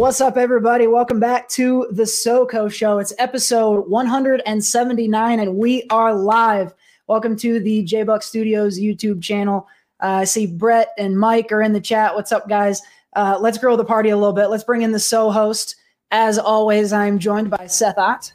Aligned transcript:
What's 0.00 0.22
up, 0.22 0.38
everybody? 0.38 0.86
Welcome 0.86 1.20
back 1.20 1.46
to 1.50 1.86
the 1.90 2.04
SoCo 2.04 2.72
Show. 2.72 3.00
It's 3.00 3.12
episode 3.18 3.86
179, 3.86 5.40
and 5.40 5.56
we 5.56 5.86
are 5.90 6.14
live. 6.14 6.72
Welcome 7.06 7.36
to 7.36 7.60
the 7.60 7.82
J 7.82 8.04
Buck 8.04 8.22
Studios 8.22 8.80
YouTube 8.80 9.22
channel. 9.22 9.68
Uh, 10.02 10.06
I 10.06 10.24
see 10.24 10.46
Brett 10.46 10.94
and 10.96 11.20
Mike 11.20 11.52
are 11.52 11.60
in 11.60 11.74
the 11.74 11.82
chat. 11.82 12.14
What's 12.14 12.32
up, 12.32 12.48
guys? 12.48 12.80
Uh, 13.14 13.36
let's 13.42 13.58
grow 13.58 13.76
the 13.76 13.84
party 13.84 14.08
a 14.08 14.16
little 14.16 14.32
bit. 14.32 14.46
Let's 14.46 14.64
bring 14.64 14.80
in 14.80 14.92
the 14.92 14.98
So 14.98 15.30
host. 15.30 15.76
As 16.10 16.38
always, 16.38 16.94
I'm 16.94 17.18
joined 17.18 17.50
by 17.50 17.66
Seth 17.66 17.98
Ott. 17.98 18.32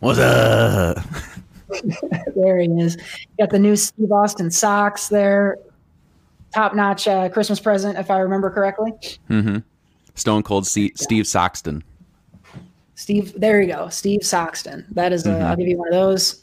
What's 0.00 0.18
up? 0.18 0.98
there 2.34 2.58
he 2.58 2.66
is. 2.80 2.96
Got 3.38 3.50
the 3.50 3.60
new 3.60 3.76
Steve 3.76 4.10
Austin 4.10 4.50
socks 4.50 5.06
there. 5.06 5.58
Top 6.52 6.74
notch 6.74 7.06
uh, 7.06 7.28
Christmas 7.28 7.60
present, 7.60 7.96
if 7.96 8.10
I 8.10 8.18
remember 8.18 8.50
correctly. 8.50 8.92
Mm-hmm. 9.30 9.58
Stone 10.16 10.42
Cold 10.42 10.66
C- 10.66 10.92
Steve 10.96 11.24
Soxton. 11.24 11.82
Steve, 12.94 13.38
there 13.38 13.60
you 13.60 13.68
go. 13.72 13.88
Steve 13.88 14.20
Soxton. 14.20 14.84
That 14.92 15.12
is, 15.12 15.24
a, 15.26 15.30
Mhm. 15.30 15.42
I'll 15.42 15.56
give 15.56 15.68
you 15.68 15.76
one 15.78 15.88
of 15.88 15.94
those. 15.94 16.40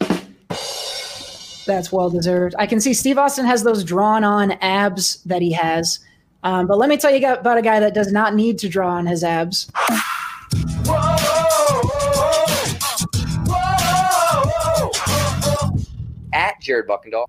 That's 1.66 1.91
well 1.91 2.09
deserved. 2.09 2.55
I 2.59 2.68
can 2.68 2.80
see 2.80 2.94
Steve 2.94 3.18
Austin 3.18 3.46
has 3.46 3.63
those 3.63 3.84
drawn 3.84 4.23
on 4.23 4.52
abs 4.62 5.18
that 5.26 5.41
he 5.41 5.52
has. 5.54 5.99
Um, 6.44 6.68
but 6.68 6.77
let 6.77 6.90
me 6.90 6.98
tell 6.98 7.09
you 7.16 7.26
about 7.27 7.58
a 7.58 7.62
guy 7.62 7.80
that 7.80 7.94
does 7.94 8.12
not 8.12 8.36
need 8.36 8.59
to 8.59 8.70
draw 8.70 8.90
on 8.90 9.05
his 9.08 9.23
abs. 9.23 9.72
at 16.34 16.60
Jared 16.62 16.87
Buckendahl. 16.87 17.26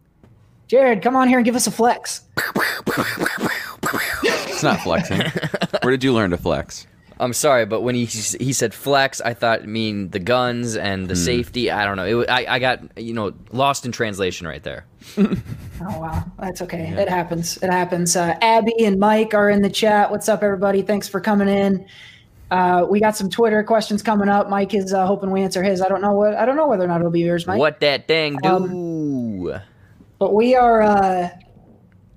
Jared, 0.66 1.02
come 1.02 1.14
on 1.16 1.28
here 1.28 1.38
and 1.38 1.44
give 1.44 1.56
us 1.56 1.66
a 1.66 1.70
flex. 1.70 2.22
It's 4.64 4.72
not 4.72 4.82
flexing. 4.82 5.20
Where 5.82 5.90
did 5.90 6.02
you 6.02 6.14
learn 6.14 6.30
to 6.30 6.38
flex? 6.38 6.86
I'm 7.20 7.32
sorry, 7.32 7.64
but 7.64 7.82
when 7.82 7.94
he 7.94 8.06
he 8.06 8.52
said 8.52 8.74
flex, 8.74 9.20
I 9.20 9.34
thought 9.34 9.60
it 9.60 9.68
mean 9.68 10.08
the 10.10 10.18
guns 10.18 10.74
and 10.74 11.06
the 11.06 11.14
safety. 11.14 11.70
I 11.70 11.84
don't 11.84 11.96
know. 11.96 12.22
It, 12.22 12.30
I 12.30 12.54
I 12.56 12.58
got 12.58 12.98
you 12.98 13.12
know 13.12 13.32
lost 13.52 13.86
in 13.86 13.92
translation 13.92 14.46
right 14.46 14.62
there. 14.62 14.84
Oh 15.80 15.98
wow, 15.98 16.24
that's 16.38 16.62
okay. 16.62 16.86
It 16.96 17.08
happens. 17.08 17.56
It 17.56 17.68
happens. 17.68 18.14
Uh, 18.14 18.38
Abby 18.40 18.72
and 18.84 18.98
Mike 18.98 19.34
are 19.34 19.50
in 19.50 19.60
the 19.60 19.68
chat. 19.68 20.08
What's 20.10 20.28
up, 20.28 20.42
everybody? 20.44 20.82
Thanks 20.82 21.08
for 21.08 21.20
coming 21.20 21.48
in. 21.48 21.84
Uh, 22.50 22.86
we 22.88 23.00
got 23.00 23.16
some 23.16 23.28
Twitter 23.28 23.62
questions 23.64 24.00
coming 24.00 24.28
up. 24.28 24.48
Mike 24.48 24.72
is 24.72 24.94
uh, 24.94 25.04
hoping 25.04 25.32
we 25.32 25.42
answer 25.42 25.64
his. 25.64 25.82
I 25.82 25.88
don't 25.88 26.00
know 26.00 26.12
what. 26.12 26.34
I 26.36 26.46
don't 26.46 26.56
know 26.56 26.68
whether 26.68 26.84
or 26.84 26.86
not 26.86 27.00
it'll 27.00 27.10
be 27.10 27.20
yours, 27.20 27.46
Mike. 27.46 27.58
What 27.58 27.80
that 27.80 28.06
thing 28.06 28.38
do? 28.40 28.48
Um, 28.48 29.62
But 30.20 30.32
we 30.32 30.54
are. 30.54 31.32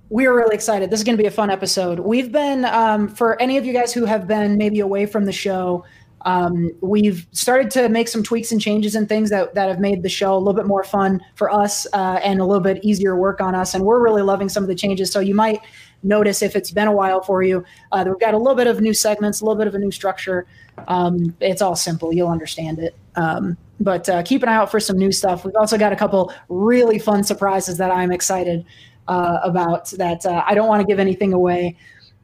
We 0.10 0.26
are 0.26 0.34
really 0.34 0.56
excited. 0.56 0.90
This 0.90 1.02
is 1.02 1.04
going 1.04 1.18
to 1.18 1.22
be 1.22 1.28
a 1.28 1.32
fun 1.32 1.50
episode. 1.50 2.00
We've 2.00 2.32
been 2.32 2.64
um, 2.66 3.10
for 3.10 3.40
any 3.42 3.58
of 3.58 3.66
you 3.66 3.74
guys 3.74 3.94
who 3.94 4.06
have 4.06 4.26
been 4.26 4.58
maybe 4.58 4.80
away 4.80 5.06
from 5.06 5.26
the 5.26 5.34
show. 5.34 5.84
Um, 6.22 6.72
we've 6.82 7.28
started 7.34 7.70
to 7.72 7.90
make 7.90 8.08
some 8.08 8.24
tweaks 8.24 8.52
and 8.52 8.62
changes 8.62 8.96
and 8.96 9.08
things 9.08 9.30
that, 9.32 9.54
that 9.56 9.68
have 9.68 9.80
made 9.80 10.04
the 10.04 10.10
show 10.10 10.34
a 10.36 10.40
little 10.40 10.54
bit 10.54 10.66
more 10.66 10.84
fun 10.84 11.22
for 11.36 11.52
us 11.52 11.86
uh, 11.94 12.20
and 12.24 12.40
a 12.40 12.46
little 12.46 12.64
bit 12.64 12.84
easier 12.84 13.18
work 13.18 13.42
on 13.42 13.54
us. 13.54 13.74
And 13.74 13.84
we're 13.84 14.02
really 14.02 14.22
loving 14.22 14.48
some 14.48 14.64
of 14.64 14.70
the 14.70 14.76
changes. 14.76 15.12
So 15.12 15.20
you 15.20 15.36
might 15.36 15.60
notice 16.04 16.42
if 16.42 16.56
it's 16.56 16.72
been 16.72 16.88
a 16.88 16.92
while 16.92 17.22
for 17.22 17.44
you, 17.44 17.66
uh, 17.92 18.04
that 18.04 18.10
we've 18.10 18.20
got 18.20 18.34
a 18.34 18.38
little 18.38 18.56
bit 18.56 18.68
of 18.68 18.80
new 18.80 18.94
segments, 18.94 19.42
a 19.42 19.46
little 19.46 19.58
bit 19.58 19.68
of 19.68 19.76
a 19.76 19.80
new 19.80 19.92
structure. 19.92 20.48
Um, 20.88 21.36
it's 21.42 21.62
all 21.62 21.76
simple. 21.76 22.14
You'll 22.14 22.30
understand 22.30 22.80
it. 22.80 22.96
Um, 23.16 23.58
but 23.80 24.08
uh, 24.08 24.24
keep 24.24 24.42
an 24.42 24.50
eye 24.50 24.56
out 24.56 24.72
for 24.72 24.80
some 24.80 24.98
new 24.98 25.12
stuff. 25.12 25.44
We've 25.44 25.56
also 25.56 25.78
got 25.78 25.92
a 25.92 25.98
couple 25.98 26.34
really 26.48 26.98
fun 26.98 27.24
surprises 27.24 27.78
that 27.78 27.92
I'm 27.92 28.12
excited 28.12 28.66
uh, 29.08 29.40
about 29.44 29.90
that 29.92 30.26
uh, 30.26 30.44
I 30.46 30.56
don't 30.56 30.68
want 30.68 30.82
to 30.82 30.88
give 30.88 31.00
anything 31.00 31.34
away, 31.34 31.78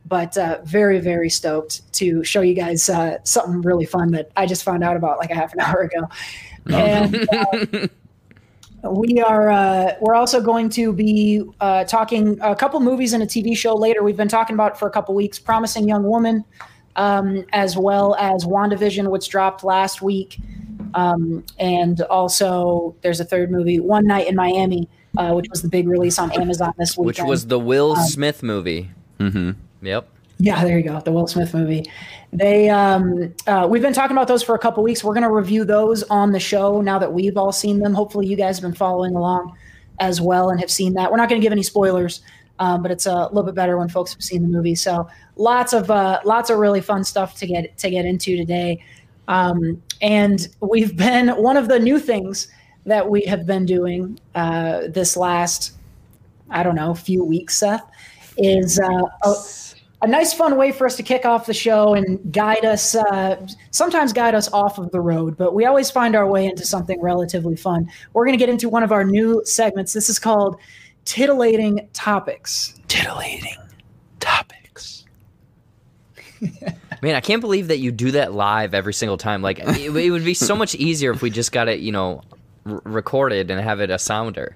but 0.06 0.38
uh, 0.38 0.60
very, 0.64 1.00
very 1.00 1.30
stoked 1.30 1.92
to 1.94 2.24
show 2.24 2.42
you 2.42 2.54
guys 2.54 2.90
uh, 2.90 3.18
something 3.24 3.62
really 3.62 3.86
fun 3.86 4.12
that 4.12 4.32
I 4.36 4.46
just 4.46 4.64
found 4.64 4.84
out 4.84 4.96
about 4.96 5.18
like 5.18 5.32
a 5.32 5.36
half 5.36 5.54
an 5.54 5.60
hour 5.62 5.82
ago. 5.82 6.10
And 6.68 7.30
uh, 7.32 7.88
we 8.92 9.22
are 9.22 9.50
uh, 9.50 9.94
we're 10.02 10.16
also 10.16 10.42
going 10.42 10.70
to 10.70 10.92
be 10.92 11.44
uh, 11.62 11.86
talking 11.86 12.38
a 12.42 12.56
couple 12.56 12.80
movies 12.80 13.14
and 13.14 13.24
a 13.24 13.26
TV 13.26 13.56
show 13.56 13.76
later. 13.76 14.04
We've 14.04 14.18
been 14.18 14.28
talking 14.28 14.56
about 14.56 14.74
it 14.74 14.78
for 14.78 14.88
a 14.88 14.92
couple 14.92 15.16
weeks. 15.16 15.40
Promising 15.40 15.88
Young 15.88 16.04
Woman, 16.04 16.44
um, 16.96 17.46
as 17.54 17.78
well 17.78 18.16
as 18.16 18.46
WandaVision, 18.46 19.10
which 19.10 19.30
dropped 19.30 19.64
last 19.64 20.02
week. 20.02 20.40
Um, 20.96 21.44
and 21.60 22.02
also, 22.02 22.96
there's 23.02 23.20
a 23.20 23.26
third 23.26 23.52
movie, 23.52 23.80
One 23.80 24.06
Night 24.06 24.28
in 24.28 24.36
Miami, 24.36 24.88
uh, 25.18 25.34
which 25.34 25.50
was 25.50 25.62
the 25.62 25.70
big 25.70 25.88
release 25.88 26.18
on 26.20 26.32
Amazon 26.32 26.74
this 26.78 26.98
week. 26.98 27.06
Which 27.06 27.22
was 27.22 27.48
the 27.48 27.60
Will 27.60 27.96
Smith 27.96 28.44
movie. 28.44 28.90
Mm-hmm. 29.20 29.52
Yep. 29.86 30.08
Yeah, 30.40 30.64
there 30.64 30.78
you 30.78 30.84
go. 30.84 31.00
The 31.00 31.12
Will 31.12 31.28
Smith 31.28 31.54
movie. 31.54 31.86
They 32.32 32.70
um 32.70 33.34
uh, 33.46 33.68
we've 33.70 33.82
been 33.82 33.94
talking 33.94 34.18
about 34.18 34.28
those 34.28 34.44
for 34.44 34.56
a 34.56 34.60
couple 34.60 34.84
weeks. 34.84 35.04
We're 35.04 35.14
going 35.14 35.24
to 35.24 35.32
review 35.32 35.64
those 35.64 36.04
on 36.04 36.32
the 36.32 36.40
show 36.40 36.82
now 36.82 36.98
that 37.00 37.14
we've 37.14 37.38
all 37.38 37.52
seen 37.52 37.80
them. 37.80 37.94
Hopefully, 37.94 38.28
you 38.28 38.36
guys 38.36 38.58
have 38.58 38.64
been 38.64 38.76
following 38.76 39.16
along 39.16 39.56
as 40.00 40.20
well 40.20 40.50
and 40.50 40.60
have 40.60 40.72
seen 40.72 40.96
that. 40.96 41.12
We're 41.12 41.18
not 41.18 41.30
going 41.30 41.40
to 41.40 41.46
give 41.46 41.52
any 41.52 41.64
spoilers, 41.64 42.22
um, 42.60 42.82
but 42.82 42.92
it's 42.92 43.06
a 43.06 43.28
little 43.28 43.44
bit 43.44 43.56
better 43.56 43.78
when 43.78 43.88
folks 43.90 44.14
have 44.14 44.24
seen 44.24 44.42
the 44.42 44.48
movie. 44.48 44.76
So 44.76 45.08
lots 45.36 45.74
of 45.74 45.92
uh, 45.92 46.20
lots 46.26 46.50
of 46.50 46.58
really 46.58 46.82
fun 46.82 47.04
stuff 47.04 47.36
to 47.36 47.48
get 47.48 47.78
to 47.78 47.90
get 47.90 48.06
into 48.06 48.36
today. 48.36 48.84
Um, 49.28 49.82
and 50.02 50.48
we've 50.60 50.98
been 50.98 51.30
one 51.30 51.56
of 51.56 51.68
the 51.68 51.80
new 51.80 52.00
things 52.00 52.48
that 52.86 53.10
we 53.10 53.22
have 53.24 53.46
been 53.46 53.66
doing 53.66 54.20
uh, 54.36 54.88
this 54.88 55.18
last 55.18 55.74
I 56.50 56.64
don't 56.64 56.76
know 56.76 56.94
few 56.94 57.24
weeks. 57.24 57.58
Seth 57.58 57.84
is 58.38 58.80
uh, 58.80 59.04
a, 59.24 59.36
a 60.02 60.08
nice 60.08 60.34
fun 60.34 60.58
way 60.58 60.72
for 60.72 60.86
us 60.86 60.96
to 60.98 61.04
kick 61.04 61.26
off 61.26 61.46
the 61.46 61.54
show 61.54 61.94
and 61.94 62.34
guide 62.34 62.66
us 62.66 62.96
uh, 62.96 63.46
sometimes 63.72 64.12
guide 64.14 64.36
us 64.36 64.52
off 64.52 64.80
of 64.80 64.92
the 64.92 65.00
road 65.00 65.38
but 65.38 65.54
we 65.54 65.66
always 65.66 65.92
find 65.92 66.16
our 66.16 66.28
way 66.28 66.46
into 66.46 66.66
something 66.66 67.00
relatively 67.00 67.56
fun 67.56 67.88
we're 68.14 68.26
going 68.26 68.38
to 68.38 68.44
get 68.44 68.50
into 68.50 68.70
one 68.70 68.82
of 68.82 68.92
our 68.92 69.04
new 69.04 69.40
segments 69.46 69.94
this 69.94 70.10
is 70.10 70.18
called 70.18 70.58
titillating 71.06 71.88
topics 71.94 72.74
Titillating 72.88 73.58
topics. 74.20 75.06
Man, 77.02 77.16
I 77.16 77.22
can't 77.22 77.42
believe 77.42 77.68
that 77.68 77.80
you 77.80 77.92
do 77.92 78.12
that 78.12 78.34
live 78.34 78.74
every 78.74 78.94
single 78.94 79.18
time. 79.18 79.42
Like 79.42 79.60
it, 79.60 79.96
it 79.96 80.12
would 80.12 80.24
be 80.24 80.34
so 80.34 80.56
much 80.56 80.76
easier 80.76 81.12
if 81.12 81.22
we 81.22 81.30
just 81.30 81.52
got 81.52 81.68
it, 81.68 81.80
you 81.80 81.92
know, 81.92 82.22
r- 82.66 82.82
recorded 82.86 83.50
and 83.52 83.60
have 83.62 83.80
it 83.80 83.90
a 83.90 84.00
sounder. 84.00 84.56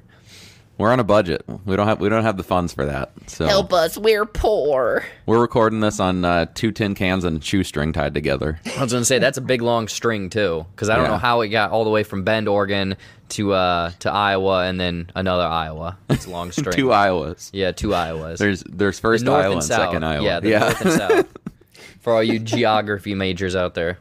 We're 0.78 0.92
on 0.92 1.00
a 1.00 1.04
budget. 1.04 1.44
We 1.66 1.76
don't 1.76 1.88
have 1.88 2.00
we 2.00 2.08
don't 2.08 2.22
have 2.24 2.38
the 2.38 2.44
funds 2.44 2.72
for 2.72 2.86
that. 2.86 3.12
So 3.26 3.48
help 3.48 3.74
us, 3.74 3.98
we're 3.98 4.28
poor. 4.28 5.04
we're 5.26 5.42
recording 5.42 5.80
this 5.80 6.00
on 6.00 6.24
uh, 6.24 6.46
two 6.54 6.72
tin 6.72 6.94
cans 6.94 7.24
and 7.24 7.42
a 7.42 7.42
shoestring 7.44 7.94
tied 7.94 8.14
together. 8.14 8.60
I 8.78 8.84
was 8.84 8.94
gonna 8.94 9.04
say 9.04 9.18
that's 9.18 9.40
a 9.40 9.42
big 9.42 9.64
long 9.64 9.88
string 9.88 10.30
too, 10.30 10.68
because 10.76 10.90
I 10.90 10.96
don't 10.96 11.06
Yeah. 11.06 11.12
know 11.14 11.18
how 11.18 11.42
it 11.42 11.48
got 11.48 11.72
all 11.72 11.84
the 11.84 11.90
way 11.90 12.04
from 12.04 12.24
Bend, 12.24 12.48
Oregon, 12.48 12.96
to 13.30 13.54
uh 13.54 13.90
to 14.02 14.12
Iowa, 14.12 14.68
and 14.68 14.80
then 14.80 15.10
another 15.16 15.46
Iowa. 15.46 15.98
It's 16.12 16.28
a 16.28 16.30
long 16.30 16.52
string. 16.52 16.76
Two 16.76 16.90
Iowas. 16.90 17.50
yeah, 17.54 17.72
two 17.72 17.90
Iowas. 17.90 18.38
There's 18.38 18.62
there's 18.70 19.00
first 19.00 19.26
north 19.26 19.38
Iowa 19.46 19.54
and 19.54 19.62
and 19.62 19.64
south. 19.64 19.80
second 19.82 20.04
Iowa. 20.06 20.24
Yeah, 20.24 20.40
the 20.42 20.60
north 20.60 20.82
and 20.82 20.92
south. 20.94 21.28
For 22.02 22.14
all 22.14 22.22
you 22.24 22.38
geography 22.38 23.16
majors 23.16 23.56
out 23.56 23.74
there. 23.74 23.98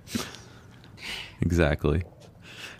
exactly. 1.40 2.02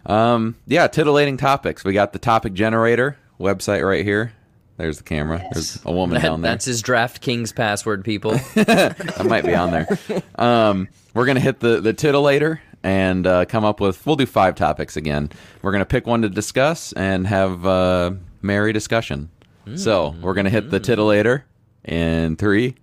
Um, 0.06 0.56
yeah, 0.66 0.86
titillating 0.86 1.36
topics. 1.36 1.84
We 1.84 1.92
got 1.92 2.12
the 2.12 2.18
topic 2.18 2.52
generator 2.54 3.16
website 3.40 3.84
right 3.86 4.04
here. 4.04 4.32
There's 4.76 4.98
the 4.98 5.04
camera. 5.04 5.42
There's 5.52 5.80
a 5.84 5.92
woman 5.92 6.14
That- 6.14 6.22
down 6.22 6.42
there. 6.42 6.52
that's 6.52 6.64
his 6.66 6.82
DraftKings 6.82 7.54
password, 7.54 8.04
people. 8.04 8.32
that 8.54 9.24
might 9.26 9.44
be 9.44 9.54
on 9.54 9.70
there. 9.70 9.88
Um, 10.36 10.88
we're 11.14 11.24
gonna 11.26 11.40
hit 11.40 11.60
the 11.60 11.80
the 11.80 11.94
titillator 11.94 12.60
and 12.82 13.26
uh, 13.26 13.46
come 13.46 13.64
up 13.64 13.80
with. 13.80 14.04
We'll 14.06 14.16
do 14.16 14.26
five 14.26 14.54
topics 14.54 14.96
again. 14.96 15.30
We're 15.62 15.72
gonna 15.72 15.86
pick 15.86 16.06
one 16.06 16.22
to 16.22 16.28
discuss 16.28 16.92
and 16.92 17.26
have 17.26 17.64
uh, 17.66 18.12
merry 18.42 18.72
discussion. 18.72 19.30
So 19.74 20.14
we're 20.22 20.34
gonna 20.34 20.50
hit 20.50 20.70
the 20.70 20.78
titillator 20.78 21.42
in 21.84 22.36
three, 22.36 22.76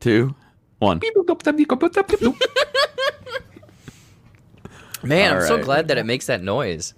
two, 0.00 0.34
one. 0.78 1.00
Man, 5.08 5.32
I'm 5.36 5.42
All 5.42 5.46
so 5.48 5.62
glad 5.62 5.88
that 5.88 5.98
it 5.98 6.06
makes 6.06 6.26
that 6.26 6.42
noise. 6.42 6.94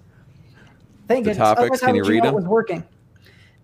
thank 1.07 1.25
The 1.25 1.31
goodness 1.31 1.37
topics, 1.37 1.59
Otherwise, 1.61 1.79
can 1.81 1.95
you 1.95 2.03
read 2.03 2.17
it 2.19 2.23
them? 2.23 2.35
was 2.35 2.45
working 2.45 2.83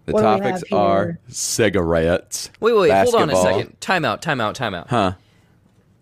The 0.06 0.13
What 0.13 0.21
topics 0.21 0.63
are 0.71 1.06
here? 1.06 1.19
cigarettes. 1.27 2.50
Wait, 2.59 2.74
wait, 2.74 2.92
hold 2.92 3.15
on 3.15 3.30
a 3.30 3.36
second. 3.36 3.80
Time 3.81 4.06
out, 4.06 4.21
time 4.21 4.39
out, 4.42 4.56
time 4.56 4.74
out. 4.74 4.89
Huh? 4.89 5.13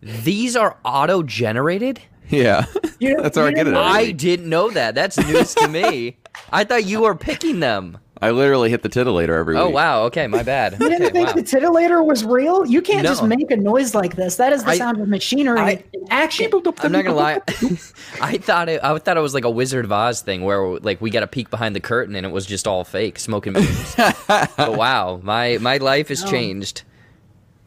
These 0.01 0.55
are 0.55 0.77
auto 0.83 1.23
generated? 1.23 2.01
Yeah. 2.29 2.65
You- 2.99 3.17
That's 3.21 3.37
how 3.37 3.45
I 3.45 3.51
get 3.53 3.67
it. 3.67 3.73
I 3.75 4.11
didn't 4.11 4.49
know 4.49 4.69
that. 4.71 4.95
That's 4.95 5.17
news 5.17 5.55
to 5.55 5.67
me. 5.67 6.17
I 6.51 6.63
thought 6.63 6.85
you 6.85 7.01
were 7.01 7.15
picking 7.15 7.59
them. 7.61 7.97
I 8.23 8.31
literally 8.31 8.69
hit 8.69 8.81
the 8.83 8.89
titillator 8.89 9.37
every 9.37 9.57
Oh 9.57 9.65
week. 9.65 9.71
Oh 9.73 9.75
wow. 9.75 10.03
Okay, 10.03 10.27
my 10.27 10.43
bad. 10.43 10.73
you 10.73 10.89
didn't 10.89 11.03
Okay, 11.03 11.11
think 11.11 11.27
wow. 11.27 11.33
the 11.33 11.43
titillator 11.43 12.05
was 12.05 12.23
real 12.23 12.65
you 12.65 12.81
can't 12.81 13.05
just 13.05 13.23
make 13.23 13.51
a 13.51 13.57
noise 13.57 13.93
like 13.93 14.15
this 14.15 14.37
that 14.37 14.53
is 14.53 14.63
the 14.63 14.71
I- 14.71 14.77
sound 14.77 14.99
of 15.01 15.07
machinery 15.07 15.59
I- 15.59 15.83
in 15.93 16.07
action 16.09 16.49
I'm 16.53 16.91
not 16.91 17.03
gonna 17.03 17.13
lie. 17.15 17.41
I 18.21 18.37
thought 18.37 18.69
it. 18.69 18.83
I 18.83 18.97
thought 18.97 19.17
it 19.17 19.21
was 19.21 19.33
like 19.33 19.43
a 19.45 19.49
Wizard 19.49 19.85
of 19.85 19.91
Oz 19.91 20.21
thing 20.21 20.43
where 20.43 20.79
like 20.79 21.01
we 21.01 21.09
got 21.09 21.23
a 21.23 21.27
peek 21.27 21.49
behind 21.49 21.75
the 21.75 21.79
curtain 21.79 22.15
and 22.15 22.25
it 22.25 22.31
was 22.31 22.45
just 22.45 22.67
all 22.67 22.83
fake, 22.83 23.19
smoke 23.19 23.45
and 23.47 23.55
mirrors. 23.57 23.95
but 23.95 24.77
wow, 24.77 25.19
my 25.23 25.57
my 25.59 25.77
life 25.77 26.07
has 26.09 26.23
changed. 26.23 26.83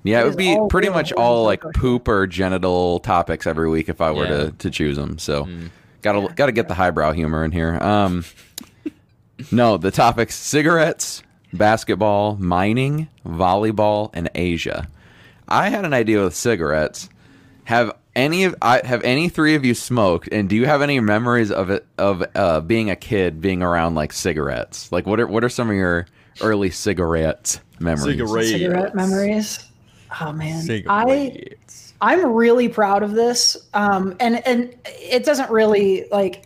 Yeah, 0.04 0.20
it, 0.20 0.22
It 0.22 0.28
would 0.28 0.36
be 0.38 0.58
pretty 0.70 0.88
real 0.88 0.94
much 0.96 1.12
all 1.12 1.44
like 1.44 1.62
poop 1.74 2.06
or 2.08 2.26
genital 2.26 3.00
topics 3.00 3.46
every 3.46 3.68
week 3.68 3.88
if 3.88 4.00
I 4.00 4.12
were 4.12 4.24
Yeah. 4.24 4.36
to, 4.46 4.50
to 4.52 4.70
choose 4.70 4.96
them. 4.96 5.18
So 5.18 5.48
gotta 6.02 6.32
gotta 6.34 6.52
get 6.52 6.68
the 6.68 6.74
highbrow 6.74 7.12
humor 7.12 7.44
in 7.44 7.50
here. 7.52 7.74
Um, 7.82 8.24
no, 9.50 9.76
the 9.76 9.90
topics: 9.90 10.34
cigarettes, 10.34 11.22
basketball, 11.52 12.36
mining, 12.36 13.08
volleyball, 13.26 14.10
and 14.12 14.30
Asia. 14.34 14.88
I 15.48 15.68
had 15.68 15.84
an 15.84 15.92
idea 15.92 16.22
with 16.22 16.34
cigarettes. 16.34 17.08
Have 17.64 17.92
any 18.14 18.44
of 18.44 18.54
I 18.62 18.80
have 18.84 19.02
any 19.04 19.28
three 19.28 19.54
of 19.54 19.64
you 19.64 19.74
smoked? 19.74 20.28
And 20.32 20.48
do 20.48 20.56
you 20.56 20.66
have 20.66 20.82
any 20.82 20.98
memories 21.00 21.50
of 21.50 21.70
it 21.70 21.86
of 21.98 22.24
uh, 22.34 22.60
being 22.60 22.90
a 22.90 22.96
kid 22.96 23.40
being 23.40 23.62
around 23.62 23.94
like 23.94 24.12
cigarettes? 24.12 24.90
Like 24.90 25.06
what 25.06 25.20
are 25.20 25.26
what 25.26 25.44
are 25.44 25.48
some 25.48 25.70
of 25.70 25.76
your 25.76 26.06
early 26.40 26.70
cigarette 26.70 27.60
memories? 27.78 28.18
Cigarette. 28.18 28.46
cigarette 28.46 28.94
memories. 28.94 29.70
Oh 30.20 30.32
man, 30.32 30.84
I 30.88 31.44
I'm 32.00 32.32
really 32.32 32.68
proud 32.68 33.02
of 33.02 33.12
this. 33.12 33.56
Um, 33.74 34.16
and 34.20 34.46
and 34.46 34.74
it 34.84 35.24
doesn't 35.24 35.50
really 35.50 36.06
like 36.10 36.45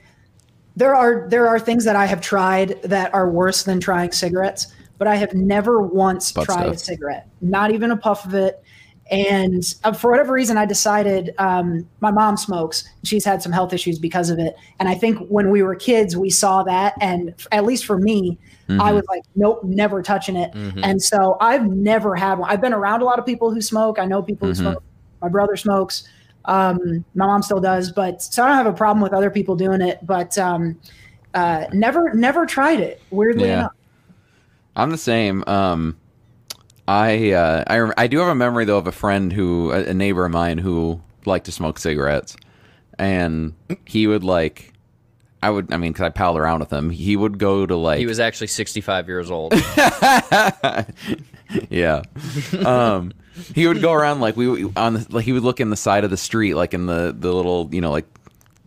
there 0.76 0.94
are 0.94 1.28
there 1.28 1.48
are 1.48 1.58
things 1.58 1.84
that 1.84 1.96
I 1.96 2.06
have 2.06 2.20
tried 2.20 2.80
that 2.82 3.12
are 3.14 3.28
worse 3.30 3.64
than 3.64 3.80
trying 3.80 4.12
cigarettes, 4.12 4.68
but 4.98 5.06
I 5.08 5.16
have 5.16 5.34
never 5.34 5.82
once 5.82 6.32
Butt 6.32 6.46
tried 6.46 6.68
a 6.68 6.78
cigarette, 6.78 7.28
not 7.40 7.70
even 7.70 7.90
a 7.90 7.96
puff 7.96 8.24
of 8.24 8.34
it. 8.34 8.62
And 9.10 9.64
uh, 9.82 9.92
for 9.92 10.12
whatever 10.12 10.32
reason, 10.32 10.56
I 10.56 10.66
decided 10.66 11.34
um, 11.38 11.88
my 11.98 12.12
mom 12.12 12.36
smokes. 12.36 12.84
She's 13.02 13.24
had 13.24 13.42
some 13.42 13.50
health 13.50 13.72
issues 13.72 13.98
because 13.98 14.30
of 14.30 14.38
it. 14.38 14.54
And 14.78 14.88
I 14.88 14.94
think 14.94 15.18
when 15.28 15.50
we 15.50 15.62
were 15.62 15.74
kids, 15.74 16.16
we 16.16 16.30
saw 16.30 16.62
that. 16.62 16.94
And 17.00 17.34
at 17.50 17.64
least 17.64 17.86
for 17.86 17.98
me, 17.98 18.38
I 18.80 18.92
was 18.92 19.04
like, 19.08 19.24
nope, 19.34 19.64
never 19.64 20.00
touching 20.00 20.36
it. 20.36 20.52
And 20.84 21.02
so 21.02 21.36
I've 21.40 21.66
never 21.66 22.14
had 22.14 22.38
one. 22.38 22.48
I've 22.48 22.60
been 22.60 22.72
around 22.72 23.02
a 23.02 23.04
lot 23.04 23.18
of 23.18 23.26
people 23.26 23.52
who 23.52 23.60
smoke. 23.60 23.98
I 23.98 24.04
know 24.04 24.22
people 24.22 24.46
who 24.46 24.54
smoke. 24.54 24.84
My 25.20 25.28
brother 25.28 25.56
smokes. 25.56 26.04
Um, 26.46 27.04
my 27.14 27.26
mom 27.26 27.42
still 27.42 27.60
does, 27.60 27.92
but 27.92 28.22
so 28.22 28.44
I 28.44 28.48
don't 28.48 28.56
have 28.56 28.66
a 28.66 28.72
problem 28.72 29.02
with 29.02 29.12
other 29.12 29.30
people 29.30 29.56
doing 29.56 29.80
it. 29.80 29.98
But 30.02 30.36
um, 30.38 30.78
uh, 31.34 31.66
never, 31.72 32.12
never 32.14 32.46
tried 32.46 32.80
it. 32.80 33.00
Weirdly 33.10 33.48
Yeah. 33.48 33.58
enough. 33.60 33.72
I'm 34.76 34.90
the 34.90 34.98
same. 34.98 35.44
Um, 35.46 35.96
I 36.88 37.32
uh, 37.32 37.64
I 37.66 38.04
I 38.04 38.06
do 38.06 38.18
have 38.18 38.28
a 38.28 38.34
memory 38.34 38.64
though 38.64 38.78
of 38.78 38.86
a 38.86 38.92
friend 38.92 39.32
who 39.32 39.70
a, 39.72 39.90
a 39.90 39.94
neighbor 39.94 40.24
of 40.24 40.32
mine 40.32 40.58
who 40.58 41.00
liked 41.26 41.46
to 41.46 41.52
smoke 41.52 41.78
cigarettes, 41.78 42.36
and 42.98 43.54
he 43.84 44.06
would 44.06 44.24
like. 44.24 44.72
I 45.42 45.48
would, 45.48 45.72
I 45.72 45.78
mean, 45.78 45.92
because 45.92 46.04
I 46.04 46.10
palled 46.10 46.36
around 46.36 46.60
with 46.60 46.70
him. 46.70 46.90
He 46.90 47.16
would 47.16 47.38
go 47.38 47.64
to 47.64 47.74
like, 47.74 47.98
He 47.98 48.04
was 48.04 48.20
actually 48.20 48.48
65 48.48 49.08
years 49.08 49.30
old. 49.30 49.54
yeah. 51.70 52.02
Um, 52.66 53.12
he 53.54 53.66
would 53.66 53.80
go 53.80 53.92
around 53.92 54.20
like 54.20 54.36
we 54.36 54.64
on 54.76 54.94
the, 54.94 55.06
like 55.10 55.24
he 55.24 55.32
would 55.32 55.42
look 55.42 55.60
in 55.60 55.70
the 55.70 55.76
side 55.76 56.04
of 56.04 56.10
the 56.10 56.16
street, 56.16 56.54
like 56.54 56.74
in 56.74 56.86
the 56.86 57.14
the 57.16 57.32
little 57.32 57.68
you 57.72 57.80
know 57.80 57.90
like 57.90 58.06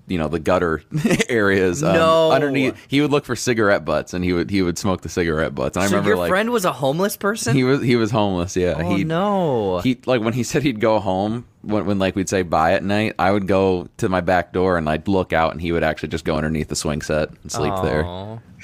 you 0.07 0.18
know 0.18 0.27
the 0.27 0.39
gutter 0.39 0.83
areas. 1.30 1.83
Um, 1.83 1.94
No. 1.94 2.31
underneath. 2.31 2.75
He 2.88 3.01
would 3.01 3.12
look 3.12 3.25
for 3.25 3.36
cigarette 3.36 3.86
butts, 3.86 4.13
and 4.13 4.24
he 4.24 4.33
would 4.33 4.50
he 4.50 4.62
would 4.62 4.77
smoke 4.77 5.01
the 5.01 5.10
cigarette 5.10 5.56
butts. 5.56 5.77
And 5.77 5.83
I 5.83 5.88
so 5.88 5.92
remember 5.95 6.10
your 6.10 6.18
like 6.18 6.30
friend 6.30 6.50
was 6.51 6.65
a 6.65 6.74
homeless 6.74 7.15
person? 7.18 7.56
he 7.56 7.63
was 7.63 7.81
he 7.81 7.95
was 7.95 8.12
homeless. 8.12 8.56
Yeah. 8.56 8.75
oh, 8.77 8.95
he, 8.95 9.04
no. 9.04 9.80
he 9.80 10.00
like 10.06 10.21
when 10.21 10.33
he 10.33 10.44
said 10.44 10.63
he'd 10.63 10.80
go 10.81 11.00
home 11.00 11.45
when, 11.62 11.86
when 11.86 12.00
like 12.00 12.16
we'd 12.16 12.27
say 12.27 12.42
bye 12.44 12.74
at 12.74 12.83
night 12.83 13.13
i 13.18 13.31
would 13.31 13.48
go 13.48 13.88
to 13.95 14.09
my 14.09 14.19
back 14.19 14.51
door 14.51 14.77
and 14.77 14.89
i'd 14.89 15.07
look 15.07 15.31
out 15.31 15.54
and 15.54 15.62
he 15.62 15.71
would 15.71 15.81
actually 15.83 16.09
just 16.09 16.25
go 16.25 16.36
underneath 16.36 16.68
the 16.68 16.75
swing 16.75 17.01
set 17.01 17.30
and 17.42 17.50
sleep 17.50 17.74
there 17.83 18.04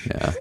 yeah 0.07 0.33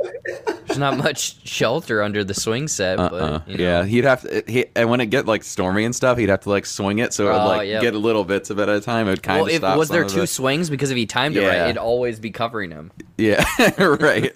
There's 0.79 0.93
not 0.97 1.05
much 1.05 1.45
shelter 1.47 2.03
under 2.03 2.23
the 2.25 2.35
swing 2.35 2.69
set, 2.69 2.99
uh, 2.99 3.09
but 3.11 3.49
you 3.49 3.57
know. 3.57 3.63
yeah 3.65 3.85
he'd 3.85 4.05
have 4.05 4.23
to 4.23 4.43
he, 4.47 4.67
and 4.77 4.89
when 4.91 5.01
it 5.01 5.07
get 5.07 5.27
like 5.27 5.43
stormy 5.45 5.85
and 5.85 5.95
stuff 5.95 6.19
he'd 6.19 6.29
have 6.29 6.41
to 6.41 6.51
like 6.51 6.67
swing 6.67 6.99
it 7.01 7.13
so 7.13 7.25
it 7.29 7.33
would 7.33 7.41
Oh, 7.41 7.47
like 7.47 7.69
yep. 7.69 7.83
get 7.83 7.95
little 7.95 8.25
bits 8.25 8.51
of 8.51 8.59
it 8.59 8.69
at 8.69 8.77
a 8.77 8.81
time 8.81 9.07
it 9.07 9.11
would 9.11 9.23
kind 9.23 9.39
Well, 9.41 9.47
of 9.47 9.53
if, 9.53 9.59
stop 9.59 9.77
was 9.79 9.89
some 9.89 9.95
there 9.97 10.05
of 10.05 10.11
two 10.13 10.21
the- 10.21 10.27
swings? 10.27 10.71
Because 10.71 10.91
if 10.91 10.97
he 10.97 11.07
timed 11.07 11.37
it 11.37 11.41
right, 11.47 11.55
Yeah. 11.55 11.65
it'd 11.65 11.77
always 11.79 12.21
be 12.21 12.31
covering 12.31 12.71
him. 12.71 12.91
yeah 13.17 13.45
right 13.79 14.33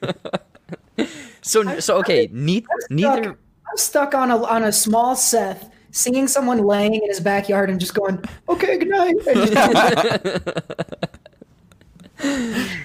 So, 1.43 1.81
so 1.81 1.97
okay, 1.99 2.29
ne- 2.33 2.65
neither. 2.91 3.23
Stuck, 3.23 3.37
I'm 3.71 3.77
stuck 3.77 4.15
on 4.15 4.31
a 4.31 4.37
on 4.45 4.63
a 4.65 4.71
small 4.73 5.17
Seth, 5.17 5.71
seeing 5.91 6.29
someone 6.29 6.59
laying 6.59 6.95
in 6.95 7.01
his 7.09 7.19
backyard 7.19 7.69
and 7.69 7.81
just 7.81 7.95
going, 7.95 8.23
"Okay, 8.49 8.79
good 8.79 8.89
night." 8.89 9.17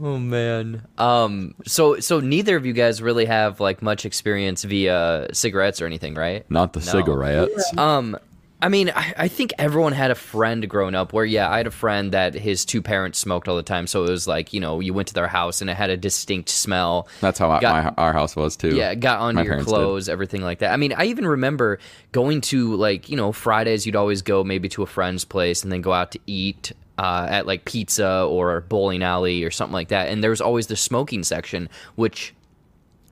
And 0.00 0.02
just- 0.02 0.06
Oh 0.06 0.18
man. 0.18 0.82
Um. 0.98 1.54
So, 1.66 2.00
so 2.00 2.20
neither 2.20 2.56
of 2.56 2.64
you 2.66 2.72
guys 2.72 3.02
really 3.02 3.26
have 3.26 3.60
like 3.60 3.82
much 3.82 4.04
experience 4.04 4.64
via 4.64 5.28
cigarettes 5.32 5.80
or 5.82 5.86
anything, 5.86 6.14
right? 6.14 6.44
not 6.50 6.72
the 6.72 6.80
No. 6.80 6.84
cigarettes 6.86 7.72
Um, 7.78 8.16
I 8.62 8.68
mean, 8.68 8.90
I, 8.94 9.14
I 9.16 9.28
think 9.28 9.54
everyone 9.58 9.92
had 9.94 10.10
a 10.10 10.14
friend 10.14 10.68
growing 10.68 10.94
up 10.94 11.14
where, 11.14 11.24
yeah, 11.24 11.50
I 11.50 11.56
had 11.56 11.66
a 11.66 11.70
friend 11.70 12.12
that 12.12 12.34
his 12.34 12.66
two 12.66 12.82
parents 12.82 13.18
smoked 13.18 13.48
all 13.48 13.56
the 13.56 13.62
time. 13.62 13.86
So 13.86 14.04
it 14.04 14.10
was 14.10 14.26
like, 14.28 14.52
you 14.52 14.60
know, 14.60 14.80
you 14.80 14.92
went 14.92 15.08
to 15.08 15.14
their 15.14 15.28
house 15.28 15.62
and 15.62 15.70
it 15.70 15.78
had 15.78 15.88
a 15.88 15.96
distinct 15.96 16.50
smell. 16.50 17.08
that's 17.22 17.38
how 17.38 17.50
I, 17.50 17.60
Got- 17.60 17.96
my, 17.96 18.02
our 18.04 18.12
house 18.12 18.36
was 18.36 18.56
too 18.58 18.76
Yeah, 18.76 18.94
got 18.94 19.20
onto 19.20 19.36
My 19.36 19.42
your 19.44 19.52
parents 19.52 19.70
did. 19.70 19.74
clothes, 19.74 20.08
everything 20.10 20.42
like 20.42 20.58
that. 20.58 20.72
I 20.74 20.76
mean, 20.76 20.92
I 20.92 21.06
even 21.06 21.26
remember 21.26 21.78
going 22.12 22.42
to 22.42 22.76
like, 22.76 23.08
you 23.08 23.16
know, 23.16 23.32
Fridays 23.32 23.86
you'd 23.86 23.96
always 23.96 24.20
go 24.20 24.44
maybe 24.44 24.68
to 24.70 24.82
a 24.82 24.86
friend's 24.86 25.24
place 25.24 25.62
and 25.62 25.72
then 25.72 25.80
go 25.80 25.94
out 25.94 26.10
to 26.12 26.18
eat 26.26 26.72
uh, 27.00 27.26
at 27.30 27.46
like 27.46 27.64
pizza 27.64 28.24
or 28.24 28.60
bowling 28.60 29.02
alley 29.02 29.42
or 29.42 29.50
something 29.50 29.72
like 29.72 29.88
that. 29.88 30.08
And 30.10 30.22
there 30.22 30.28
was 30.28 30.42
always 30.42 30.66
the 30.66 30.76
smoking 30.76 31.22
section, 31.24 31.70
which 31.94 32.34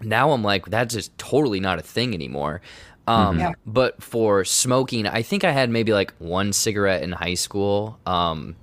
now 0.02 0.32
I'm 0.32 0.42
like, 0.42 0.66
that's 0.66 0.92
just 0.92 1.16
totally 1.16 1.58
not 1.58 1.78
a 1.78 1.82
thing 1.82 2.12
anymore. 2.12 2.60
Um, 3.06 3.38
Yeah. 3.38 3.52
But 3.64 4.02
for 4.02 4.44
smoking, 4.44 5.06
I 5.06 5.22
think 5.22 5.42
I 5.42 5.52
had 5.52 5.70
maybe 5.70 5.94
like 5.94 6.12
one 6.18 6.52
cigarette 6.52 7.02
in 7.02 7.12
high 7.12 7.32
school. 7.34 7.98
Um, 8.04 8.56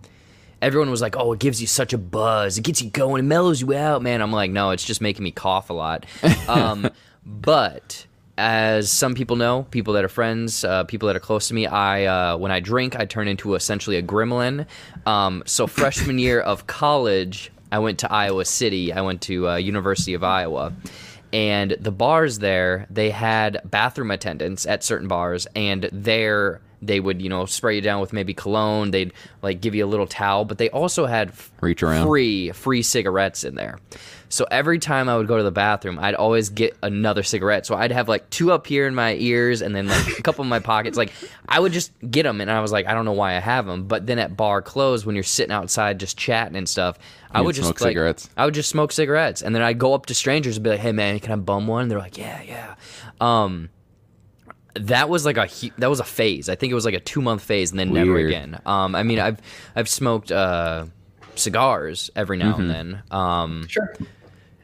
everyone 0.61 0.91
was 0.91 1.01
like, 1.01 1.15
"Oh, 1.17 1.33
it 1.33 1.39
gives 1.39 1.59
you 1.59 1.65
such 1.65 1.93
a 1.93 1.97
buzz. 1.97 2.59
It 2.59 2.61
gets 2.61 2.79
you 2.83 2.91
going. 2.91 3.21
It 3.21 3.27
mellows 3.27 3.61
you 3.61 3.73
out, 3.73 4.03
man." 4.03 4.21
I'm 4.21 4.31
like, 4.31 4.51
"No, 4.51 4.69
it's 4.69 4.83
just 4.83 5.01
making 5.01 5.23
me 5.23 5.31
cough 5.31 5.71
a 5.71 5.73
lot." 5.73 6.05
Um, 6.47 6.87
but 7.25 8.05
as 8.37 8.91
some 8.91 9.15
people 9.15 9.35
know, 9.35 9.63
people 9.71 9.93
that 9.93 10.03
are 10.03 10.09
friends, 10.09 10.63
uh, 10.63 10.83
people 10.83 11.07
that 11.07 11.15
are 11.15 11.21
close 11.21 11.47
to 11.47 11.53
me, 11.53 11.67
I 11.67 12.05
uh, 12.05 12.37
when 12.37 12.51
I 12.51 12.59
drink, 12.59 12.95
I 12.95 13.05
turn 13.05 13.27
into 13.27 13.55
essentially 13.55 13.97
a 13.97 14.03
gremlin. 14.03 14.65
Um, 15.05 15.43
so 15.45 15.67
freshman 15.81 16.19
year 16.19 16.41
of 16.41 16.67
college, 16.67 17.51
I 17.71 17.79
went 17.79 17.99
to 17.99 18.11
Iowa 18.11 18.45
City. 18.45 18.91
I 18.93 19.01
went 19.01 19.21
to 19.23 19.49
uh, 19.49 19.55
University 19.55 20.13
of 20.13 20.23
Iowa. 20.23 20.73
And 21.33 21.71
the 21.79 21.91
bars 21.91 22.39
there, 22.39 22.87
they 22.89 23.09
had 23.09 23.59
bathroom 23.65 24.11
attendants 24.11 24.65
at 24.65 24.83
certain 24.83 25.07
bars, 25.09 25.47
and 25.55 25.89
there 25.91 26.61
they 26.81 26.99
would, 26.99 27.21
you 27.21 27.29
know, 27.29 27.45
spray 27.45 27.75
you 27.75 27.81
down 27.81 27.99
with 27.99 28.13
maybe 28.13 28.33
cologne. 28.33 28.91
They'd 28.91 29.11
like 29.41 29.59
give 29.59 29.75
you 29.75 29.85
a 29.85 29.87
little 29.87 30.07
towel, 30.07 30.45
but 30.45 30.59
they 30.59 30.69
also 30.69 31.05
had 31.05 31.29
f- 31.29 31.51
Reach 31.59 31.83
around. 31.83 32.05
free 32.05 32.51
free 32.51 32.81
cigarettes 32.83 33.43
in 33.43 33.55
there. 33.55 33.79
So 34.29 34.45
every 34.49 34.79
time 34.79 35.07
I 35.07 35.17
would 35.17 35.27
go 35.27 35.37
to 35.37 35.43
the 35.43 35.51
bathroom, 35.51 35.99
I'd 35.99 36.15
always 36.15 36.49
get 36.49 36.75
another 36.81 37.23
cigarette. 37.23 37.65
So 37.65 37.75
I'd 37.75 37.91
have 37.91 38.09
like 38.09 38.29
two 38.29 38.51
up 38.51 38.67
here 38.67 38.87
in 38.87 38.95
my 38.95 39.15
ears 39.15 39.61
and 39.61 39.75
then 39.75 39.87
like 39.87 40.19
a 40.19 40.21
couple 40.23 40.43
in 40.43 40.49
my 40.49 40.59
pockets. 40.59 40.97
Like 40.97 41.13
I 41.47 41.59
would 41.59 41.71
just 41.71 41.91
get 42.09 42.23
them, 42.23 42.41
and 42.41 42.49
I 42.51 42.59
was 42.61 42.71
like, 42.71 42.87
I 42.87 42.93
don't 42.93 43.05
know 43.05 43.13
why 43.13 43.35
I 43.35 43.39
have 43.39 43.65
them. 43.65 43.87
But 43.87 44.07
then 44.07 44.19
at 44.19 44.35
bar 44.35 44.61
close, 44.61 45.05
when 45.05 45.15
you're 45.15 45.23
sitting 45.23 45.51
outside 45.53 45.99
just 45.99 46.17
chatting 46.17 46.55
and 46.55 46.67
stuff, 46.67 46.97
I 47.31 47.41
would 47.41 47.55
just 47.55 47.67
smoke 47.67 47.81
like, 47.81 47.89
cigarettes. 47.89 48.29
I 48.35 48.45
would 48.45 48.53
just 48.53 48.69
smoke 48.69 48.91
cigarettes, 48.91 49.41
and 49.41 49.53
then 49.53 49.61
I'd 49.61 49.79
go 49.79 49.93
up 49.93 50.07
to 50.07 50.15
strangers 50.15 50.57
and 50.57 50.63
be 50.63 50.71
like, 50.71 50.79
Hey 50.79 50.91
man, 50.91 51.19
can 51.19 51.31
I 51.31 51.35
bum 51.35 51.67
one? 51.67 51.83
And 51.83 51.91
They're 51.91 51.99
like, 51.99 52.17
Yeah, 52.17 52.41
yeah. 52.41 52.75
Um, 53.21 53.69
that 54.75 55.07
was 55.07 55.25
like 55.25 55.37
a 55.37 55.47
that 55.77 55.89
was 55.89 55.99
a 55.99 56.03
phase. 56.03 56.49
I 56.49 56.55
think 56.55 56.71
it 56.71 56.75
was 56.75 56.85
like 56.85 56.93
a 56.93 56.99
two 56.99 57.21
month 57.21 57.41
phase, 57.41 57.71
and 57.71 57.79
then 57.79 57.93
never 57.93 58.17
again. 58.17 58.59
Um, 58.65 58.95
I 58.95 59.03
mean, 59.03 59.19
I've 59.19 59.41
I've 59.75 59.87
smoked 59.89 60.31
uh, 60.31 60.85
cigars 61.39 62.09
every 62.15 62.37
now 62.37 62.53
Mm-hmm. 62.53 62.61
and 62.61 62.69
then. 62.69 63.03
Um, 63.11 63.67
sure. 63.67 63.93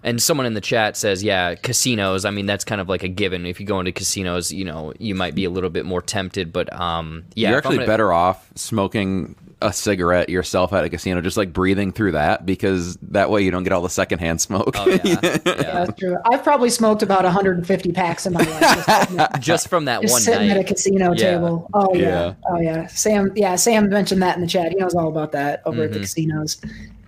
And 0.04 0.22
someone 0.22 0.46
in 0.46 0.54
the 0.54 0.62
chat 0.62 0.98
says, 0.98 1.24
yeah, 1.24 1.56
casinos. 1.56 2.26
I 2.26 2.32
mean, 2.32 2.46
that's 2.46 2.64
kind 2.66 2.82
of 2.82 2.90
like 2.90 3.04
a 3.04 3.08
given. 3.08 3.46
If 3.46 3.60
you 3.60 3.66
go 3.66 3.80
into 3.80 3.92
casinos, 3.92 4.52
you 4.52 4.66
know, 4.66 4.94
you 5.00 5.16
might 5.16 5.36
be 5.36 5.46
a 5.46 5.50
little 5.50 5.70
bit 5.70 5.86
more 5.86 6.02
tempted. 6.02 6.52
But 6.52 6.72
um, 6.74 7.24
yeah, 7.36 7.50
You're 7.50 7.58
actually 7.60 7.78
gonna- 7.78 7.88
better 7.88 8.12
off 8.14 8.50
smoking 8.56 9.36
a 9.64 9.72
cigarette 9.72 10.28
yourself 10.28 10.74
at 10.74 10.84
a 10.84 10.90
casino, 10.90 11.22
just 11.22 11.38
like 11.38 11.54
breathing 11.54 11.92
through 11.92 12.14
that, 12.14 12.48
because 12.48 12.96
that 13.04 13.30
way 13.30 13.44
you 13.44 13.52
don't 13.52 13.62
get 13.64 13.72
all 13.72 13.84
the 13.84 13.90
secondhand 13.92 14.42
smoke. 14.42 14.72
Oh, 14.76 14.88
yeah, 14.90 15.00
yeah. 15.04 15.38
That's 15.46 16.00
true. 16.00 16.18
I've 16.32 16.44
probably 16.44 16.72
smoked 16.72 17.04
about 17.04 17.26
150 17.26 17.92
packs 17.92 18.26
in 18.26 18.34
my 18.34 18.40
life. 18.40 19.08
Just 19.16 19.32
Just 19.42 19.68
from 19.68 19.86
that 19.86 20.02
just 20.02 20.14
one 20.14 20.22
sitting 20.24 20.48
night. 20.48 20.58
at 20.58 20.62
a 20.62 20.64
casino 20.64 21.14
Yeah. 21.14 21.34
table. 21.34 21.70
Oh 21.76 21.94
yeah. 21.94 22.02
Yeah. 22.02 22.34
Oh 22.50 22.60
yeah. 22.60 22.88
Sam. 22.88 23.32
Yeah. 23.36 23.56
Sam 23.56 23.88
mentioned 23.90 24.24
that 24.24 24.36
in 24.36 24.42
the 24.42 24.48
chat. 24.48 24.72
He 24.72 24.78
knows 24.78 24.96
all 24.96 25.10
about 25.10 25.32
that 25.34 25.62
over 25.68 25.76
Mm-hmm. 25.78 25.84
at 25.86 25.94
the 25.94 26.00
casinos. 26.00 26.60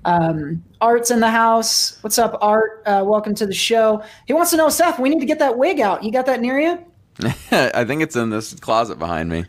Um, 0.06 0.64
Art's 0.82 1.12
in 1.12 1.20
the 1.20 1.30
house. 1.30 1.98
What's 2.02 2.18
up, 2.18 2.38
Art? 2.42 2.84
Uh, 2.86 3.04
welcome 3.06 3.36
to 3.36 3.46
the 3.46 3.54
show. 3.54 4.04
He 4.28 4.34
wants 4.34 4.52
to 4.52 4.58
know, 4.58 4.70
Seth. 4.70 5.00
We 5.00 5.10
need 5.10 5.20
to 5.20 5.26
get 5.26 5.40
that 5.40 5.58
wig 5.58 5.80
out. 5.80 6.04
You 6.04 6.12
got 6.12 6.26
that 6.26 6.42
near 6.42 6.60
you? 6.60 6.80
I 7.52 7.86
think 7.86 8.02
it's 8.02 8.16
in 8.16 8.30
this 8.30 8.54
closet 8.56 9.00
behind 9.00 9.30
me. 9.30 9.46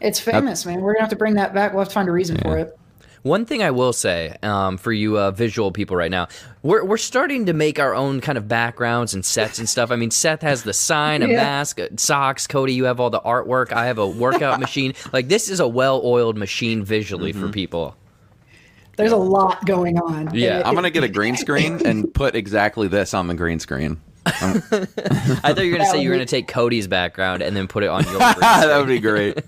It's 0.00 0.20
famous, 0.20 0.64
man. 0.64 0.80
We're 0.80 0.92
gonna 0.94 1.02
have 1.02 1.10
to 1.10 1.16
bring 1.16 1.34
that 1.34 1.52
back. 1.52 1.72
We'll 1.72 1.80
have 1.80 1.88
to 1.88 1.94
find 1.94 2.08
a 2.08 2.12
reason 2.12 2.38
for 2.38 2.56
it. 2.58 2.76
One 3.22 3.44
thing 3.44 3.62
I 3.62 3.70
will 3.70 3.92
say 3.92 4.34
um, 4.42 4.78
for 4.78 4.92
you 4.92 5.18
uh, 5.18 5.30
visual 5.30 5.72
people 5.72 5.94
right 5.94 6.10
now, 6.10 6.28
we're, 6.62 6.82
we're 6.82 6.96
starting 6.96 7.44
to 7.46 7.52
make 7.52 7.78
our 7.78 7.94
own 7.94 8.22
kind 8.22 8.38
of 8.38 8.48
backgrounds 8.48 9.12
and 9.12 9.22
sets 9.22 9.58
and 9.58 9.68
stuff. 9.68 9.90
I 9.90 9.96
mean, 9.96 10.10
Seth 10.10 10.40
has 10.40 10.62
the 10.62 10.72
sign, 10.72 11.22
a 11.22 11.26
Yeah. 11.28 11.36
mask, 11.36 11.80
uh, 11.80 11.88
socks. 11.96 12.46
Cody, 12.46 12.72
you 12.72 12.84
have 12.84 12.98
all 12.98 13.10
the 13.10 13.20
artwork. 13.20 13.72
I 13.72 13.84
have 13.86 13.98
a 13.98 14.06
workout 14.06 14.58
machine. 14.66 14.94
Like 15.12 15.28
this 15.28 15.50
is 15.50 15.60
a 15.60 15.68
well-oiled 15.68 16.38
machine 16.38 16.82
visually 16.82 17.32
for 17.34 17.50
people. 17.50 17.94
There's 19.00 19.12
a 19.12 19.16
lot 19.16 19.64
going 19.66 19.98
on. 19.98 20.34
Yeah, 20.34 20.58
It- 20.60 20.66
I'm 20.66 20.74
gonna 20.74 20.90
get 20.90 21.02
a 21.04 21.08
green 21.18 21.36
screen 21.36 21.84
and 21.86 22.12
put 22.12 22.34
exactly 22.36 22.88
this 22.88 23.14
on 23.14 23.26
the 23.26 23.34
green 23.34 23.58
screen. 23.60 24.00
I 24.26 24.30
thought 24.60 25.64
you 25.64 25.72
were 25.72 25.78
gonna 25.78 25.78
That 25.78 25.92
say 25.92 26.02
you 26.02 26.10
were 26.10 26.14
would 26.14 26.18
gonna 26.18 26.26
take 26.26 26.46
Cody's 26.46 26.86
background 26.86 27.42
and 27.42 27.56
then 27.56 27.66
put 27.66 27.82
it 27.82 27.88
on 27.88 28.04
your. 28.04 28.12
green 28.18 28.34
that 28.40 28.76
would 28.78 28.86
be 28.88 28.98
great. 29.00 29.38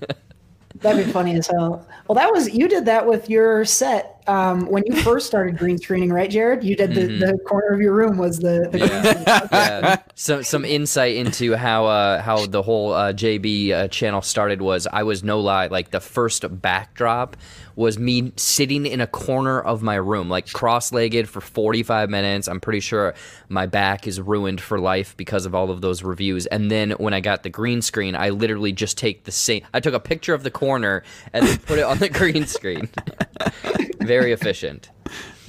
That'd 0.80 1.04
be 1.06 1.12
funny 1.12 1.36
as 1.36 1.46
hell. 1.46 1.86
Well, 2.08 2.16
that 2.16 2.32
was 2.32 2.52
you 2.52 2.68
did 2.68 2.86
that 2.86 3.06
with 3.06 3.28
your 3.28 3.64
set 3.64 4.21
um, 4.26 4.66
when 4.66 4.84
you 4.86 4.96
first 5.02 5.26
started 5.26 5.58
green 5.58 5.78
screening, 5.78 6.12
right, 6.12 6.30
Jared? 6.30 6.62
You 6.62 6.76
did 6.76 6.94
the, 6.94 7.06
the 7.06 7.38
corner 7.46 7.68
of 7.68 7.80
your 7.80 7.92
room 7.92 8.18
was 8.18 8.38
the, 8.38 8.68
the 8.70 8.78
green 8.78 9.04
screen. 9.04 9.24
yeah. 9.26 9.96
Some 10.14 10.42
some 10.44 10.64
insight 10.64 11.16
into 11.16 11.56
how 11.56 11.86
uh, 11.86 12.22
how 12.22 12.46
the 12.46 12.62
whole 12.62 12.92
uh, 12.92 13.12
JB 13.12 13.70
uh, 13.70 13.88
channel 13.88 14.22
started 14.22 14.62
was 14.62 14.86
I 14.86 15.02
was 15.02 15.24
no 15.24 15.40
lie 15.40 15.66
like 15.66 15.90
the 15.90 16.00
first 16.00 16.44
backdrop 16.60 17.36
was 17.74 17.98
me 17.98 18.32
sitting 18.36 18.84
in 18.84 19.00
a 19.00 19.06
corner 19.06 19.58
of 19.58 19.82
my 19.82 19.94
room 19.94 20.28
like 20.28 20.52
cross-legged 20.52 21.26
for 21.26 21.40
45 21.40 22.10
minutes. 22.10 22.46
I'm 22.46 22.60
pretty 22.60 22.80
sure 22.80 23.14
my 23.48 23.64
back 23.64 24.06
is 24.06 24.20
ruined 24.20 24.60
for 24.60 24.78
life 24.78 25.16
because 25.16 25.46
of 25.46 25.54
all 25.54 25.70
of 25.70 25.80
those 25.80 26.02
reviews. 26.02 26.44
And 26.46 26.70
then 26.70 26.90
when 26.92 27.14
I 27.14 27.20
got 27.20 27.42
the 27.44 27.48
green 27.48 27.80
screen, 27.80 28.14
I 28.14 28.28
literally 28.28 28.72
just 28.72 28.98
take 28.98 29.24
the 29.24 29.32
same 29.32 29.62
I 29.72 29.80
took 29.80 29.94
a 29.94 30.00
picture 30.00 30.34
of 30.34 30.42
the 30.42 30.50
corner 30.50 31.02
and 31.32 31.46
then 31.46 31.58
put 31.58 31.78
it 31.78 31.84
on 31.84 31.98
the 31.98 32.10
green 32.10 32.46
screen. 32.46 32.90
Very 34.12 34.32
efficient. 34.32 34.90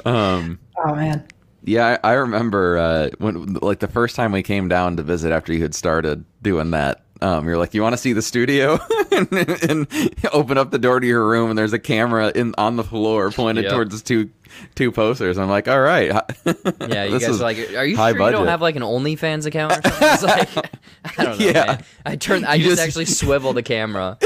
Um, 0.06 0.60
Oh 0.86 0.96
man, 0.96 1.26
yeah, 1.64 1.98
I, 2.04 2.10
I 2.10 2.14
remember 2.14 2.78
uh, 2.78 3.10
when 3.20 3.54
like 3.56 3.80
the 3.80 3.88
first 3.88 4.16
time 4.18 4.32
we 4.34 4.42
came 4.44 4.68
down 4.68 4.98
to 4.98 5.04
visit 5.04 5.32
after 5.32 5.54
you 5.54 5.62
had 5.62 5.74
started 5.76 6.26
doing 6.42 6.72
that. 6.72 7.04
Um, 7.22 7.46
you're 7.46 7.58
like, 7.60 7.74
you 7.74 7.82
want 7.82 7.94
to 7.94 7.98
see 7.98 8.12
the 8.12 8.22
studio, 8.24 8.80
and, 9.12 9.32
and 9.32 9.88
open 10.34 10.58
up 10.58 10.72
the 10.72 10.80
door 10.80 11.00
to 11.00 11.08
your 11.08 11.26
room, 11.26 11.52
and 11.52 11.58
there's 11.58 11.72
a 11.72 11.80
camera 11.80 12.32
in 12.36 12.54
on 12.58 12.76
the 12.76 12.84
floor 12.84 13.32
pointed 13.32 13.66
Yep. 13.66 13.72
towards 13.74 14.02
two 14.02 14.30
two 14.76 14.92
posters. 14.92 15.38
I'm 15.38 15.50
like, 15.50 15.68
all 15.68 15.80
right, 15.82 16.08
Yeah, 16.46 17.04
you 17.06 17.20
guys 17.20 17.40
are 17.40 17.44
like, 17.44 17.58
are 17.76 17.86
you 17.86 17.96
high 17.98 18.12
sure 18.14 18.22
you 18.26 18.32
don't 18.32 18.48
have 18.48 18.62
like 18.62 18.76
an 18.76 18.82
OnlyFans 18.84 19.46
account 19.46 19.72
or 19.74 19.82
something? 19.90 20.08
It's 20.10 20.24
like, 20.24 20.50
I 21.18 21.24
don't 21.24 21.40
know. 21.40 21.46
Yeah. 21.52 21.66
man. 21.66 21.84
I 22.06 22.16
turn. 22.16 22.46
I 22.46 22.58
just, 22.58 22.70
just- 22.70 22.82
actually 22.82 23.06
swivel 23.06 23.54
the 23.54 23.64
camera. 23.64 24.18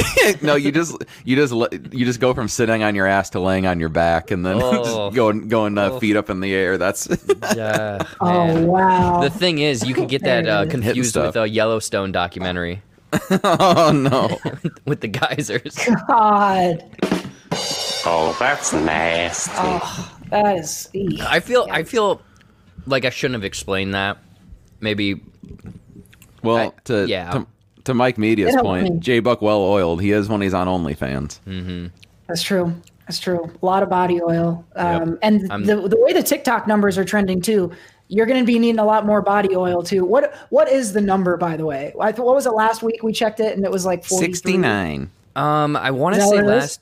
no, 0.42 0.56
you 0.56 0.72
just 0.72 0.96
you 1.26 1.36
just 1.36 1.54
le- 1.54 1.70
you 1.92 2.06
just 2.06 2.20
go 2.20 2.34
from 2.34 2.48
sitting 2.48 2.84
on 2.84 2.96
your 2.96 3.08
ass 3.08 3.30
to 3.32 3.40
laying 3.40 3.66
on 3.66 3.80
your 3.80 3.90
back, 3.90 4.32
and 4.32 4.46
then 4.46 4.60
Oh. 4.62 4.84
just 4.84 5.16
going 5.16 5.48
going 5.48 5.78
uh, 5.78 5.90
Oh. 5.92 6.00
feet 6.00 6.16
up 6.16 6.30
in 6.30 6.40
the 6.40 6.54
air. 6.54 6.78
That's 6.78 7.08
Yeah. 7.56 8.04
oh 8.22 8.64
wow. 8.66 9.22
The 9.22 9.30
thing 9.30 9.60
is, 9.60 9.86
you 9.88 9.94
could 9.94 10.10
get 10.10 10.24
that 10.24 10.48
uh, 10.48 10.66
confused 10.68 11.16
with 11.16 11.36
a 11.36 11.48
Yellowstone 11.50 12.12
documentary 12.12 12.82
oh 13.44 13.92
no. 13.94 14.38
with 14.86 15.02
the 15.02 15.08
geysers. 15.08 15.78
God, 16.08 16.84
Oh, 18.10 18.36
that's 18.40 18.74
nasty. 18.74 19.52
oh, 19.56 20.17
that 20.30 20.58
is. 20.58 20.90
eek. 20.94 21.20
I 21.22 21.40
feel. 21.40 21.68
I 21.70 21.84
feel 21.84 22.22
like 22.86 23.06
I 23.06 23.10
shouldn't 23.10 23.36
have 23.36 23.44
explained 23.46 23.94
that. 23.94 24.18
Maybe. 24.80 25.22
Well, 26.44 26.58
I- 26.58 26.72
to, 26.86 27.06
yeah. 27.08 27.32
to 27.32 27.48
to 27.86 27.94
Mike 27.94 28.18
Media's 28.18 28.56
point, 28.58 28.94
me. 28.96 29.00
J 29.00 29.20
Buck 29.20 29.42
well 29.42 29.62
oiled. 29.62 30.02
He 30.02 30.12
is 30.12 30.28
when 30.30 30.42
he's 30.42 30.54
on 30.54 30.68
OnlyFans. 30.68 31.40
Mm. 31.48 31.92
That's 32.28 32.42
true. 32.44 32.74
That's 33.08 33.20
true. 33.20 33.50
A 33.62 33.66
lot 33.66 33.82
of 33.84 33.90
body 33.90 34.22
oil. 34.22 34.66
Um, 34.76 35.18
And 35.22 35.50
I'm- 35.52 35.64
the, 35.64 35.88
the 35.88 35.98
way 35.98 36.12
the 36.12 36.22
TikTok 36.24 36.68
numbers 36.68 36.98
are 36.98 37.06
trending 37.06 37.42
too, 37.42 37.72
you're 38.10 38.26
going 38.26 38.42
to 38.42 38.46
be 38.46 38.60
needing 38.60 38.80
a 38.80 38.86
lot 38.86 39.06
more 39.06 39.22
body 39.22 39.56
oil 39.56 39.82
too. 39.82 40.04
What 40.04 40.34
What 40.50 40.70
is 40.70 40.92
the 40.92 41.00
number, 41.00 41.38
by 41.38 41.56
the 41.56 41.66
way? 41.66 41.94
I 42.00 42.12
th- 42.12 42.20
what 42.24 42.36
was 42.36 42.46
it 42.46 42.52
last 42.52 42.84
week? 42.84 43.02
We 43.04 43.14
checked 43.14 43.40
it 43.40 43.56
and 43.56 43.64
it 43.66 43.72
was 43.72 43.86
like 43.86 44.04
43. 44.04 44.34
Sixty 44.34 44.58
nine. 44.58 45.10
Um, 45.38 45.78
I 45.78 45.92
want 45.92 46.16
to 46.16 46.22
say 46.22 46.28
what 46.28 46.38
it 46.40 46.42
is? 46.42 46.48
last. 46.48 46.82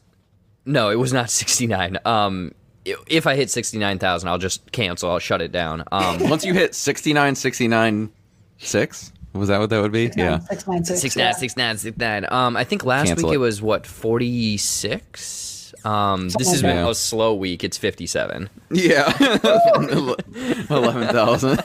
No, 0.66 0.90
it 0.90 0.96
was 0.96 1.14
not 1.14 1.30
sixty 1.30 1.68
nine. 1.68 2.00
Um, 2.06 2.52
i- 2.56 2.65
if 3.08 3.28
I 3.28 3.36
hit 3.36 3.50
sixty 3.50 3.78
nine 3.78 4.00
thousand, 4.00 4.30
I'll 4.30 4.38
just 4.38 4.72
cancel. 4.72 5.10
I'll 5.12 5.20
shut 5.20 5.42
it 5.42 5.52
down. 5.52 5.84
Um, 5.92 6.30
Once 6.30 6.46
you 6.46 6.54
hit 6.54 6.76
69, 6.76 7.36
69, 7.36 8.12
6? 8.58 9.12
Was 9.34 9.50
that 9.50 9.60
what 9.60 9.70
that 9.70 9.82
would 9.82 9.92
be? 9.92 10.12
Yeah. 10.16 10.40
Six 10.40 10.66
nine 10.68 10.86
six. 10.86 11.02
six 11.02 11.16
yeah. 11.16 11.26
nine 11.26 11.34
six 11.34 11.58
nine 11.58 11.78
six 11.78 11.98
nine. 11.98 12.26
Um, 12.32 12.56
I 12.56 12.64
think 12.64 12.86
last 12.86 13.08
Cancel 13.08 13.30
week 13.30 13.34
it. 13.34 13.36
it. 13.36 13.40
was 13.40 13.62
what 13.62 13.86
forty 13.86 14.56
six. 14.56 15.74
Um, 15.84 16.30
this 16.30 16.48
like 16.48 16.56
is 16.56 16.62
that. 16.62 16.90
a 16.90 16.96
slow 16.96 17.36
week. 17.36 17.64
It's 17.66 17.78
fifty 17.78 18.08
seven. 18.08 18.50
Yeah. 18.72 19.12
11,000. 20.70 21.60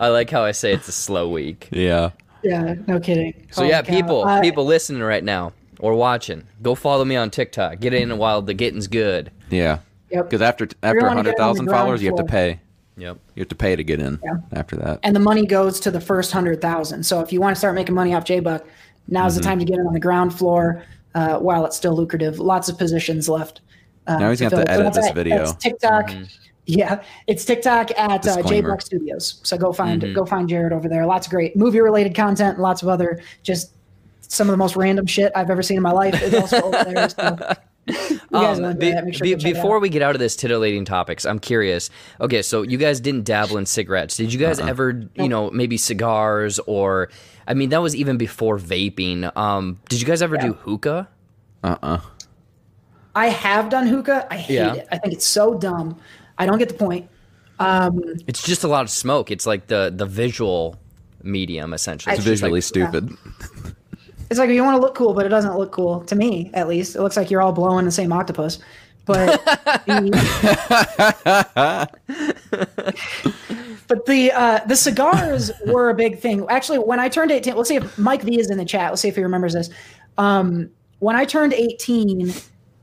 I 0.00 0.08
like 0.08 0.28
how 0.30 0.42
I 0.42 0.50
say 0.50 0.72
it's 0.72 0.88
a 0.88 0.92
slow 0.92 1.30
week. 1.30 1.68
Yeah. 1.70 2.10
Yeah, 2.42 2.74
no 2.86 2.98
kidding. 3.00 3.34
So 3.50 3.62
Holy 3.62 3.70
yeah, 3.70 3.82
people, 3.82 4.24
Uh, 4.24 4.40
people 4.40 4.64
listening 4.64 5.02
right 5.02 5.24
now 5.24 5.52
or 5.78 5.94
watching, 5.94 6.44
go 6.62 6.74
follow 6.74 7.04
me 7.04 7.16
on 7.16 7.30
TikTok. 7.30 7.80
Get 7.80 7.94
in 7.94 8.16
while 8.18 8.42
the 8.42 8.54
getting's 8.54 8.86
good. 8.88 9.30
Yeah. 9.50 9.78
Yep. 10.10 10.24
Because 10.30 10.42
after 10.42 10.68
after 10.82 11.00
wanna 11.06 11.22
get 11.22 11.38
on 11.40 11.56
the 11.56 11.62
100,000 11.64 11.66
followers, 11.68 12.02
you 12.02 12.08
have 12.08 12.16
to 12.16 12.24
pay. 12.24 12.60
Yep. 12.96 13.18
You 13.36 13.40
have 13.42 13.48
to 13.48 13.54
pay 13.54 13.76
to 13.76 13.84
get 13.84 14.00
in 14.00 14.18
Yeah. 14.24 14.38
after 14.52 14.76
that. 14.76 14.98
and 15.02 15.14
the 15.14 15.20
money 15.20 15.46
goes 15.46 15.78
to 15.80 15.90
the 15.90 16.00
first 16.00 16.32
hundred 16.32 16.60
thousand. 16.60 17.04
So 17.04 17.20
if 17.20 17.32
you 17.32 17.40
want 17.40 17.54
to 17.54 17.58
start 17.58 17.74
making 17.74 17.94
money 17.94 18.12
off 18.14 18.24
JBuck, 18.24 18.62
now's 19.06 19.32
Mm-hmm. 19.34 19.38
the 19.40 19.44
time 19.44 19.58
to 19.60 19.64
get 19.64 19.78
in 19.78 19.86
on 19.86 19.92
the 19.92 20.00
ground 20.00 20.36
floor 20.36 20.82
uh, 21.14 21.38
while 21.38 21.64
it's 21.64 21.76
still 21.76 21.94
lucrative. 21.94 22.38
Lots 22.40 22.68
of 22.68 22.76
positions 22.78 23.28
left. 23.28 23.60
Uh, 24.06 24.18
Now 24.18 24.30
he's 24.30 24.40
gonna 24.40 24.56
have 24.56 24.64
to 24.64 24.70
edit 24.70 24.84
that's 24.84 24.96
this 24.96 25.06
at- 25.08 25.14
video. 25.14 25.36
that's 25.38 25.52
TikTok. 25.54 26.10
Yeah, 26.70 27.02
it's 27.26 27.44
TikTok 27.46 27.92
at 27.92 28.26
uh, 28.26 28.36
Disclaimer. 28.36 28.72
JBuck 28.76 28.82
Studios. 28.82 29.40
So 29.42 29.56
go 29.56 29.72
find 29.72 30.14
go 30.14 30.26
find 30.26 30.48
Jared 30.48 30.72
over 30.72 30.88
there. 30.88 31.06
Lots 31.06 31.26
of 31.26 31.30
great 31.30 31.56
movie 31.56 31.80
related 31.80 32.14
content, 32.14 32.58
lots 32.58 32.82
of 32.82 32.88
other 32.88 33.20
just 33.42 33.72
some 34.28 34.48
of 34.48 34.52
the 34.52 34.56
most 34.56 34.76
random 34.76 35.06
shit 35.06 35.32
I've 35.34 35.50
ever 35.50 35.62
seen 35.62 35.76
in 35.78 35.82
my 35.82 35.90
life 35.92 36.20
is 36.22 36.32
also 36.34 36.62
over 36.72 36.84
there. 36.84 37.08
So 37.08 37.38
Um, 38.32 38.76
be- 38.78 38.90
sure 38.92 39.22
be- 39.22 39.30
you 39.30 39.36
check 39.38 39.50
it 39.50 39.54
before 39.54 39.78
we 39.80 39.88
get 39.88 40.02
out 40.02 40.14
of 40.14 40.18
this 40.18 40.36
titillating 40.36 40.84
topics, 40.84 41.24
I'm 41.24 41.38
curious. 41.38 41.88
Okay, 42.20 42.42
so 42.42 42.60
you 42.60 42.76
guys 42.76 43.00
didn't 43.00 43.24
dabble 43.24 43.56
in 43.56 43.64
cigarettes. 43.64 44.16
Did 44.18 44.30
you 44.30 44.38
guys 44.38 44.60
Uh-uh. 44.60 44.68
ever, 44.68 45.02
you 45.14 45.28
know, 45.28 45.50
maybe 45.50 45.78
cigars 45.78 46.58
or? 46.66 47.08
I 47.46 47.54
mean, 47.54 47.70
that 47.70 47.80
was 47.80 47.96
even 47.96 48.18
before 48.18 48.58
vaping. 48.58 49.34
Um, 49.34 49.80
did 49.88 50.00
you 50.02 50.06
guys 50.06 50.20
ever 50.20 50.36
do 50.36 50.52
hookah? 50.52 51.08
Uh-uh. 51.64 52.00
I 53.14 53.28
have 53.28 53.70
done 53.70 53.86
hookah. 53.86 54.26
I 54.30 54.36
hate 54.36 54.54
Yeah. 54.56 54.74
it. 54.74 54.88
I 54.92 54.98
think 54.98 55.14
it's 55.14 55.26
so 55.26 55.54
dumb. 55.54 55.98
I 56.36 56.44
don't 56.44 56.58
get 56.58 56.68
the 56.68 56.74
point. 56.74 57.08
Um, 57.58 58.02
It's 58.26 58.42
just 58.42 58.64
a 58.64 58.68
lot 58.68 58.82
of 58.82 58.90
smoke. 58.90 59.30
It's 59.30 59.46
like 59.46 59.66
the 59.68 59.90
the 59.96 60.04
visual 60.06 60.76
medium 61.22 61.72
essentially. 61.72 62.12
It's 62.12 62.20
It's 62.20 62.28
visually 62.28 62.52
like- 62.60 62.62
stupid. 62.64 63.10
It's 64.30 64.38
like 64.38 64.50
you 64.50 64.62
want 64.62 64.76
to 64.76 64.80
look 64.80 64.94
cool, 64.94 65.14
but 65.14 65.24
it 65.24 65.30
doesn't 65.30 65.56
look 65.56 65.72
cool 65.72 66.02
to 66.04 66.14
me, 66.14 66.50
at 66.54 66.68
least. 66.68 66.96
It 66.96 67.02
looks 67.02 67.16
like 67.16 67.30
you're 67.30 67.40
all 67.40 67.52
blowing 67.52 67.84
the 67.84 67.90
same 67.90 68.12
octopus. 68.12 68.58
But 69.06 69.42
the, 69.86 70.10
but 73.88 74.04
the 74.04 74.32
uh, 74.32 74.60
the 74.66 74.76
cigars 74.76 75.50
were 75.66 75.88
a 75.88 75.94
big 75.94 76.18
thing. 76.18 76.44
Actually, 76.50 76.80
when 76.80 77.00
I 77.00 77.08
turned 77.08 77.30
18, 77.30 77.56
let's 77.56 77.70
see 77.70 77.76
if 77.76 77.98
Mike 77.98 78.22
V 78.22 78.38
is 78.38 78.50
in 78.50 78.58
the 78.58 78.66
chat. 78.66 78.90
Let's 78.90 79.00
see 79.00 79.08
if 79.08 79.16
he 79.16 79.22
remembers 79.22 79.54
this. 79.54 79.70
Um, 80.18 80.68
when 80.98 81.16
I 81.16 81.24
turned 81.24 81.54
18, 81.54 82.34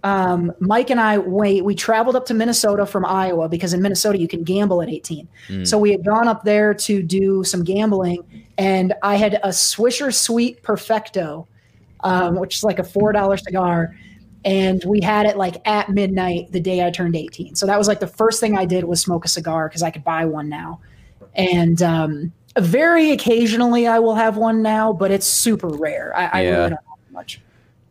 um, 0.06 0.52
Mike 0.60 0.92
and 0.92 1.00
I 1.02 1.18
we 1.18 1.62
we 1.62 1.74
traveled 1.74 2.16
up 2.16 2.28
to 2.28 2.36
Minnesota 2.36 2.86
from 2.86 3.06
Iowa 3.06 3.50
because 3.50 3.74
in 3.74 3.82
Minnesota 3.82 4.20
you 4.20 4.28
can 4.28 4.44
gamble 4.44 4.84
at 4.84 4.88
18. 4.90 5.28
So 5.64 5.80
we 5.80 5.92
had 5.92 6.06
gone 6.06 6.28
up 6.28 6.44
there 6.44 6.76
to 6.76 7.02
do 7.02 7.44
some 7.44 7.64
gambling, 7.64 8.20
and 8.60 8.94
I 9.02 9.16
had 9.16 9.40
a 9.42 9.50
Swisher 9.50 10.14
Sweet 10.14 10.62
Perfecto, 10.62 11.48
um, 12.02 12.36
which 12.36 12.58
is 12.58 12.64
like 12.64 12.78
a 12.78 12.84
four 12.84 13.14
dollar 13.14 13.36
cigar, 13.36 13.96
and 14.46 14.84
we 14.86 15.02
had 15.02 15.26
it 15.26 15.38
like 15.38 15.56
at 15.68 15.90
midnight 15.90 16.52
the 16.52 16.60
day 16.60 16.86
I 16.86 16.92
turned 16.92 17.16
18. 17.16 17.56
So 17.56 17.66
that 17.66 17.78
was 17.80 17.88
like 17.88 18.00
the 18.00 18.08
first 18.08 18.40
thing 18.40 18.56
I 18.56 18.66
did 18.66 18.84
was 18.84 19.02
smoke 19.02 19.26
a 19.26 19.28
cigar 19.28 19.68
because 19.68 19.82
I 19.82 19.90
could 19.90 20.04
buy 20.04 20.26
one 20.26 20.50
now, 20.50 20.82
and 21.34 21.82
um, 21.82 22.32
very 22.60 23.10
occasionally 23.10 23.88
I 23.88 23.98
will 23.98 24.16
have 24.16 24.38
one 24.38 24.62
now, 24.62 24.94
but 24.94 25.10
it's 25.10 25.26
super 25.26 25.68
rare. 25.68 26.16
I, 26.16 26.26
I 26.26 26.44
Yeah. 26.44 26.50
really 26.50 26.70
don't 26.70 26.72
have 26.72 27.12
much. 27.12 27.42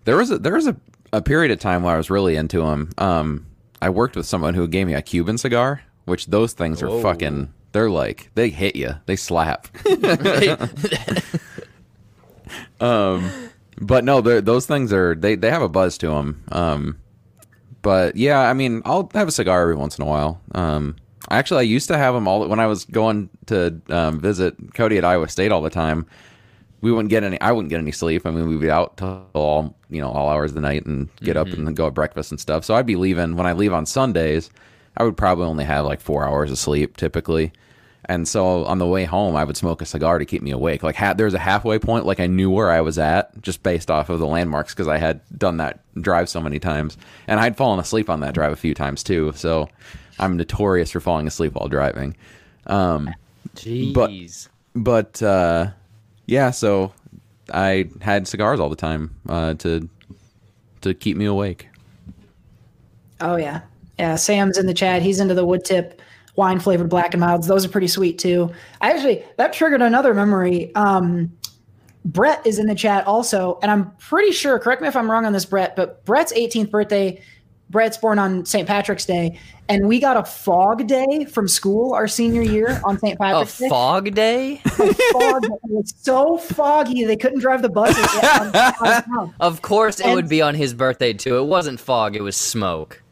There 0.04 0.16
was 0.16 0.30
a 0.30 0.38
there 0.38 0.54
was 0.54 0.68
a, 0.68 0.76
a 1.14 1.22
period 1.22 1.52
of 1.52 1.60
time 1.60 1.82
where 1.82 1.94
I 1.94 1.96
was 1.96 2.10
really 2.10 2.36
into 2.36 2.62
them. 2.62 2.90
Um, 2.98 3.46
I 3.80 3.90
worked 3.90 4.16
with 4.16 4.26
someone 4.26 4.54
who 4.54 4.66
gave 4.66 4.86
me 4.86 4.94
a 4.94 5.02
Cuban 5.02 5.38
cigar, 5.38 5.82
which 6.04 6.26
those 6.26 6.52
things 6.52 6.82
are 6.82 6.88
Whoa. 6.88 7.02
fucking. 7.02 7.52
They're 7.72 7.90
like 7.90 8.30
they 8.34 8.50
hit 8.50 8.76
you, 8.76 8.94
they 9.06 9.16
slap. 9.16 9.66
um, 12.80 13.30
but 13.80 14.04
no, 14.04 14.20
those 14.20 14.66
things 14.66 14.92
are 14.92 15.14
they 15.14 15.34
they 15.34 15.50
have 15.50 15.62
a 15.62 15.68
buzz 15.68 15.98
to 15.98 16.08
them. 16.08 16.44
Um, 16.52 16.98
but 17.82 18.16
yeah, 18.16 18.40
I 18.40 18.52
mean, 18.52 18.82
I'll 18.84 19.10
have 19.14 19.28
a 19.28 19.32
cigar 19.32 19.62
every 19.62 19.74
once 19.74 19.98
in 19.98 20.04
a 20.04 20.06
while. 20.06 20.40
Um, 20.52 20.96
actually, 21.30 21.60
I 21.60 21.62
used 21.62 21.88
to 21.88 21.98
have 21.98 22.14
them 22.14 22.28
all 22.28 22.46
when 22.48 22.60
I 22.60 22.66
was 22.66 22.84
going 22.84 23.28
to 23.46 23.80
um, 23.88 24.20
visit 24.20 24.74
Cody 24.74 24.96
at 24.96 25.04
Iowa 25.04 25.28
State 25.28 25.50
all 25.50 25.62
the 25.62 25.70
time. 25.70 26.06
We 26.84 26.92
wouldn't 26.92 27.08
get 27.08 27.24
any. 27.24 27.40
I 27.40 27.50
wouldn't 27.50 27.70
get 27.70 27.78
any 27.78 27.92
sleep. 27.92 28.26
I 28.26 28.30
mean, 28.30 28.46
we'd 28.46 28.60
be 28.60 28.70
out 28.70 28.98
till 28.98 29.26
all 29.32 29.74
you 29.88 30.02
know 30.02 30.10
all 30.10 30.28
hours 30.28 30.50
of 30.50 30.54
the 30.54 30.60
night 30.60 30.84
and 30.84 31.08
get 31.16 31.34
up 31.34 31.46
and 31.46 31.66
then 31.66 31.72
go 31.72 31.86
at 31.86 31.94
breakfast 31.94 32.30
and 32.30 32.38
stuff. 32.38 32.62
So 32.62 32.74
I'd 32.74 32.84
be 32.84 32.96
leaving 32.96 33.36
when 33.36 33.46
I 33.46 33.54
leave 33.54 33.72
on 33.72 33.86
Sundays. 33.86 34.50
I 34.98 35.02
would 35.02 35.16
probably 35.16 35.46
only 35.46 35.64
have 35.64 35.86
like 35.86 36.02
four 36.02 36.28
hours 36.28 36.50
of 36.50 36.58
sleep 36.58 36.98
typically. 36.98 37.52
And 38.04 38.28
so 38.28 38.66
on 38.66 38.78
the 38.78 38.86
way 38.86 39.06
home, 39.06 39.34
I 39.34 39.44
would 39.44 39.56
smoke 39.56 39.80
a 39.80 39.86
cigar 39.86 40.18
to 40.18 40.26
keep 40.26 40.42
me 40.42 40.50
awake. 40.50 40.82
Like 40.82 40.94
ha- 40.94 41.14
there's 41.14 41.32
a 41.32 41.38
halfway 41.38 41.78
point, 41.78 42.04
like 42.04 42.20
I 42.20 42.26
knew 42.26 42.50
where 42.50 42.70
I 42.70 42.82
was 42.82 42.98
at 42.98 43.40
just 43.40 43.62
based 43.62 43.90
off 43.90 44.10
of 44.10 44.18
the 44.20 44.26
landmarks 44.26 44.74
because 44.74 44.88
I 44.88 44.98
had 44.98 45.22
done 45.38 45.56
that 45.56 45.80
drive 46.02 46.28
so 46.28 46.38
many 46.38 46.58
times, 46.58 46.98
and 47.26 47.40
I'd 47.40 47.56
fallen 47.56 47.80
asleep 47.80 48.10
on 48.10 48.20
that 48.20 48.34
drive 48.34 48.52
a 48.52 48.56
few 48.56 48.74
times 48.74 49.02
too. 49.02 49.32
So 49.34 49.70
I'm 50.18 50.36
notorious 50.36 50.90
for 50.90 51.00
falling 51.00 51.26
asleep 51.26 51.54
while 51.54 51.68
driving. 51.68 52.14
Um, 52.66 53.08
Jeez. 53.56 53.94
but 54.74 55.22
uh, 55.22 55.68
yeah, 56.26 56.50
so 56.50 56.92
I 57.52 57.88
had 58.00 58.26
cigars 58.26 58.60
all 58.60 58.68
the 58.68 58.76
time 58.76 59.14
uh, 59.28 59.54
to 59.54 59.88
to 60.80 60.94
keep 60.94 61.16
me 61.16 61.24
awake. 61.24 61.68
Oh 63.20 63.36
yeah, 63.36 63.62
yeah. 63.98 64.16
Sam's 64.16 64.58
in 64.58 64.66
the 64.66 64.74
chat. 64.74 65.02
He's 65.02 65.20
into 65.20 65.34
the 65.34 65.44
wood 65.44 65.64
tip 65.64 66.00
wine 66.36 66.58
flavored 66.58 66.88
black 66.88 67.14
and 67.14 67.20
milds. 67.20 67.46
Those 67.46 67.64
are 67.64 67.68
pretty 67.68 67.88
sweet 67.88 68.18
too. 68.18 68.52
I 68.80 68.90
Actually, 68.90 69.24
that 69.36 69.52
triggered 69.52 69.82
another 69.82 70.14
memory. 70.14 70.74
Um, 70.74 71.32
Brett 72.04 72.46
is 72.46 72.58
in 72.58 72.66
the 72.66 72.74
chat 72.74 73.06
also, 73.06 73.58
and 73.62 73.70
I'm 73.70 73.90
pretty 73.92 74.32
sure. 74.32 74.58
Correct 74.58 74.82
me 74.82 74.88
if 74.88 74.96
I'm 74.96 75.10
wrong 75.10 75.24
on 75.24 75.32
this, 75.32 75.44
Brett. 75.44 75.74
But 75.74 76.04
Brett's 76.04 76.32
18th 76.32 76.70
birthday. 76.70 77.20
Brett's 77.70 77.96
born 77.96 78.18
on 78.18 78.44
St. 78.44 78.68
Patrick's 78.68 79.04
Day, 79.06 79.38
and 79.68 79.88
we 79.88 79.98
got 79.98 80.16
a 80.16 80.24
fog 80.24 80.86
day 80.86 81.24
from 81.24 81.48
school 81.48 81.92
our 81.94 82.06
senior 82.06 82.42
year 82.42 82.80
on 82.84 82.98
St. 82.98 83.14
A 83.16 83.18
Patrick's 83.18 83.58
Day. 83.58 83.68
fog 83.68 84.14
day? 84.14 84.56
fog. 84.64 85.44
It 85.44 85.60
was 85.64 85.94
so 85.96 86.36
foggy 86.38 87.04
they 87.04 87.16
couldn't 87.16 87.40
drive 87.40 87.62
the 87.62 87.68
buses. 87.70 88.06
Of 89.40 89.62
course, 89.62 89.98
it 90.00 90.06
And- 90.06 90.14
would 90.14 90.28
be 90.28 90.42
on 90.42 90.54
his 90.54 90.74
birthday 90.74 91.12
too. 91.14 91.38
It 91.38 91.46
wasn't 91.46 91.80
fog; 91.80 92.14
it 92.16 92.22
was 92.22 92.36
smoke. 92.36 93.02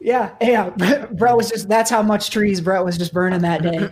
Yeah, 0.00 0.30
yeah. 0.40 0.70
Brett 0.70 1.36
was 1.36 1.50
just 1.50 1.68
that's 1.68 1.90
how 1.90 2.02
much 2.02 2.30
trees 2.30 2.60
Brett 2.60 2.84
was 2.84 2.96
just 2.96 3.12
burning 3.12 3.42
that 3.42 3.62
day. 3.62 3.88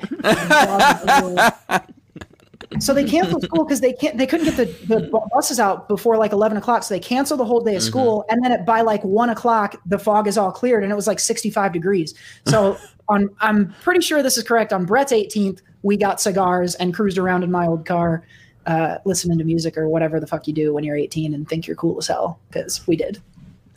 So 2.79 2.95
they 2.95 3.05
canceled 3.05 3.43
school 3.43 3.65
because 3.65 3.81
they 3.81 3.93
can't 3.93 4.17
they 4.17 4.27
couldn't 4.27 4.47
get 4.47 4.57
the, 4.57 4.65
the 4.87 5.21
buses 5.33 5.61
out 5.61 5.89
before 5.89 6.17
like 6.17 6.33
eleven 6.33 6.57
o'clock. 6.59 6.83
So 6.83 6.95
they 6.95 7.01
canceled 7.01 7.41
the 7.41 7.45
whole 7.45 7.61
day 7.61 7.77
of 7.77 7.83
school, 7.83 8.25
and 8.29 8.43
then 8.45 8.53
at, 8.53 8.67
by 8.67 8.81
like 8.81 9.03
one 9.05 9.31
o'clock, 9.31 9.77
the 9.87 9.99
fog 9.99 10.27
is 10.27 10.39
all 10.39 10.53
cleared, 10.53 10.83
and 10.83 10.93
it 10.93 10.97
was 10.97 11.07
like 11.07 11.19
sixty 11.19 11.51
five 11.51 11.73
degrees. 11.73 12.15
So 12.47 12.79
on 13.09 13.29
I'm 13.41 13.75
pretty 13.83 14.01
sure 14.01 14.23
this 14.23 14.37
is 14.37 14.45
correct. 14.45 14.73
On 14.73 14.85
Brett's 14.85 15.13
eighteenth, 15.13 15.63
we 15.83 15.97
got 15.97 16.21
cigars 16.21 16.75
and 16.77 16.95
cruised 16.95 17.19
around 17.19 17.45
in 17.45 17.51
my 17.51 17.67
old 17.67 17.87
car. 17.87 18.25
Uh, 18.67 18.99
listening 19.05 19.39
to 19.39 19.45
music 19.45 19.79
or 19.79 19.89
whatever 19.89 20.19
the 20.19 20.27
fuck 20.27 20.49
you 20.49 20.53
do 20.53 20.75
when 20.75 20.83
you're 20.83 20.97
18 20.97 21.35
and 21.35 21.49
think 21.49 21.69
you're 21.69 21.77
cool 21.77 21.99
as 21.99 22.09
hell 22.09 22.41
because 22.49 22.85
we 22.89 22.97
did. 22.97 23.23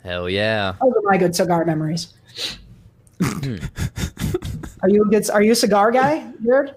Hell 0.02 0.28
yeah! 0.28 0.74
Those 0.80 0.94
are 0.94 1.02
my 1.04 1.16
good 1.16 1.36
cigar 1.36 1.64
memories. 1.64 2.12
are 4.82 4.88
you 4.88 5.04
a 5.04 5.08
good? 5.08 5.30
Are 5.30 5.42
you 5.42 5.52
a 5.52 5.56
cigar 5.56 5.92
guy, 5.92 6.28
Jared? 6.42 6.74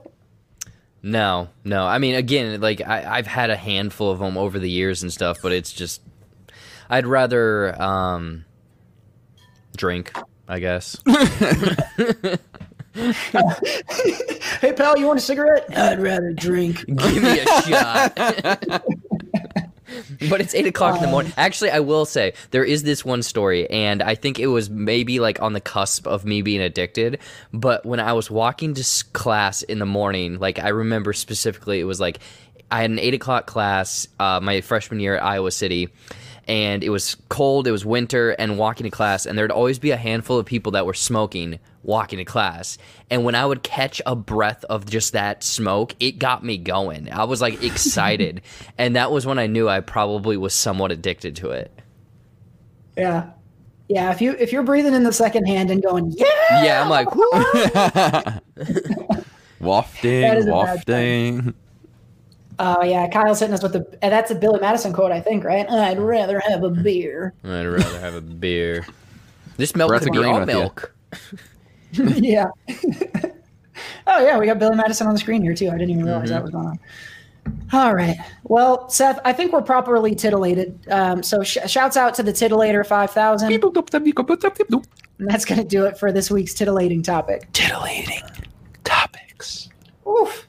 No, 1.03 1.49
no. 1.65 1.85
I 1.85 1.97
mean, 1.97 2.15
again, 2.15 2.61
like 2.61 2.81
I, 2.81 3.17
I've 3.17 3.27
had 3.27 3.49
a 3.49 3.57
handful 3.57 4.09
of 4.09 4.19
them 4.19 4.37
over 4.37 4.57
the 4.57 4.69
years 4.69 5.03
and 5.03 5.11
stuff, 5.11 5.39
but 5.41 5.51
it's 5.51 5.73
just 5.73 6.01
I'd 6.89 7.05
rather 7.05 7.79
um, 7.81 8.45
drink. 9.75 10.13
I 10.47 10.59
guess. 10.59 10.97
Hey 14.61 14.71
pal, 14.71 14.97
you 14.97 15.07
want 15.07 15.17
a 15.17 15.21
cigarette? 15.21 15.65
I'd 15.75 15.99
rather 15.99 16.31
drink. 16.31 16.85
Give 16.85 17.23
me 17.23 17.39
a 17.39 17.45
shot. 17.63 18.15
but 20.29 20.41
it's 20.41 20.53
eight 20.53 20.67
o'clock 20.67 20.95
in 20.95 21.01
the 21.01 21.07
morning. 21.07 21.33
Actually, 21.37 21.71
I 21.71 21.79
will 21.79 22.05
say 22.05 22.33
there 22.51 22.63
is 22.63 22.83
this 22.83 23.03
one 23.03 23.23
story, 23.23 23.69
and 23.69 24.01
I 24.01 24.15
think 24.15 24.39
it 24.39 24.47
was 24.47 24.69
maybe 24.69 25.19
like 25.19 25.41
on 25.41 25.53
the 25.53 25.61
cusp 25.61 26.07
of 26.07 26.25
me 26.25 26.41
being 26.41 26.61
addicted. 26.61 27.19
But 27.51 27.85
when 27.85 27.99
I 27.99 28.13
was 28.13 28.29
walking 28.29 28.73
to 28.73 29.05
class 29.13 29.61
in 29.61 29.79
the 29.79 29.85
morning, 29.85 30.39
like 30.39 30.59
I 30.59 30.69
remember 30.69 31.13
specifically, 31.13 31.79
it 31.79 31.85
was 31.85 31.99
like 31.99 32.19
I 32.71 32.81
had 32.81 32.89
an 32.89 32.99
eight 32.99 33.13
o'clock 33.13 33.45
class 33.45 34.07
uh, 34.19 34.39
my 34.41 34.61
freshman 34.61 34.99
year 34.99 35.17
at 35.17 35.23
Iowa 35.23 35.51
City. 35.51 35.89
And 36.45 36.83
it 36.83 36.89
was 36.89 37.15
cold, 37.29 37.67
it 37.67 37.71
was 37.71 37.85
winter, 37.85 38.31
and 38.31 38.57
walking 38.57 38.83
to 38.83 38.89
class, 38.89 39.25
and 39.25 39.37
there'd 39.37 39.49
always 39.49 39.79
be 39.79 39.91
a 39.91 39.97
handful 39.97 40.37
of 40.37 40.45
people 40.45 40.73
that 40.73 40.85
were 40.85 40.93
smoking 40.93 41.57
walking 41.83 42.17
to 42.17 42.25
class. 42.25 42.77
And 43.09 43.23
when 43.23 43.35
I 43.35 43.45
would 43.45 43.61
catch 43.63 44.01
a 44.05 44.15
breath 44.15 44.63
of 44.65 44.85
just 44.89 45.13
that 45.13 45.43
smoke, 45.43 45.95
it 45.99 46.13
got 46.19 46.43
me 46.43 46.57
going. 46.57 47.11
I 47.11 47.25
was 47.25 47.41
like 47.41 47.61
excited. 47.63 48.41
and 48.77 48.95
that 48.95 49.11
was 49.11 49.25
when 49.25 49.37
I 49.39 49.47
knew 49.47 49.69
I 49.69 49.79
probably 49.81 50.37
was 50.37 50.53
somewhat 50.53 50.91
addicted 50.91 51.35
to 51.37 51.51
it. 51.51 51.71
Yeah, 52.97 53.31
yeah. 53.89 54.11
If 54.11 54.21
you 54.21 54.31
if 54.33 54.51
you're 54.51 54.63
breathing 54.63 54.93
in 54.93 55.03
the 55.03 55.13
second 55.13 55.45
hand 55.45 55.71
and 55.71 55.81
going, 55.83 56.11
yeah, 56.15 56.63
Yeah, 56.63 56.81
I'm 56.83 56.89
like, 56.89 57.13
"Woo." 57.15 57.23
Wafting, 59.59 60.21
That 60.21 60.37
is 60.37 60.45
a 60.45 60.49
bad 60.49 60.53
wafting. 60.53 61.53
oh 62.59 62.83
yeah. 62.83 63.09
Kyle's 63.09 63.39
hitting 63.39 63.53
us 63.53 63.63
with 63.63 63.73
the. 63.73 63.97
that's 64.01 64.29
a 64.31 64.35
Billy 64.35 64.59
Madison 64.59 64.93
quote, 64.93 65.11
I 65.11 65.21
think, 65.21 65.43
right? 65.43 65.69
I'd 65.69 65.99
rather 65.99 66.39
have 66.41 66.63
a 66.63 66.69
beer. 66.69 67.33
I'd 67.43 67.65
rather 67.65 67.99
have 67.99 68.13
a 68.15 68.21
beer. 68.21 68.85
This 69.57 69.75
milk 69.75 69.89
Brett's 69.89 70.05
could 70.05 70.13
be 70.13 70.23
all 70.23 70.39
with 70.39 70.49
you. 70.49 70.55
milk. 70.55 70.93
yeah. 72.15 72.47
oh 74.07 74.25
yeah, 74.25 74.37
we 74.37 74.45
got 74.45 74.59
Billy 74.59 74.75
Madison 74.75 75.07
on 75.07 75.13
the 75.13 75.19
screen 75.19 75.41
here 75.41 75.53
too. 75.53 75.69
I 75.69 75.73
didn't 75.73 75.91
even 75.91 76.05
realize 76.05 76.29
that 76.29 76.41
was 76.41 76.51
going 76.51 76.67
on. 76.67 76.79
All 77.71 77.93
right. 77.93 78.17
Well, 78.43 78.89
Seth, 78.89 79.19
I 79.25 79.33
think 79.33 79.51
we're 79.51 79.61
properly 79.61 80.15
titillated. 80.15 80.79
Um, 80.89 81.21
so 81.23 81.43
sh- 81.43 81.57
shouts 81.67 81.97
out 81.97 82.13
to 82.15 82.23
the 82.23 82.31
titillator 82.31 82.85
five 82.85 83.11
thousand. 83.11 83.51
And 85.19 85.29
that's 85.29 85.45
going 85.45 85.59
to 85.59 85.67
do 85.67 85.85
it 85.85 85.97
for 85.97 86.11
this 86.11 86.31
week's 86.31 86.53
titillating 86.53 87.03
topic. 87.03 87.51
Titillating 87.53 88.23
topics. 88.83 89.69
Oof. 90.07 90.47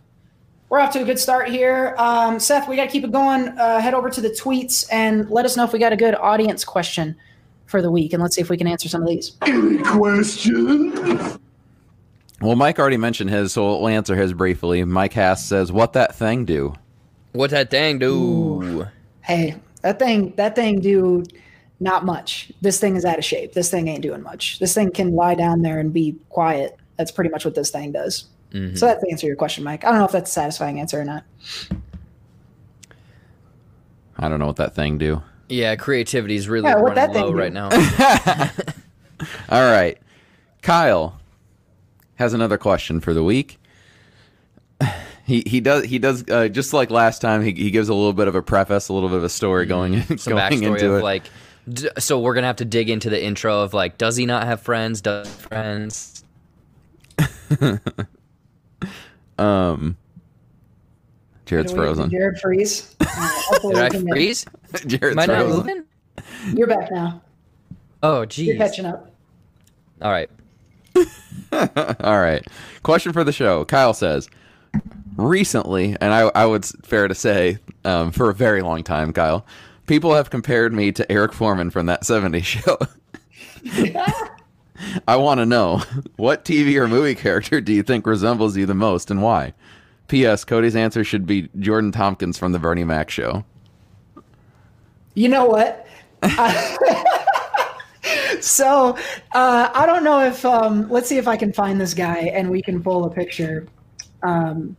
We're 0.68 0.80
off 0.80 0.92
to 0.94 1.02
a 1.02 1.04
good 1.04 1.18
start 1.18 1.50
here. 1.50 1.94
Um, 1.98 2.40
Seth, 2.40 2.68
we 2.68 2.76
got 2.76 2.86
to 2.86 2.90
keep 2.90 3.04
it 3.04 3.12
going. 3.12 3.48
Uh, 3.48 3.80
head 3.80 3.94
over 3.94 4.10
to 4.10 4.20
the 4.20 4.30
tweets 4.30 4.86
and 4.90 5.30
let 5.30 5.44
us 5.44 5.56
know 5.56 5.64
if 5.64 5.72
we 5.72 5.78
got 5.78 5.92
a 5.92 5.96
good 5.96 6.14
audience 6.14 6.64
question 6.64 7.16
for 7.74 7.82
the 7.82 7.90
week. 7.90 8.12
And 8.12 8.22
let's 8.22 8.36
see 8.36 8.40
if 8.40 8.48
we 8.50 8.56
can 8.56 8.68
answer 8.68 8.88
some 8.88 9.02
of 9.02 9.08
these. 9.08 9.32
Any 9.42 9.82
questions? 9.82 11.40
Well, 12.40 12.54
Mike 12.54 12.78
already 12.78 12.98
mentioned 12.98 13.30
his, 13.30 13.52
so 13.52 13.80
we'll 13.80 13.88
answer 13.88 14.14
his 14.14 14.32
briefly. 14.32 14.84
Mike 14.84 15.12
Hass 15.12 15.44
says, 15.44 15.72
"What 15.72 15.92
that 15.94 16.14
thing 16.14 16.44
do?" 16.44 16.74
What 17.32 17.50
that 17.50 17.72
thing 17.72 17.98
do? 17.98 18.86
Hey, 19.22 19.56
that 19.82 19.98
thing, 19.98 20.34
that 20.36 20.54
thing, 20.54 20.78
do 20.78 21.24
not 21.80 22.04
much. 22.04 22.52
This 22.60 22.78
thing 22.78 22.94
is 22.94 23.04
out 23.04 23.18
of 23.18 23.24
shape. 23.24 23.54
This 23.54 23.72
thing 23.72 23.88
ain't 23.88 24.02
doing 24.02 24.22
much. 24.22 24.60
This 24.60 24.72
thing 24.72 24.92
can 24.92 25.16
lie 25.16 25.34
down 25.34 25.62
there 25.62 25.80
and 25.80 25.92
be 25.92 26.14
quiet. 26.28 26.78
That's 26.96 27.10
pretty 27.10 27.30
much 27.30 27.44
what 27.44 27.56
this 27.56 27.70
thing 27.70 27.90
does. 27.90 28.26
Mm-hmm. 28.52 28.76
So 28.76 28.86
that's 28.86 29.02
the 29.02 29.10
answer 29.10 29.22
to 29.22 29.26
your 29.26 29.36
question, 29.36 29.64
Mike. 29.64 29.84
I 29.84 29.90
don't 29.90 29.98
know 29.98 30.04
if 30.04 30.12
that's 30.12 30.30
a 30.30 30.32
satisfying 30.32 30.78
answer 30.78 31.00
or 31.00 31.04
not. 31.04 31.24
I 34.16 34.28
don't 34.28 34.38
know 34.38 34.46
what 34.46 34.56
that 34.56 34.76
thing 34.76 34.96
do. 34.96 35.22
Yeah, 35.48 35.76
creativity 35.76 36.36
is 36.36 36.48
really 36.48 36.68
Yeah, 36.68 36.76
what 36.80 36.94
that 36.94 37.08
running 37.08 37.22
low 37.22 37.32
right 37.32 37.52
now. 37.52 37.68
All 39.48 39.70
right, 39.70 39.98
Kyle 40.62 41.20
has 42.16 42.32
another 42.32 42.58
question 42.58 43.00
for 43.00 43.14
the 43.14 43.22
week. 43.24 43.58
He 45.26 45.42
he 45.46 45.60
does 45.60 45.84
he 45.84 45.98
does 45.98 46.22
uh, 46.28 46.48
just 46.48 46.74
like 46.74 46.90
last 46.90 47.22
time. 47.22 47.42
He, 47.42 47.52
he 47.52 47.70
gives 47.70 47.88
a 47.88 47.94
little 47.94 48.12
bit 48.12 48.28
of 48.28 48.34
a 48.34 48.42
preface, 48.42 48.90
a 48.90 48.92
little 48.92 49.08
bit 49.08 49.16
of 49.16 49.24
a 49.24 49.30
story 49.30 49.64
going 49.64 50.02
Some 50.18 50.34
going 50.34 50.52
backstory 50.52 50.74
into 50.74 50.92
of 50.92 50.98
it. 50.98 51.02
like, 51.02 51.22
d- 51.66 51.88
so 51.98 52.20
we're 52.20 52.34
gonna 52.34 52.46
have 52.46 52.56
to 52.56 52.66
dig 52.66 52.90
into 52.90 53.08
the 53.08 53.24
intro 53.24 53.62
of 53.62 53.72
like, 53.72 53.96
does 53.96 54.16
he 54.16 54.26
not 54.26 54.44
have 54.44 54.60
friends? 54.60 55.00
Does 55.00 55.26
he 55.26 55.32
have 55.32 55.40
friends? 55.40 56.24
um, 59.38 59.96
Jared's 61.46 61.72
frozen. 61.72 62.10
Jared 62.10 62.38
freeze. 62.38 62.94
Uh, 63.00 63.58
Did 63.62 63.76
I 63.78 63.88
freeze? 64.00 64.44
Jared's 64.86 65.12
Am 65.16 65.18
I 65.18 65.26
not 65.26 65.36
frozen. 65.46 65.56
moving? 65.56 65.84
You're 66.56 66.66
back 66.66 66.90
now. 66.90 67.22
Oh, 68.02 68.18
You're 68.18 68.26
geez. 68.26 68.56
catching 68.58 68.86
up. 68.86 69.10
All 70.02 70.10
right. 70.10 70.30
All 71.52 72.20
right. 72.20 72.46
Question 72.82 73.12
for 73.12 73.24
the 73.24 73.32
show. 73.32 73.64
Kyle 73.64 73.94
says, 73.94 74.28
recently, 75.16 75.96
and 76.00 76.12
I, 76.12 76.30
I 76.34 76.46
would 76.46 76.64
fair 76.64 77.08
to 77.08 77.14
say, 77.14 77.58
um, 77.84 78.10
for 78.10 78.30
a 78.30 78.34
very 78.34 78.62
long 78.62 78.82
time, 78.82 79.12
Kyle, 79.12 79.46
people 79.86 80.14
have 80.14 80.30
compared 80.30 80.72
me 80.72 80.92
to 80.92 81.10
Eric 81.10 81.32
Forman 81.32 81.70
from 81.70 81.86
that 81.86 82.02
70s 82.02 82.44
show. 82.44 82.78
I 85.08 85.16
want 85.16 85.38
to 85.38 85.46
know 85.46 85.82
what 86.16 86.44
TV 86.44 86.76
or 86.76 86.88
movie 86.88 87.14
character 87.14 87.60
do 87.60 87.72
you 87.72 87.82
think 87.82 88.06
resembles 88.06 88.56
you 88.56 88.66
the 88.66 88.74
most 88.74 89.10
and 89.10 89.22
why? 89.22 89.54
P.S. 90.08 90.44
Cody's 90.44 90.76
answer 90.76 91.02
should 91.04 91.26
be 91.26 91.48
Jordan 91.58 91.90
Tompkins 91.92 92.36
from 92.36 92.52
the 92.52 92.58
Bernie 92.58 92.84
Mac 92.84 93.08
show. 93.10 93.44
You 95.14 95.28
know 95.28 95.46
what? 95.46 95.86
so 98.40 98.96
uh, 99.34 99.70
I 99.74 99.86
don't 99.86 100.04
know 100.04 100.20
if 100.20 100.44
um, 100.44 100.88
let's 100.90 101.08
see 101.08 101.18
if 101.18 101.28
I 101.28 101.36
can 101.36 101.52
find 101.52 101.80
this 101.80 101.94
guy 101.94 102.30
and 102.34 102.50
we 102.50 102.62
can 102.62 102.82
pull 102.82 103.04
a 103.04 103.10
picture. 103.10 103.66
Um, 104.22 104.76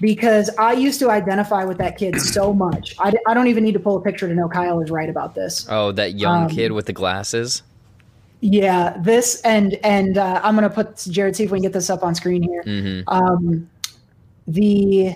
because 0.00 0.50
I 0.58 0.72
used 0.72 1.00
to 1.00 1.10
identify 1.10 1.64
with 1.64 1.78
that 1.78 1.96
kid 1.96 2.20
so 2.20 2.52
much. 2.52 2.94
I 2.98 3.12
don't 3.32 3.46
even 3.48 3.64
need 3.64 3.72
to 3.72 3.80
pull 3.80 3.96
a 3.96 4.00
picture 4.02 4.28
to 4.28 4.34
know 4.34 4.48
Kyle 4.48 4.80
is 4.80 4.90
right 4.90 5.08
about 5.08 5.34
this. 5.34 5.66
Oh, 5.70 5.92
that 5.92 6.14
young 6.14 6.44
Um, 6.44 6.50
kid 6.50 6.72
with 6.72 6.86
the 6.86 6.92
glasses. 6.92 7.62
Yeah, 8.40 8.96
this 9.00 9.40
and 9.42 9.78
and 9.82 10.18
uh, 10.18 10.40
I'm 10.44 10.54
gonna 10.54 10.68
put 10.68 10.96
Jared. 11.10 11.34
See 11.34 11.44
if 11.44 11.50
we 11.50 11.58
can 11.58 11.62
get 11.62 11.72
this 11.72 11.88
up 11.88 12.02
on 12.02 12.14
screen 12.14 12.42
here. 12.42 12.62
hmm 12.62 13.00
Um, 13.08 13.70
the 14.46 15.14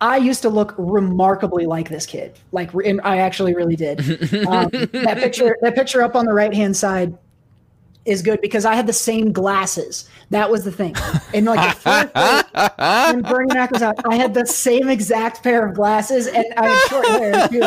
I 0.00 0.16
used 0.16 0.42
to 0.42 0.48
look 0.48 0.74
remarkably 0.78 1.66
like 1.66 1.88
this 1.88 2.06
kid. 2.06 2.38
Like, 2.52 2.70
I 3.04 3.18
actually 3.18 3.54
really 3.54 3.76
did. 3.76 4.00
Um, 4.50 4.70
that 4.92 5.18
picture, 5.18 5.56
that 5.60 5.74
picture 5.74 6.02
up 6.02 6.16
on 6.16 6.24
the 6.24 6.32
right 6.32 6.52
hand 6.52 6.76
side, 6.76 7.16
is 8.04 8.22
good 8.22 8.40
because 8.40 8.64
I 8.64 8.74
had 8.74 8.86
the 8.86 8.92
same 8.92 9.32
glasses. 9.32 10.08
That 10.30 10.50
was 10.50 10.64
the 10.64 10.72
thing. 10.72 10.94
And 11.34 11.46
like 11.46 11.74
the 11.74 11.80
fourth 11.80 12.12
grade, 12.14 13.12
when 13.12 13.22
Bernie 13.22 13.54
Mac 13.54 13.70
was 13.70 13.82
out, 13.82 13.96
I 14.06 14.16
had 14.16 14.32
the 14.34 14.46
same 14.46 14.88
exact 14.88 15.42
pair 15.42 15.66
of 15.66 15.74
glasses, 15.74 16.26
and 16.26 16.44
I 16.56 16.68
had 16.68 16.88
short 16.88 17.06
hair 17.06 17.48
too. 17.48 17.60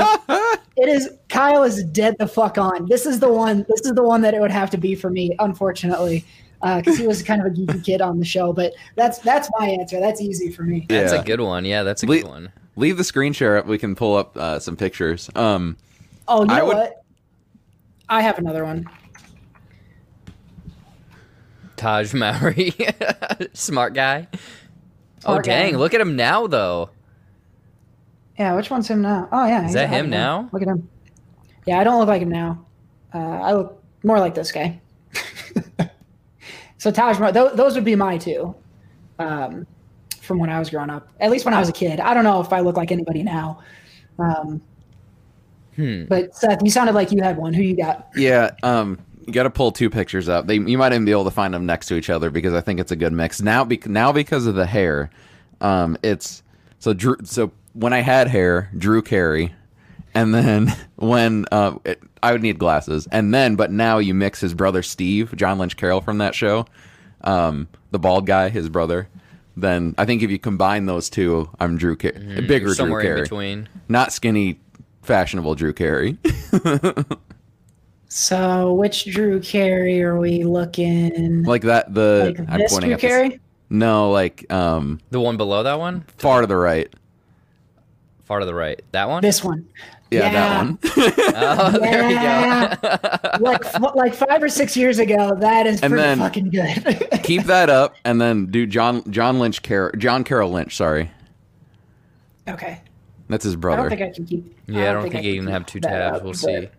It 0.75 0.89
is 0.89 1.09
Kyle 1.29 1.63
is 1.63 1.83
dead 1.83 2.15
the 2.17 2.27
fuck 2.27 2.57
on. 2.57 2.87
This 2.87 3.05
is 3.05 3.19
the 3.19 3.31
one. 3.31 3.65
This 3.69 3.81
is 3.81 3.93
the 3.93 4.03
one 4.03 4.21
that 4.21 4.33
it 4.33 4.41
would 4.41 4.51
have 4.51 4.69
to 4.71 4.77
be 4.77 4.95
for 4.95 5.09
me, 5.09 5.35
unfortunately, 5.39 6.25
because 6.63 6.97
he 6.97 7.05
was 7.05 7.21
kind 7.21 7.41
of 7.41 7.47
a 7.47 7.49
geeky 7.51 7.83
kid 7.83 8.01
on 8.01 8.19
the 8.19 8.25
show. 8.25 8.53
But 8.53 8.73
that's 8.95 9.19
that's 9.19 9.49
my 9.59 9.67
answer. 9.67 9.99
That's 9.99 10.21
easy 10.21 10.49
for 10.51 10.63
me. 10.63 10.85
That's 10.87 11.11
a 11.11 11.21
good 11.21 11.41
one. 11.41 11.65
Yeah, 11.65 11.83
that's 11.83 12.03
a 12.03 12.05
Le- 12.05 12.21
good 12.21 12.27
one. 12.27 12.51
Leave 12.75 12.97
the 12.97 13.03
screen 13.03 13.33
share 13.33 13.57
up. 13.57 13.65
We 13.67 13.77
can 13.77 13.95
pull 13.95 14.15
up 14.15 14.35
uh, 14.37 14.59
some 14.59 14.75
pictures. 14.77 15.29
Um, 15.35 15.77
Oh, 16.27 16.45
you 16.45 16.51
I 16.51 16.59
know 16.59 16.65
would- 16.67 16.77
what? 16.77 17.03
I 18.09 18.21
have 18.21 18.37
another 18.37 18.63
one. 18.63 18.87
Tahj 21.77 22.13
Mowry, 22.13 22.73
smart 23.53 23.93
guy. 23.93 24.27
oh 24.33 24.37
Smart 25.19 25.45
guy. 25.45 25.51
dang! 25.63 25.77
Look 25.77 25.93
at 25.93 26.01
him 26.01 26.15
now, 26.15 26.47
though. 26.47 26.89
Yeah, 28.37 28.55
which 28.55 28.69
one's 28.69 28.87
him 28.87 29.01
now? 29.01 29.27
Oh 29.31 29.45
yeah, 29.45 29.65
Is 29.67 29.73
that 29.73 29.85
a 29.85 29.87
hot 29.87 29.95
him 29.97 30.05
one. 30.05 30.09
now? 30.11 30.49
Look 30.53 30.61
at 30.61 30.67
him. 30.67 30.87
Yeah, 31.65 31.79
I 31.79 31.83
don't 31.83 31.99
look 31.99 32.07
like 32.07 32.21
him 32.21 32.29
now. 32.29 32.65
Uh, 33.13 33.17
I 33.17 33.53
look 33.53 33.81
more 34.03 34.19
like 34.19 34.33
this 34.35 34.51
guy. 34.51 34.79
So 36.83 36.91
Taj 36.91 37.17
Mahal, 37.17 37.31
th- 37.31 37.53
those 37.53 37.75
would 37.75 37.85
be 37.85 37.95
my 37.95 38.17
two, 38.17 38.53
um, 39.17 39.65
from 40.19 40.37
when 40.37 40.49
I 40.49 40.59
was 40.59 40.69
growing 40.69 40.89
up. 40.89 41.07
At 41.21 41.31
least 41.31 41.45
when 41.45 41.53
I 41.53 41.59
was 41.61 41.69
a 41.69 41.71
kid. 41.71 42.01
I 42.01 42.13
don't 42.13 42.25
know 42.25 42.41
if 42.41 42.51
I 42.51 42.59
look 42.59 42.75
like 42.75 42.91
anybody 42.91 43.23
now. 43.23 43.59
Um, 44.19 44.61
Hmm. 45.77 46.03
but 46.09 46.35
Seth, 46.35 46.59
you 46.61 46.69
sounded 46.69 46.93
like 46.93 47.11
you 47.13 47.23
had 47.23 47.37
one. 47.37 47.53
Who 47.53 47.61
you 47.63 47.77
got? 47.77 48.09
yeah, 48.17 48.51
um, 48.63 48.99
you 49.25 49.31
got 49.31 49.43
to 49.43 49.49
pull 49.49 49.71
two 49.71 49.89
pictures 49.89 50.27
up. 50.27 50.45
They, 50.45 50.55
you 50.55 50.77
might 50.77 50.91
even 50.91 51.05
be 51.05 51.11
able 51.11 51.23
to 51.23 51.31
find 51.31 51.53
them 51.53 51.65
next 51.65 51.87
to 51.87 51.95
each 51.95 52.09
other 52.09 52.29
because 52.29 52.53
I 52.53 52.59
think 52.59 52.81
it's 52.81 52.91
a 52.91 52.97
good 52.97 53.13
mix. 53.13 53.41
Now, 53.41 53.63
bec- 53.63 53.87
now 53.87 54.11
because 54.11 54.45
of 54.45 54.55
the 54.55 54.65
hair, 54.65 55.09
um, 55.61 55.97
it's 56.03 56.43
so 56.79 56.93
Drew. 56.93 57.15
So 57.23 57.51
when 57.71 57.93
I 57.93 58.01
had 58.01 58.27
hair, 58.27 58.69
Drew 58.77 59.01
Carey, 59.01 59.55
and 60.13 60.35
then 60.35 60.67
when 60.97 61.45
uh, 61.51 61.77
it, 61.85 62.03
I 62.23 62.31
would 62.31 62.41
need 62.41 62.57
glasses, 62.57 63.07
and 63.11 63.33
then 63.33 63.55
but 63.55 63.69
now 63.71 63.97
you 63.99 64.13
mix 64.13 64.39
his 64.39 64.53
brother 64.53 64.81
Steve, 64.81 65.35
John 65.35 65.59
Lynch 65.59 65.77
Carroll 65.77 66.01
from 66.01 66.17
that 66.19 66.33
show, 66.33 66.65
um, 67.21 67.67
the 67.91 67.99
bald 67.99 68.25
guy, 68.25 68.49
his 68.49 68.69
brother. 68.69 69.07
Then 69.55 69.93
I 69.99 70.05
think 70.05 70.23
if 70.23 70.31
you 70.31 70.39
combine 70.39 70.85
those 70.87 71.09
two, 71.09 71.49
I'm 71.59 71.77
Drew 71.77 71.95
Carey, 71.95 72.17
bigger 72.47 72.65
Drew 72.67 72.73
Somewhere 72.73 73.01
in 73.01 73.05
Carey, 73.05 73.21
between. 73.21 73.69
not 73.87 74.11
skinny, 74.11 74.59
fashionable 75.03 75.53
Drew 75.55 75.73
Carey. 75.73 76.17
So 78.09 78.73
which 78.75 79.05
Drew 79.05 79.39
Carey 79.39 80.01
are 80.03 80.19
we 80.19 80.43
looking? 80.43 81.43
like 81.43 81.63
that. 81.63 81.93
The 81.93 82.35
Like 82.37 82.47
I'm 82.49 82.59
this 82.59 82.71
pointing 82.71 82.89
Drew 82.89 82.93
at 82.93 83.01
this- 83.01 83.09
Carey? 83.11 83.39
No, 83.71 84.11
like 84.11 84.51
um, 84.53 84.99
The 85.09 85.19
one 85.19 85.35
below 85.35 85.63
that 85.63 85.79
one, 85.79 86.05
far 86.17 86.41
to 86.41 86.47
the 86.47 86.55
right. 86.55 86.93
far 88.25 88.39
to 88.39 88.45
the 88.45 88.53
right. 88.53 88.79
That 88.91 89.09
one. 89.09 89.23
This 89.23 89.43
one. 89.43 89.67
Yeah, 90.13 90.31
Yeah. 90.31 90.31
that 90.31 90.63
one. 90.65 90.77
Oh, 91.35 91.79
there 91.79 92.07
we 92.07 92.13
go. 92.13 93.43
Like 93.43 93.65
f- 93.65 93.95
like 93.95 94.13
five 94.13 94.41
or 94.43 94.49
six 94.49 94.77
years 94.77 94.99
ago. 94.99 95.35
That 95.39 95.65
is 95.67 95.81
And 95.81 95.91
pretty 95.91 96.03
then- 96.07 96.17
fucking 96.19 96.49
good. 96.49 97.09
Keep 97.23 97.43
that 97.43 97.69
up, 97.69 97.95
and 98.05 98.21
then 98.21 98.45
do 98.47 98.65
John 98.65 99.09
John 99.11 99.39
Lynch 99.39 99.63
Car- 99.63 99.91
John 99.97 100.23
Carroll 100.23 100.51
Lynch. 100.51 100.75
Sorry, 100.75 101.09
okay. 102.47 102.81
that's 103.29 103.43
his 103.43 103.55
brother. 103.55 103.83
I 103.83 103.89
don't 103.89 103.97
think 103.97 104.11
I 104.11 104.13
can 104.13 104.25
keep. 104.25 104.57
Yeah, 104.67 104.89
I 104.89 104.93
don't 104.93 105.03
think, 105.03 105.15
I 105.15 105.19
you 105.19 105.33
can 105.35 105.45
can 105.45 105.45
keep 105.47 105.53
have 105.53 105.65
two 105.65 105.79
tabs. 105.79 106.17
up, 106.17 106.23
We'll 106.23 106.31
but- 106.33 106.37
see. 106.39 106.69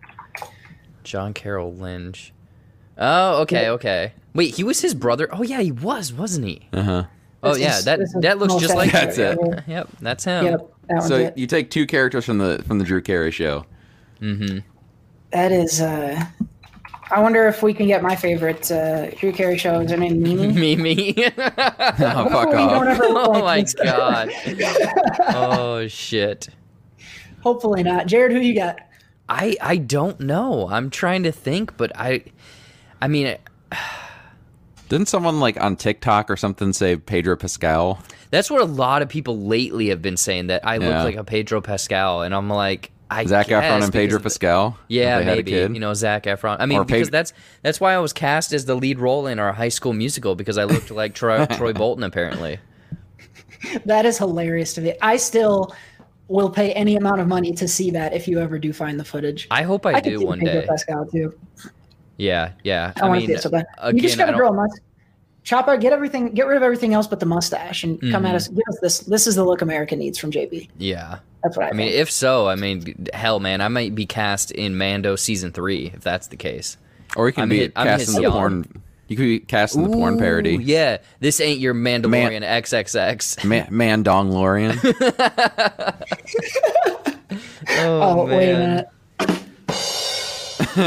John 1.03 1.33
Carroll 1.33 1.73
Lynch. 1.73 2.33
Oh, 2.97 3.41
okay, 3.41 3.63
Yeah. 3.63 3.71
okay. 3.71 4.13
Wait, 4.33 4.55
he 4.55 4.63
was 4.63 4.81
his 4.81 4.93
brother. 4.95 5.27
Oh 5.31 5.43
yeah, 5.43 5.61
he 5.61 5.71
was, 5.71 6.11
wasn't 6.13 6.47
he? 6.47 6.67
Uh 6.73 6.81
huh. 6.81 7.03
Oh 7.43 7.53
This 7.53 7.61
yeah, 7.61 7.77
is- 7.77 7.85
that 7.85 8.21
that 8.21 8.37
looks 8.39 8.55
just 8.55 8.75
like 8.75 8.91
That's 8.93 9.17
it. 9.17 9.37
Yep, 9.67 9.89
that's 10.01 10.23
him. 10.23 10.45
Yep, 10.45 10.73
that 10.89 11.03
So 11.03 11.17
it. 11.17 11.37
you 11.37 11.47
take 11.47 11.69
two 11.71 11.85
characters 11.85 12.25
from 12.25 12.37
the 12.37 12.63
from 12.67 12.79
the 12.79 12.85
Drew 12.85 13.01
Carey 13.01 13.31
show. 13.31 13.65
Mm-hmm. 14.21 14.59
That 15.31 15.51
is. 15.51 15.81
uh 15.81 16.23
I 17.11 17.21
wonder 17.21 17.47
if 17.47 17.61
we 17.61 17.71
can 17.71 17.85
get 17.85 18.01
my 18.01 18.15
favorite 18.15 18.71
uh, 18.71 19.11
Drew 19.11 19.31
Carey 19.31 19.59
show. 19.59 19.79
Is 19.79 19.91
her 19.91 19.97
name 19.97 20.23
Mimi? 20.23 20.47
Mimi. 20.75 21.13
Oh, 21.37 22.27
fuck 22.29 22.49
Hopefully 22.49 22.63
you 22.63 22.69
don't 22.69 22.87
off. 23.15 23.27
oh 23.27 23.31
like 23.43 23.67
my 23.77 23.83
god. 23.85 24.29
oh 25.35 25.87
shit. 25.87 26.49
Hopefully 27.41 27.83
not. 27.83 28.07
Jared, 28.07 28.31
who 28.31 28.39
you 28.39 28.55
got? 28.55 28.79
I 29.29 29.55
I 29.61 29.77
don't 29.77 30.19
know. 30.19 30.67
I'm 30.69 30.89
trying 30.89 31.21
to 31.23 31.31
think, 31.31 31.77
but 31.77 31.91
I 31.95 32.23
I 33.01 33.07
mean 33.07 33.37
Didn't 34.89 35.07
someone 35.07 35.39
like 35.39 35.59
on 35.59 35.75
TikTok 35.75 36.29
or 36.29 36.37
something 36.37 36.73
say 36.73 36.95
Pedro 36.95 37.35
Pascal? 37.35 37.99
that's 38.31 38.51
what 38.51 38.59
a 38.61 38.65
lot 38.65 39.01
of 39.01 39.07
people 39.07 39.37
lately 39.39 39.87
have 39.89 40.01
been 40.01 40.17
saying 40.17 40.47
that 40.47 40.65
I 40.67 40.77
look 40.77 40.89
Yeah. 40.89 41.03
like 41.03 41.15
a 41.15 41.23
Pedro 41.23 41.61
Pascal 41.61 42.21
and 42.23 42.35
I'm 42.35 42.49
like 42.49 42.91
I 43.09 43.23
Zac 43.25 43.47
guess 43.47 43.63
Efron 43.63 43.83
and 43.83 43.93
Pedro 43.93 44.19
Pascal. 44.19 44.77
Yeah, 44.87 45.19
they 45.19 45.23
had 45.25 45.33
a 45.33 45.35
maybe. 45.37 45.51
kid? 45.51 45.73
You 45.75 45.79
know, 45.79 45.93
Zac 45.93 46.23
Efron. 46.23 46.57
I 46.59 46.65
mean, 46.65 46.79
Or 46.79 46.85
because 46.85 47.07
Pedro- 47.07 47.11
that's 47.11 47.33
that's 47.61 47.79
why 47.79 47.93
I 47.93 47.99
was 47.99 48.13
cast 48.13 48.51
as 48.51 48.65
the 48.65 48.75
lead 48.75 48.99
role 48.99 49.27
in 49.27 49.37
our 49.39 49.53
high 49.53 49.69
school 49.69 49.93
musical 49.93 50.35
because 50.35 50.57
I 50.57 50.63
looked 50.65 50.89
like 50.91 51.13
Troy, 51.13 51.45
Troy 51.51 51.71
Bolton 51.71 52.03
apparently. 52.03 52.59
That 53.85 54.05
is 54.05 54.17
hilarious 54.17 54.73
to 54.73 54.81
me. 54.81 54.93
I 55.01 55.17
still 55.17 55.73
will 56.27 56.49
pay 56.49 56.71
any 56.73 56.95
amount 56.95 57.21
of 57.21 57.27
money 57.27 57.53
to 57.53 57.67
see 57.67 57.91
that 57.91 58.13
if 58.13 58.27
you 58.27 58.39
ever 58.39 58.57
do 58.57 58.73
find 58.73 58.99
the 58.99 59.05
footage. 59.05 59.47
I 59.51 59.61
hope 59.61 59.85
I, 59.85 59.93
could 60.01 60.03
do 60.09 60.17
see 60.19 60.25
one 60.25 60.39
Pedro 60.39 60.61
day. 60.61 60.67
Pascal 60.67 61.05
too. 61.05 61.33
Yeah, 62.17 62.51
yeah. 62.63 62.93
I, 62.95 63.07
want 63.07 63.15
to 63.15 63.19
mean, 63.19 63.27
see 63.27 63.33
it 63.33 63.41
so 63.41 63.49
bad. 63.49 63.65
you 63.93 64.01
just 64.01 64.17
gotta 64.17 64.33
grow 64.33 64.49
a 64.49 64.53
mustache. 64.53 64.81
Chop 65.43 65.67
out, 65.67 65.79
get 65.79 65.93
everything, 65.93 66.31
get 66.33 66.47
rid 66.47 66.57
of 66.57 66.63
everything 66.63 66.93
else 66.95 67.05
but 67.05 67.19
the 67.19 67.25
mustache, 67.27 67.83
and 67.83 67.99
come 68.01 68.09
Mm-hmm. 68.09 68.25
at 68.25 68.35
us. 68.35 68.47
Give 68.47 68.63
us 68.67 68.79
this. 68.81 68.99
This 69.01 69.27
is 69.27 69.35
the 69.35 69.43
look 69.43 69.61
America 69.61 69.95
needs 69.95 70.17
from 70.17 70.31
JB. 70.31 70.69
Yeah. 70.79 71.19
That's 71.43 71.55
what 71.55 71.67
I, 71.67 71.69
I 71.69 71.73
mean, 71.73 71.89
think. 71.89 72.01
if 72.01 72.09
so, 72.09 72.47
I 72.47 72.55
mean, 72.55 73.05
hell, 73.13 73.39
man, 73.39 73.61
I 73.61 73.67
might 73.67 73.93
be 73.93 74.07
cast 74.07 74.49
in 74.49 74.75
Mando 74.77 75.15
season 75.15 75.51
three 75.51 75.91
if 75.93 76.01
that's 76.01 76.27
the 76.27 76.35
case. 76.35 76.77
Or 77.15 77.27
you 77.27 77.33
can 77.33 77.43
I'm 77.43 77.49
be 77.49 77.59
his- 77.59 77.71
cast 77.75 78.07
in 78.09 78.15
the 78.15 78.21
young. 78.23 78.31
porn. 78.31 78.81
You 79.07 79.15
could 79.15 79.21
be 79.23 79.39
cast 79.39 79.75
in 79.75 79.83
the 79.83 79.89
porn 79.89 80.17
parody. 80.17 80.55
Yeah, 80.59 80.97
this 81.19 81.39
ain't 81.39 81.59
your 81.59 81.75
Mandalorian 81.75 82.41
XXX. 82.41 83.45
Man, 83.45 83.67
man 83.69 84.01
Dong 84.01 84.31
Lorian. 84.31 84.79
oh, 87.69 88.25
wait 88.25 88.51
a 88.51 88.57
minute. 88.57 88.87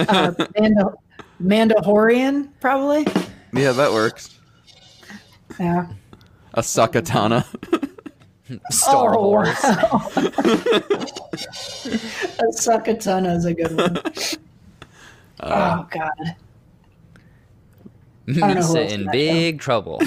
uh, 0.08 0.32
Mando, 0.58 1.00
Mandahorian, 1.42 2.48
probably. 2.60 3.06
yeah, 3.52 3.72
that 3.72 3.92
works. 3.92 4.38
Yeah. 5.58 5.88
A 6.54 6.60
Sakatana. 6.60 7.44
Star 8.70 9.16
oh, 9.16 9.28
Wars. 9.28 9.48
Wow. 9.62 9.72
a 10.16 10.20
Sakatana 12.54 13.36
is 13.36 13.44
a 13.44 13.54
good 13.54 13.76
one. 13.76 14.02
Uh, 15.40 15.84
oh 15.84 15.88
God. 15.92 16.10
don't 18.26 18.38
know 18.38 18.44
who 18.44 18.58
else 18.58 18.74
Misa 18.74 18.88
in 18.88 19.00
in 19.00 19.06
that 19.06 19.12
big 19.12 19.60
trouble. 19.60 20.02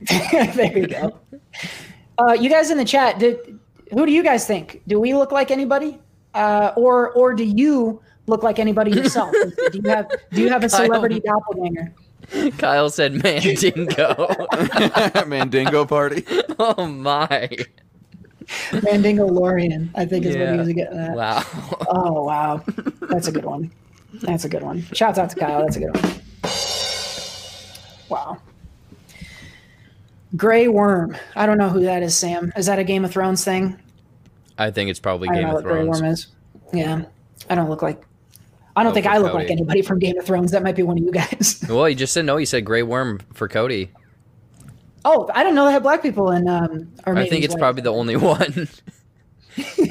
there 0.00 0.76
you 0.78 0.88
go. 0.88 1.16
Uh, 2.18 2.32
you 2.32 2.50
guys 2.50 2.72
in 2.72 2.76
the 2.76 2.84
chat, 2.84 3.20
did, 3.20 3.56
who 3.92 4.04
do 4.04 4.10
you 4.10 4.24
guys 4.24 4.44
think? 4.44 4.82
Do 4.88 4.98
we 4.98 5.14
look 5.14 5.30
like 5.30 5.52
anybody, 5.52 6.00
uh, 6.34 6.72
or 6.76 7.12
or 7.12 7.34
do 7.34 7.44
you 7.44 8.02
look 8.26 8.42
like 8.42 8.58
anybody 8.58 8.90
yourself? 8.92 9.32
do 9.72 9.80
you 9.82 9.88
have 9.90 10.10
do 10.32 10.42
you 10.42 10.48
have 10.48 10.64
a 10.64 10.68
celebrity 10.68 11.20
doppelganger? 11.20 11.92
Kyle 12.58 12.90
said 12.90 13.22
Mandingo. 13.22 14.46
Mandingo 15.26 15.84
party. 15.84 16.24
oh 16.58 16.86
my. 16.86 17.48
Mandingo 18.82 19.26
Lorian, 19.26 19.90
I 19.94 20.04
think 20.06 20.24
is 20.24 20.34
what 20.36 20.40
Yeah. 20.42 20.52
he 20.52 20.58
was 20.58 20.68
getting 20.72 20.98
at. 20.98 21.16
Wow. 21.16 21.42
Oh 21.88 22.22
wow, 22.24 22.62
that's 23.02 23.28
a 23.28 23.32
good 23.32 23.44
one. 23.44 23.70
That's 24.22 24.44
a 24.44 24.48
good 24.48 24.62
one. 24.62 24.82
Shouts 24.92 25.18
out 25.18 25.30
to 25.30 25.36
Kyle. 25.36 25.60
That's 25.62 25.76
a 25.76 25.80
good 25.80 25.94
one. 25.94 26.12
Wow. 28.08 28.38
Grey 30.36 30.68
Worm. 30.68 31.16
I 31.34 31.46
don't 31.46 31.58
know 31.58 31.68
who 31.68 31.80
that 31.82 32.02
is, 32.02 32.16
Sam. 32.16 32.52
Is 32.56 32.66
that 32.66 32.78
a 32.78 32.84
Game 32.84 33.04
of 33.04 33.10
Thrones 33.12 33.44
thing? 33.44 33.78
I 34.58 34.70
think 34.70 34.90
it's 34.90 35.00
probably 35.00 35.28
I 35.28 35.32
don't 35.32 35.40
Game 35.42 35.50
know 35.50 35.58
of 35.58 35.64
what 35.64 35.72
Grey 35.72 35.82
Thrones. 35.84 36.00
Worm 36.02 36.10
is. 36.12 36.26
Yeah, 36.72 37.02
I 37.50 37.54
don't 37.54 37.68
look 37.68 37.82
like. 37.82 38.02
I 38.76 38.82
don't 38.82 38.92
Oh, 38.92 38.94
think 38.94 39.06
I 39.06 39.16
look 39.18 39.32
like 39.34 39.50
anybody 39.50 39.80
from 39.82 39.98
Game 39.98 40.18
of 40.18 40.26
Thrones. 40.26 40.50
That 40.52 40.62
might 40.62 40.76
be 40.76 40.82
one 40.82 40.98
of 40.98 41.04
you 41.04 41.10
guys. 41.10 41.64
Well, 41.68 41.88
you 41.88 41.94
just 41.94 42.12
said 42.12 42.24
no. 42.26 42.36
You 42.36 42.46
said 42.46 42.64
Grey 42.64 42.82
Worm 42.82 43.20
for 43.32 43.48
Cody. 43.48 43.90
Oh, 45.04 45.28
I 45.34 45.42
didn't 45.42 45.54
know 45.54 45.64
they 45.64 45.72
had 45.72 45.82
black 45.82 46.02
people 46.02 46.30
in. 46.30 46.46
Um, 46.48 46.92
or 47.06 47.16
I 47.16 47.28
think 47.28 47.44
it's 47.44 47.54
probably 47.54 47.82
the 47.82 47.92
only 47.92 48.16
one. 48.16 48.68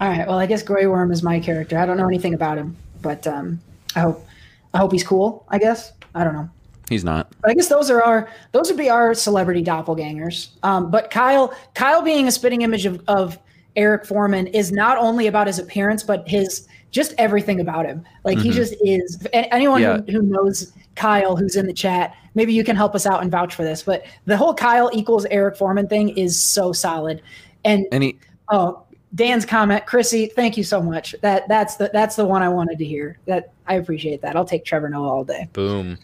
All 0.00 0.08
right. 0.08 0.26
Well, 0.26 0.38
I 0.38 0.46
guess 0.46 0.62
Grey 0.62 0.86
Worm 0.86 1.12
is 1.12 1.22
my 1.22 1.40
character. 1.40 1.78
I 1.78 1.84
don't 1.86 1.96
know 1.98 2.08
anything 2.08 2.32
about 2.34 2.56
him, 2.58 2.76
but 3.02 3.26
um, 3.26 3.60
I 3.94 4.00
hope 4.00 4.26
I 4.72 4.78
hope 4.78 4.92
he's 4.92 5.04
cool. 5.04 5.44
I 5.48 5.58
guess 5.58 5.92
I 6.14 6.24
don't 6.24 6.32
know. 6.34 6.48
He's 6.88 7.04
not. 7.04 7.30
But 7.42 7.50
I 7.50 7.54
guess 7.54 7.68
those 7.68 7.90
are 7.90 8.02
our 8.02 8.28
those 8.52 8.68
would 8.68 8.78
be 8.78 8.88
our 8.88 9.14
celebrity 9.14 9.62
doppelgangers. 9.62 10.48
Um, 10.62 10.90
but 10.90 11.10
Kyle 11.10 11.54
Kyle 11.74 12.02
being 12.02 12.26
a 12.28 12.32
spitting 12.32 12.62
image 12.62 12.86
of, 12.86 13.02
of 13.08 13.38
Eric 13.76 14.04
Forman 14.04 14.46
is 14.48 14.72
not 14.72 14.98
only 14.98 15.26
about 15.26 15.46
his 15.46 15.58
appearance, 15.58 16.02
but 16.02 16.28
his 16.28 16.66
just 16.90 17.14
everything 17.18 17.60
about 17.60 17.86
him. 17.86 18.04
Like 18.24 18.38
he 18.38 18.48
mm-hmm. 18.48 18.56
just 18.56 18.74
is. 18.84 19.26
Anyone 19.32 19.80
Yeah. 19.80 19.98
who, 20.06 20.12
who 20.12 20.22
knows 20.22 20.72
Kyle, 20.96 21.36
who's 21.36 21.56
in 21.56 21.66
the 21.66 21.72
chat, 21.72 22.14
maybe 22.34 22.52
you 22.52 22.64
can 22.64 22.74
help 22.74 22.94
us 22.94 23.06
out 23.06 23.22
and 23.22 23.30
vouch 23.30 23.54
for 23.54 23.62
this. 23.62 23.82
But 23.82 24.04
the 24.24 24.36
whole 24.36 24.54
Kyle 24.54 24.90
equals 24.92 25.24
Eric 25.26 25.56
Forman 25.56 25.88
thing 25.88 26.10
is 26.10 26.40
so 26.40 26.72
solid. 26.72 27.22
And 27.64 27.86
And 27.92 28.02
he 28.02 28.18
Oh, 28.50 28.82
Dan's 29.14 29.46
comment, 29.46 29.86
Chrissy, 29.86 30.26
thank 30.26 30.56
you 30.56 30.64
so 30.64 30.82
much. 30.82 31.14
That 31.20 31.48
that's 31.48 31.76
the 31.76 31.90
that's 31.92 32.16
the 32.16 32.24
one 32.24 32.42
I 32.42 32.48
wanted 32.48 32.78
to 32.78 32.84
hear. 32.84 33.18
That 33.26 33.52
I 33.66 33.74
appreciate 33.74 34.22
that. 34.22 34.36
I'll 34.36 34.44
take 34.44 34.64
Trevor 34.64 34.88
Noah 34.88 35.08
all 35.08 35.24
day. 35.24 35.48
Boom. 35.52 35.98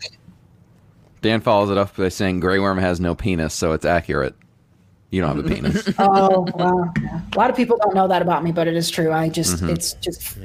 Dan 1.22 1.40
follows 1.40 1.70
it 1.70 1.79
up 1.79 1.96
by 1.96 2.09
saying 2.09 2.40
Grey 2.40 2.59
Worm 2.59 2.79
has 2.79 3.00
no 3.00 3.14
penis, 3.14 3.55
so 3.55 3.72
it's 3.72 3.85
accurate. 3.85 4.35
You 5.10 5.20
don't 5.20 5.36
have 5.36 5.44
a 5.46 5.48
penis. 5.48 5.88
Oh 5.98 6.46
wow, 6.54 6.92
yeah. 7.00 7.20
a 7.34 7.38
lot 7.38 7.48
of 7.50 7.56
people 7.56 7.78
don't 7.82 7.94
know 7.94 8.08
that 8.08 8.22
about 8.22 8.42
me, 8.44 8.52
but 8.52 8.66
it 8.68 8.76
is 8.76 8.90
true. 8.90 9.12
I 9.12 9.28
just 9.28 9.56
Mm-hmm. 9.56 9.70
it's 9.70 9.92
just 9.94 10.36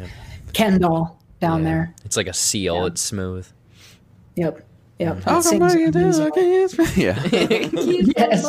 Ken 0.54 0.80
doll 0.80 1.20
down 1.40 1.60
Yeah. 1.64 1.70
there. 1.70 1.96
It's 2.06 2.16
like 2.18 2.28
a 2.28 2.34
seal. 2.34 2.76
Yeah. 2.76 2.86
It's 2.88 3.02
smooth. 3.02 3.48
Yep, 4.36 4.66
yep. 5.00 5.24
How 5.24 5.32
It 5.32 5.34
come 5.34 5.42
sings 5.44 5.64
I 5.76 5.76
do 5.76 6.00
music. 6.00 6.34
this? 6.36 6.98
Yeah. 6.98 7.20
Yes. 8.18 8.46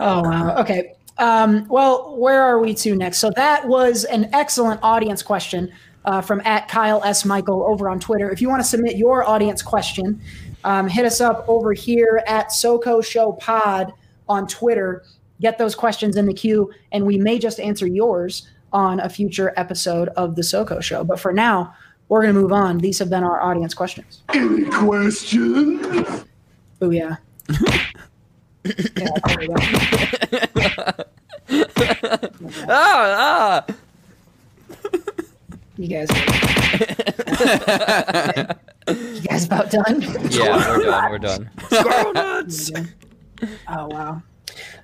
Oh 0.00 0.22
wow. 0.22 0.56
Okay. 0.58 0.94
Um, 1.18 1.66
well, 1.68 2.16
where 2.16 2.42
are 2.42 2.58
we 2.58 2.74
to 2.74 2.96
next? 2.96 3.18
So 3.18 3.30
that 3.36 3.68
was 3.68 4.04
an 4.04 4.28
excellent 4.32 4.80
audience 4.82 5.22
question 5.22 5.72
uh, 6.04 6.20
from 6.20 6.40
at 6.44 6.68
Kyle 6.68 7.02
S. 7.04 7.24
Michael 7.24 7.62
over 7.64 7.88
on 7.88 8.00
Twitter. 8.00 8.30
If 8.30 8.40
you 8.40 8.48
want 8.48 8.60
to 8.62 8.68
submit 8.68 8.96
your 8.96 9.24
audience 9.28 9.62
question, 9.62 10.20
um, 10.64 10.88
hit 10.88 11.04
us 11.04 11.20
up 11.20 11.44
over 11.48 11.72
here 11.72 12.22
at 12.26 12.48
SoCo 12.48 13.04
Show 13.04 13.32
Pod 13.32 13.92
on 14.28 14.46
Twitter. 14.46 15.04
Get 15.40 15.58
those 15.58 15.74
questions 15.74 16.16
in 16.16 16.26
the 16.26 16.34
queue, 16.34 16.72
and 16.92 17.04
we 17.04 17.18
may 17.18 17.38
just 17.38 17.58
answer 17.60 17.86
yours 17.86 18.48
on 18.72 19.00
a 19.00 19.08
future 19.08 19.52
episode 19.56 20.08
of 20.10 20.36
the 20.36 20.42
SoCo 20.42 20.82
Show. 20.82 21.04
But 21.04 21.20
for 21.20 21.32
now, 21.32 21.74
we're 22.08 22.22
going 22.22 22.34
to 22.34 22.40
move 22.40 22.52
on. 22.52 22.78
These 22.78 22.98
have 22.98 23.10
been 23.10 23.24
our 23.24 23.40
audience 23.40 23.74
questions. 23.74 24.22
Any 24.32 24.64
questions? 24.70 26.24
Oh 26.80 26.90
yeah. 26.90 27.16
yeah 27.48 29.08
there 29.26 29.36
we 29.38 29.48
go. 29.48 29.54
Ah, 32.68 33.64
ah. 33.68 33.74
You 35.76 35.88
guys. 35.88 36.08
you 38.88 39.20
guys 39.22 39.44
about 39.46 39.70
done? 39.70 40.02
Yeah, 40.30 41.10
we're 41.10 41.18
done. 41.18 41.50
We're 41.70 42.12
done. 42.12 42.88
Oh 43.66 43.88
wow. 43.88 44.22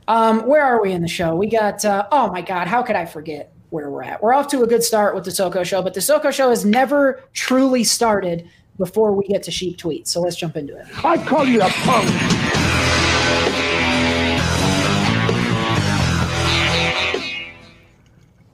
Um, 0.09 0.45
where 0.45 0.65
are 0.65 0.83
we 0.83 0.91
in 0.91 1.01
the 1.01 1.07
show? 1.09 1.37
We 1.37 1.47
got. 1.47 1.85
Uh, 1.85 2.09
oh 2.11 2.29
my 2.33 2.41
God, 2.41 2.67
how 2.67 2.83
could 2.83 2.97
I 2.97 3.07
forget 3.07 3.53
where 3.71 3.89
we're 3.89 4.03
at? 4.03 4.21
We're 4.21 4.35
off 4.35 4.49
to 4.49 4.63
a 4.65 4.67
good 4.67 4.83
start 4.83 5.15
with 5.15 5.25
the 5.25 5.31
SoCo 5.31 5.65
show, 5.65 5.81
but 5.81 5.95
the 5.95 6.01
SoCo 6.01 6.33
show 6.33 6.51
has 6.51 6.65
never 6.65 7.23
truly 7.35 7.85
started 7.85 8.49
before 8.77 9.13
we 9.13 9.29
get 9.29 9.45
to 9.45 9.53
sheep 9.53 9.77
tweets. 9.77 10.09
So 10.09 10.21
let's 10.21 10.35
jump 10.35 10.57
into 10.57 10.77
it. 10.77 10.87
I 11.05 11.25
call 11.25 11.45
you 11.47 11.61
a 11.63 11.69
punk. 11.69 12.09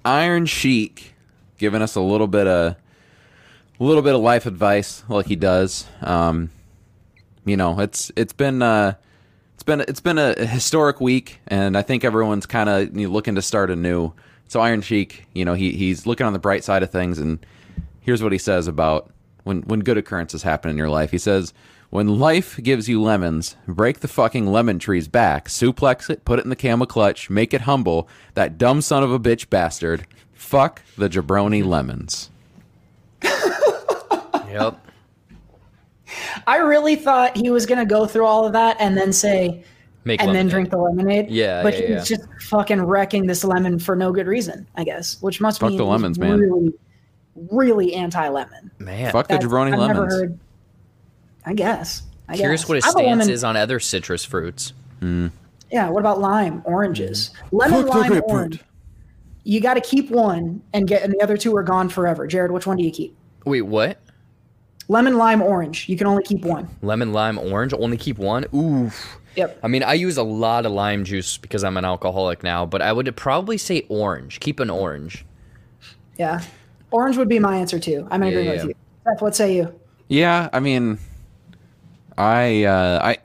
Iron 0.05 0.45
Sheik 0.45 1.15
giving 1.57 1.81
us 1.81 1.95
a 1.95 2.01
little 2.01 2.27
bit 2.27 2.47
of 2.47 2.77
a 3.79 3.85
little 3.85 4.03
bit 4.03 4.15
of 4.15 4.21
life 4.21 4.47
advice 4.47 5.03
like 5.09 5.27
he 5.27 5.37
does. 5.37 5.87
Um, 6.01 6.51
you 7.45 7.57
know, 7.57 7.79
it's 7.81 8.11
it's 8.17 8.33
been 8.33 8.63
uh, 8.63 8.95
it's 9.55 9.63
been 9.63 9.81
it's 9.81 10.01
been 10.01 10.19
a 10.19 10.47
historic 10.47 11.01
week, 11.01 11.41
and 11.47 11.77
I 11.77 11.83
think 11.83 12.05
everyone's 12.05 12.47
kind 12.47 12.69
of 12.69 12.95
looking 12.97 13.35
to 13.35 13.43
start 13.43 13.71
anew. 13.71 14.13
So 14.49 14.61
Iron 14.61 14.83
Sheik, 14.83 15.27
you 15.33 15.45
know, 15.45 15.55
he 15.55 15.73
he's 15.73 16.07
looking 16.07 16.27
on 16.27 16.33
the 16.33 16.39
bright 16.39 16.65
side 16.65 16.83
of 16.83 16.91
things, 16.91 17.19
and 17.19 17.45
here's 18.01 18.23
what 18.23 18.33
he 18.33 18.39
says 18.39 18.69
about 18.69 19.11
when 19.43 19.63
when 19.63 19.81
good 19.81 19.99
occurrences 19.99 20.43
happen 20.43 20.71
in 20.71 20.77
your 20.77 20.91
life. 20.91 21.11
He 21.11 21.19
says. 21.19 21.53
When 21.91 22.19
life 22.19 22.61
gives 22.61 22.89
you 22.89 23.01
lemons, 23.01 23.55
break 23.69 24.01
the 24.01 24.09
fucking 24.09 24.49
lemon 24.49 24.81
tree's 24.81 25.07
back, 25.07 25.47
suplex 25.47 26.11
it, 26.11 26.25
put 26.25 26.41
it 26.41 26.45
in 26.45 26.51
the 26.51 26.57
camel 26.57 26.89
clutch, 26.89 27.31
make 27.31 27.55
it 27.55 27.61
humble. 27.61 28.09
That 28.35 28.59
dumb 28.59 28.81
son 28.81 29.05
of 29.05 29.13
a 29.13 29.21
bitch 29.21 29.49
bastard. 29.49 30.05
Fuck 30.33 30.83
the 30.99 31.09
jabroni 31.09 31.65
lemons. 31.65 32.31
Yep. 34.63 34.81
I 36.47 36.57
really 36.59 36.97
thought 36.97 37.37
he 37.37 37.51
was 37.51 37.67
gonna 37.67 37.87
go 37.87 38.07
through 38.07 38.27
all 38.27 38.47
of 38.47 38.53
that 38.53 38.77
and 38.79 38.97
then 38.97 39.13
say, 39.13 39.65
Make 40.05 40.23
and 40.23 40.35
then 40.35 40.49
drink 40.49 40.71
the 40.71 40.77
lemonade. 40.77 41.31
Yeah, 41.31 41.63
but 41.63 41.75
yeah, 41.75 41.99
he's 41.99 42.11
yeah. 42.11 42.17
just 42.17 42.29
fucking 42.49 42.83
wrecking 42.83 43.27
this 43.27 43.43
lemon 43.43 43.79
for 43.79 43.97
no 43.97 44.13
good 44.13 44.27
reason, 44.27 44.67
I 44.77 44.85
guess. 44.85 45.21
Which 45.23 45.41
must 45.41 45.61
Fuck 45.61 45.71
mean 45.71 45.79
the 45.79 45.85
he's 45.85 45.91
lemons, 45.91 46.19
man. 46.19 46.41
Really, 46.41 46.73
really 47.51 47.95
anti-lemon. 47.95 48.71
Man. 48.79 49.13
Fuck 49.13 49.29
the 49.29 49.39
jabroni 49.39 49.73
I've 49.73 49.79
lemons. 49.79 49.99
never 49.99 50.05
heard. 50.11 50.39
I 51.47 51.55
guess. 51.55 52.03
I 52.29 52.37
Curious 52.37 52.63
guess. 52.63 52.69
what 52.69 52.75
his 52.77 52.85
stance 52.85 53.07
lemon- 53.07 53.31
is 53.31 53.45
on 53.45 53.57
other 53.57 53.81
citrus 53.81 54.25
fruits. 54.27 54.75
Hmm. 55.01 55.29
Yeah. 55.71 55.89
What 55.89 56.01
about 56.01 56.21
lime, 56.21 56.61
oranges, 56.67 57.31
hmm. 57.51 57.57
lemon, 57.57 57.87
Fuck 57.87 57.95
lime, 57.95 58.09
grapefruit. 58.09 58.31
orange? 58.31 58.65
You 59.45 59.61
got 59.61 59.75
to 59.75 59.81
keep 59.81 60.11
one 60.11 60.63
and 60.75 60.87
get, 60.87 61.03
and 61.03 61.13
the 61.13 61.23
other 61.23 61.37
two 61.39 61.55
are 61.57 61.63
gone 61.63 61.89
forever. 61.89 62.27
Jared, 62.27 62.51
which 62.51 62.67
one 62.67 62.77
do 62.77 62.85
you 62.85 62.91
keep? 62.91 63.17
Wait, 63.47 63.63
what? 63.63 63.99
Lemon, 64.89 65.17
lime, 65.17 65.43
orange. 65.43 65.89
You 65.89 65.97
can 65.97 66.07
only 66.07 66.23
keep 66.23 66.43
one. 66.43 66.69
Lemon, 66.83 67.13
lime, 67.13 67.39
orange. 67.39 67.73
Only 67.73 67.97
keep 67.97 68.19
one. 68.19 68.45
Oof. 68.55 69.19
Yep. 69.37 69.59
I 69.63 69.69
mean, 69.69 69.83
I 69.83 69.95
use 69.95 70.17
a 70.17 70.23
lot 70.23 70.67
of 70.67 70.73
lime 70.73 71.05
juice 71.05 71.39
because 71.39 71.65
I'm 71.65 71.77
an 71.77 71.85
alcoholic 71.85 72.43
now, 72.43 72.67
but 72.67 72.83
I 72.83 72.93
would 72.93 73.15
probably 73.17 73.59
say 73.59 73.85
orange. 73.89 74.41
Keep 74.41 74.61
an 74.61 74.71
orange. 74.71 75.25
Yeah. 76.19 76.43
Orange 76.91 77.17
would 77.17 77.29
be 77.29 77.39
my 77.39 77.57
answer 77.57 77.79
too. 77.81 78.07
I'm 78.11 78.23
in 78.23 78.33
Yeah, 78.33 78.39
agreement 78.39 78.57
yeah. 78.59 78.65
with 78.67 78.77
you. 78.77 79.13
Seth, 79.13 79.23
what 79.23 79.35
say 79.35 79.57
you? 79.57 79.81
Yeah, 80.09 80.49
I 80.53 80.61
mean, 80.61 80.99
I 82.17 82.65
uh, 82.65 83.01
I 83.03 83.17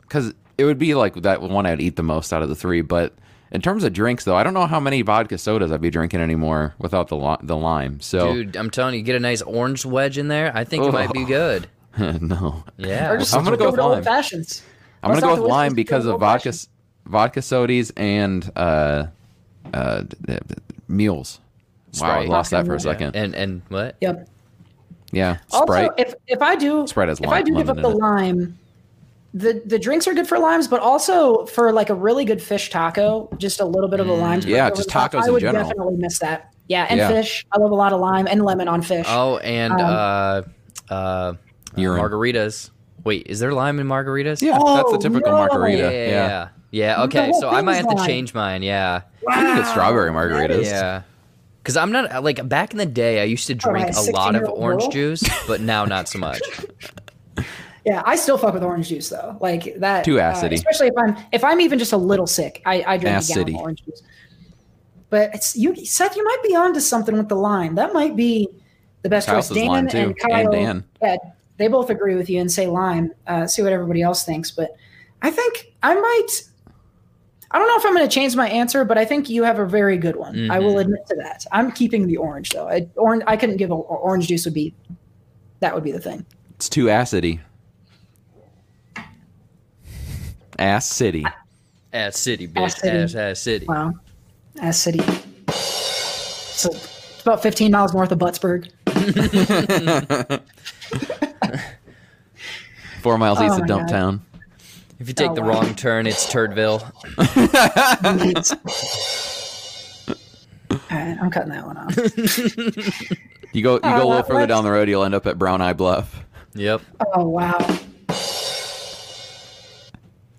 because 0.00 0.34
it 0.58 0.64
would 0.64 0.78
be 0.78 0.94
like 0.94 1.14
that 1.22 1.40
one 1.42 1.66
I'd 1.66 1.80
eat 1.80 1.96
the 1.96 2.02
most 2.02 2.32
out 2.32 2.42
of 2.42 2.48
the 2.48 2.56
three. 2.56 2.80
But 2.80 3.14
in 3.56 3.62
terms 3.62 3.82
of 3.82 3.92
drinks, 3.92 4.22
though, 4.24 4.36
I 4.36 4.42
don't 4.44 4.54
know 4.54 4.66
how 4.66 4.78
many 4.78 5.02
vodka 5.02 5.38
sodas 5.38 5.72
I'd 5.72 5.80
be 5.80 5.90
drinking 5.90 6.20
anymore 6.20 6.74
without 6.78 7.08
the 7.08 7.16
li- 7.16 7.38
the 7.42 7.56
lime. 7.56 8.00
So 8.00 8.32
Dude, 8.34 8.54
I'm 8.56 8.70
telling 8.70 8.94
you, 8.94 9.02
get 9.02 9.16
a 9.16 9.20
nice 9.20 9.42
orange 9.42 9.84
wedge 9.84 10.18
in 10.18 10.28
there. 10.28 10.52
I 10.54 10.62
think 10.64 10.84
it 10.84 10.92
might 10.92 11.12
be 11.12 11.24
good. 11.24 11.66
no, 11.98 12.62
Yeah. 12.76 13.10
Or 13.12 13.18
just 13.18 13.34
I'm 13.34 13.42
gonna 13.42 13.56
go 13.56 13.64
go 13.64 13.70
with 13.70 13.72
with 13.72 13.80
old 13.80 13.92
lime. 13.94 14.04
fashions. 14.04 14.62
I'm 15.02 15.10
gonna 15.12 15.26
out 15.26 15.30
go 15.30 15.36
the 15.36 15.42
with 15.42 15.50
lime 15.50 15.74
because 15.74 16.04
of 16.06 16.20
vodka 16.20 16.50
fashions. 16.50 16.68
vodka 17.06 17.40
sodies 17.40 17.90
and 17.96 18.50
uh, 18.54 19.06
uh, 19.74 20.02
d- 20.02 20.16
d- 20.26 20.38
mules. 20.88 21.40
Wow, 22.00 22.20
I 22.20 22.24
lost 22.26 22.50
that 22.50 22.66
for 22.66 22.72
a 22.72 22.76
Yeah. 22.76 22.82
second. 22.82 23.16
and 23.16 23.34
and 23.34 23.62
what? 23.68 23.96
Yep. 24.02 24.28
Yeah, 25.12 25.38
Also, 25.52 25.88
if 25.96 26.14
if 26.26 26.42
I 26.42 26.56
do 26.56 26.86
Sprite 26.86 27.08
has 27.08 27.20
if 27.20 27.28
I 27.30 27.40
do 27.40 27.54
give 27.56 27.70
up 27.70 27.76
the 27.76 27.88
in 27.88 27.92
it. 27.96 27.98
lime, 27.98 28.58
the 29.36 29.62
the 29.66 29.78
drinks 29.78 30.06
are 30.08 30.14
good 30.14 30.26
for 30.26 30.38
limes, 30.38 30.66
but 30.66 30.80
also 30.80 31.44
for 31.46 31.70
like 31.70 31.90
a 31.90 31.94
really 31.94 32.24
good 32.24 32.40
fish 32.40 32.70
taco, 32.70 33.28
just 33.36 33.60
a 33.60 33.64
little 33.66 33.88
bit 33.90 34.00
of 34.00 34.06
the 34.06 34.14
limes. 34.14 34.46
Mm, 34.46 34.48
Yeah, 34.48 34.70
just 34.70 34.84
the 34.84 34.90
top. 34.92 35.12
tacos 35.12 35.24
I 35.24 35.30
would 35.30 35.40
general. 35.40 35.68
definitely 35.68 35.96
miss 35.96 36.18
that. 36.20 36.50
Yeah, 36.68 36.86
and 36.88 36.98
Yeah. 36.98 37.08
fish. 37.10 37.44
I 37.52 37.58
love 37.58 37.70
a 37.70 37.74
lot 37.74 37.92
of 37.92 38.00
lime 38.00 38.26
and 38.26 38.42
lemon 38.44 38.66
on 38.66 38.80
fish. 38.80 39.04
Oh, 39.08 39.36
and 39.38 39.74
Um, 39.74 39.80
uh, 39.80 40.42
uh, 40.92 41.32
Urine. 41.76 42.00
margaritas. 42.02 42.70
Wait, 43.04 43.26
is 43.28 43.38
there 43.38 43.52
lime 43.52 43.78
in 43.78 43.86
margaritas? 43.86 44.40
yeah, 44.40 44.52
that's 44.58 44.90
the 44.90 44.96
Oh, 44.96 45.00
typical 45.00 45.32
no. 45.32 45.38
margarita. 45.38 45.82
Yeah, 45.82 45.90
Yeah, 45.90 46.08
yeah, 46.08 46.26
yeah. 46.28 46.48
Yeah, 46.70 47.02
okay, 47.04 47.30
so 47.38 47.48
I 47.48 47.60
might 47.60 47.74
thing's 47.82 47.86
have 47.88 47.96
to 47.98 48.06
change 48.06 48.34
mine. 48.34 48.62
Yeah, 48.62 49.02
You 49.20 49.28
can 49.32 49.56
get 49.58 49.66
strawberry 49.66 50.10
margaritas. 50.10 50.64
yeah. 50.64 51.02
Because 51.62 51.76
I'm 51.76 51.92
not 51.92 52.24
like 52.24 52.46
back 52.48 52.72
in 52.72 52.78
the 52.78 52.86
day, 52.86 53.20
I 53.20 53.24
used 53.24 53.46
to 53.48 53.54
drink 53.54 53.88
right, 53.88 53.96
a 53.96 54.10
lot 54.12 54.34
of 54.34 54.48
orange 54.48 54.82
girl? 54.84 54.90
juice, 54.92 55.22
but 55.46 55.60
now 55.60 55.84
not 55.84 56.08
so 56.08 56.18
much. 56.18 56.40
Yeah, 57.86 58.02
I 58.04 58.16
still 58.16 58.36
fuck 58.36 58.52
with 58.52 58.64
orange 58.64 58.88
juice 58.88 59.08
though. 59.08 59.38
Like 59.40 59.78
that. 59.78 60.04
Too 60.04 60.20
uh, 60.20 60.32
especially 60.50 60.88
if 60.88 60.94
I'm 60.98 61.16
if 61.30 61.44
I'm 61.44 61.60
even 61.60 61.78
just 61.78 61.92
a 61.92 61.96
little 61.96 62.26
sick, 62.26 62.60
I, 62.66 62.82
I 62.84 62.96
drink 62.98 63.16
a 63.22 63.26
gallon 63.32 63.54
of 63.54 63.60
orange 63.60 63.84
juice. 63.84 64.02
But 65.08 65.32
it's 65.32 65.56
you, 65.56 65.72
Seth. 65.76 66.16
You 66.16 66.24
might 66.24 66.42
be 66.42 66.56
onto 66.56 66.80
something 66.80 67.16
with 67.16 67.28
the 67.28 67.36
lime. 67.36 67.76
That 67.76 67.92
might 67.92 68.16
be 68.16 68.48
the 69.02 69.08
best 69.08 69.28
Kyle 69.28 69.36
choice. 69.36 69.50
Dan 69.50 69.68
lime, 69.68 69.86
too, 69.88 70.14
and 70.24 70.32
and 70.32 70.50
Dan. 70.50 70.84
yeah, 71.00 71.16
they 71.58 71.68
both 71.68 71.88
agree 71.88 72.16
with 72.16 72.28
you 72.28 72.40
and 72.40 72.50
say 72.50 72.66
lime. 72.66 73.12
Uh, 73.28 73.46
see 73.46 73.62
what 73.62 73.72
everybody 73.72 74.02
else 74.02 74.24
thinks. 74.24 74.50
But 74.50 74.74
I 75.22 75.30
think 75.30 75.72
I 75.84 75.94
might. 75.94 76.42
I 77.52 77.60
don't 77.60 77.68
know 77.68 77.76
if 77.76 77.86
I'm 77.86 77.94
going 77.94 78.06
to 78.08 78.12
change 78.12 78.34
my 78.34 78.48
answer, 78.48 78.84
but 78.84 78.98
I 78.98 79.04
think 79.04 79.30
you 79.30 79.44
have 79.44 79.60
a 79.60 79.64
very 79.64 79.96
good 79.96 80.16
one. 80.16 80.50
I 80.50 80.56
Mm-hmm. 80.56 80.66
will 80.66 80.78
admit 80.80 81.06
to 81.06 81.14
that. 81.22 81.46
I'm 81.52 81.70
keeping 81.70 82.08
the 82.08 82.16
orange 82.16 82.50
though. 82.50 82.68
I, 82.68 82.88
orange. 82.96 83.22
I 83.28 83.36
couldn't 83.36 83.58
give 83.58 83.70
a, 83.70 83.74
orange 83.74 84.26
juice 84.26 84.44
would 84.44 84.54
be. 84.54 84.74
That 85.60 85.72
would 85.72 85.84
be 85.84 85.92
the 85.92 86.00
thing. 86.00 86.26
It's 86.56 86.68
too 86.68 86.86
acidy. 86.86 87.38
Ass 90.58 90.90
City. 90.90 91.24
Ass 91.92 92.18
City, 92.18 92.48
bitch. 92.48 92.62
Ass 92.64 92.80
City. 92.80 92.98
Ass, 92.98 93.14
ass 93.14 93.40
City. 93.40 93.66
Wow. 93.66 93.92
Ass 94.60 94.78
City. 94.78 95.00
So 95.50 96.70
it's 96.72 97.22
about 97.22 97.42
15 97.42 97.70
miles 97.70 97.92
north 97.94 98.10
of 98.12 98.18
Buttsburg. 98.18 98.68
Four 103.02 103.18
miles 103.18 103.40
east 103.40 103.54
Oh 103.54 103.60
of 103.62 103.66
Dump 103.66 103.88
God. 103.88 103.90
Dumptown. 103.90 104.20
If 104.98 105.08
you 105.08 105.14
take 105.14 105.30
Oh, 105.30 105.34
the 105.34 105.42
wow. 105.42 105.48
wrong 105.60 105.74
turn, 105.74 106.06
it's 106.06 106.26
Turdville. 106.32 106.80
All 110.70 110.76
right, 110.90 111.18
I'm 111.20 111.30
cutting 111.30 111.50
that 111.50 111.66
one 111.66 111.76
off. 111.76 111.94
You 113.52 113.62
go 113.62 113.74
you 113.74 113.80
go 113.80 113.96
a 113.96 114.08
little 114.08 114.22
further 114.22 114.40
let's- 114.40 114.48
down 114.48 114.64
the 114.64 114.70
road, 114.70 114.88
you'll 114.88 115.04
end 115.04 115.14
up 115.14 115.26
at 115.26 115.38
Brown 115.38 115.60
Eye 115.62 115.72
Bluff. 115.74 116.24
Yep. 116.54 116.80
Oh, 117.14 117.28
wow. 117.28 117.58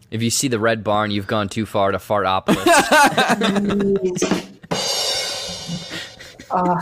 If 0.10 0.22
you 0.24 0.30
see 0.30 0.48
the 0.48 0.60
red 0.60 0.84
barn, 0.84 1.12
you've 1.12 1.28
gone 1.28 1.50
too 1.50 1.66
far 1.66 1.92
to 1.92 1.98
Fartopolis. 1.98 2.64
Jeez. 4.18 4.58
Uh, 6.50 6.82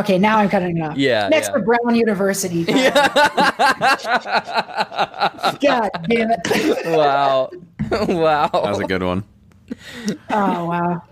okay, 0.00 0.18
now 0.18 0.38
I'm 0.38 0.48
cutting 0.48 0.78
it 0.78 0.80
off. 0.80 0.96
Yeah, 0.96 1.28
Next 1.28 1.48
yeah. 1.48 1.54
to 1.54 1.60
Brown 1.60 1.94
University. 1.94 2.64
God 2.64 2.80
damn 6.08 6.30
it. 6.32 6.96
wow. 6.96 7.50
wow. 8.08 8.48
That 8.48 8.62
was 8.64 8.80
a 8.80 8.84
good 8.84 9.02
one. 9.04 9.22
Oh 10.30 10.64
wow. 10.66 11.02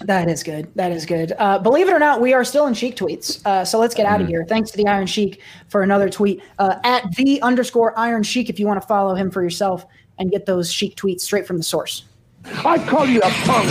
That 0.00 0.28
is 0.28 0.42
good. 0.42 0.70
That 0.76 0.92
is 0.92 1.04
good. 1.04 1.32
Uh, 1.38 1.58
believe 1.58 1.88
it 1.88 1.92
or 1.92 1.98
not, 1.98 2.20
we 2.20 2.32
are 2.32 2.44
still 2.44 2.66
in 2.66 2.74
Sheik 2.74 2.96
tweets. 2.96 3.44
Uh, 3.44 3.64
so 3.64 3.78
let's 3.78 3.94
get 3.94 4.06
out 4.06 4.20
of 4.20 4.28
here. 4.28 4.44
Thanks 4.44 4.70
to 4.70 4.76
the 4.76 4.86
Iron 4.86 5.06
Sheik 5.06 5.40
for 5.68 5.82
another 5.82 6.08
tweet 6.08 6.42
uh, 6.58 6.76
at 6.84 7.10
the 7.16 7.42
underscore 7.42 7.98
Iron 7.98 8.22
Sheik 8.22 8.48
if 8.48 8.60
you 8.60 8.66
want 8.66 8.80
to 8.80 8.86
follow 8.86 9.14
him 9.14 9.30
for 9.30 9.42
yourself 9.42 9.86
and 10.18 10.30
get 10.30 10.46
those 10.46 10.72
Sheik 10.72 10.96
tweets 10.96 11.22
straight 11.22 11.46
from 11.46 11.56
the 11.56 11.62
source. 11.62 12.04
I 12.44 12.78
call 12.86 13.06
you 13.06 13.20
a 13.20 13.30
punk. 13.30 13.68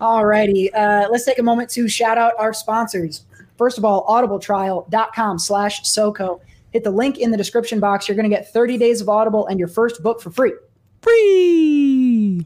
Alrighty, 0.00 0.68
uh, 0.74 1.08
let's 1.10 1.24
take 1.24 1.38
a 1.38 1.42
moment 1.42 1.70
to 1.70 1.88
shout 1.88 2.18
out 2.18 2.34
our 2.38 2.52
sponsors. 2.52 3.24
First 3.56 3.78
of 3.78 3.84
all, 3.84 4.06
audibletrial.com 4.06 5.38
slash 5.38 5.82
SoCo. 5.82 6.40
Hit 6.76 6.84
the 6.84 6.90
link 6.90 7.16
in 7.16 7.30
the 7.30 7.38
description 7.38 7.80
box. 7.80 8.06
You're 8.06 8.16
going 8.16 8.28
to 8.28 8.36
get 8.36 8.52
30 8.52 8.76
days 8.76 9.00
of 9.00 9.08
Audible 9.08 9.46
and 9.46 9.58
your 9.58 9.66
first 9.66 10.02
book 10.02 10.20
for 10.20 10.30
free. 10.30 10.52
Free. 11.00 12.44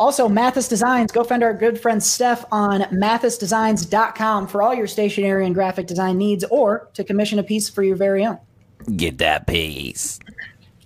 Also, 0.00 0.28
Mathis 0.28 0.66
Designs. 0.66 1.12
Go 1.12 1.22
find 1.22 1.44
our 1.44 1.54
good 1.54 1.80
friend 1.80 2.02
Steph 2.02 2.44
on 2.50 2.80
mathisdesigns.com 2.80 4.48
for 4.48 4.62
all 4.62 4.74
your 4.74 4.88
stationery 4.88 5.46
and 5.46 5.54
graphic 5.54 5.86
design 5.86 6.18
needs 6.18 6.42
or 6.50 6.90
to 6.94 7.04
commission 7.04 7.38
a 7.38 7.44
piece 7.44 7.68
for 7.68 7.84
your 7.84 7.94
very 7.94 8.26
own. 8.26 8.36
Get 8.96 9.18
that 9.18 9.46
piece. 9.46 10.18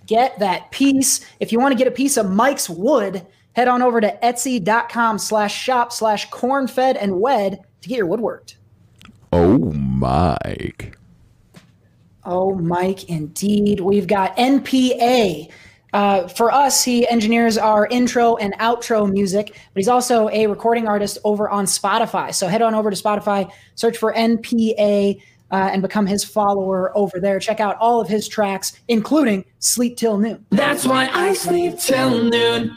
Get 0.05 0.37
that 0.37 0.69
piece. 0.69 1.25
If 1.39 1.51
you 1.51 1.59
want 1.59 1.71
to 1.71 1.77
get 1.79 1.87
a 1.87 1.91
piece 1.91 2.15
of 2.17 2.29
Mike's 2.29 2.69
wood, 2.69 3.25
head 3.53 3.67
on 3.67 3.81
over 3.81 3.99
to 3.99 4.19
etsy.com 4.21 5.17
slash 5.17 5.59
shop 5.59 5.91
slash 5.91 6.29
cornfed 6.29 6.95
and 7.01 7.19
wed 7.19 7.61
to 7.81 7.89
get 7.89 7.97
your 7.97 8.05
wood 8.05 8.19
worked. 8.19 8.57
Oh 9.31 9.57
Mike. 9.71 10.95
Oh, 12.25 12.55
Mike, 12.55 13.09
indeed. 13.09 13.79
We've 13.79 14.07
got 14.07 14.35
NPA. 14.37 15.51
Uh, 15.93 16.27
for 16.27 16.51
us, 16.51 16.83
he 16.83 17.07
engineers 17.07 17.57
our 17.57 17.85
intro 17.87 18.35
and 18.37 18.53
outro 18.55 19.11
music, 19.11 19.47
but 19.47 19.79
he's 19.79 19.87
also 19.87 20.27
a 20.29 20.47
recording 20.47 20.87
artist 20.87 21.19
over 21.23 21.49
on 21.49 21.65
Spotify. 21.65 22.33
So 22.33 22.47
head 22.47 22.63
on 22.63 22.73
over 22.73 22.89
to 22.89 22.95
Spotify, 22.95 23.51
search 23.75 23.97
for 23.97 24.11
NPA, 24.13 25.21
uh, 25.51 25.69
and 25.71 25.83
become 25.83 26.07
his 26.07 26.23
follower 26.23 26.91
over 26.97 27.19
there. 27.19 27.39
Check 27.39 27.59
out 27.59 27.77
all 27.77 28.01
of 28.01 28.07
his 28.07 28.27
tracks, 28.27 28.73
including 28.87 29.45
Sleep 29.59 29.95
Till 29.95 30.17
Noon. 30.17 30.43
That's 30.49 30.83
why 30.83 31.09
I 31.13 31.33
sleep 31.33 31.77
till 31.77 32.23
noon. 32.23 32.75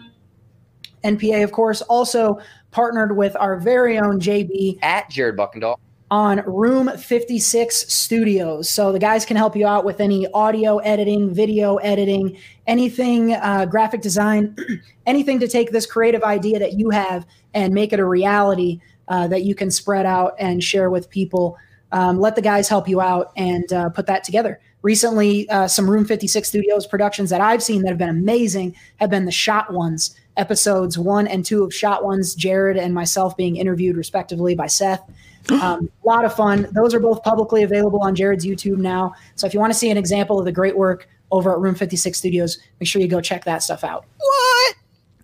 NPA, 1.02 1.42
of 1.42 1.52
course, 1.52 1.80
also 1.82 2.38
partnered 2.72 3.16
with 3.16 3.35
our 3.37 3.59
very 3.59 3.98
own 3.98 4.20
JB 4.20 4.80
At 4.82 5.09
Jared 5.09 5.38
Buckendahl. 5.38 5.78
On 6.11 6.42
Room 6.47 6.97
56 6.97 7.92
Studios. 7.92 8.69
So 8.69 8.92
the 8.92 8.99
guys 8.99 9.25
can 9.25 9.37
help 9.37 9.57
you 9.57 9.66
out 9.66 9.85
with 9.85 10.01
any 10.01 10.27
audio 10.33 10.79
editing, 10.79 11.35
video 11.35 11.77
editing, 11.77 12.38
anything, 12.66 13.35
uh, 13.35 13.66
graphic 13.66 14.03
design, 14.03 14.57
anything 15.07 15.40
to 15.40 15.49
take 15.49 15.73
this 15.73 15.87
creative 15.87 16.23
idea 16.23 16.59
that 16.59 16.75
you 16.75 16.90
have 16.90 17.27
and 17.55 17.75
make 17.75 17.92
it 17.92 17.99
a 17.99 18.05
reality 18.05 18.81
uh, 19.09 19.27
that 19.29 19.42
you 19.42 19.55
can 19.55 19.71
spread 19.71 20.07
out 20.07 20.35
and 20.38 20.62
share 20.62 20.90
with 20.90 21.11
people. 21.11 21.57
Um, 21.92 22.21
let 22.21 22.37
the 22.37 22.42
guys 22.42 22.69
help 22.69 22.88
you 22.88 23.01
out 23.01 23.33
and 23.37 23.73
uh, 23.73 23.88
put 23.88 24.07
that 24.07 24.23
together. 24.23 24.61
Recently, 24.83 25.49
uh, 25.49 25.66
some 25.66 25.90
Room 25.90 26.05
56 26.05 26.47
Studios 26.47 26.87
productions 26.87 27.31
that 27.31 27.40
I've 27.40 27.62
seen 27.62 27.83
that 27.83 27.88
have 27.88 27.99
been 27.99 28.09
amazing 28.09 28.77
have 28.97 29.11
been 29.11 29.25
the 29.25 29.33
Shot 29.33 29.73
Ones 29.73 30.16
episodes 30.37 30.99
one 30.99 31.27
and 31.27 31.44
two 31.44 31.64
of 31.64 31.75
Shot 31.75 32.05
Ones, 32.05 32.35
Jared 32.35 32.77
and 32.77 32.94
myself 32.94 33.37
being 33.37 33.57
interviewed 33.57 33.96
respectively 33.96 34.55
by 34.55 34.66
Seth. 34.66 35.03
Um, 35.49 35.88
a 36.03 36.09
lot 36.09 36.25
of 36.25 36.35
fun. 36.35 36.66
Those 36.72 36.92
are 36.92 36.99
both 36.99 37.22
publicly 37.22 37.62
available 37.62 38.01
on 38.03 38.16
Jared's 38.16 38.44
YouTube 38.44 38.79
now. 38.79 39.14
So 39.37 39.46
if 39.46 39.55
you 39.55 39.61
want 39.61 39.72
to 39.72 39.79
see 39.79 39.90
an 39.90 39.96
example 39.96 40.40
of 40.40 40.44
the 40.44 40.51
great 40.51 40.77
work 40.77 41.09
over 41.31 41.53
at 41.53 41.61
Room 41.61 41.77
56 41.77 42.18
Studios, 42.18 42.59
make 42.81 42.88
sure 42.88 43.01
you 43.01 43.07
go 43.07 43.20
check 43.20 43.44
that 43.44 43.62
stuff 43.62 43.85
out. 43.85 44.07
What? 44.18 44.75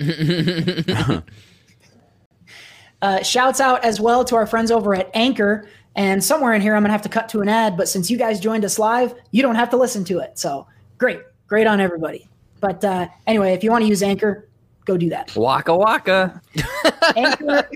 uh, 3.03 3.23
shouts 3.25 3.61
out 3.61 3.85
as 3.85 4.01
well 4.01 4.25
to 4.27 4.37
our 4.37 4.47
friends 4.47 4.71
over 4.71 4.95
at 4.95 5.11
Anchor. 5.13 5.69
And 5.97 6.23
somewhere 6.23 6.55
in 6.55 6.63
here, 6.63 6.77
I'm 6.77 6.83
going 6.83 6.91
to 6.91 6.93
have 6.93 7.03
to 7.03 7.09
cut 7.09 7.29
to 7.31 7.41
an 7.41 7.49
ad. 7.49 7.77
But 7.77 7.89
since 7.89 8.09
you 8.09 8.17
guys 8.17 8.39
joined 8.39 8.65
us 8.65 8.79
live, 8.79 9.15
you 9.33 9.43
don't 9.43 9.57
have 9.57 9.71
to 9.71 9.77
listen 9.77 10.05
to 10.05 10.21
it. 10.21 10.39
So 10.39 10.69
great. 10.99 11.21
Great 11.49 11.67
on 11.67 11.81
everybody. 11.81 12.29
But 12.61 12.85
uh, 12.85 13.09
anyway, 13.27 13.55
if 13.55 13.65
you 13.65 13.71
want 13.71 13.83
to 13.83 13.89
use 13.89 14.03
Anchor, 14.03 14.49
go 14.85 14.97
do 14.97 15.09
that. 15.11 15.35
Waka 15.37 15.77
waka. 15.77 16.41
Anchor, 17.17 17.69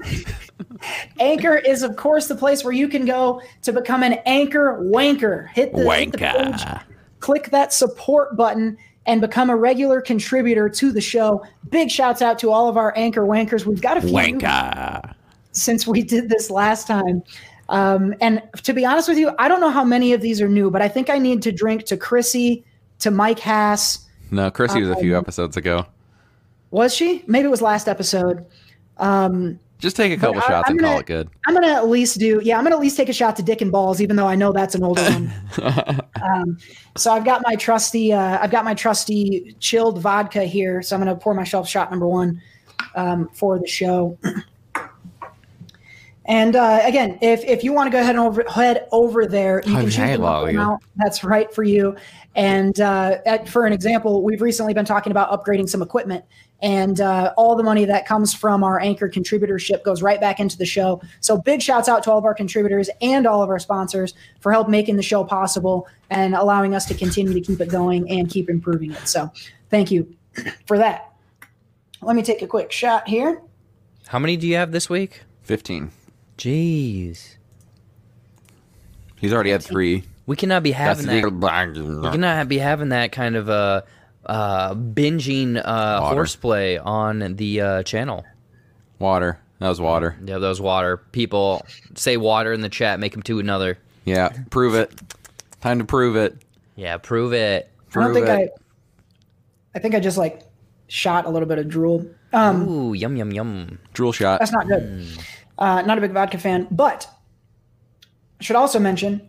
Anchor 1.19 1.57
is, 1.57 1.83
of 1.83 1.97
course, 1.97 2.29
the 2.29 2.35
place 2.37 2.64
where 2.64 2.73
you 2.73 2.88
can 2.88 3.05
go 3.05 3.40
to 3.62 3.73
become 3.73 4.03
an 4.03 4.14
Anchor 4.27 4.79
wanker. 4.83 5.49
Hit 5.51 5.73
the, 5.73 5.90
hit 5.90 6.12
the 6.12 6.19
page, 6.19 6.83
click 7.21 7.51
that 7.51 7.73
support 7.73 8.37
button, 8.37 8.77
and 9.07 9.21
become 9.21 9.51
a 9.51 9.57
regular 9.57 10.01
contributor 10.01 10.69
to 10.69 10.92
the 10.92 11.01
show. 11.01 11.45
Big 11.71 11.90
shouts 11.90 12.23
out 12.23 12.38
to 12.40 12.51
all 12.51 12.69
of 12.69 12.77
our 12.77 12.92
Anchor 12.97 13.23
wankers. 13.23 13.64
We've 13.64 13.81
got 13.81 13.97
a 13.97 14.01
few 14.01 14.11
new 14.11 14.38
Wanka. 14.38 15.14
since 15.53 15.87
we 15.87 16.03
did 16.03 16.29
this 16.29 16.51
last 16.51 16.87
time. 16.87 17.23
Um, 17.69 18.14
and 18.21 18.42
to 18.62 18.73
be 18.73 18.85
honest 18.85 19.09
with 19.09 19.19
you, 19.19 19.33
I 19.38 19.49
don't 19.49 19.61
know 19.61 19.71
how 19.71 19.85
many 19.85 20.12
of 20.12 20.21
these 20.21 20.40
are 20.40 20.49
new, 20.49 20.71
but 20.71 20.83
I 20.83 20.88
think 20.88 21.11
I 21.11 21.19
need 21.19 21.42
to 21.42 21.53
drink 21.53 21.85
to 21.87 21.97
Chrissy, 21.97 22.64
to 23.01 23.11
Mike 23.11 23.38
Hass. 23.40 24.07
No, 24.31 24.51
Chrissy 24.51 24.81
was 24.81 24.90
a 24.90 24.97
few 24.97 25.16
Um, 25.16 25.23
episodes 25.23 25.57
ago. 25.57 25.87
Was 26.70 26.94
she? 26.94 27.22
Maybe 27.26 27.46
it 27.46 27.50
was 27.50 27.62
last 27.62 27.88
episode. 27.88 28.44
Um, 28.98 29.59
Just 29.79 29.96
take 29.96 30.12
a 30.12 30.16
couple 30.16 30.40
I- 30.40 30.46
shots 30.46 30.68
I'm 30.68 30.72
and 30.72 30.81
call 30.81 30.88
gonna- 30.90 31.00
it 31.00 31.07
good. 31.07 31.31
I'm 31.46 31.55
gonna 31.55 31.72
at 31.72 31.88
least 31.88 32.18
do 32.18 32.40
yeah. 32.42 32.57
I'm 32.59 32.64
gonna 32.64 32.76
at 32.76 32.81
least 32.81 32.96
take 32.96 33.09
a 33.09 33.12
shot 33.12 33.37
to 33.37 33.42
Dick 33.42 33.61
and 33.61 33.70
Balls, 33.70 34.00
even 34.00 34.16
though 34.16 34.26
I 34.26 34.35
know 34.35 34.52
that's 34.52 34.74
an 34.74 34.83
older 34.83 35.02
one. 35.02 35.33
um, 36.22 36.59
so 36.96 37.12
I've 37.12 37.24
got 37.24 37.42
my 37.44 37.55
trusty 37.57 38.12
uh, 38.12 38.38
I've 38.40 38.50
got 38.50 38.64
my 38.64 38.74
trusty 38.74 39.55
chilled 39.61 40.00
vodka 40.00 40.44
here. 40.44 40.83
So 40.83 40.96
I'm 40.96 41.00
gonna 41.00 41.16
pour 41.16 41.35
myself 41.35 41.68
shot 41.68 41.90
number 41.90 42.07
one 42.09 42.40
um, 42.94 43.29
for 43.33 43.59
the 43.59 43.66
show. 43.66 44.18
And 46.29 46.57
uh, 46.57 46.81
again, 46.83 47.18
if, 47.22 47.44
if 47.44 47.62
you 47.62 47.72
want 47.72 47.87
to 47.87 47.92
go 47.92 48.00
ahead 48.00 48.16
and 48.16 48.18
over, 48.18 48.44
head 48.50 48.88
over 48.90 49.26
there, 49.26 49.62
you 49.64 49.72
can 49.74 49.85
choose 49.85 49.96
the 49.96 50.14
amount 50.24 50.83
that's 50.96 51.22
right 51.22 51.52
for 51.55 51.62
you. 51.62 51.94
And 52.35 52.81
uh, 52.81 53.18
at, 53.24 53.48
for 53.48 53.64
an 53.64 53.72
example, 53.72 54.24
we've 54.24 54.42
recently 54.42 54.74
been 54.74 54.85
talking 54.85 55.12
about 55.12 55.31
upgrading 55.31 55.68
some 55.68 55.83
equipment, 55.83 56.24
and 56.62 57.01
uh, 57.01 57.33
all 57.37 57.55
the 57.55 57.62
money 57.62 57.85
that 57.85 58.07
comes 58.07 58.33
from 58.33 58.64
our 58.64 58.81
anchor 58.81 59.09
contributorship 59.09 59.85
goes 59.85 60.03
right 60.03 60.21
back 60.21 60.40
into 60.40 60.57
the 60.57 60.66
show. 60.66 61.01
So 61.21 61.38
big 61.38 61.61
shouts 61.62 61.88
out 61.88 62.03
to 62.05 62.11
all 62.11 62.19
of 62.19 62.25
our 62.25 62.35
contributors 62.35 62.88
and 63.02 63.27
all 63.27 63.42
of 63.42 63.50
our 63.50 63.59
sponsors 63.59 64.15
for 64.40 64.52
help 64.52 64.69
making 64.69 64.96
the 64.96 65.02
show 65.02 65.25
possible 65.25 65.87
and 66.11 66.35
allowing 66.35 66.75
us 66.75 66.87
to 66.87 66.94
continue 66.94 67.35
to 67.35 67.40
keep 67.40 67.61
it 67.61 67.69
going 67.69 68.11
and 68.11 68.31
keep 68.31 68.48
improving 68.48 68.92
it. 68.92 69.09
So 69.09 69.31
thank 69.71 69.90
you 69.90 70.15
for 70.67 70.79
that. 70.79 71.13
Let 72.02 72.17
me 72.17 72.23
take 72.23 72.42
a 72.42 72.46
quick 72.46 72.73
shot 72.73 73.09
here. 73.09 73.42
How 74.09 74.19
many 74.19 74.37
do 74.37 74.46
you 74.46 74.57
have 74.57 74.73
this 74.73 74.88
week? 74.88 75.23
15. 75.42 75.90
Jeez. 76.38 77.37
He's 79.17 79.33
already 79.33 79.50
had 79.50 79.63
three. 79.63 80.04
We 80.27 80.37
cannot 80.37 80.63
be 80.63 80.73
That's 80.73 81.00
having 81.00 81.07
the 81.07 81.31
that. 81.31 82.02
We 82.02 82.11
cannot 82.11 82.48
be 82.48 82.59
having 82.59 82.90
that 82.90 83.13
kind 83.13 83.37
of 83.37 83.48
uh, 83.48 83.83
uh, 84.27 84.74
binging 84.74 85.56
uh, 85.58 85.98
Water. 86.02 86.14
horseplay 86.14 86.77
on 86.79 87.37
the 87.37 87.60
uh, 87.60 87.83
channel. 87.83 88.24
water. 88.98 89.38
That 89.58 89.68
was 89.70 89.81
water. 89.81 90.16
Yeah, 90.24 90.37
those 90.38 90.60
water 90.60 90.98
people 90.98 91.64
say 91.94 92.18
water 92.18 92.52
in 92.52 92.60
the 92.60 92.68
chat. 92.68 93.00
Make 93.00 93.12
them 93.12 93.22
to 93.22 93.38
another. 93.38 93.79
Yeah, 94.04 94.29
prove 94.50 94.74
it. 94.74 94.92
Time 95.62 95.79
to 95.79 95.85
prove 95.85 96.14
it. 96.16 96.37
Yeah, 96.77 96.98
prove 96.98 97.33
it. 97.33 97.70
I 97.94 98.00
don't 98.00 98.12
think 98.12 98.27
it. 98.27 98.31
I. 98.31 98.48
I 99.74 99.79
think 99.79 99.94
I 99.94 100.00
just 100.00 100.18
like 100.18 100.42
shot 100.88 101.24
a 101.24 101.31
little 101.31 101.48
bit 101.48 101.58
of 101.58 101.68
drool. 101.68 102.06
Um, 102.35 102.68
Ooh, 102.68 102.92
yum 102.92 103.16
yum 103.16 103.33
yum. 103.33 103.79
Drool 103.94 104.12
shot. 104.12 104.40
That's 104.40 104.52
not 104.52 104.66
good. 104.68 105.06
Uh, 105.58 105.81
not 105.83 105.96
a 105.96 106.00
big 106.02 106.12
vodka 106.12 106.37
fan, 106.38 106.68
but 106.70 107.08
should 108.40 108.56
also 108.56 108.79
mention 108.79 109.27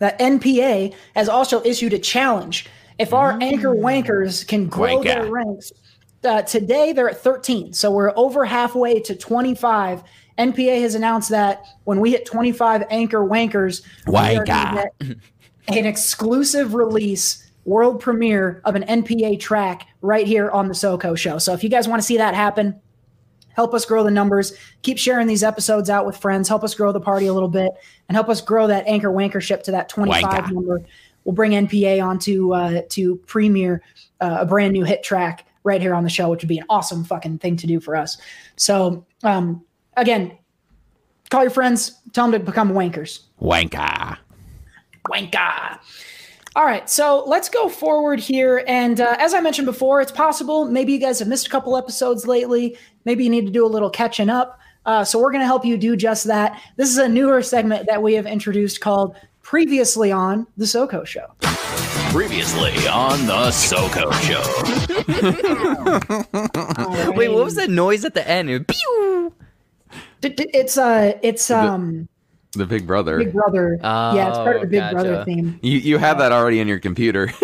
that 0.00 0.18
NPA 0.18 0.94
has 1.14 1.28
also 1.30 1.62
issued 1.62 1.94
a 1.94 1.98
challenge. 1.98 2.66
If 3.00 3.14
our 3.14 3.38
anchor 3.40 3.74
wankers 3.74 4.46
can 4.46 4.66
grow 4.66 5.02
their 5.02 5.24
ranks, 5.24 5.72
uh, 6.22 6.42
today 6.42 6.92
they're 6.92 7.08
at 7.08 7.18
13, 7.18 7.72
so 7.72 7.90
we're 7.90 8.12
over 8.14 8.44
halfway 8.44 9.00
to 9.00 9.16
25. 9.16 10.02
NPA 10.38 10.82
has 10.82 10.94
announced 10.94 11.30
that 11.30 11.64
when 11.84 11.98
we 11.98 12.10
hit 12.10 12.26
25 12.26 12.84
anchor 12.90 13.20
wankers, 13.20 13.82
we 14.06 14.14
are 14.36 14.44
an 15.68 15.86
exclusive 15.86 16.74
release 16.74 17.50
world 17.64 18.00
premiere 18.00 18.60
of 18.66 18.74
an 18.74 18.82
NPA 18.82 19.40
track 19.40 19.88
right 20.02 20.26
here 20.26 20.50
on 20.50 20.68
the 20.68 20.74
SoCo 20.74 21.16
show. 21.16 21.38
So 21.38 21.54
if 21.54 21.64
you 21.64 21.70
guys 21.70 21.88
want 21.88 22.02
to 22.02 22.06
see 22.06 22.18
that 22.18 22.34
happen, 22.34 22.78
help 23.54 23.72
us 23.72 23.86
grow 23.86 24.04
the 24.04 24.10
numbers. 24.10 24.52
Keep 24.82 24.98
sharing 24.98 25.26
these 25.26 25.42
episodes 25.42 25.88
out 25.88 26.04
with 26.04 26.18
friends. 26.18 26.50
Help 26.50 26.64
us 26.64 26.74
grow 26.74 26.92
the 26.92 27.00
party 27.00 27.28
a 27.28 27.32
little 27.32 27.48
bit 27.48 27.70
and 28.10 28.16
help 28.16 28.28
us 28.28 28.42
grow 28.42 28.66
that 28.66 28.86
anchor 28.86 29.10
wankership 29.10 29.62
to 29.62 29.70
that 29.70 29.88
25 29.88 30.22
Wanker. 30.22 30.52
number. 30.52 30.82
We'll 31.24 31.34
bring 31.34 31.52
NPA 31.52 32.04
on 32.04 32.18
to 32.20 32.54
uh, 32.54 32.82
to 32.90 33.16
premiere 33.26 33.82
uh, 34.20 34.38
a 34.40 34.46
brand 34.46 34.72
new 34.72 34.84
hit 34.84 35.02
track 35.02 35.46
right 35.64 35.80
here 35.80 35.94
on 35.94 36.04
the 36.04 36.10
show, 36.10 36.30
which 36.30 36.42
would 36.42 36.48
be 36.48 36.58
an 36.58 36.64
awesome 36.68 37.04
fucking 37.04 37.38
thing 37.38 37.56
to 37.56 37.66
do 37.66 37.80
for 37.80 37.96
us. 37.96 38.16
So 38.56 39.04
um, 39.22 39.62
again, 39.96 40.36
call 41.30 41.42
your 41.42 41.50
friends, 41.50 42.00
tell 42.12 42.30
them 42.30 42.40
to 42.40 42.44
become 42.44 42.72
wankers. 42.72 43.20
Wanka. 43.40 44.16
Wanka. 45.06 45.78
All 46.56 46.64
right, 46.64 46.90
so 46.90 47.22
let's 47.26 47.48
go 47.48 47.68
forward 47.68 48.18
here. 48.18 48.64
And 48.66 49.00
uh, 49.00 49.16
as 49.20 49.34
I 49.34 49.40
mentioned 49.40 49.66
before, 49.66 50.00
it's 50.00 50.10
possible 50.10 50.64
maybe 50.64 50.92
you 50.92 50.98
guys 50.98 51.20
have 51.20 51.28
missed 51.28 51.46
a 51.46 51.50
couple 51.50 51.76
episodes 51.76 52.26
lately. 52.26 52.76
Maybe 53.04 53.22
you 53.22 53.30
need 53.30 53.46
to 53.46 53.52
do 53.52 53.64
a 53.64 53.68
little 53.68 53.90
catching 53.90 54.28
up. 54.28 54.58
Uh, 54.84 55.04
so 55.04 55.20
we're 55.20 55.30
going 55.30 55.42
to 55.42 55.46
help 55.46 55.64
you 55.64 55.76
do 55.76 55.94
just 55.94 56.24
that. 56.24 56.60
This 56.76 56.90
is 56.90 56.98
a 56.98 57.08
newer 57.08 57.42
segment 57.42 57.86
that 57.86 58.02
we 58.02 58.14
have 58.14 58.26
introduced 58.26 58.80
called 58.80 59.14
Previously 59.54 60.12
on 60.12 60.46
the 60.56 60.64
SoCo 60.64 61.04
Show. 61.04 61.26
Previously 62.12 62.70
on 62.86 63.26
the 63.26 63.50
SoCo 63.50 64.12
show. 64.22 64.40
Wait, 67.16 67.30
what 67.30 67.42
was 67.46 67.56
that 67.56 67.68
noise 67.68 68.04
at 68.04 68.14
the 68.14 68.24
end? 68.28 68.48
It- 68.48 68.68
Pew! 68.68 69.34
D- 70.20 70.28
d- 70.28 70.50
It's 70.54 70.78
uh, 70.78 71.18
it's 71.24 71.50
um, 71.50 72.08
The 72.52 72.64
Big 72.64 72.86
Brother. 72.86 73.18
Big 73.18 73.32
Brother. 73.32 73.76
yeah, 73.82 74.28
it's 74.28 74.38
part 74.38 74.62
of 74.62 74.70
the 74.70 74.78
Oh, 74.78 74.82
Big 74.82 74.92
Brother 74.92 75.24
theme. 75.24 75.58
You 75.64 75.78
you 75.78 75.98
have 75.98 76.18
that 76.18 76.30
already 76.30 76.60
in 76.60 76.68
your 76.68 76.78
computer. 76.78 77.32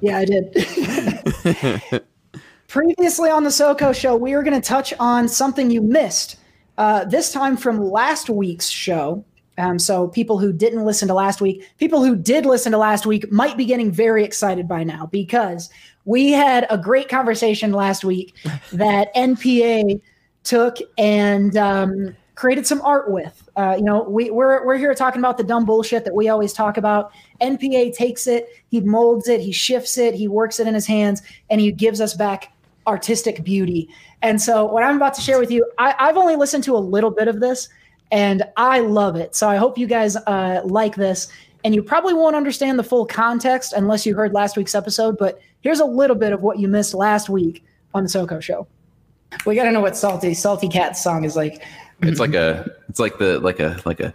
Yeah, 0.00 0.16
I 0.16 0.24
did. 0.24 2.02
Previously 2.68 3.28
on 3.28 3.44
the 3.44 3.50
SoCo 3.50 3.94
show, 3.94 4.16
we 4.16 4.32
are 4.32 4.42
going 4.42 4.58
to 4.58 4.66
touch 4.66 4.94
on 4.98 5.28
something 5.28 5.70
you 5.70 5.82
missed. 5.82 6.36
Uh, 6.78 7.04
this 7.04 7.30
time 7.32 7.58
from 7.58 7.90
last 7.90 8.30
week's 8.30 8.70
show. 8.70 9.26
Um, 9.58 9.78
so 9.78 10.08
people 10.08 10.38
who 10.38 10.52
didn't 10.52 10.84
listen 10.84 11.08
to 11.08 11.14
last 11.14 11.40
week, 11.40 11.68
people 11.78 12.04
who 12.04 12.16
did 12.16 12.46
listen 12.46 12.72
to 12.72 12.78
last 12.78 13.04
week 13.04 13.30
might 13.30 13.56
be 13.56 13.64
getting 13.64 13.92
very 13.92 14.24
excited 14.24 14.66
by 14.66 14.82
now 14.82 15.06
because 15.06 15.68
we 16.04 16.32
had 16.32 16.66
a 16.70 16.78
great 16.78 17.08
conversation 17.08 17.72
last 17.72 18.04
week 18.04 18.34
that 18.72 19.14
NPA 19.14 20.00
took 20.44 20.78
and 20.98 21.56
um, 21.56 22.16
created 22.34 22.66
some 22.66 22.80
art 22.82 23.10
with. 23.10 23.48
Uh, 23.56 23.74
you 23.76 23.84
know, 23.84 24.02
we, 24.02 24.30
we're, 24.30 24.66
we're 24.66 24.78
here 24.78 24.94
talking 24.94 25.20
about 25.20 25.36
the 25.36 25.44
dumb 25.44 25.64
bullshit 25.64 26.04
that 26.04 26.14
we 26.14 26.28
always 26.28 26.52
talk 26.52 26.76
about. 26.76 27.12
NPA 27.40 27.94
takes 27.94 28.26
it, 28.26 28.48
he 28.68 28.80
molds 28.80 29.28
it, 29.28 29.40
he 29.40 29.52
shifts 29.52 29.98
it, 29.98 30.14
he 30.14 30.28
works 30.28 30.58
it 30.58 30.66
in 30.66 30.74
his 30.74 30.86
hands, 30.86 31.22
and 31.50 31.60
he 31.60 31.70
gives 31.70 32.00
us 32.00 32.14
back 32.14 32.52
artistic 32.86 33.44
beauty. 33.44 33.88
And 34.22 34.40
so, 34.40 34.64
what 34.64 34.82
I'm 34.82 34.96
about 34.96 35.14
to 35.14 35.20
share 35.20 35.38
with 35.38 35.50
you, 35.50 35.70
I, 35.78 35.94
I've 35.98 36.16
only 36.16 36.36
listened 36.36 36.64
to 36.64 36.76
a 36.76 36.78
little 36.78 37.10
bit 37.10 37.28
of 37.28 37.40
this, 37.40 37.68
and 38.12 38.44
I 38.56 38.78
love 38.80 39.16
it. 39.16 39.34
So, 39.34 39.48
I 39.48 39.56
hope 39.56 39.76
you 39.76 39.88
guys 39.88 40.14
uh, 40.16 40.60
like 40.64 40.94
this. 40.94 41.28
And 41.64 41.74
you 41.74 41.82
probably 41.82 42.14
won't 42.14 42.34
understand 42.34 42.78
the 42.78 42.84
full 42.84 43.06
context 43.06 43.72
unless 43.72 44.04
you 44.04 44.14
heard 44.14 44.32
last 44.32 44.56
week's 44.56 44.74
episode, 44.74 45.16
but 45.16 45.40
here's 45.60 45.78
a 45.80 45.84
little 45.84 46.16
bit 46.16 46.32
of 46.32 46.42
what 46.42 46.58
you 46.58 46.66
missed 46.68 46.92
last 46.92 47.28
week 47.28 47.64
on 47.94 48.02
the 48.02 48.08
SoCo 48.08 48.42
show. 48.42 48.66
We 49.46 49.54
got 49.54 49.64
to 49.64 49.72
know 49.72 49.80
what 49.80 49.96
Salty 49.96 50.34
Salty 50.34 50.68
Cat's 50.68 51.02
song 51.02 51.24
is 51.24 51.36
like. 51.36 51.62
it's 52.02 52.20
like 52.20 52.34
a 52.34 52.70
it's 52.88 52.98
like 53.00 53.18
the 53.18 53.38
like 53.40 53.60
a 53.60 53.80
like 53.84 54.00
a 54.00 54.12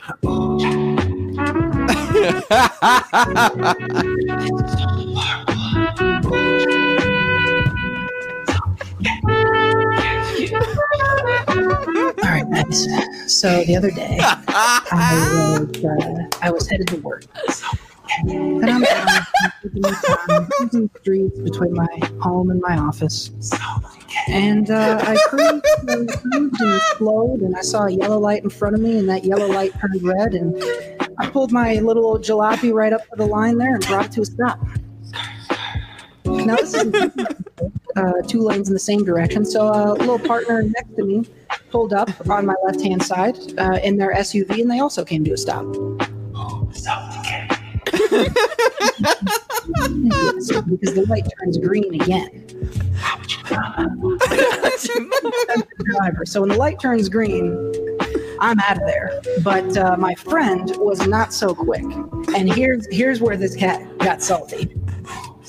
All 11.58 12.14
right, 12.24 12.48
nice. 12.48 12.88
So 13.28 13.64
the 13.64 13.76
other 13.76 13.92
day, 13.92 14.18
I 14.22 15.58
was 15.60 15.84
uh, 15.84 16.40
I 16.42 16.52
was 16.52 16.70
headed 16.70 16.88
to 16.88 16.98
work, 16.98 17.24
and 18.28 18.64
I'm 18.70 18.82
down 18.84 19.08
the 19.82 20.90
streets 21.00 21.40
between 21.40 21.74
my 21.74 21.88
home 22.22 22.52
and 22.52 22.62
my 22.62 22.78
office, 22.78 23.32
and 24.28 24.70
uh, 24.70 25.00
I 25.02 25.18
cruised, 25.30 25.66
and 25.88 26.10
cruised 26.10 26.62
and 26.62 26.82
slowed, 26.98 27.42
and 27.42 27.56
I 27.56 27.62
saw 27.62 27.86
a 27.86 27.92
yellow 27.92 28.20
light 28.20 28.44
in 28.44 28.50
front 28.50 28.76
of 28.76 28.82
me, 28.82 29.00
and 29.00 29.10
that 29.10 29.24
yellow 29.26 29.48
light 29.48 29.74
turned 29.80 30.04
red, 30.04 30.36
and 30.36 30.56
I 31.18 31.30
pulled 31.30 31.52
my 31.52 31.76
little 31.80 32.06
old 32.06 32.24
jalopy 32.24 32.72
right 32.72 32.94
up 32.94 33.02
to 33.10 33.16
the 33.16 33.26
line 33.26 33.58
there 33.58 33.76
and 33.76 33.86
brought 33.88 34.06
it 34.06 34.12
to 34.14 34.22
a 34.22 34.26
stop. 34.26 34.60
Now 36.26 36.58
this 36.58 36.74
is 36.74 36.94
uh, 37.98 38.22
two 38.28 38.42
lanes 38.42 38.68
in 38.68 38.74
the 38.74 38.80
same 38.80 39.04
direction. 39.04 39.44
So 39.44 39.68
a 39.68 39.94
little 39.94 40.20
partner 40.20 40.62
next 40.64 40.96
to 40.96 41.04
me 41.04 41.26
pulled 41.72 41.94
up 41.94 42.10
on 42.30 42.46
my 42.46 42.56
left 42.64 42.82
hand 42.82 43.04
side 43.04 43.38
uh, 43.58 43.80
in 43.84 43.98
their 43.98 44.14
SUV, 44.14 44.62
and 44.62 44.72
they 44.72 44.80
also 44.80 45.04
came 45.04 45.24
to 45.26 45.34
a 45.34 45.38
stop. 45.38 45.66
Yes, 49.68 50.48
because 50.70 50.94
the 50.96 51.06
light 51.10 51.28
turns 51.40 51.58
green 51.58 51.94
again. 52.02 52.46
Driver. 55.94 56.26
So 56.26 56.42
when 56.42 56.50
the 56.50 56.58
light 56.58 56.80
turns 56.80 57.10
green, 57.10 57.74
I'm 58.40 58.60
out 58.60 58.78
of 58.78 58.86
there. 58.86 59.22
But 59.42 59.78
uh, 59.78 59.96
my 59.98 60.16
friend 60.16 60.76
was 60.78 61.08
not 61.08 61.34
so 61.34 61.56
quick, 61.56 61.84
and 62.36 62.54
here's 62.54 62.88
here's 62.92 63.22
where 63.22 63.38
this 63.38 63.56
cat 63.56 63.98
got 64.00 64.22
salty. 64.22 64.76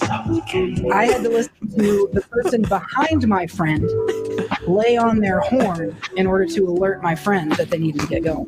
I 0.03 1.07
had 1.07 1.23
to 1.23 1.29
listen 1.29 1.53
to 1.77 2.11
the 2.13 2.21
person 2.31 2.63
behind 2.63 3.27
my 3.27 3.47
friend 3.47 3.89
lay 4.67 4.97
on 4.97 5.19
their 5.19 5.41
horn 5.41 5.97
in 6.17 6.27
order 6.27 6.47
to 6.47 6.61
alert 6.69 7.03
my 7.03 7.15
friend 7.15 7.53
that 7.53 7.71
they 7.71 7.79
needed 7.79 8.01
to 8.03 8.07
get 8.07 8.25
going. 8.25 8.47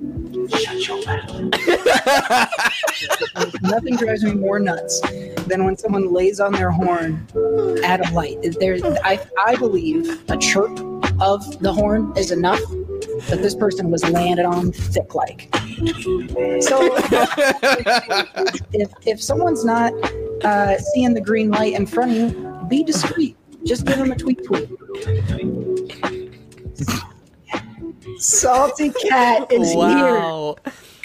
Nothing 3.62 3.96
drives 3.96 4.24
me 4.24 4.34
more 4.34 4.58
nuts 4.58 5.00
than 5.46 5.64
when 5.64 5.76
someone 5.76 6.12
lays 6.12 6.40
on 6.40 6.52
their 6.52 6.70
horn 6.70 7.26
at 7.84 8.08
a 8.08 8.12
light. 8.12 8.38
There's, 8.58 8.82
I, 8.82 9.20
I 9.44 9.56
believe 9.56 10.20
a 10.30 10.36
chirp 10.36 10.78
of 11.20 11.60
the 11.60 11.72
horn 11.72 12.12
is 12.16 12.30
enough 12.30 12.60
that 13.28 13.40
this 13.42 13.54
person 13.54 13.90
was 13.90 14.08
landed 14.08 14.46
on 14.46 14.72
thick 14.72 15.14
like. 15.14 15.48
So 16.60 16.96
if 18.72 18.90
if 19.06 19.22
someone's 19.22 19.64
not 19.64 19.92
uh, 20.44 20.78
seeing 20.78 21.14
the 21.14 21.20
green 21.20 21.50
light 21.50 21.74
in 21.74 21.86
front 21.86 22.10
of 22.10 22.16
you, 22.16 22.66
be 22.68 22.82
discreet. 22.82 23.36
Just 23.64 23.84
give 23.86 23.98
them 23.98 24.12
a 24.12 24.16
tweet 24.16 24.42
tweet. 24.44 24.70
Salty 28.18 28.90
Cat 28.90 29.50
is 29.52 29.72
here. 29.72 30.54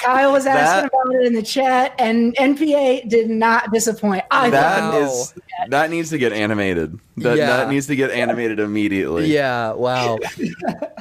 Wow. 0.03 0.13
Kyle 0.15 0.31
was 0.31 0.45
asking 0.45 0.89
That- 0.91 1.01
about 1.03 1.15
it 1.21 1.25
in 1.27 1.33
the 1.33 1.41
chat, 1.41 1.93
and 1.99 2.35
NPA 2.37 3.07
did 3.07 3.29
not 3.29 3.71
disappoint. 3.71 4.23
I 4.31 4.49
That 4.49 4.79
thought 4.79 5.01
is 5.01 5.33
that 5.69 5.89
needs 5.89 6.09
to 6.09 6.17
get 6.17 6.33
animated. 6.33 6.99
That 7.17 7.37
Yeah. 7.37 7.47
that 7.57 7.69
needs 7.69 7.87
to 7.87 7.95
get 7.95 8.11
animated 8.11 8.59
immediately. 8.59 9.27
Yeah, 9.27 9.71
wow. 9.73 10.17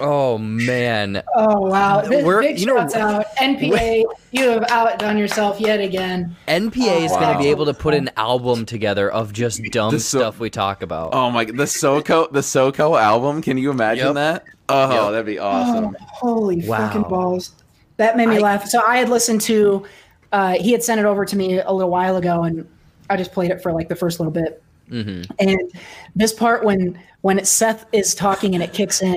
Oh 0.01 0.39
man. 0.39 1.23
Oh 1.37 1.61
wow! 1.61 2.03
Big, 2.07 2.25
We're- 2.25 2.43
big 2.47 2.59
you 2.61 2.67
know, 2.67 2.79
out 2.79 3.25
NPA. 3.39 4.05
You 4.33 4.49
have 4.51 4.65
outdone 4.69 5.17
yourself 5.19 5.61
yet 5.61 5.81
again. 5.81 6.37
NPA 6.49 7.05
is 7.05 7.13
going 7.13 7.33
to 7.33 7.39
be 7.39 7.49
able 7.49 7.65
to 7.67 7.75
put 7.75 7.95
an 7.95 8.11
album 8.17 8.67
together 8.67 9.11
of 9.11 9.33
just 9.33 9.63
dumb 9.71 9.93
so- 9.99 10.19
stuff 10.19 10.41
we 10.41 10.51
talk 10.51 10.83
about. 10.83 11.15
Oh 11.15 11.31
my 11.31 11.45
god. 11.45 11.57
the 11.57 11.65
SoCo 11.65 12.31
the 12.33 12.41
SoCo 12.41 13.01
album. 13.01 13.41
Can 13.41 13.57
you 13.57 13.71
imagine 13.71 14.07
Yep. 14.07 14.15
that? 14.17 14.45
Oh, 14.69 14.91
Yep. 15.05 15.13
that'd 15.13 15.27
be 15.27 15.39
awesome. 15.39 15.97
Oh, 16.01 16.05
holy 16.13 16.67
Wow. 16.67 16.79
fucking 16.89 17.03
balls! 17.03 17.53
That 17.97 18.17
made 18.17 18.29
me 18.29 18.37
I- 18.39 18.41
laugh. 18.41 18.67
So 18.67 18.83
I 18.87 18.97
had 18.99 19.09
listened 19.09 19.41
to. 19.43 19.85
Uh, 20.33 20.55
he 20.55 20.73
had 20.73 20.83
sent 20.83 20.99
it 20.99 21.07
over 21.07 21.25
to 21.25 21.37
me 21.37 21.61
a 21.61 21.73
little 21.73 21.91
while 21.91 22.17
ago, 22.17 22.43
and 22.43 22.69
I 23.09 23.17
just 23.17 23.33
played 23.33 23.51
it 23.53 23.63
for 23.63 23.73
like 23.73 23.89
the 23.89 23.95
first 23.97 24.19
little 24.19 24.33
bit. 24.33 24.63
Mm-hmm. 24.91 25.31
And 25.39 25.73
this 26.17 26.33
part 26.33 26.65
when 26.65 26.99
when 27.23 27.39
it, 27.39 27.47
Seth 27.47 27.87
is 27.93 28.15
talking 28.15 28.55
and 28.55 28.63
it 28.63 28.73
kicks 28.75 29.01
in, 29.01 29.17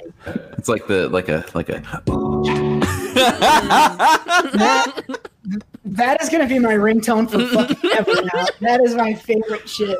It's 0.58 0.70
like 0.70 0.88
the 0.88 1.10
like 1.10 1.28
a 1.28 1.44
like 1.54 1.70
a 1.70 1.82
that 4.54 5.20
that 5.86 6.22
is 6.22 6.30
going 6.30 6.48
to 6.48 6.54
be 6.54 6.60
my 6.60 6.74
ringtone 6.74 7.30
for 7.30 7.46
fucking 7.48 7.92
ever 7.92 8.14
now. 8.34 8.46
That 8.62 8.82
is 8.84 8.96
my 8.96 9.14
favorite 9.14 9.68
shit. 9.68 9.98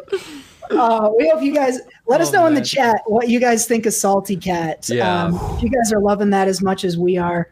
Uh, 0.70 1.10
we 1.18 1.30
hope 1.30 1.42
you 1.42 1.54
guys 1.54 1.80
let 2.08 2.20
us 2.22 2.30
Oh, 2.30 2.34
know 2.34 2.46
in 2.48 2.54
the 2.54 2.62
chat 2.62 3.02
what 3.06 3.30
you 3.30 3.40
guys 3.40 3.66
think 3.66 3.86
of 3.86 3.94
Salty 3.94 4.36
Cat. 4.36 4.88
Yeah. 4.90 5.26
Um, 5.26 5.36
if 5.56 5.64
you 5.64 5.70
guys 5.70 5.92
are 5.94 6.00
loving 6.02 6.30
that 6.32 6.48
as 6.48 6.62
much 6.62 6.84
as 6.84 6.98
we 6.98 7.18
are, 7.18 7.50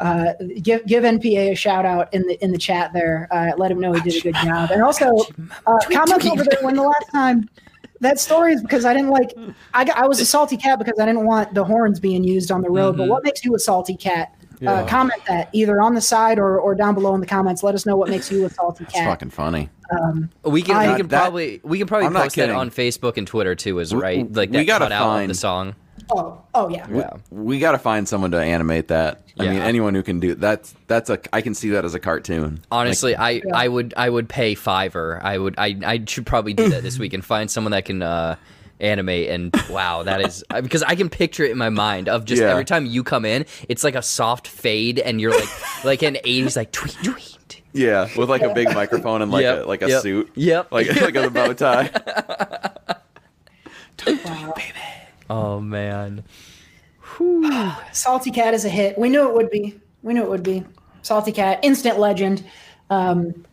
uh, 0.00 0.32
give 0.62 0.84
give 0.86 1.04
NPA 1.04 1.52
a 1.52 1.54
shout 1.54 1.86
out 1.86 2.12
in 2.12 2.22
the 2.26 2.42
in 2.44 2.52
the 2.52 2.58
chat 2.58 2.92
there. 2.92 3.28
Uh, 3.30 3.52
let 3.56 3.70
him 3.70 3.80
know 3.80 3.92
he 3.92 4.00
did 4.00 4.16
a 4.16 4.20
good 4.20 4.34
job, 4.44 4.70
and 4.70 4.82
also 4.82 5.16
uh, 5.66 5.78
comment 5.92 6.24
over 6.26 6.44
there 6.44 6.58
when 6.62 6.76
the 6.76 6.82
last 6.82 7.10
time 7.12 7.48
that 8.00 8.20
story 8.20 8.52
is 8.52 8.60
because 8.62 8.84
I 8.84 8.92
didn't 8.92 9.10
like 9.10 9.30
I 9.72 9.84
got, 9.84 9.96
I 9.96 10.06
was 10.06 10.20
a 10.20 10.26
salty 10.26 10.56
cat 10.58 10.78
because 10.78 10.98
I 11.00 11.06
didn't 11.06 11.24
want 11.24 11.54
the 11.54 11.64
horns 11.64 11.98
being 11.98 12.24
used 12.24 12.50
on 12.50 12.60
the 12.60 12.68
road. 12.70 12.96
But 12.96 13.08
what 13.08 13.24
makes 13.24 13.44
you 13.44 13.54
a 13.54 13.58
salty 13.58 13.96
cat? 13.96 14.32
Uh, 14.66 14.86
comment 14.86 15.20
that 15.28 15.50
either 15.52 15.82
on 15.82 15.94
the 15.94 16.00
side 16.00 16.38
or, 16.38 16.58
or 16.58 16.74
down 16.74 16.94
below 16.94 17.14
in 17.14 17.20
the 17.20 17.26
comments. 17.26 17.62
Let 17.62 17.74
us 17.74 17.84
know 17.84 17.94
what 17.94 18.08
makes 18.08 18.30
you 18.32 18.46
a 18.46 18.48
salty 18.48 18.84
It's 18.84 18.94
cat. 18.94 19.06
fucking 19.06 19.28
funny. 19.28 19.68
We 20.44 20.62
can 20.62 20.76
I- 20.76 20.92
we 20.92 20.96
can 20.96 21.08
That- 21.08 21.20
probably 21.20 21.60
we 21.62 21.76
can 21.78 21.86
probably 21.86 22.06
I'm 22.06 22.14
post 22.14 22.36
that 22.36 22.48
on 22.50 22.70
Facebook 22.70 23.18
and 23.18 23.26
Twitter 23.26 23.54
too, 23.54 23.78
is 23.80 23.94
We- 23.94 24.00
right? 24.00 24.32
Like 24.32 24.50
we 24.50 24.64
gotta 24.64 24.86
cut 24.86 24.92
out 24.92 25.02
of 25.02 25.08
find- 25.08 25.30
the 25.30 25.34
song. 25.34 25.74
Oh, 26.10 26.40
oh 26.54 26.68
yeah. 26.68 26.86
Yeah. 26.90 27.10
We 27.30 27.58
got 27.58 27.72
to 27.72 27.78
find 27.78 28.08
someone 28.08 28.30
to 28.32 28.38
animate 28.40 28.88
that. 28.88 29.22
I 29.38 29.48
mean, 29.48 29.60
anyone 29.60 29.94
who 29.94 30.02
can 30.02 30.18
do 30.20 30.34
that's 30.34 30.74
that's 30.86 31.10
a 31.10 31.18
I 31.32 31.42
can 31.42 31.54
see 31.54 31.70
that 31.70 31.84
as 31.84 31.94
a 31.94 32.00
cartoon. 32.00 32.60
Honestly, 32.70 33.14
I, 33.16 33.42
I 33.52 33.68
would 33.68 33.92
I 33.96 34.08
would 34.08 34.28
pay 34.28 34.54
Fiverr. 34.54 35.20
I 35.22 35.36
would 35.36 35.56
I 35.58 35.76
I 35.84 36.04
should 36.06 36.24
probably 36.26 36.54
do 36.54 36.70
that 36.70 36.82
this 36.82 36.98
week 36.98 37.12
and 37.12 37.22
find 37.24 37.50
someone 37.50 37.72
that 37.72 37.84
can 37.84 38.02
uh, 38.02 38.36
animate. 38.80 39.28
And 39.28 39.54
wow, 39.68 40.04
that 40.04 40.22
is 40.22 40.42
because 40.62 40.82
I 40.82 40.94
can 40.94 41.10
picture 41.10 41.44
it 41.44 41.50
in 41.50 41.58
my 41.58 41.68
mind 41.68 42.08
of 42.08 42.24
just 42.24 42.40
Yeah. 42.40 42.48
every 42.50 42.64
time 42.64 42.86
you 42.86 43.04
come 43.04 43.24
in, 43.26 43.44
it's 43.68 43.84
like 43.84 43.94
a 43.94 44.00
soft 44.02 44.48
fade, 44.48 44.98
and 44.98 45.20
you're 45.20 45.32
like 45.38 45.48
like 45.84 46.02
an 46.02 46.16
'80s 46.24 46.56
like 46.56 46.72
tweet 46.72 46.96
tweet. 47.02 47.60
Yeah, 47.74 48.08
with 48.16 48.30
like 48.30 48.40
a 48.40 48.54
big 48.54 48.72
microphone 48.72 49.20
and 49.20 49.30
like 49.30 49.42
Yep, 49.42 49.64
a 49.64 49.68
like 49.68 49.82
a 49.82 49.88
yep, 49.88 50.02
suit. 50.02 50.30
yep. 50.34 50.72
Like 50.72 50.88
like 51.00 51.14
a 51.14 51.28
bow 51.28 51.52
tie. 51.52 51.90
Oh 55.28 55.60
man, 55.60 56.24
Salty 57.92 58.30
Cat 58.30 58.54
is 58.54 58.64
a 58.64 58.68
hit. 58.68 58.98
We 58.98 59.08
knew 59.08 59.28
it 59.28 59.34
would 59.34 59.50
be. 59.50 59.80
We 60.02 60.14
knew 60.14 60.22
it 60.22 60.28
would 60.28 60.42
be. 60.42 60.64
Salty 61.02 61.32
Cat, 61.32 61.60
instant 61.62 61.98
legend. 61.98 62.44
Um, 62.90 63.44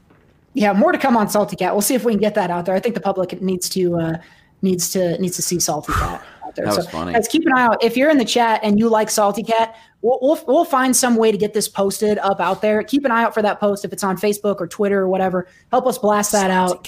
yeah, 0.54 0.74
more 0.74 0.92
to 0.92 0.98
come 0.98 1.18
on 1.18 1.30
Salty 1.30 1.56
Cat. 1.56 1.74
We'll 1.74 1.82
see 1.82 1.96
if 1.96 2.04
we 2.04 2.12
can 2.12 2.20
get 2.20 2.36
that 2.36 2.52
out 2.52 2.66
there. 2.66 2.76
I 2.76 2.80
think 2.80 2.96
the 2.96 3.02
public 3.02 3.42
needs 3.42 3.70
to 3.70 3.98
uh, 3.98 4.18
needs 4.62 4.92
to 4.92 5.18
needs 5.20 5.36
to 5.36 5.42
see 5.42 5.60
Salty 5.60 5.94
Cat 5.94 6.24
out 6.46 6.56
there. 6.56 6.66
That 6.66 6.76
was 6.76 6.86
so, 6.86 6.92
funny. 6.92 7.14
Guys, 7.14 7.28
keep 7.28 7.46
an 7.46 7.54
eye 7.54 7.64
out. 7.64 7.84
If 7.84 7.98
you're 7.98 8.10
in 8.10 8.18
the 8.18 8.26
chat 8.26 8.60
and 8.64 8.78
you 8.80 8.90
like 8.90 9.10
Salty 9.10 9.44
Cat, 9.44 9.76
we'll, 10.02 10.20
we'll 10.22 10.44
we'll 10.48 10.66
find 10.66 10.96
some 10.96 11.16
way 11.16 11.32
to 11.32 11.38
get 11.38 11.54
this 11.54 11.68
posted 11.68 12.20
up 12.20 12.40
out 12.40 12.62
there. 12.62 12.84
Keep 12.84 13.06
an 13.06 13.12
eye 13.12 13.24
out 13.24 13.34
for 13.34 13.42
that 13.42 13.60
post 13.60 13.84
if 13.84 13.94
it's 13.94 14.04
on 14.04 14.18
Facebook 14.18 14.58
or 14.60 14.68
Twitter 14.68 15.00
or 15.00 15.08
whatever. 15.08 15.48
Help 15.72 15.88
us 15.88 15.98
blast 15.98 16.32
that 16.34 16.52
out. 16.52 16.88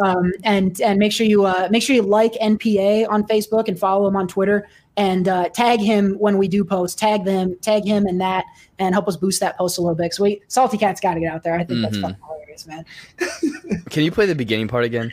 Um, 0.00 0.32
and 0.42 0.80
and 0.80 0.98
make 0.98 1.12
sure 1.12 1.26
you 1.26 1.44
uh, 1.44 1.68
make 1.70 1.82
sure 1.82 1.94
you 1.94 2.02
like 2.02 2.32
NPA 2.34 3.08
on 3.08 3.24
Facebook 3.24 3.68
and 3.68 3.78
follow 3.78 4.08
him 4.08 4.16
on 4.16 4.26
Twitter 4.26 4.68
and 4.96 5.28
uh, 5.28 5.48
tag 5.50 5.80
him 5.80 6.14
when 6.18 6.38
we 6.38 6.48
do 6.48 6.64
post. 6.64 6.98
Tag 6.98 7.24
them, 7.24 7.56
tag 7.60 7.84
him 7.84 8.06
and 8.06 8.20
that, 8.20 8.44
and 8.78 8.94
help 8.94 9.08
us 9.08 9.16
boost 9.16 9.40
that 9.40 9.56
post 9.56 9.78
a 9.78 9.80
little 9.80 9.94
bit. 9.94 10.14
So 10.14 10.24
we 10.24 10.40
Salty 10.48 10.78
Cat's 10.78 11.00
got 11.00 11.14
to 11.14 11.20
get 11.20 11.32
out 11.32 11.42
there. 11.42 11.54
I 11.54 11.64
think 11.64 11.82
that's 11.82 11.96
Mm-hmm. 11.96 12.06
fucking 12.06 12.22
hilarious, 12.26 12.66
man. 12.66 12.84
can 13.90 14.04
you 14.04 14.10
play 14.10 14.26
the 14.26 14.34
beginning 14.34 14.68
part 14.68 14.84
again? 14.84 15.12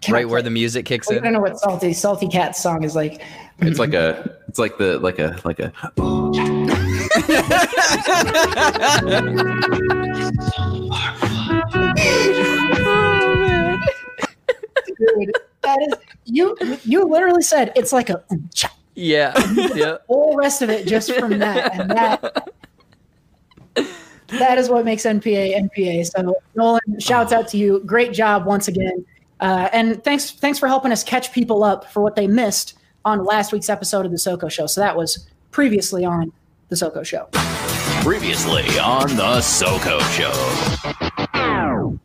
Can 0.00 0.14
I 0.14 0.18
right 0.18 0.28
where 0.28 0.42
the 0.42 0.50
music 0.50 0.86
kicks 0.86 1.10
in. 1.10 1.18
I 1.18 1.20
don't 1.22 1.32
know 1.32 1.40
what 1.40 1.58
Salty 1.58 1.92
Salty 1.92 2.28
Cat's 2.28 2.62
song 2.62 2.84
is 2.84 2.94
like. 2.94 3.20
It's 3.60 3.80
like 3.80 3.94
a 3.94 4.36
it's 4.48 4.58
like 4.60 4.78
the 4.78 4.98
like 5.00 5.18
a 5.18 5.36
like 5.44 5.58
a 5.58 5.72
Dude, 14.98 15.32
that 15.62 15.80
is 15.82 15.94
you. 16.24 16.56
You 16.84 17.04
literally 17.04 17.42
said 17.42 17.72
it's 17.76 17.92
like 17.92 18.10
a 18.10 18.22
cha. 18.54 18.74
Yeah, 18.94 19.32
yeah. 19.74 19.98
whole 20.08 20.36
rest 20.36 20.62
of 20.62 20.70
it 20.70 20.86
just 20.86 21.12
from 21.14 21.38
that 21.38 21.74
and 21.74 21.90
that. 21.90 22.48
That 24.28 24.58
is 24.58 24.68
what 24.68 24.84
makes 24.84 25.04
NPA 25.04 25.56
NPA. 25.56 26.06
So 26.06 26.34
Nolan, 26.54 26.80
shouts 26.98 27.32
out 27.32 27.48
to 27.48 27.56
you. 27.56 27.80
Great 27.86 28.12
job 28.12 28.44
once 28.44 28.68
again, 28.68 29.04
uh, 29.40 29.68
and 29.72 30.02
thanks 30.04 30.32
thanks 30.32 30.58
for 30.58 30.68
helping 30.68 30.92
us 30.92 31.02
catch 31.02 31.32
people 31.32 31.64
up 31.64 31.90
for 31.90 32.02
what 32.02 32.16
they 32.16 32.26
missed 32.26 32.74
on 33.04 33.24
last 33.24 33.52
week's 33.52 33.70
episode 33.70 34.04
of 34.04 34.12
the 34.12 34.18
SoCo 34.18 34.50
Show. 34.50 34.66
So 34.66 34.80
that 34.80 34.96
was 34.96 35.28
previously 35.50 36.04
on 36.04 36.32
the 36.68 36.76
SoCo 36.76 37.04
Show. 37.04 37.28
Previously 38.02 38.78
on 38.78 39.08
the 39.16 39.38
SoCo 39.40 40.00
Show. 40.16 41.98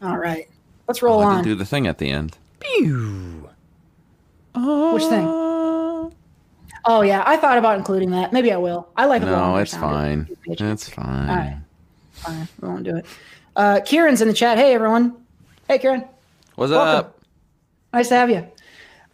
All 0.00 0.16
right, 0.16 0.48
let's 0.88 1.02
roll 1.02 1.20
I 1.20 1.24
on. 1.24 1.34
can 1.36 1.44
do 1.44 1.54
the 1.54 1.64
thing 1.64 1.86
at 1.86 1.98
the 1.98 2.10
end. 2.10 2.36
Pew. 2.60 3.48
Which 4.54 5.04
thing? 5.04 5.24
Oh 6.84 7.02
yeah, 7.02 7.22
I 7.26 7.36
thought 7.36 7.58
about 7.58 7.78
including 7.78 8.10
that. 8.12 8.32
Maybe 8.32 8.50
I 8.52 8.56
will. 8.56 8.88
I 8.96 9.04
like. 9.06 9.22
a 9.22 9.26
No, 9.26 9.32
longer 9.32 9.62
it's 9.62 9.72
sound. 9.72 10.26
fine. 10.26 10.36
It's 10.46 10.88
fine. 10.88 11.28
All 11.28 11.36
right. 11.36 11.58
Fine, 12.12 12.48
we 12.60 12.68
won't 12.68 12.82
do 12.84 12.96
it. 12.96 13.06
Uh, 13.54 13.80
Kieran's 13.84 14.20
in 14.22 14.28
the 14.28 14.34
chat. 14.34 14.58
Hey 14.58 14.74
everyone. 14.74 15.14
Hey 15.68 15.78
Kieran. 15.78 16.04
What's 16.56 16.72
Welcome. 16.72 17.06
up? 17.10 17.18
Nice 17.92 18.08
to 18.08 18.14
have 18.16 18.30
you. 18.30 18.46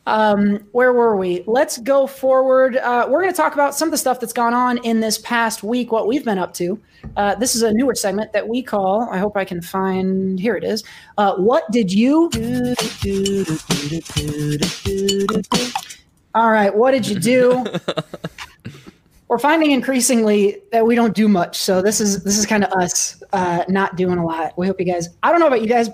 Um, 0.06 0.66
where 0.72 0.92
were 0.92 1.16
we? 1.16 1.42
Let's 1.46 1.78
go 1.78 2.06
forward. 2.06 2.76
Uh, 2.76 3.06
we're 3.08 3.22
going 3.22 3.32
to 3.32 3.36
talk 3.36 3.54
about 3.54 3.74
some 3.74 3.88
of 3.88 3.92
the 3.92 3.98
stuff 3.98 4.20
that's 4.20 4.32
gone 4.32 4.52
on 4.52 4.78
in 4.78 5.00
this 5.00 5.18
past 5.18 5.62
week, 5.62 5.92
what 5.92 6.06
we've 6.06 6.24
been 6.24 6.38
up 6.38 6.52
to. 6.54 6.78
Uh, 7.16 7.34
this 7.34 7.54
is 7.54 7.62
a 7.62 7.72
newer 7.72 7.94
segment 7.94 8.32
that 8.32 8.46
we 8.46 8.62
call, 8.62 9.08
I 9.10 9.18
hope 9.18 9.36
I 9.36 9.44
can 9.44 9.62
find, 9.62 10.38
here 10.38 10.56
it 10.56 10.64
is. 10.64 10.84
Uh, 11.16 11.36
what 11.36 11.70
did 11.70 11.92
you 11.92 12.30
All 16.34 16.50
right, 16.50 16.74
what 16.74 16.90
did 16.90 17.06
you 17.06 17.18
do? 17.18 17.64
We're 19.28 19.38
finding 19.38 19.70
increasingly 19.70 20.60
that 20.70 20.86
we 20.86 20.94
don't 20.94 21.14
do 21.14 21.28
much, 21.28 21.56
so 21.56 21.80
this 21.80 22.00
is 22.00 22.22
this 22.22 22.38
is 22.38 22.44
kind 22.46 22.62
of 22.62 22.72
us 22.72 23.22
uh, 23.32 23.64
not 23.68 23.96
doing 23.96 24.18
a 24.18 24.24
lot. 24.24 24.56
We 24.56 24.66
hope 24.66 24.78
you 24.78 24.86
guys. 24.86 25.08
I 25.22 25.30
don't 25.30 25.40
know 25.40 25.46
about 25.46 25.62
you 25.62 25.66
guys, 25.66 25.88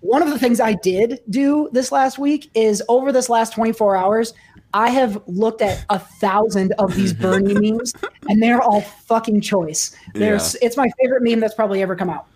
one 0.00 0.22
of 0.22 0.30
the 0.30 0.38
things 0.38 0.60
I 0.60 0.74
did 0.74 1.20
do 1.28 1.68
this 1.72 1.90
last 1.92 2.18
week 2.18 2.50
is 2.54 2.82
over 2.88 3.12
this 3.12 3.28
last 3.28 3.52
24 3.54 3.96
hours, 3.96 4.34
I 4.74 4.90
have 4.90 5.20
looked 5.26 5.62
at 5.62 5.84
a 5.90 5.98
thousand 5.98 6.72
of 6.78 6.94
these 6.94 7.12
Bernie 7.22 7.54
memes, 7.54 7.94
and 8.28 8.42
they're 8.42 8.60
all 8.62 8.82
fucking 8.82 9.40
choice. 9.40 9.96
There's, 10.14 10.54
it's 10.56 10.76
my 10.76 10.88
favorite 11.00 11.22
meme 11.22 11.40
that's 11.40 11.54
probably 11.54 11.82
ever 11.82 11.96
come 11.96 12.10
out. 12.10 12.26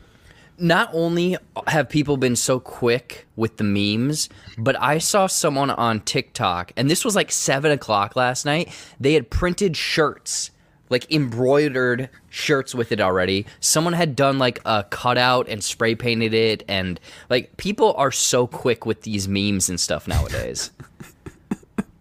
not 0.58 0.90
only 0.92 1.36
have 1.66 1.88
people 1.88 2.16
been 2.16 2.36
so 2.36 2.60
quick 2.60 3.26
with 3.36 3.56
the 3.56 3.64
memes, 3.64 4.28
but 4.58 4.80
I 4.80 4.98
saw 4.98 5.26
someone 5.26 5.70
on 5.70 6.00
TikTok, 6.00 6.72
and 6.76 6.90
this 6.90 7.04
was 7.04 7.16
like 7.16 7.32
seven 7.32 7.70
o'clock 7.72 8.16
last 8.16 8.44
night. 8.44 8.70
They 9.00 9.14
had 9.14 9.30
printed 9.30 9.76
shirts, 9.76 10.50
like 10.93 11.11
embroidered 11.11 12.09
shirts 12.30 12.74
with 12.74 12.93
it 12.93 13.01
already. 13.01 13.47
Someone 13.59 13.95
had 13.95 14.14
done 14.14 14.38
like 14.38 14.61
a 14.64 14.84
cutout 14.84 15.49
and 15.49 15.64
spray 15.64 15.95
painted 15.95 16.34
it, 16.34 16.62
and 16.68 17.01
like 17.28 17.57
people 17.57 17.95
are 17.95 18.12
so 18.12 18.47
quick 18.47 18.86
with 18.86 19.03
these 19.03 19.26
memes 19.26 19.68
and 19.68 19.80
stuff 19.80 20.07
nowadays. 20.07 20.70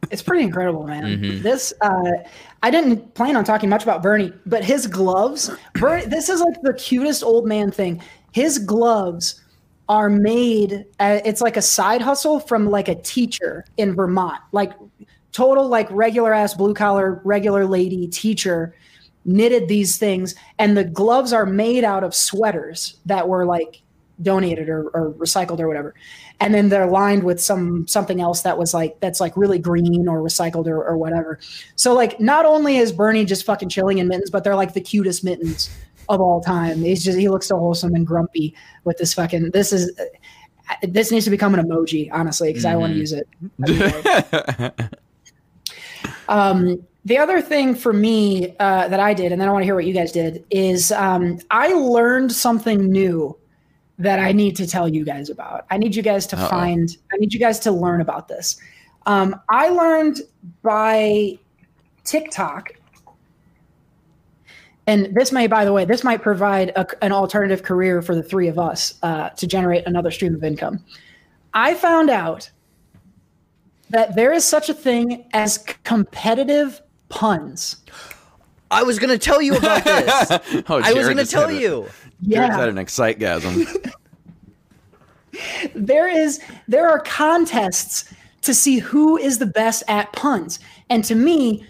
It's 0.09 0.21
pretty 0.21 0.43
incredible, 0.43 0.85
man. 0.85 1.03
Mm-hmm. 1.05 1.41
This 1.41 1.71
uh, 1.79 2.11
I 2.61 2.69
didn't 2.69 3.13
plan 3.13 3.37
on 3.37 3.45
talking 3.45 3.69
much 3.69 3.83
about 3.83 4.03
Bernie, 4.03 4.33
but 4.45 4.61
his 4.61 4.85
gloves. 4.85 5.49
Bernie, 5.75 6.05
this 6.05 6.27
is 6.27 6.41
like 6.41 6.61
the 6.61 6.73
cutest 6.73 7.23
old 7.23 7.47
man 7.47 7.71
thing. 7.71 8.01
His 8.33 8.59
gloves 8.59 9.41
are 9.87 10.09
made. 10.09 10.85
Uh, 10.99 11.19
it's 11.23 11.39
like 11.41 11.55
a 11.55 11.61
side 11.61 12.01
hustle 12.01 12.41
from 12.41 12.69
like 12.69 12.89
a 12.89 12.95
teacher 12.95 13.63
in 13.77 13.95
Vermont, 13.95 14.41
like 14.51 14.73
total 15.31 15.67
like 15.67 15.89
regular 15.91 16.33
ass 16.33 16.53
blue 16.53 16.73
collar 16.73 17.21
regular 17.23 17.65
lady 17.65 18.07
teacher 18.07 18.75
knitted 19.25 19.67
these 19.67 19.97
things, 19.97 20.35
and 20.57 20.75
the 20.75 20.83
gloves 20.83 21.31
are 21.33 21.45
made 21.45 21.83
out 21.83 22.03
of 22.03 22.15
sweaters 22.15 22.97
that 23.05 23.27
were 23.27 23.45
like 23.45 23.81
donated 24.21 24.69
or, 24.69 24.89
or 24.89 25.11
recycled 25.13 25.59
or 25.59 25.67
whatever. 25.67 25.93
And 26.39 26.53
then 26.53 26.69
they're 26.69 26.87
lined 26.87 27.23
with 27.23 27.41
some 27.41 27.87
something 27.87 28.21
else 28.21 28.41
that 28.41 28.57
was 28.57 28.73
like 28.73 28.99
that's 28.99 29.19
like 29.19 29.35
really 29.37 29.59
green 29.59 30.07
or 30.07 30.19
recycled 30.21 30.67
or, 30.67 30.83
or 30.83 30.97
whatever. 30.97 31.39
So 31.75 31.93
like 31.93 32.19
not 32.19 32.45
only 32.45 32.77
is 32.77 32.91
bernie 32.91 33.25
just 33.25 33.45
fucking 33.45 33.69
chilling 33.69 33.99
in 33.99 34.07
mittens 34.07 34.29
but 34.29 34.43
they're 34.43 34.55
like 34.55 34.73
the 34.73 34.81
cutest 34.81 35.23
mittens 35.23 35.69
of 36.09 36.19
all 36.19 36.41
time. 36.41 36.81
He's 36.81 37.03
just 37.03 37.17
he 37.17 37.29
looks 37.29 37.47
so 37.47 37.57
wholesome 37.57 37.93
and 37.93 38.05
grumpy 38.05 38.55
with 38.83 38.97
this 38.97 39.13
fucking 39.13 39.51
this 39.51 39.71
is 39.71 39.91
uh, 39.99 40.03
this 40.83 41.11
needs 41.11 41.25
to 41.25 41.31
become 41.31 41.53
an 41.53 41.65
emoji 41.65 42.09
honestly 42.11 42.49
because 42.49 42.65
i 42.65 42.75
want 42.75 42.93
to 42.93 42.99
mm-hmm. 42.99 43.71
use 43.71 44.73
it 44.77 44.89
um, 46.29 46.85
the 47.05 47.17
other 47.17 47.41
thing 47.41 47.73
for 47.73 47.93
me 47.93 48.55
uh, 48.59 48.87
that 48.87 48.99
I 48.99 49.13
did, 49.13 49.31
and 49.31 49.41
then 49.41 49.49
I 49.49 49.51
want 49.51 49.63
to 49.63 49.65
hear 49.65 49.75
what 49.75 49.85
you 49.85 49.93
guys 49.93 50.11
did, 50.11 50.45
is 50.49 50.91
um, 50.91 51.39
I 51.49 51.69
learned 51.73 52.31
something 52.31 52.91
new 52.91 53.37
that 53.97 54.19
I 54.19 54.31
need 54.31 54.55
to 54.57 54.67
tell 54.67 54.87
you 54.87 55.03
guys 55.05 55.29
about. 55.29 55.65
I 55.69 55.77
need 55.77 55.95
you 55.95 56.03
guys 56.03 56.27
to 56.27 56.37
Uh-oh. 56.37 56.47
find, 56.47 56.89
I 57.13 57.17
need 57.17 57.33
you 57.33 57.39
guys 57.39 57.59
to 57.59 57.71
learn 57.71 58.01
about 58.01 58.27
this. 58.27 58.57
Um, 59.05 59.39
I 59.49 59.69
learned 59.69 60.21
by 60.61 61.39
TikTok, 62.03 62.73
and 64.87 65.15
this 65.15 65.31
may, 65.31 65.47
by 65.47 65.65
the 65.65 65.73
way, 65.73 65.85
this 65.85 66.03
might 66.03 66.21
provide 66.21 66.69
a, 66.75 66.85
an 67.03 67.11
alternative 67.11 67.63
career 67.63 68.01
for 68.01 68.15
the 68.15 68.23
three 68.23 68.47
of 68.47 68.59
us 68.59 68.95
uh, 69.03 69.29
to 69.29 69.47
generate 69.47 69.85
another 69.87 70.11
stream 70.11 70.35
of 70.35 70.43
income. 70.43 70.83
I 71.53 71.73
found 71.73 72.09
out 72.09 72.49
that 73.91 74.15
there 74.15 74.33
is 74.33 74.45
such 74.45 74.69
a 74.69 74.73
thing 74.73 75.25
as 75.33 75.57
competitive 75.83 76.81
puns. 77.09 77.77
I 78.71 78.83
was 78.83 78.99
gonna 78.99 79.17
tell 79.17 79.41
you 79.41 79.55
about 79.55 79.83
this. 79.83 80.31
oh, 80.69 80.81
I 80.81 80.93
was 80.93 81.07
gonna 81.07 81.25
tell 81.25 81.47
had 81.47 81.57
a- 81.57 81.61
you. 81.61 81.87
Jared's 82.27 82.55
Yeah. 82.55 82.57
had 82.57 82.69
an 82.69 82.75
excitegasm. 82.75 83.93
there 85.75 86.07
is 86.07 86.39
there 86.67 86.89
are 86.89 86.99
contests 86.99 88.05
to 88.41 88.53
see 88.53 88.79
who 88.79 89.17
is 89.17 89.37
the 89.37 89.45
best 89.45 89.83
at 89.87 90.11
puns 90.13 90.59
and 90.89 91.03
to 91.05 91.15
me 91.15 91.65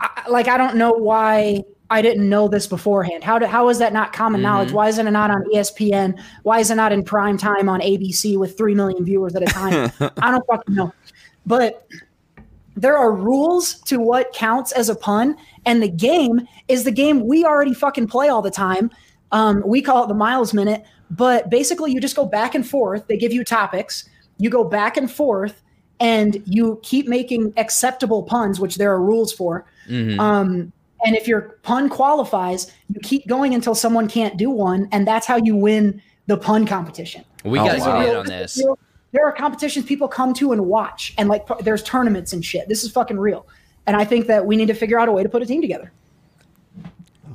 I, 0.00 0.24
like 0.28 0.48
i 0.48 0.56
don't 0.56 0.76
know 0.76 0.90
why 0.92 1.62
i 1.90 2.02
didn't 2.02 2.28
know 2.28 2.48
this 2.48 2.66
beforehand 2.66 3.22
how, 3.22 3.38
do, 3.38 3.46
how 3.46 3.68
is 3.68 3.78
that 3.78 3.92
not 3.92 4.12
common 4.12 4.42
knowledge 4.42 4.68
mm-hmm. 4.68 4.76
why 4.76 4.88
isn't 4.88 5.06
it 5.06 5.12
not 5.12 5.30
on 5.30 5.44
espn 5.54 6.20
why 6.42 6.58
is 6.58 6.70
it 6.70 6.74
not 6.74 6.92
in 6.92 7.04
prime 7.04 7.38
time 7.38 7.68
on 7.68 7.80
abc 7.80 8.36
with 8.36 8.56
3 8.56 8.74
million 8.74 9.04
viewers 9.04 9.34
at 9.34 9.42
a 9.42 9.46
time 9.46 9.92
i 10.20 10.30
don't 10.30 10.46
fucking 10.46 10.74
know 10.74 10.92
but 11.48 11.86
there 12.76 12.96
are 12.96 13.10
rules 13.12 13.80
to 13.80 13.98
what 13.98 14.32
counts 14.32 14.70
as 14.72 14.88
a 14.88 14.94
pun 14.94 15.36
and 15.66 15.82
the 15.82 15.88
game 15.88 16.46
is 16.68 16.84
the 16.84 16.92
game 16.92 17.26
we 17.26 17.44
already 17.44 17.74
fucking 17.74 18.06
play 18.06 18.28
all 18.28 18.40
the 18.42 18.52
time. 18.52 18.88
Um, 19.32 19.62
we 19.66 19.82
call 19.82 20.04
it 20.04 20.06
the 20.06 20.14
miles 20.14 20.54
minute 20.54 20.84
but 21.10 21.50
basically 21.50 21.90
you 21.90 22.00
just 22.00 22.14
go 22.14 22.24
back 22.26 22.54
and 22.54 22.64
forth. 22.68 23.06
They 23.08 23.16
give 23.16 23.32
you 23.32 23.42
topics. 23.42 24.08
You 24.36 24.50
go 24.50 24.62
back 24.62 24.96
and 24.96 25.10
forth 25.10 25.60
and 26.00 26.40
you 26.46 26.78
keep 26.84 27.08
making 27.08 27.52
acceptable 27.56 28.22
puns 28.22 28.60
which 28.60 28.76
there 28.76 28.92
are 28.92 29.02
rules 29.02 29.32
for. 29.32 29.66
Um, 30.20 30.72
and 31.04 31.16
if 31.16 31.26
your 31.26 31.58
pun 31.62 31.88
qualifies 31.88 32.70
you 32.92 33.00
keep 33.02 33.26
going 33.26 33.54
until 33.54 33.74
someone 33.74 34.06
can't 34.08 34.36
do 34.36 34.50
one 34.50 34.86
and 34.92 35.06
that's 35.06 35.26
how 35.26 35.36
you 35.36 35.56
win 35.56 36.00
the 36.26 36.36
pun 36.36 36.66
competition. 36.66 37.24
We 37.44 37.58
Oh, 37.58 37.64
gotta 37.64 37.80
wow. 37.80 38.02
get 38.04 38.16
on 38.16 38.26
this. 38.26 38.62
There 39.12 39.26
are 39.26 39.32
competitions 39.32 39.86
people 39.86 40.08
come 40.08 40.34
to 40.34 40.52
and 40.52 40.66
watch 40.66 41.14
and 41.18 41.28
like 41.28 41.46
there's 41.60 41.82
tournaments 41.82 42.32
and 42.32 42.44
shit. 42.44 42.68
This 42.68 42.84
is 42.84 42.90
fucking 42.90 43.18
real. 43.18 43.46
And 43.86 43.96
i 43.96 44.04
think 44.04 44.26
that 44.26 44.44
we 44.44 44.56
need 44.56 44.66
to 44.66 44.74
figure 44.74 44.98
out 44.98 45.08
a 45.08 45.12
way 45.12 45.22
to 45.22 45.28
put 45.28 45.42
a 45.42 45.46
team 45.46 45.62
together. 45.62 45.92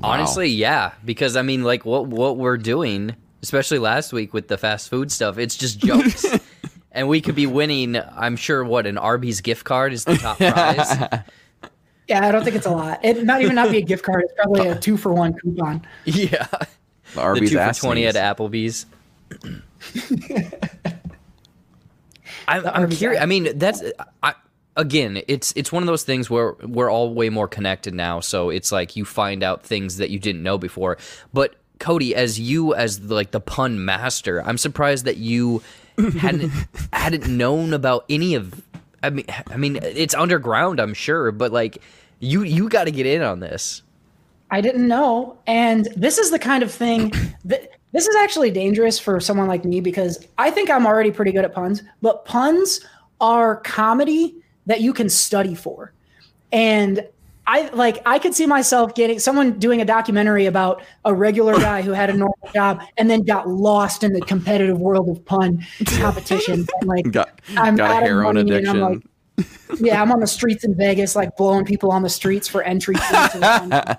Honestly, 0.04 0.50
yeah, 0.50 0.92
because 1.06 1.38
I 1.38 1.44
mean, 1.44 1.64
like 1.64 1.86
what 1.86 2.08
what 2.08 2.38
we're 2.38 2.58
doing, 2.58 3.16
especially 3.42 3.80
last 3.80 4.12
week 4.12 4.34
with 4.34 4.50
the 4.50 4.58
fast 4.58 4.90
food 4.90 5.12
stuff, 5.12 5.38
it's 5.38 5.56
just 5.56 5.80
jokes, 5.80 6.26
and 6.92 7.08
we 7.08 7.22
could 7.22 7.36
be 7.36 7.48
winning. 7.48 7.96
I'm 7.96 8.36
sure 8.36 8.66
what 8.66 8.86
an 8.86 8.98
Arby's 8.98 9.40
gift 9.40 9.64
card 9.64 9.94
is 9.94 10.04
the 10.04 10.16
top 10.16 10.38
prize. 10.38 10.98
yeah 12.10 12.28
i 12.28 12.34
don't 12.34 12.44
think 12.44 12.56
it's 12.58 12.66
a 12.66 12.72
lot. 12.72 13.00
It 13.04 13.26
might 13.26 13.44
even 13.44 13.56
not 13.56 13.72
be 13.72 13.78
a 13.78 13.82
gift 13.82 14.04
card. 14.04 14.24
It's 14.26 14.34
probably 14.34 14.68
a 14.68 14.78
two 14.78 14.98
for 14.98 15.14
one 15.14 15.34
coupon. 15.36 15.88
Yeah, 16.06 16.48
The 16.52 16.68
the 17.16 17.22
Arby's 17.22 17.52
two 17.52 17.58
for 17.58 17.74
twenty 17.74 18.06
at 18.06 18.16
Applebee's. 18.16 18.86
I'm, 22.54 22.84
I'm 22.84 22.90
curious. 22.90 23.22
I 23.22 23.26
mean, 23.26 23.58
that's 23.58 23.82
I, 24.22 24.36
again, 24.76 25.22
it's 25.28 25.54
it's 25.56 25.72
one 25.72 25.84
of 25.84 25.88
those 25.88 26.04
things 26.04 26.30
where 26.30 26.54
we're 26.62 26.92
all 26.92 27.14
way 27.14 27.30
more 27.30 27.48
connected 27.48 27.94
now. 27.94 28.20
So 28.20 28.50
it's 28.50 28.72
like 28.72 28.96
you 28.96 29.06
find 29.06 29.44
out 29.44 29.64
things 29.64 29.98
that 29.98 30.10
you 30.10 30.20
didn't 30.20 30.44
know 30.44 30.58
before. 30.58 30.98
But 31.34 31.56
Cody, 31.80 32.16
as 32.16 32.40
you 32.40 32.74
as 32.76 33.02
like 33.02 33.32
the 33.32 33.40
pun 33.40 33.84
master, 33.84 34.42
I'm 34.44 34.58
surprised 34.58 35.06
that 35.06 35.18
you 35.18 35.62
hadn't 36.20 36.52
hadn't 36.92 37.28
known 37.28 37.74
about 37.74 38.06
any 38.10 38.36
of. 38.36 38.62
I 39.02 39.10
mean, 39.10 39.26
I 39.52 39.58
mean, 39.58 39.80
it's 39.82 40.14
underground, 40.14 40.80
I'm 40.80 40.94
sure, 40.94 41.32
but 41.32 41.52
like 41.52 41.82
you 42.20 42.44
you 42.44 42.70
got 42.70 42.86
to 42.86 42.92
get 42.92 43.06
in 43.06 43.22
on 43.22 43.40
this. 43.40 43.82
I 44.50 44.62
didn't 44.62 44.88
know. 44.88 45.40
And 45.48 45.88
this 45.96 46.20
is 46.20 46.30
the 46.30 46.40
kind 46.40 46.64
of 46.64 46.72
thing 46.72 47.12
that 47.46 47.72
this 47.94 48.08
is 48.08 48.16
actually 48.16 48.52
dangerous 48.52 49.00
for 49.00 49.20
someone 49.20 49.48
like 49.48 49.64
me 49.64 49.80
because 49.80 50.28
I 50.38 50.52
think 50.52 50.70
I'm 50.70 50.86
already 50.86 51.12
pretty 51.12 51.32
good 51.32 51.46
at 51.46 51.54
puns, 51.54 51.84
but 52.02 52.26
puns 52.26 52.82
are 53.22 53.58
comedy 53.58 54.36
that 54.66 54.82
you 54.82 54.94
can 54.94 55.10
study 55.10 55.56
for. 55.56 55.94
And 56.52 57.08
I 57.46 57.70
like 57.70 58.02
I 58.06 58.20
could 58.20 58.34
see 58.34 58.46
myself 58.46 58.96
getting 58.96 59.20
someone 59.20 59.60
doing 59.60 59.82
a 59.82 59.86
documentary 59.86 60.46
about 60.46 60.82
a 61.06 61.14
regular 61.14 61.56
guy 61.56 61.82
who 61.82 61.92
had 61.92 62.10
a 62.10 62.14
normal 62.14 62.38
job 62.54 62.82
and 62.98 63.10
then 63.10 63.24
got 63.24 63.50
lost 63.50 64.04
in 64.04 64.14
the 64.14 64.22
competitive 64.22 64.80
world 64.80 65.10
of 65.10 65.24
pun 65.26 65.66
competition. 65.86 66.66
like 66.84 67.12
Got, 67.12 67.42
I'm 67.58 67.76
got 67.76 68.02
a 68.02 68.06
heroin 68.06 68.38
addiction. 68.38 68.82
I'm 68.82 69.04
like, 69.38 69.48
yeah, 69.80 70.02
I'm 70.02 70.12
on 70.12 70.20
the 70.20 70.28
streets 70.28 70.64
in 70.64 70.74
Vegas, 70.76 71.16
like 71.16 71.36
blowing 71.36 71.66
people 71.66 71.92
on 71.92 72.02
the 72.02 72.10
streets 72.10 72.48
for 72.48 72.64
entry. 72.64 72.96
fees. 72.96 73.42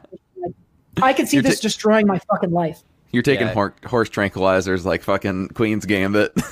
Like, 0.96 1.02
I 1.02 1.12
could 1.12 1.26
see 1.26 1.38
You're 1.38 1.42
this 1.42 1.58
ta- 1.58 1.62
destroying 1.62 2.06
my 2.06 2.20
fucking 2.30 2.52
life. 2.52 2.84
You're 3.14 3.22
taking 3.22 3.46
Yeah. 3.46 3.54
hor- 3.54 3.74
horse 3.86 4.10
tranquilizers 4.10 4.84
like 4.84 5.02
fucking 5.02 5.48
Queen's 5.50 5.86
Gambit. 5.86 6.32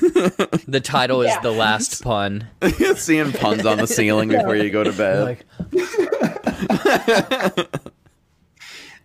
The 0.68 0.80
title 0.80 1.20
is 1.22 1.28
Yeah. 1.28 1.40
the 1.40 1.50
last 1.50 2.02
pun. 2.04 2.46
Seeing 2.96 3.32
puns 3.32 3.66
on 3.66 3.78
the 3.78 3.86
ceiling 3.86 4.28
before 4.28 4.54
you 4.56 4.70
go 4.70 4.84
to 4.84 4.92
bed. 4.92 5.38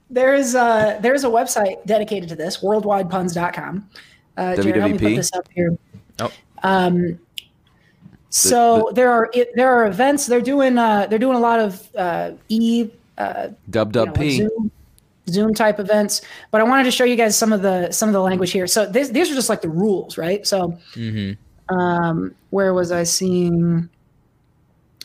There's 0.10 0.56
a 0.56 1.00
there's 1.02 1.24
a 1.26 1.28
website 1.28 1.86
dedicated 1.86 2.30
to 2.30 2.36
this, 2.36 2.58
worldwidepuns.com. 2.58 3.90
Uh, 4.38 4.56
Jared, 4.56 4.76
help 4.78 4.92
me 4.92 4.98
put 4.98 5.08
WWP? 5.08 5.16
this 5.18 5.34
up 5.34 5.48
here. 5.54 5.78
Oh. 6.20 6.32
Um, 6.64 7.20
so 8.30 8.90
there 8.94 9.12
are 9.12 9.30
it, 9.34 9.50
there 9.56 9.70
are 9.70 9.88
events. 9.88 10.26
They're 10.28 10.40
doing 10.40 10.78
uh, 10.78 11.08
they're 11.10 11.20
doing 11.20 11.36
a 11.36 11.40
lot 11.42 11.60
of 11.60 11.90
uh, 11.96 12.32
e 12.48 12.90
uh, 13.18 13.50
Dub 13.70 13.90
you 13.90 13.92
dub 13.92 13.96
know, 13.96 14.04
like 14.14 14.16
P. 14.16 14.38
Zoom, 14.38 14.72
Zoom 15.30 15.54
type 15.54 15.80
events. 15.80 16.22
But 16.52 16.62
I 16.62 16.64
wanted 16.64 16.84
to 16.84 16.92
show 16.92 17.04
you 17.04 17.16
guys 17.16 17.38
some 17.38 17.52
of 17.54 17.62
the 17.62 17.92
some 17.92 18.10
of 18.10 18.14
the 18.14 18.22
language 18.22 18.52
here. 18.52 18.68
So 18.68 18.86
this, 18.86 19.10
these 19.10 19.30
are 19.32 19.36
just 19.36 19.50
like 19.50 19.62
the 19.62 19.70
rules, 19.70 20.18
right? 20.18 20.46
So 20.48 20.78
um, 21.70 22.34
where 22.50 22.74
was 22.74 22.92
I 22.92 23.04
seeing? 23.04 23.90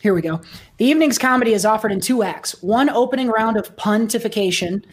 Here 0.01 0.13
we 0.13 0.21
go. 0.21 0.41
The 0.77 0.85
evening's 0.85 1.17
comedy 1.17 1.53
is 1.53 1.65
offered 1.65 1.91
in 1.91 2.01
two 2.01 2.23
acts. 2.23 2.61
One 2.61 2.89
opening 2.89 3.29
round 3.29 3.55
of 3.57 3.73
puntification, 3.77 4.85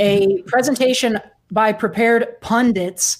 a 0.00 0.42
presentation 0.46 1.20
by 1.50 1.72
prepared 1.72 2.40
pundits 2.40 3.18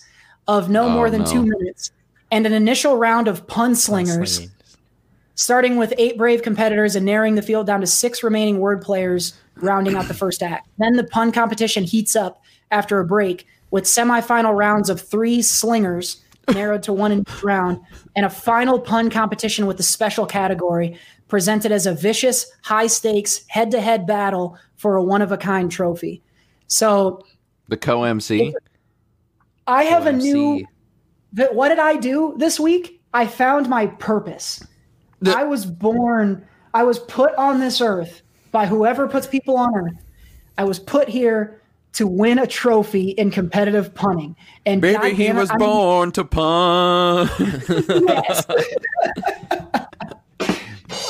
of 0.49 0.71
no 0.71 0.85
Oh, 0.87 0.91
more 0.91 1.11
than 1.11 1.21
no. 1.23 1.27
two 1.31 1.43
minutes, 1.43 1.91
and 2.31 2.47
an 2.47 2.53
initial 2.55 2.97
round 2.97 3.29
of 3.29 3.47
pun 3.47 3.75
slingers 3.75 4.49
starting 5.37 5.77
with 5.77 5.93
eight 5.99 6.17
brave 6.17 6.43
competitors 6.43 6.95
and 6.97 7.05
narrowing 7.05 7.35
the 7.35 7.43
field 7.43 7.67
down 7.67 7.81
to 7.81 7.87
six 7.87 8.23
remaining 8.23 8.59
word 8.61 8.81
players, 8.81 9.35
rounding 9.57 9.97
out 9.97 10.09
the 10.09 10.15
first 10.15 10.43
act. 10.43 10.69
Then 10.79 10.97
the 10.97 11.05
pun 11.05 11.33
competition 11.33 11.85
heats 11.85 12.17
up 12.17 12.43
after 12.71 12.99
a 13.01 13.05
break 13.05 13.47
with 13.71 13.85
semifinal 13.85 14.57
rounds 14.57 14.89
of 14.89 15.01
three 15.01 15.43
slingers, 15.43 16.23
narrowed 16.53 16.83
to 16.85 16.93
one 16.93 17.13
in 17.13 17.21
each 17.21 17.43
round, 17.43 17.81
and 18.15 18.27
a 18.27 18.31
final 18.31 18.79
pun 18.79 19.11
competition 19.11 19.67
with 19.67 19.79
a 19.81 19.83
special 19.83 20.27
category 20.27 20.99
presented 21.29 21.73
as 21.73 21.87
a 21.87 21.95
vicious, 21.95 22.51
high 22.63 22.87
stakes, 22.87 23.45
head 23.49 23.71
to 23.71 23.81
head 23.81 24.07
battle 24.07 24.57
for 24.77 24.97
a 24.97 25.03
one 25.03 25.23
of 25.23 25.33
a 25.33 25.37
kind 25.37 25.71
trophy. 25.71 26.23
So 26.67 27.25
The 27.69 27.77
co 27.77 28.05
MC. 28.05 28.55
I 29.67 29.85
have 29.85 30.07
a 30.07 30.13
new 30.13 30.65
that 31.33 31.55
what 31.55 31.71
did 31.71 31.79
I 31.79 31.97
do 31.97 32.35
this 32.39 32.61
week? 32.61 33.01
I 33.13 33.27
found 33.27 33.69
my 33.69 33.87
purpose. 33.87 34.65
I 35.27 35.45
was 35.45 35.65
born, 35.65 36.47
I 36.75 36.83
was 36.83 36.99
put 36.99 37.35
on 37.37 37.61
this 37.61 37.81
earth 37.81 38.23
by 38.55 38.67
whoever 38.67 39.09
puts 39.09 39.27
people 39.27 39.57
on 39.57 39.75
earth. 39.77 39.97
I 40.57 40.63
was 40.63 40.79
put 40.79 41.09
here 41.09 41.61
to 41.95 42.07
win 42.07 42.39
a 42.39 42.47
trophy 42.47 43.11
in 43.11 43.33
competitive 43.33 43.93
punning. 43.97 44.37
And 44.65 44.81
Baby, 44.81 45.13
he 45.13 45.33
was 45.33 45.51
I'm- 45.51 45.59
born 45.59 46.13
to 46.13 46.25
pun. 46.25 47.29
Yes. 47.39 48.47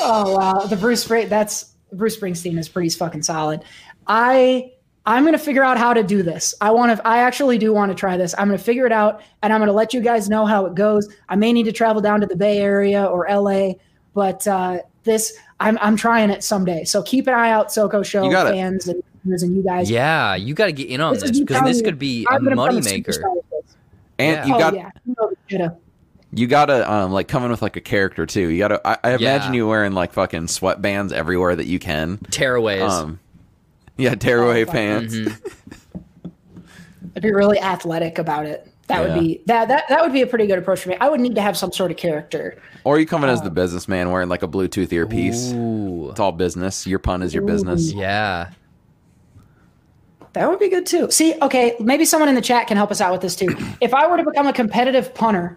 oh 0.00 0.34
wow, 0.36 0.60
the 0.66 0.76
Bruce 0.76 1.04
Spring 1.04 1.28
that's 1.28 1.74
Bruce 1.92 2.16
Springsteen 2.16 2.58
is 2.58 2.66
pretty 2.68 2.88
fucking 2.88 3.22
solid. 3.22 3.62
I 4.06 4.72
I'm 5.04 5.26
gonna 5.26 5.38
figure 5.38 5.62
out 5.62 5.76
how 5.76 5.92
to 5.92 6.02
do 6.02 6.22
this. 6.22 6.54
I 6.62 6.70
want 6.70 6.96
to. 6.96 7.06
I 7.06 7.18
actually 7.18 7.58
do 7.58 7.74
want 7.74 7.90
to 7.90 7.94
try 7.94 8.16
this. 8.16 8.34
I'm 8.38 8.48
gonna 8.48 8.56
figure 8.56 8.86
it 8.86 8.92
out, 8.92 9.20
and 9.42 9.52
I'm 9.52 9.60
gonna 9.60 9.72
let 9.72 9.92
you 9.92 10.00
guys 10.00 10.30
know 10.30 10.46
how 10.46 10.64
it 10.64 10.74
goes. 10.74 11.08
I 11.28 11.36
may 11.36 11.52
need 11.52 11.64
to 11.64 11.72
travel 11.72 12.00
down 12.00 12.22
to 12.22 12.26
the 12.26 12.36
Bay 12.36 12.58
Area 12.58 13.04
or 13.04 13.26
LA, 13.30 13.74
but 14.14 14.46
uh, 14.48 14.78
this 15.02 15.36
I'm 15.60 15.78
I'm 15.80 15.96
trying 15.96 16.30
it 16.30 16.42
someday. 16.44 16.84
So 16.84 17.02
keep 17.02 17.26
an 17.26 17.34
eye 17.34 17.50
out, 17.50 17.68
SoCo 17.68 18.04
Show 18.04 18.24
You 18.24 18.32
fans 18.32 18.88
and 18.88 19.02
and 19.24 19.56
you 19.56 19.62
guys. 19.62 19.90
Yeah, 19.90 20.34
you 20.34 20.52
got 20.54 20.66
to 20.66 20.72
get 20.72 20.88
in 20.88 21.00
on 21.00 21.14
This 21.14 21.22
this 21.22 21.30
is 21.32 21.38
me 21.38 21.44
because 21.44 21.56
telling 21.58 21.72
this 21.72 21.82
could 21.82 21.98
be 21.98 22.26
a 22.30 22.34
I'm 22.34 22.46
a 22.46 22.50
moneymaker. 22.50 23.06
superstar 23.06 23.34
with 23.36 23.50
this. 23.50 23.76
and 24.18 24.36
Yeah. 24.36 24.46
you 24.46 24.54
oh 24.54 24.58
got 24.58 24.74
yeah, 24.74 24.90
you 25.48 25.58
know 25.58 25.80
you 26.36 26.46
gotta 26.48 26.90
um 26.92 27.12
like 27.12 27.28
come 27.28 27.44
in 27.44 27.50
with 27.52 27.62
like 27.62 27.76
a 27.76 27.80
character 27.80 28.26
too. 28.26 28.48
You 28.48 28.58
gotta 28.58 28.80
I, 28.86 28.98
I 29.04 29.14
imagine 29.14 29.54
Yeah. 29.54 29.58
you 29.58 29.68
wearing 29.68 29.92
like 29.92 30.12
fucking 30.12 30.46
sweatbands 30.46 31.12
everywhere 31.12 31.54
that 31.54 31.66
you 31.66 31.78
can. 31.78 32.18
Tearaways. 32.18 32.88
Um 32.90 33.20
yeah, 33.96 34.16
tearaway 34.16 34.62
Oh, 34.62 34.66
fuck. 34.66 34.74
pants. 34.74 35.14
I'd 37.16 37.22
be 37.22 37.32
really 37.32 37.60
athletic 37.60 38.18
about 38.18 38.46
it. 38.46 38.66
That 38.86 39.00
Yeah. 39.02 39.14
would 39.14 39.20
be 39.20 39.40
that 39.46 39.68
that 39.68 39.84
that 39.88 40.02
would 40.02 40.12
be 40.12 40.22
a 40.22 40.26
pretty 40.26 40.46
good 40.46 40.58
approach 40.58 40.80
for 40.80 40.90
me. 40.90 40.96
I 41.00 41.08
would 41.08 41.20
need 41.20 41.34
to 41.36 41.40
have 41.40 41.56
some 41.56 41.72
sort 41.72 41.90
of 41.90 41.96
character. 41.96 42.56
Or 42.84 42.98
you 42.98 43.06
coming 43.06 43.30
in 43.30 43.34
as 43.34 43.40
the 43.40 43.50
businessman 43.50 44.10
wearing 44.10 44.28
like 44.28 44.42
a 44.42 44.48
Bluetooth 44.48 44.92
earpiece. 44.92 45.52
Ooh. 45.52 46.10
It's 46.10 46.20
all 46.20 46.32
business. 46.32 46.86
Your 46.86 46.98
pun 46.98 47.22
is 47.22 47.32
your 47.32 47.44
business. 47.44 47.92
Yeah. 47.92 48.50
That 50.34 50.50
would 50.50 50.58
be 50.58 50.68
good 50.68 50.84
too. 50.84 51.10
See, 51.10 51.34
okay, 51.40 51.76
maybe 51.78 52.04
someone 52.04 52.28
in 52.28 52.34
the 52.34 52.40
chat 52.42 52.66
can 52.66 52.76
help 52.76 52.90
us 52.90 53.00
out 53.00 53.12
with 53.12 53.20
this 53.20 53.36
too. 53.36 53.56
If 53.80 53.94
I 53.94 54.08
were 54.08 54.16
to 54.16 54.24
become 54.24 54.46
a 54.48 54.52
competitive 54.52 55.14
punter, 55.14 55.56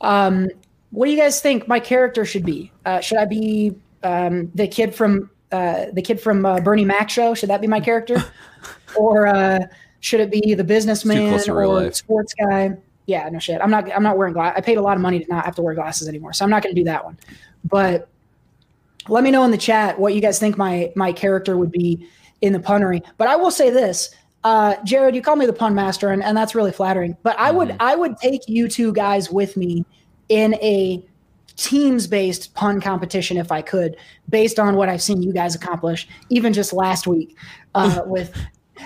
um, 0.00 0.48
what 0.90 1.06
do 1.06 1.10
you 1.12 1.18
guys 1.18 1.40
think 1.40 1.66
my 1.66 1.80
character 1.80 2.24
should 2.24 2.44
be? 2.44 2.70
Uh, 2.86 3.00
should 3.00 3.18
I 3.18 3.24
be 3.24 3.74
um, 4.04 4.50
the 4.54 4.68
kid 4.68 4.94
from 4.94 5.28
uh, 5.50 5.86
the 5.92 6.02
kid 6.02 6.20
from 6.20 6.46
uh, 6.46 6.60
Bernie 6.60 6.84
Mac 6.84 7.10
show? 7.10 7.34
Should 7.34 7.50
that 7.50 7.60
be 7.60 7.66
my 7.66 7.80
character, 7.80 8.22
or 8.96 9.26
uh, 9.26 9.58
should 10.02 10.20
it 10.20 10.30
be 10.30 10.54
the 10.54 10.64
businessman 10.64 11.30
close 11.30 11.44
to 11.46 11.54
real 11.54 11.78
or 11.78 11.92
sports 11.92 12.34
guy? 12.34 12.76
Yeah, 13.06 13.28
no 13.28 13.38
shit. 13.38 13.60
I'm 13.62 13.70
not. 13.70 13.90
I'm 13.90 14.02
not 14.02 14.18
wearing 14.18 14.34
glasses. 14.34 14.54
I 14.58 14.60
paid 14.60 14.76
a 14.76 14.82
lot 14.82 14.96
of 14.96 15.00
money 15.00 15.20
to 15.20 15.26
not 15.28 15.44
have 15.44 15.54
to 15.54 15.62
wear 15.62 15.74
glasses 15.74 16.08
anymore, 16.08 16.32
so 16.32 16.44
I'm 16.44 16.50
not 16.50 16.62
going 16.62 16.74
to 16.74 16.80
do 16.80 16.84
that 16.84 17.04
one. 17.04 17.16
But 17.64 18.08
let 19.08 19.24
me 19.24 19.30
know 19.30 19.44
in 19.44 19.52
the 19.52 19.58
chat 19.58 19.98
what 19.98 20.14
you 20.14 20.20
guys 20.20 20.38
think 20.38 20.58
my 20.58 20.92
my 20.96 21.12
character 21.12 21.56
would 21.56 21.70
be 21.70 22.08
in 22.40 22.52
the 22.52 22.58
punnery. 22.58 23.02
But 23.16 23.28
I 23.28 23.36
will 23.36 23.52
say 23.52 23.70
this, 23.70 24.14
uh, 24.42 24.74
Jared, 24.84 25.14
you 25.14 25.22
call 25.22 25.36
me 25.36 25.46
the 25.46 25.52
pun 25.52 25.74
master, 25.74 26.10
and, 26.10 26.22
and 26.22 26.36
that's 26.36 26.54
really 26.54 26.72
flattering. 26.72 27.16
But 27.22 27.38
I 27.38 27.52
would 27.52 27.76
I 27.78 27.94
would 27.94 28.16
take 28.18 28.48
you 28.48 28.66
two 28.68 28.92
guys 28.92 29.30
with 29.30 29.56
me 29.56 29.84
in 30.28 30.54
a 30.54 31.04
teams 31.56 32.08
based 32.08 32.54
pun 32.54 32.80
competition 32.80 33.36
if 33.36 33.52
I 33.52 33.62
could, 33.62 33.96
based 34.28 34.58
on 34.58 34.74
what 34.74 34.88
I've 34.88 35.02
seen 35.02 35.22
you 35.22 35.32
guys 35.32 35.54
accomplish, 35.54 36.08
even 36.28 36.52
just 36.52 36.72
last 36.72 37.06
week 37.06 37.36
uh, 37.76 38.00
with. 38.06 38.36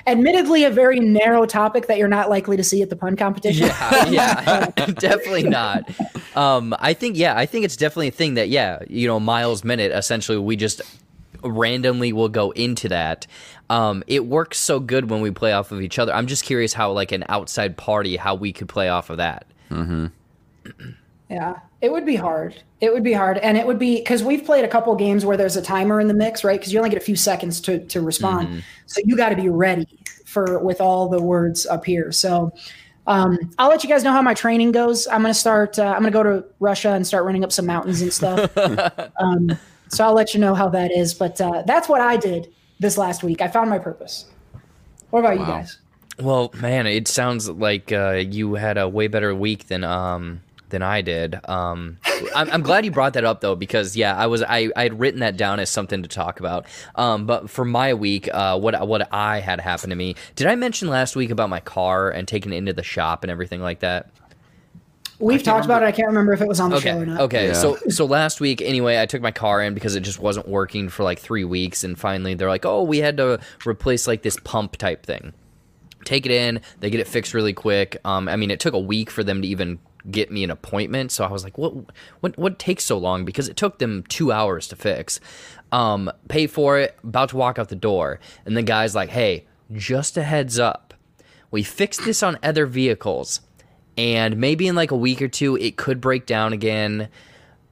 Admittedly, 0.06 0.64
a 0.64 0.70
very 0.70 1.00
narrow 1.00 1.46
topic 1.46 1.86
that 1.86 1.98
you're 1.98 2.08
not 2.08 2.28
likely 2.28 2.56
to 2.56 2.64
see 2.64 2.82
at 2.82 2.90
the 2.90 2.96
pun 2.96 3.16
competition. 3.16 3.66
Yeah, 3.66 4.06
yeah, 4.08 4.66
definitely 4.98 5.44
not. 5.44 5.88
Um, 6.34 6.74
I 6.78 6.92
think, 6.92 7.16
yeah, 7.16 7.36
I 7.36 7.46
think 7.46 7.64
it's 7.64 7.76
definitely 7.76 8.08
a 8.08 8.12
thing 8.12 8.34
that, 8.34 8.48
yeah, 8.48 8.80
you 8.88 9.06
know, 9.06 9.18
miles 9.20 9.64
minute. 9.64 9.92
Essentially, 9.92 10.38
we 10.38 10.56
just 10.56 10.82
randomly 11.42 12.12
will 12.12 12.28
go 12.28 12.50
into 12.50 12.88
that. 12.88 13.26
Um, 13.70 14.02
it 14.06 14.26
works 14.26 14.58
so 14.58 14.80
good 14.80 15.10
when 15.10 15.20
we 15.20 15.30
play 15.30 15.52
off 15.52 15.72
of 15.72 15.80
each 15.80 15.98
other. 15.98 16.12
I'm 16.12 16.26
just 16.26 16.44
curious 16.44 16.72
how, 16.72 16.92
like, 16.92 17.12
an 17.12 17.24
outside 17.28 17.76
party, 17.76 18.16
how 18.16 18.34
we 18.34 18.52
could 18.52 18.68
play 18.68 18.88
off 18.88 19.10
of 19.10 19.16
that. 19.18 19.46
Yeah, 21.28 21.58
it 21.80 21.90
would 21.90 22.06
be 22.06 22.16
hard. 22.16 22.62
It 22.80 22.92
would 22.92 23.02
be 23.02 23.12
hard, 23.12 23.38
and 23.38 23.56
it 23.56 23.66
would 23.66 23.78
be 23.78 23.96
because 23.96 24.22
we've 24.22 24.44
played 24.44 24.64
a 24.64 24.68
couple 24.68 24.94
games 24.94 25.24
where 25.24 25.36
there's 25.36 25.56
a 25.56 25.62
timer 25.62 26.00
in 26.00 26.08
the 26.08 26.14
mix, 26.14 26.44
right? 26.44 26.58
Because 26.58 26.72
you 26.72 26.78
only 26.78 26.90
get 26.90 26.98
a 26.98 27.04
few 27.04 27.16
seconds 27.16 27.60
to 27.62 27.84
to 27.86 28.00
respond, 28.00 28.62
so 28.86 29.00
you 29.04 29.16
got 29.16 29.30
to 29.30 29.36
be 29.36 29.48
ready 29.48 29.88
for 30.24 30.58
with 30.58 30.80
all 30.80 31.08
the 31.08 31.20
words 31.20 31.66
up 31.66 31.84
here. 31.84 32.12
So. 32.12 32.52
Um, 33.08 33.38
I'll 33.56 33.68
let 33.68 33.84
you 33.84 33.88
guys 33.88 34.02
know 34.02 34.10
how 34.10 34.20
my 34.20 34.34
training 34.34 34.72
goes. 34.72 35.06
I'm 35.06 35.22
gonna 35.22 35.32
start. 35.32 35.78
Uh, 35.78 35.84
I'm 35.84 36.00
gonna 36.00 36.10
go 36.10 36.24
to 36.24 36.44
Russia 36.58 36.90
and 36.90 37.06
start 37.06 37.24
running 37.24 37.44
up 37.44 37.52
some 37.52 37.64
mountains 37.64 38.02
and 38.02 38.12
stuff. 38.12 38.50
um, 39.20 39.56
so 39.86 40.04
I'll 40.04 40.12
let 40.12 40.34
you 40.34 40.40
know 40.40 40.56
how 40.56 40.68
that 40.70 40.90
is. 40.90 41.14
But 41.14 41.40
uh, 41.40 41.62
that's 41.64 41.88
what 41.88 42.00
I 42.00 42.16
did 42.16 42.52
this 42.80 42.98
last 42.98 43.22
week. 43.22 43.40
I 43.40 43.46
found 43.46 43.70
my 43.70 43.78
purpose. 43.78 44.24
What 45.10 45.20
about 45.20 45.38
you 45.38 45.46
guys? 45.46 45.78
Well, 46.18 46.50
man, 46.60 46.88
it 46.88 47.06
sounds 47.06 47.48
like 47.48 47.92
uh, 47.92 48.24
you 48.28 48.54
had 48.54 48.76
a 48.76 48.88
way 48.88 49.06
better 49.06 49.32
week 49.36 49.68
than 49.68 49.84
um 49.84 50.40
than 50.76 50.82
I 50.82 51.00
did. 51.00 51.40
Um, 51.48 51.96
I'm, 52.34 52.50
I'm 52.50 52.62
glad 52.62 52.84
you 52.84 52.90
brought 52.90 53.14
that 53.14 53.24
up 53.24 53.40
though, 53.40 53.54
because 53.54 53.96
yeah, 53.96 54.14
I 54.14 54.26
was 54.26 54.42
I 54.42 54.68
I 54.76 54.82
had 54.82 55.00
written 55.00 55.20
that 55.20 55.38
down 55.38 55.58
as 55.58 55.70
something 55.70 56.02
to 56.02 56.08
talk 56.08 56.38
about. 56.38 56.66
Um, 56.96 57.24
but 57.24 57.48
for 57.48 57.64
my 57.64 57.94
week, 57.94 58.28
uh, 58.32 58.58
what 58.58 58.86
what 58.86 59.08
I 59.10 59.40
had 59.40 59.58
happen 59.60 59.88
to 59.88 59.96
me? 59.96 60.16
Did 60.34 60.46
I 60.48 60.54
mention 60.54 60.88
last 60.88 61.16
week 61.16 61.30
about 61.30 61.48
my 61.48 61.60
car 61.60 62.10
and 62.10 62.28
taking 62.28 62.52
it 62.52 62.56
into 62.56 62.74
the 62.74 62.82
shop 62.82 63.24
and 63.24 63.30
everything 63.30 63.62
like 63.62 63.80
that? 63.80 64.10
We've 65.18 65.42
talked 65.42 65.64
about 65.64 65.82
it. 65.82 65.86
I 65.86 65.92
can't 65.92 66.08
remember 66.08 66.34
if 66.34 66.42
it 66.42 66.48
was 66.48 66.60
on 66.60 66.68
the 66.68 66.76
Okay. 66.76 66.90
show 66.90 66.98
or 66.98 67.06
not. 67.06 67.20
Okay. 67.22 67.46
Yeah. 67.46 67.52
So 67.54 67.78
so 67.88 68.04
last 68.04 68.38
week 68.38 68.60
anyway, 68.60 69.00
I 69.00 69.06
took 69.06 69.22
my 69.22 69.30
car 69.32 69.62
in 69.62 69.72
because 69.72 69.96
it 69.96 70.00
just 70.00 70.18
wasn't 70.18 70.46
working 70.46 70.90
for 70.90 71.04
like 71.04 71.18
three 71.18 71.44
weeks, 71.44 71.84
and 71.84 71.98
finally 71.98 72.34
they're 72.34 72.50
like, 72.50 72.66
"Oh, 72.66 72.82
we 72.82 72.98
had 72.98 73.16
to 73.16 73.40
replace 73.66 74.06
like 74.06 74.20
this 74.22 74.36
pump 74.44 74.76
type 74.76 75.06
thing." 75.06 75.32
Take 76.04 76.26
it 76.26 76.32
in. 76.32 76.60
They 76.80 76.90
get 76.90 77.00
it 77.00 77.08
fixed 77.08 77.32
really 77.34 77.54
quick. 77.54 77.96
Um, 78.04 78.28
I 78.28 78.36
mean, 78.36 78.50
it 78.50 78.60
took 78.60 78.74
a 78.74 78.78
week 78.78 79.10
for 79.10 79.24
them 79.24 79.40
to 79.42 79.48
even 79.48 79.78
get 80.10 80.30
me 80.30 80.44
an 80.44 80.50
appointment. 80.50 81.12
So 81.12 81.24
I 81.24 81.30
was 81.30 81.44
like, 81.44 81.58
"What? 81.58 81.74
What? 82.20 82.38
What 82.38 82.58
takes 82.58 82.84
so 82.84 82.98
long?" 82.98 83.24
Because 83.24 83.48
it 83.48 83.56
took 83.56 83.78
them 83.78 84.04
two 84.08 84.32
hours 84.32 84.68
to 84.68 84.76
fix. 84.76 85.20
Um, 85.72 86.10
pay 86.28 86.46
for 86.46 86.78
it. 86.78 86.96
About 87.02 87.30
to 87.30 87.36
walk 87.36 87.58
out 87.58 87.68
the 87.68 87.76
door, 87.76 88.20
and 88.44 88.56
the 88.56 88.62
guy's 88.62 88.94
like, 88.94 89.10
"Hey, 89.10 89.46
just 89.72 90.16
a 90.16 90.22
heads 90.22 90.58
up. 90.58 90.94
We 91.50 91.62
fixed 91.62 92.04
this 92.04 92.22
on 92.22 92.38
other 92.42 92.66
vehicles." 92.66 93.40
and 93.96 94.36
maybe 94.36 94.66
in 94.66 94.74
like 94.74 94.90
a 94.90 94.96
week 94.96 95.22
or 95.22 95.28
two 95.28 95.56
it 95.56 95.76
could 95.76 96.00
break 96.00 96.26
down 96.26 96.52
again 96.52 97.08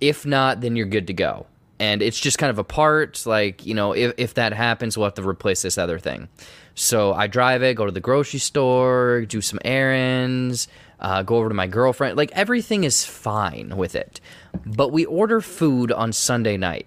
if 0.01 0.25
not 0.25 0.61
then 0.61 0.77
you're 0.77 0.87
good 0.87 1.07
to 1.07 1.13
go 1.13 1.47
and 1.79 2.03
it's 2.03 2.19
just 2.19 2.39
kind 2.39 2.51
of 2.51 2.59
a 2.59 2.65
part 2.65 3.25
like 3.27 3.65
you 3.67 3.75
know 3.75 3.93
if, 3.93 4.15
if 4.17 4.35
that 4.35 4.53
happens 4.53 4.97
we'll 4.97 5.05
have 5.05 5.15
to 5.15 5.27
replace 5.27 5.63
this 5.63 5.77
other 5.77 5.99
thing 5.99 6.29
so 6.75 7.13
i 7.15 7.27
drive 7.27 7.63
it 7.63 7.75
go 7.75 7.85
to 7.85 7.93
the 7.93 8.01
grocery 8.01 8.41
store 8.41 9.25
do 9.27 9.41
some 9.41 9.59
errands 9.65 10.69
uh, 11.05 11.23
go 11.23 11.37
over 11.37 11.49
to 11.49 11.55
my 11.55 11.67
girlfriend 11.67 12.17
like 12.17 12.33
everything 12.33 12.83
is 12.83 13.05
fine 13.05 13.77
with 13.77 13.95
it 13.95 14.21
but 14.67 14.91
we 14.91 15.05
order 15.05 15.41
food 15.41 15.93
on 15.93 16.13
sunday 16.13 16.57
night 16.57 16.87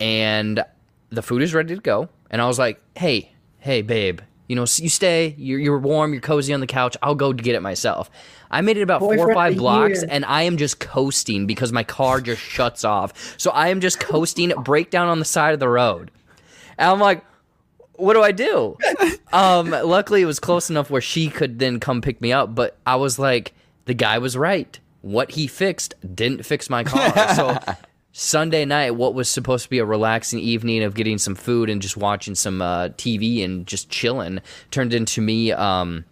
and 0.00 0.64
the 1.12 1.22
food 1.22 1.42
is 1.42 1.54
ready 1.54 1.74
to 1.74 1.80
go. 1.80 2.08
And 2.30 2.40
I 2.42 2.46
was 2.46 2.58
like, 2.58 2.80
hey, 2.96 3.32
hey, 3.58 3.82
babe, 3.82 4.20
you 4.48 4.56
know, 4.56 4.62
you 4.62 4.88
stay, 4.88 5.34
you're, 5.38 5.60
you're 5.60 5.78
warm, 5.78 6.12
you're 6.12 6.22
cozy 6.22 6.52
on 6.52 6.60
the 6.60 6.66
couch. 6.66 6.96
I'll 7.02 7.14
go 7.14 7.32
to 7.32 7.42
get 7.42 7.54
it 7.54 7.60
myself. 7.60 8.10
I 8.50 8.62
made 8.62 8.78
it 8.78 8.82
about 8.82 9.00
four 9.00 9.16
or 9.16 9.32
five 9.32 9.56
blocks, 9.56 10.00
year. 10.00 10.08
and 10.10 10.24
I 10.24 10.42
am 10.42 10.56
just 10.56 10.80
coasting 10.80 11.46
because 11.46 11.72
my 11.72 11.84
car 11.84 12.20
just 12.20 12.42
shuts 12.42 12.84
off. 12.84 13.38
So 13.38 13.50
I 13.50 13.68
am 13.68 13.80
just 13.80 14.00
coasting, 14.00 14.50
breakdown 14.62 15.08
on 15.08 15.18
the 15.18 15.24
side 15.24 15.54
of 15.54 15.60
the 15.60 15.68
road. 15.68 16.10
And 16.76 16.90
I'm 16.90 17.00
like, 17.00 17.24
what 17.94 18.14
do 18.14 18.22
I 18.22 18.32
do? 18.32 18.76
um, 19.32 19.70
luckily, 19.70 20.22
it 20.22 20.26
was 20.26 20.40
close 20.40 20.70
enough 20.70 20.90
where 20.90 21.00
she 21.00 21.28
could 21.28 21.58
then 21.58 21.80
come 21.80 22.00
pick 22.00 22.20
me 22.20 22.32
up. 22.32 22.54
But 22.54 22.76
I 22.86 22.96
was 22.96 23.18
like, 23.18 23.52
the 23.84 23.94
guy 23.94 24.18
was 24.18 24.36
right. 24.36 24.78
What 25.00 25.32
he 25.32 25.46
fixed 25.46 25.94
didn't 26.14 26.44
fix 26.44 26.70
my 26.70 26.84
car. 26.84 27.12
So 27.34 27.74
Sunday 28.12 28.66
night, 28.66 28.92
what 28.92 29.14
was 29.14 29.30
supposed 29.30 29.64
to 29.64 29.70
be 29.70 29.78
a 29.78 29.84
relaxing 29.84 30.38
evening 30.38 30.82
of 30.82 30.94
getting 30.94 31.16
some 31.16 31.34
food 31.34 31.70
and 31.70 31.80
just 31.80 31.96
watching 31.96 32.34
some 32.34 32.60
uh, 32.60 32.90
TV 32.90 33.42
and 33.42 33.66
just 33.66 33.88
chilling 33.88 34.40
turned 34.70 34.92
into 34.92 35.20
me. 35.22 35.50
Um, 35.52 36.04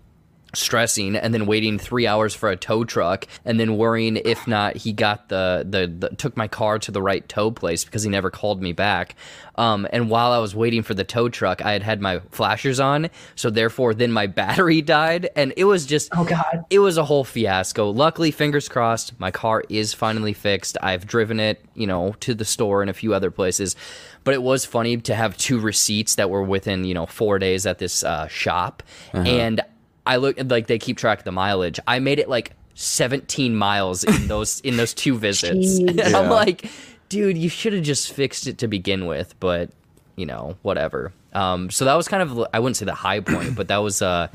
stressing 0.54 1.16
and 1.16 1.32
then 1.32 1.46
waiting 1.46 1.78
three 1.78 2.06
hours 2.06 2.34
for 2.34 2.50
a 2.50 2.56
tow 2.56 2.84
truck 2.84 3.26
and 3.44 3.58
then 3.60 3.76
worrying 3.76 4.16
if 4.16 4.46
not 4.46 4.76
he 4.76 4.92
got 4.92 5.28
the, 5.28 5.64
the, 5.68 5.86
the 6.08 6.14
took 6.16 6.36
my 6.36 6.48
car 6.48 6.78
to 6.78 6.90
the 6.90 7.02
right 7.02 7.28
tow 7.28 7.50
place 7.50 7.84
because 7.84 8.02
he 8.02 8.10
never 8.10 8.30
called 8.30 8.60
me 8.60 8.72
back. 8.72 9.14
Um, 9.56 9.86
and 9.92 10.08
while 10.08 10.32
i 10.32 10.38
was 10.38 10.54
waiting 10.54 10.82
for 10.82 10.94
the 10.94 11.04
tow 11.04 11.28
truck 11.28 11.60
i 11.64 11.72
had 11.72 11.82
had 11.82 12.00
my 12.00 12.20
flashers 12.30 12.80
on. 12.80 13.10
So 13.34 13.50
therefore 13.50 13.94
then 13.94 14.12
my 14.12 14.26
battery 14.40 14.82
died. 14.82 15.28
And 15.36 15.52
it 15.56 15.64
was 15.64 15.86
just 15.86 16.08
Oh, 16.12 16.24
God. 16.24 16.64
it 16.70 16.78
was 16.78 16.96
a 16.98 17.04
whole 17.04 17.24
fiasco. 17.24 17.90
Luckily 17.90 18.30
fingers 18.30 18.68
crossed 18.68 19.18
my 19.20 19.30
car 19.30 19.64
is 19.68 19.94
finally 19.94 20.32
fixed. 20.32 20.76
I've 20.82 21.06
driven 21.06 21.40
it 21.40 21.64
you 21.74 21.86
know 21.86 22.14
to 22.20 22.34
the 22.34 22.44
store 22.44 22.80
and 22.82 22.90
a 22.90 22.94
few 22.94 23.14
other 23.14 23.30
places. 23.30 23.76
But 24.22 24.34
it 24.34 24.42
was 24.42 24.66
funny 24.66 24.98
to 24.98 25.14
have 25.14 25.36
two 25.38 25.58
receipts 25.58 26.16
that 26.16 26.28
were 26.28 26.42
within 26.42 26.84
you 26.84 26.94
know 26.94 27.06
four 27.06 27.38
days 27.38 27.66
at 27.66 27.78
this 27.78 28.02
uh, 28.04 28.28
shop. 28.28 28.82
And 29.12 29.60
I 30.06 30.16
look 30.16 30.36
like 30.50 30.66
they 30.66 30.78
keep 30.78 30.96
track 30.96 31.18
of 31.18 31.24
the 31.24 31.32
mileage. 31.32 31.78
I 31.86 31.98
made 31.98 32.18
it 32.18 32.28
like 32.28 32.52
17 32.74 33.54
miles 33.54 34.04
in 34.04 34.26
those 34.28 34.60
in 34.60 34.76
those 34.76 34.94
two 34.94 35.18
visits. 35.18 35.78
And 35.88 36.00
I'm 36.16 36.30
like, 36.30 36.70
dude, 37.08 37.36
you 37.36 37.48
should 37.48 37.72
have 37.72 37.82
just 37.82 38.12
fixed 38.12 38.46
it 38.46 38.58
to 38.58 38.68
begin 38.68 39.06
with, 39.06 39.38
but 39.40 39.70
you 40.16 40.26
know, 40.26 40.56
whatever. 40.62 41.12
Um, 41.32 41.70
so 41.70 41.84
that 41.84 41.94
was 41.94 42.08
kind 42.08 42.22
of 42.22 42.46
I 42.52 42.58
wouldn't 42.58 42.76
say 42.76 42.84
the 42.84 42.94
high 42.94 43.20
point, 43.20 43.54
but 43.54 43.68
that 43.68 43.78
was 43.78 44.02
uh 44.02 44.28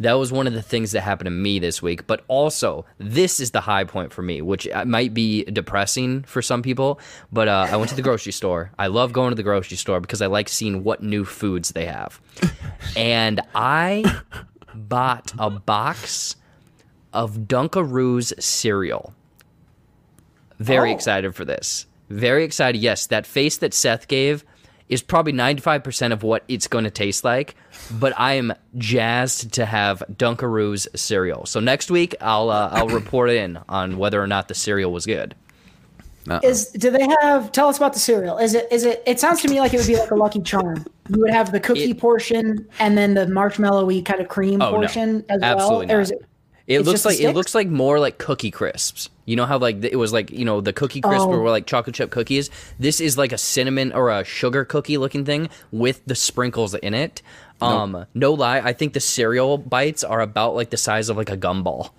that 0.00 0.12
was 0.12 0.30
one 0.30 0.46
of 0.46 0.52
the 0.52 0.62
things 0.62 0.92
that 0.92 1.00
happened 1.00 1.26
to 1.26 1.30
me 1.30 1.58
this 1.58 1.82
week. 1.82 2.06
But 2.06 2.24
also, 2.28 2.84
this 2.98 3.40
is 3.40 3.50
the 3.50 3.60
high 3.60 3.84
point 3.84 4.12
for 4.12 4.22
me, 4.22 4.40
which 4.42 4.68
uh, 4.68 4.84
might 4.84 5.12
be 5.12 5.44
depressing 5.44 6.22
for 6.22 6.40
some 6.40 6.62
people. 6.62 7.00
But 7.32 7.48
uh, 7.48 7.68
I 7.70 7.76
went 7.76 7.88
to 7.90 7.96
the 7.96 8.02
grocery 8.02 8.32
store. 8.32 8.70
I 8.78 8.86
love 8.88 9.12
going 9.12 9.30
to 9.30 9.34
the 9.34 9.42
grocery 9.42 9.76
store 9.76 10.00
because 10.00 10.22
I 10.22 10.26
like 10.26 10.48
seeing 10.48 10.84
what 10.84 11.02
new 11.02 11.24
foods 11.24 11.70
they 11.72 11.86
have. 11.86 12.20
And 12.96 13.40
I 13.54 14.04
bought 14.78 15.32
a 15.38 15.50
box 15.50 16.36
of 17.12 17.38
Dunkaroos 17.48 18.32
cereal. 18.42 19.14
Very 20.58 20.90
Oh. 20.90 20.94
excited 20.94 21.34
for 21.34 21.44
this. 21.44 21.86
Very 22.10 22.44
excited. 22.44 22.80
Yes, 22.80 23.06
that 23.06 23.26
face 23.26 23.56
that 23.58 23.74
Seth 23.74 24.08
gave 24.08 24.44
is 24.88 25.02
probably 25.02 25.32
95% 25.32 26.12
of 26.12 26.22
what 26.22 26.42
it's 26.48 26.66
going 26.66 26.84
to 26.84 26.90
taste 26.90 27.22
like, 27.22 27.54
but 27.90 28.12
I 28.16 28.34
am 28.34 28.54
jazzed 28.78 29.52
to 29.54 29.66
have 29.66 30.02
Dunkaroos 30.10 30.86
cereal. 30.98 31.44
So 31.44 31.60
next 31.60 31.90
week 31.90 32.14
I'll 32.20 32.48
uh, 32.50 32.70
I'll 32.72 32.88
report 32.88 33.28
in 33.30 33.58
on 33.68 33.98
whether 33.98 34.22
or 34.22 34.26
not 34.26 34.48
the 34.48 34.54
cereal 34.54 34.90
was 34.90 35.04
good. 35.04 35.34
Is 36.42 36.66
do 36.70 36.90
they 36.90 37.06
have? 37.22 37.52
Tell 37.52 37.68
us 37.68 37.76
about 37.76 37.92
the 37.92 37.98
cereal. 37.98 38.38
Is 38.38 38.54
it? 38.54 38.68
Is 38.70 38.84
it? 38.84 39.02
It 39.06 39.18
sounds 39.20 39.40
to 39.42 39.48
me 39.48 39.60
like 39.60 39.74
it 39.74 39.78
would 39.78 39.86
be 39.86 39.96
like 39.96 40.10
a 40.10 40.14
Lucky 40.14 40.40
Charm. 40.42 40.84
You 41.08 41.20
would 41.20 41.30
have 41.30 41.52
the 41.52 41.60
cookie 41.60 41.90
It- 41.92 41.98
portion 41.98 42.66
and 42.78 42.96
then 42.98 43.14
the 43.14 43.26
marshmallowy 43.26 44.04
kind 44.04 44.20
of 44.20 44.28
cream 44.28 44.60
Oh, 44.60 44.70
no. 44.70 44.76
portion 44.76 45.24
as 45.28 45.42
Absolutely 45.42 45.86
well. 45.86 45.96
Or 45.96 46.00
is 46.00 46.10
it? 46.10 46.22
It 46.68 46.80
It's 46.80 46.86
looks 46.86 47.04
like 47.06 47.18
it 47.18 47.32
looks 47.34 47.54
like 47.54 47.66
more 47.66 47.98
like 47.98 48.18
cookie 48.18 48.50
crisps. 48.50 49.08
You 49.24 49.36
know 49.36 49.46
how 49.46 49.56
like 49.58 49.82
it 49.82 49.96
was 49.96 50.12
like 50.12 50.30
you 50.30 50.44
know 50.44 50.60
the 50.60 50.72
cookie 50.74 51.00
crisp 51.00 51.24
Oh. 51.24 51.28
were 51.28 51.48
like 51.50 51.66
chocolate 51.66 51.96
chip 51.96 52.10
cookies. 52.10 52.50
This 52.78 53.00
is 53.00 53.16
like 53.16 53.32
a 53.32 53.38
cinnamon 53.38 53.90
or 53.92 54.10
a 54.10 54.22
sugar 54.22 54.66
cookie 54.66 54.98
looking 54.98 55.24
thing 55.24 55.48
with 55.72 56.04
the 56.04 56.14
sprinkles 56.14 56.74
in 56.74 56.92
it. 56.92 57.22
Um, 57.60 58.06
no 58.14 58.34
lie, 58.34 58.60
I 58.60 58.72
think 58.72 58.92
the 58.92 59.00
cereal 59.00 59.58
bites 59.58 60.04
are 60.04 60.20
about 60.20 60.54
like 60.54 60.70
the 60.70 60.76
size 60.76 61.08
of 61.08 61.16
like 61.16 61.30
a 61.30 61.36
gumball. 61.36 61.90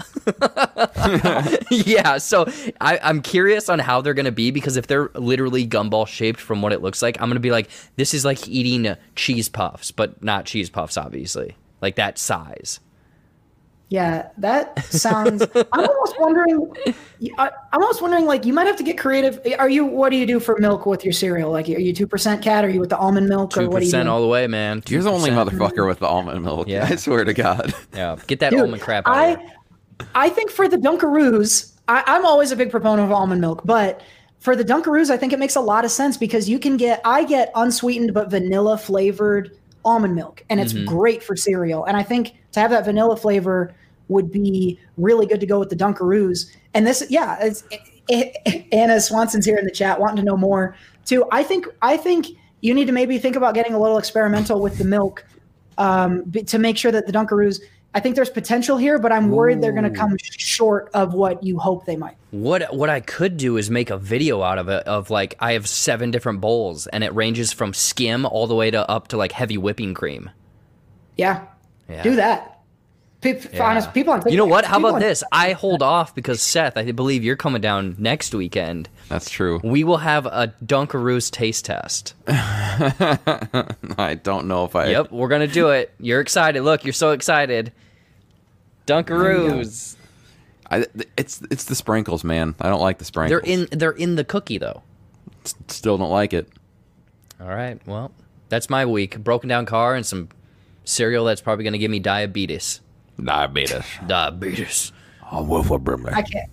yeah, 1.72 2.18
so 2.18 2.46
I, 2.80 3.00
I'm 3.02 3.22
curious 3.22 3.70
on 3.70 3.80
how 3.80 4.02
they're 4.02 4.14
gonna 4.14 4.32
be 4.32 4.52
because 4.52 4.78
if 4.78 4.88
they're 4.88 5.10
literally 5.16 5.68
gumball 5.68 6.08
shaped 6.08 6.40
from 6.40 6.62
what 6.62 6.72
it 6.74 6.82
looks 6.82 7.02
like, 7.02 7.20
I'm 7.22 7.30
gonna 7.30 7.40
be 7.40 7.52
like, 7.52 7.70
this 7.96 8.14
is 8.14 8.24
like 8.24 8.48
eating 8.48 8.96
cheese 9.16 9.50
puffs, 9.50 9.92
but 9.92 10.24
not 10.24 10.46
cheese 10.46 10.70
puffs, 10.70 10.96
obviously, 10.98 11.58
like 11.82 11.96
that 11.96 12.18
size. 12.18 12.80
Yeah, 13.92 14.30
that 14.38 14.84
sounds. 14.86 15.42
I'm 15.56 15.90
almost 15.90 16.16
wondering. 16.20 16.72
I, 17.40 17.50
I'm 17.74 17.82
almost 17.82 18.04
wondering, 18.04 18.26
like, 18.26 18.46
you 18.46 18.54
might 18.54 18.68
have 18.68 18.76
to 18.76 18.84
get 18.84 19.00
creative. 19.00 19.40
Are 19.58 19.68
you? 19.68 19.84
What 19.84 20.12
do 20.12 20.16
you 20.16 20.28
do 20.28 20.40
for 20.40 20.58
milk 20.60 20.86
with 20.86 21.04
your 21.04 21.12
cereal? 21.12 21.52
Like, 21.52 21.68
are 21.70 21.80
you 21.80 21.92
two 21.92 22.06
percent 22.06 22.44
cat? 22.44 22.64
Are 22.64 22.70
you 22.70 22.80
with 22.80 22.92
the 22.92 22.98
almond 22.98 23.28
milk, 23.28 23.58
or 23.58 23.62
Two 23.62 23.68
what 23.70 23.78
are 23.78 23.80
you? 23.80 23.88
percent 23.88 24.08
all 24.08 24.22
the 24.22 24.28
way, 24.28 24.46
man. 24.46 24.84
You're 24.88 25.02
the 25.02 25.12
only 25.12 25.32
motherfucker 25.32 25.88
with 25.88 25.98
the 25.98 26.06
almond 26.06 26.44
milk. 26.44 26.68
Yeah. 26.68 26.88
I 26.88 26.98
swear 26.98 27.24
to 27.24 27.34
God. 27.34 27.74
Yeah, 27.94 28.18
get 28.28 28.40
that 28.42 28.52
Dude, 28.52 28.62
almond 28.62 28.82
crap 28.84 29.08
out 29.08 29.18
of 29.18 29.40
here. 29.40 29.50
I, 30.00 30.26
I 30.26 30.30
think 30.30 30.52
for 30.52 30.68
the 30.68 30.78
Dunkaroos, 30.78 31.74
I, 31.88 32.04
I'm 32.06 32.28
always 32.28 32.52
a 32.52 32.56
big 32.56 32.70
proponent 32.70 33.08
of 33.08 33.12
almond 33.12 33.42
milk, 33.42 33.64
but 33.66 34.02
for 34.38 34.56
the 34.56 34.64
Dunkaroos, 34.64 35.10
I 35.10 35.18
think 35.18 35.34
it 35.34 35.40
makes 35.40 35.56
a 35.56 35.62
lot 35.62 35.84
of 35.84 35.90
sense 35.90 36.16
because 36.16 36.48
you 36.48 36.60
can 36.60 36.78
get, 36.78 37.02
I 37.04 37.24
get 37.24 37.52
unsweetened 37.56 38.14
but 38.14 38.30
vanilla 38.30 38.78
flavored 38.78 39.58
almond 39.84 40.16
milk, 40.16 40.46
and 40.50 40.60
it's 40.60 40.74
mm-hmm. 40.74 40.86
great 40.86 41.24
for 41.24 41.36
cereal. 41.36 41.86
And 41.86 41.98
I 41.98 42.04
think 42.04 42.36
to 42.52 42.60
have 42.60 42.70
that 42.70 42.86
vanilla 42.86 43.18
flavor 43.18 43.74
would 44.10 44.32
be 44.32 44.78
really 44.98 45.26
good 45.26 45.40
to 45.40 45.46
go 45.46 45.58
with 45.60 45.70
the 45.70 45.76
Dunkaroos. 45.76 46.54
And 46.74 46.86
this, 46.86 47.04
yeah, 47.10 47.38
it's, 47.42 47.64
Anna 48.72 49.00
Swanson's 49.00 49.46
here 49.46 49.58
in 49.58 49.66
the 49.66 49.72
chat 49.72 50.00
wanting 50.00 50.18
to 50.18 50.24
know 50.24 50.38
more 50.38 50.76
too. 51.06 51.26
I 51.32 51.44
think, 51.44 51.66
I 51.82 51.96
think 51.96 52.28
you 52.62 52.74
need 52.74 52.86
to 52.86 52.92
maybe 52.92 53.18
think 53.18 53.36
about 53.36 53.54
getting 53.54 53.74
a 53.74 53.80
little 53.80 53.98
experimental 53.98 54.62
with 54.62 54.78
the 54.78 54.84
milk 54.84 55.26
um, 55.78 56.30
to 56.48 56.60
make 56.60 56.78
sure 56.78 56.92
that 56.92 57.08
the 57.08 57.14
Dunkaroos. 57.14 57.62
I 57.96 58.00
think 58.00 58.16
there's 58.16 58.30
potential 58.30 58.78
here, 58.78 59.00
but 59.00 59.12
I'm 59.12 59.32
worried 59.32 59.64
they're 59.64 59.72
going 59.72 59.84
to 59.84 59.90
come 59.90 60.16
short 60.22 60.92
of 60.94 61.16
what 61.16 61.42
you 61.42 61.58
hope 61.58 61.88
they 61.88 61.96
might. 61.96 62.18
What 62.30 62.72
what 62.76 62.88
I 62.88 63.00
could 63.00 63.36
do 63.38 63.58
is 63.58 63.72
make 63.72 63.90
a 63.90 63.98
video 63.98 64.44
out 64.44 64.60
of 64.60 64.70
it 64.70 64.86
of 64.86 65.10
like 65.10 65.34
I 65.40 65.54
have 65.54 65.68
seven 65.68 66.12
different 66.12 66.40
bowls 66.40 66.86
and 66.86 67.04
it 67.04 67.12
ranges 67.16 67.52
from 67.52 67.74
skim 67.74 68.28
all 68.28 68.46
the 68.46 68.54
way 68.54 68.70
to 68.70 68.88
up 68.88 69.08
to 69.08 69.18
like 69.18 69.32
heavy 69.32 69.58
whipping 69.58 69.96
cream. 69.96 70.30
Yeah, 71.18 71.48
Yeah. 71.90 72.04
do 72.04 72.16
that. 72.18 72.59
Pe- 73.22 73.42
Yeah. 73.54 73.70
honest, 73.70 73.94
people 73.94 74.14
on 74.14 74.22
You 74.30 74.38
know 74.38 74.46
what? 74.46 74.64
How 74.64 74.80
about 74.80 74.94
on- 74.96 75.00
this? 75.02 75.24
I 75.32 75.52
hold 75.52 75.84
off 75.84 76.16
because 76.16 76.42
Seth, 76.42 76.78
I 76.78 76.90
believe 76.94 77.22
you're 77.24 77.36
coming 77.36 77.60
down 77.62 77.96
next 78.00 78.34
weekend. 78.34 78.88
That's 79.10 79.30
true. 79.30 79.60
We 79.64 79.84
will 79.84 79.98
have 79.98 80.26
a 80.26 80.54
Dunkaroos 80.66 81.30
taste 81.30 81.66
test. 81.66 82.14
I 82.28 84.20
don't 84.24 84.48
know 84.48 84.64
if 84.66 84.76
I. 84.76 84.88
Yep, 84.88 85.12
we're 85.12 85.28
gonna 85.28 85.48
do 85.48 85.70
it. 85.70 85.94
You're 86.00 86.22
excited. 86.22 86.62
Look, 86.64 86.86
you're 86.86 86.94
so 86.94 87.12
excited. 87.12 87.74
Dunkaroos. 88.88 89.96
I, 90.72 90.86
it's 91.18 91.42
it's 91.50 91.66
the 91.66 91.76
sprinkles, 91.76 92.24
man. 92.24 92.56
I 92.62 92.70
don't 92.70 92.82
like 92.82 93.00
the 93.00 93.06
sprinkles. 93.06 93.42
They're 93.44 93.54
in 93.54 93.68
they're 93.72 93.92
in 93.92 94.16
the 94.16 94.24
cookie 94.24 94.58
though. 94.60 94.84
Still 95.68 95.98
don't 95.98 96.12
like 96.12 96.34
it. 96.34 96.48
All 97.42 97.48
right. 97.48 97.80
Well, 97.88 98.12
that's 98.50 98.70
my 98.70 98.86
week. 98.86 99.18
Broken 99.24 99.50
down 99.50 99.66
car 99.66 99.96
and 99.96 100.06
some 100.06 100.30
cereal 100.86 101.26
that's 101.26 101.42
probably 101.42 101.64
gonna 101.66 101.78
give 101.80 101.92
me 101.92 102.00
diabetes. 102.00 102.82
Diabetes. 103.24 103.86
Diabetes. 104.08 104.92
I 106.16 106.22
can't. 106.22 106.50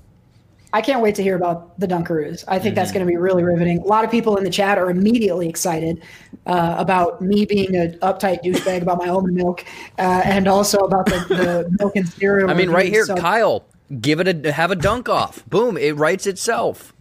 I 0.72 0.82
can't 0.82 1.00
wait 1.00 1.14
to 1.14 1.22
hear 1.22 1.36
about 1.36 1.78
the 1.80 1.86
Dunkaroos. 1.86 2.44
I 2.48 2.58
think 2.58 2.74
that's 2.74 2.92
going 2.92 3.06
to 3.06 3.08
be 3.10 3.16
really 3.16 3.42
riveting. 3.42 3.78
A 3.78 3.84
lot 3.84 4.04
of 4.04 4.10
people 4.10 4.36
in 4.36 4.44
the 4.44 4.50
chat 4.50 4.76
are 4.76 4.90
immediately 4.90 5.48
excited 5.48 6.02
uh, 6.44 6.74
about 6.76 7.22
me 7.22 7.46
being 7.46 7.74
an 7.76 7.92
uptight 8.00 8.42
douchebag 8.44 8.82
about 8.82 8.98
my 8.98 9.08
almond 9.08 9.34
milk, 9.34 9.64
uh, 9.98 10.20
and 10.24 10.46
also 10.48 10.78
about 10.78 11.06
the, 11.06 11.18
the 11.28 11.76
milk 11.80 11.96
and 11.96 12.06
cereal. 12.06 12.50
I 12.50 12.54
mean, 12.54 12.68
right 12.68 12.88
here. 12.90 13.06
So, 13.06 13.16
Kyle, 13.16 13.64
give 14.02 14.20
it 14.20 14.44
a 14.44 14.52
have 14.52 14.70
a 14.70 14.76
dunk 14.76 15.08
off. 15.08 15.48
Boom! 15.48 15.78
It 15.78 15.96
writes 15.96 16.26
itself. 16.26 16.92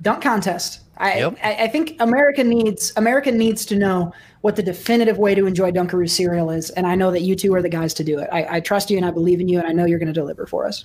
dunk 0.00 0.22
contest. 0.22 0.80
I, 0.96 1.18
Yep. 1.18 1.38
I 1.44 1.54
I 1.64 1.68
think 1.68 1.96
America 2.00 2.42
needs 2.42 2.92
America 2.96 3.30
needs 3.30 3.64
to 3.66 3.76
know 3.76 4.12
what 4.42 4.56
the 4.56 4.62
definitive 4.62 5.18
way 5.18 5.34
to 5.34 5.46
enjoy 5.46 5.70
Dunkaroo 5.72 6.08
cereal 6.10 6.50
is, 6.50 6.70
and 6.70 6.86
I 6.86 6.94
know 6.94 7.10
that 7.10 7.22
you 7.22 7.34
two 7.34 7.54
are 7.54 7.62
the 7.62 7.68
guys 7.68 7.94
to 7.94 8.04
do 8.04 8.18
it. 8.18 8.28
I, 8.32 8.56
I 8.56 8.60
trust 8.60 8.90
you 8.90 8.96
and 8.98 9.06
I 9.06 9.10
believe 9.10 9.40
in 9.40 9.48
you, 9.48 9.58
and 9.58 9.66
I 9.66 9.72
know 9.72 9.86
you're 9.86 9.98
going 9.98 10.12
to 10.12 10.12
deliver 10.12 10.46
for 10.46 10.66
us. 10.66 10.84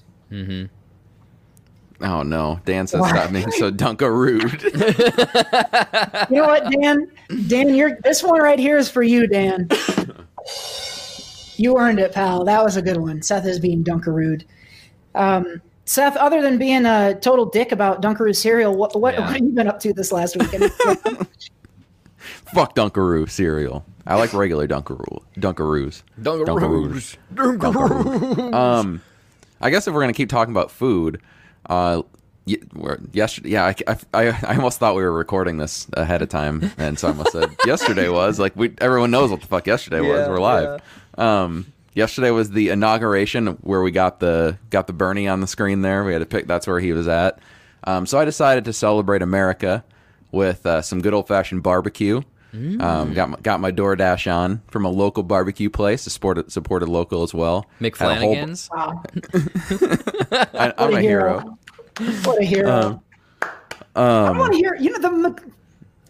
Oh 2.00 2.22
no, 2.22 2.60
Dan 2.66 2.86
says 2.86 3.08
stop 3.08 3.32
being 3.32 3.52
so 3.52 3.72
dunkarood. 3.72 4.64
You 6.30 6.38
know 6.38 6.48
what, 6.48 6.70
Dan? 6.72 7.12
Dan, 7.48 7.74
you're 7.74 7.98
this 8.04 8.22
one 8.22 8.40
right 8.42 8.60
here 8.60 8.78
is 8.78 8.90
for 8.90 9.02
you, 9.04 9.26
Dan. 9.28 9.68
You 11.56 11.78
earned 11.80 12.00
it, 12.00 12.14
pal. 12.14 12.44
That 12.46 12.64
was 12.64 12.78
a 12.78 12.82
good 12.84 12.98
one. 12.98 13.22
Seth 13.24 13.46
is 13.48 13.60
being 13.60 13.84
Dunkarood. 13.84 14.44
Um, 15.16 15.60
Seth, 15.86 16.16
other 16.18 16.42
than 16.44 16.60
being 16.60 16.86
a 16.86 17.16
total 17.20 17.46
dick 17.46 17.72
about 17.72 18.02
Dunkaroo 18.04 18.36
cereal, 18.36 18.76
what 18.76 19.00
what, 19.00 19.16
Yeah. 19.16 19.22
what 19.22 19.30
have 19.32 19.42
you 19.42 19.50
been 19.50 19.68
up 19.68 19.80
to 19.80 19.94
this 19.94 20.12
last 20.12 20.38
weekend? 20.38 20.72
Fuck 22.54 22.76
Dunkaroo 22.76 23.30
cereal. 23.30 23.86
I 24.06 24.16
like 24.16 24.34
regular 24.34 24.68
Dunkaroo. 24.68 25.22
Dunkaroos. 25.38 26.04
Dunkaroos. 26.22 27.18
Dunkaroo. 27.34 28.54
um, 28.54 29.02
I 29.62 29.70
guess 29.70 29.88
if 29.88 29.94
we're 29.94 30.02
gonna 30.02 30.14
keep 30.14 30.30
talking 30.30 30.54
about 30.54 30.72
food, 30.72 31.22
uh, 31.68 32.04
y- 32.46 32.58
yesterday, 33.12 33.50
yeah, 33.50 33.66
I, 33.66 33.76
I, 34.14 34.28
I 34.48 34.56
almost 34.56 34.80
thought 34.80 34.96
we 34.96 35.02
were 35.04 35.12
recording 35.12 35.58
this 35.58 35.88
ahead 35.94 36.22
of 36.22 36.30
time, 36.30 36.72
and 36.78 36.98
so 36.98 37.08
I 37.08 37.12
almost 37.12 37.32
said 37.34 37.50
yesterday 37.66 38.08
was 38.10 38.40
like 38.40 38.56
we 38.56 38.74
everyone 38.80 39.12
knows 39.12 39.30
what 39.32 39.42
the 39.42 39.48
fuck 39.48 39.68
yesterday 39.68 40.00
was. 40.00 40.20
Yeah, 40.20 40.30
We're 40.30 40.40
live. 40.40 40.82
Um, 41.18 41.66
yesterday 41.96 42.32
was 42.32 42.52
the 42.52 42.70
inauguration 42.70 43.48
where 43.62 43.82
we 43.82 43.92
got 43.92 44.20
the 44.22 44.58
got 44.70 44.88
the 44.88 44.94
Bernie 44.94 45.28
on 45.28 45.42
the 45.42 45.48
screen 45.48 45.82
there. 45.82 46.04
We 46.06 46.14
had 46.14 46.20
to 46.20 46.26
pick. 46.26 46.48
That's 46.48 46.66
where 46.68 46.80
he 46.80 46.94
was 46.94 47.08
at. 47.08 47.40
Um, 47.84 48.06
so 48.06 48.20
I 48.20 48.26
decided 48.26 48.66
to 48.66 48.74
celebrate 48.74 49.22
America 49.22 49.84
with 50.32 50.66
uh, 50.66 50.82
some 50.82 51.02
good 51.02 51.14
old 51.14 51.28
fashioned 51.28 51.64
barbecue. 51.64 52.22
Um, 52.54 53.14
got 53.14 53.30
my, 53.30 53.38
got 53.42 53.60
my 53.60 53.72
DoorDash 53.72 54.32
on 54.34 54.62
from 54.70 54.86
a 54.86 54.90
local 54.90 55.22
barbecue 55.24 55.70
place. 55.70 56.02
Supported 56.04 56.52
supported 56.52 56.90
local 56.90 57.22
as 57.24 57.34
well. 57.34 57.66
Had 57.80 57.94
a 58.02 58.16
whole- 58.16 58.36
wow, 58.72 59.04
I, 60.32 60.74
I'm 60.78 60.92
what 60.92 60.94
a 60.96 61.02
hero. 61.02 61.58
What 62.24 62.42
a 62.42 62.46
hero! 62.46 63.04
I 63.96 64.30
Um, 64.30 64.38
want 64.38 64.54
to 64.54 64.58
hear. 64.60 64.76
You 64.76 64.92
know 64.92 65.00
the. 65.00 65.12
Mc, 65.12 65.42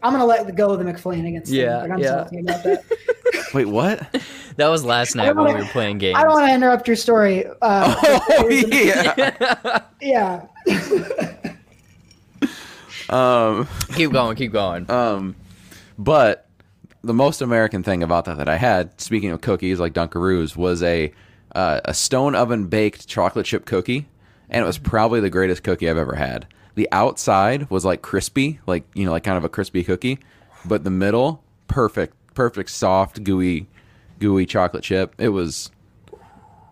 I'm 0.03 0.13
gonna 0.13 0.25
let 0.25 0.53
go 0.55 0.69
of 0.71 0.79
the 0.79 0.85
McFlanagan's. 0.85 1.51
Yeah, 1.51 1.79
but 1.81 1.91
I'm 1.91 1.99
yeah. 1.99 2.09
about 2.21 2.63
that. 2.63 2.83
Wait, 3.53 3.65
what? 3.65 4.21
That 4.57 4.67
was 4.67 4.83
last 4.85 5.15
night 5.15 5.35
when 5.35 5.45
we 5.45 5.51
wanna- 5.51 5.63
were 5.65 5.69
playing 5.71 5.97
games. 5.97 6.17
I 6.17 6.23
don't 6.23 6.33
want 6.33 6.47
to 6.47 6.53
interrupt 6.53 6.87
your 6.87 6.95
story. 6.97 7.45
Uh, 7.61 7.95
Oh 8.39 8.47
yeah. 8.47 9.81
yeah. 10.01 10.45
Um, 13.09 13.67
keep 13.95 14.11
going. 14.11 14.35
Keep 14.35 14.51
going. 14.51 14.89
um, 14.91 15.35
but 15.97 16.47
the 17.03 17.13
most 17.13 17.41
American 17.41 17.83
thing 17.83 18.03
about 18.03 18.25
that 18.25 18.37
that 18.37 18.49
I 18.49 18.57
had, 18.57 18.99
speaking 18.99 19.31
of 19.31 19.41
cookies 19.41 19.79
like 19.79 19.93
Dunkaroos, 19.93 20.55
was 20.55 20.83
a 20.83 21.11
uh, 21.55 21.81
a 21.85 21.93
stone 21.93 22.35
oven 22.35 22.67
baked 22.67 23.07
chocolate 23.07 23.45
chip 23.45 23.65
cookie, 23.65 24.07
and 24.49 24.63
it 24.63 24.65
was 24.65 24.77
probably 24.77 25.19
the 25.19 25.29
greatest 25.29 25.63
cookie 25.63 25.89
I've 25.89 25.97
ever 25.97 26.15
had. 26.15 26.47
The 26.75 26.87
outside 26.91 27.69
was 27.69 27.85
like 27.85 28.01
crispy, 28.01 28.59
like 28.67 28.83
you 28.93 29.05
know, 29.05 29.11
like 29.11 29.23
kind 29.23 29.37
of 29.37 29.43
a 29.43 29.49
crispy 29.49 29.83
cookie, 29.83 30.19
but 30.65 30.83
the 30.83 30.91
middle, 30.91 31.43
perfect, 31.67 32.15
perfect, 32.33 32.69
soft, 32.69 33.23
gooey, 33.23 33.67
gooey 34.19 34.45
chocolate 34.45 34.83
chip. 34.83 35.15
It 35.17 35.29
was. 35.29 35.71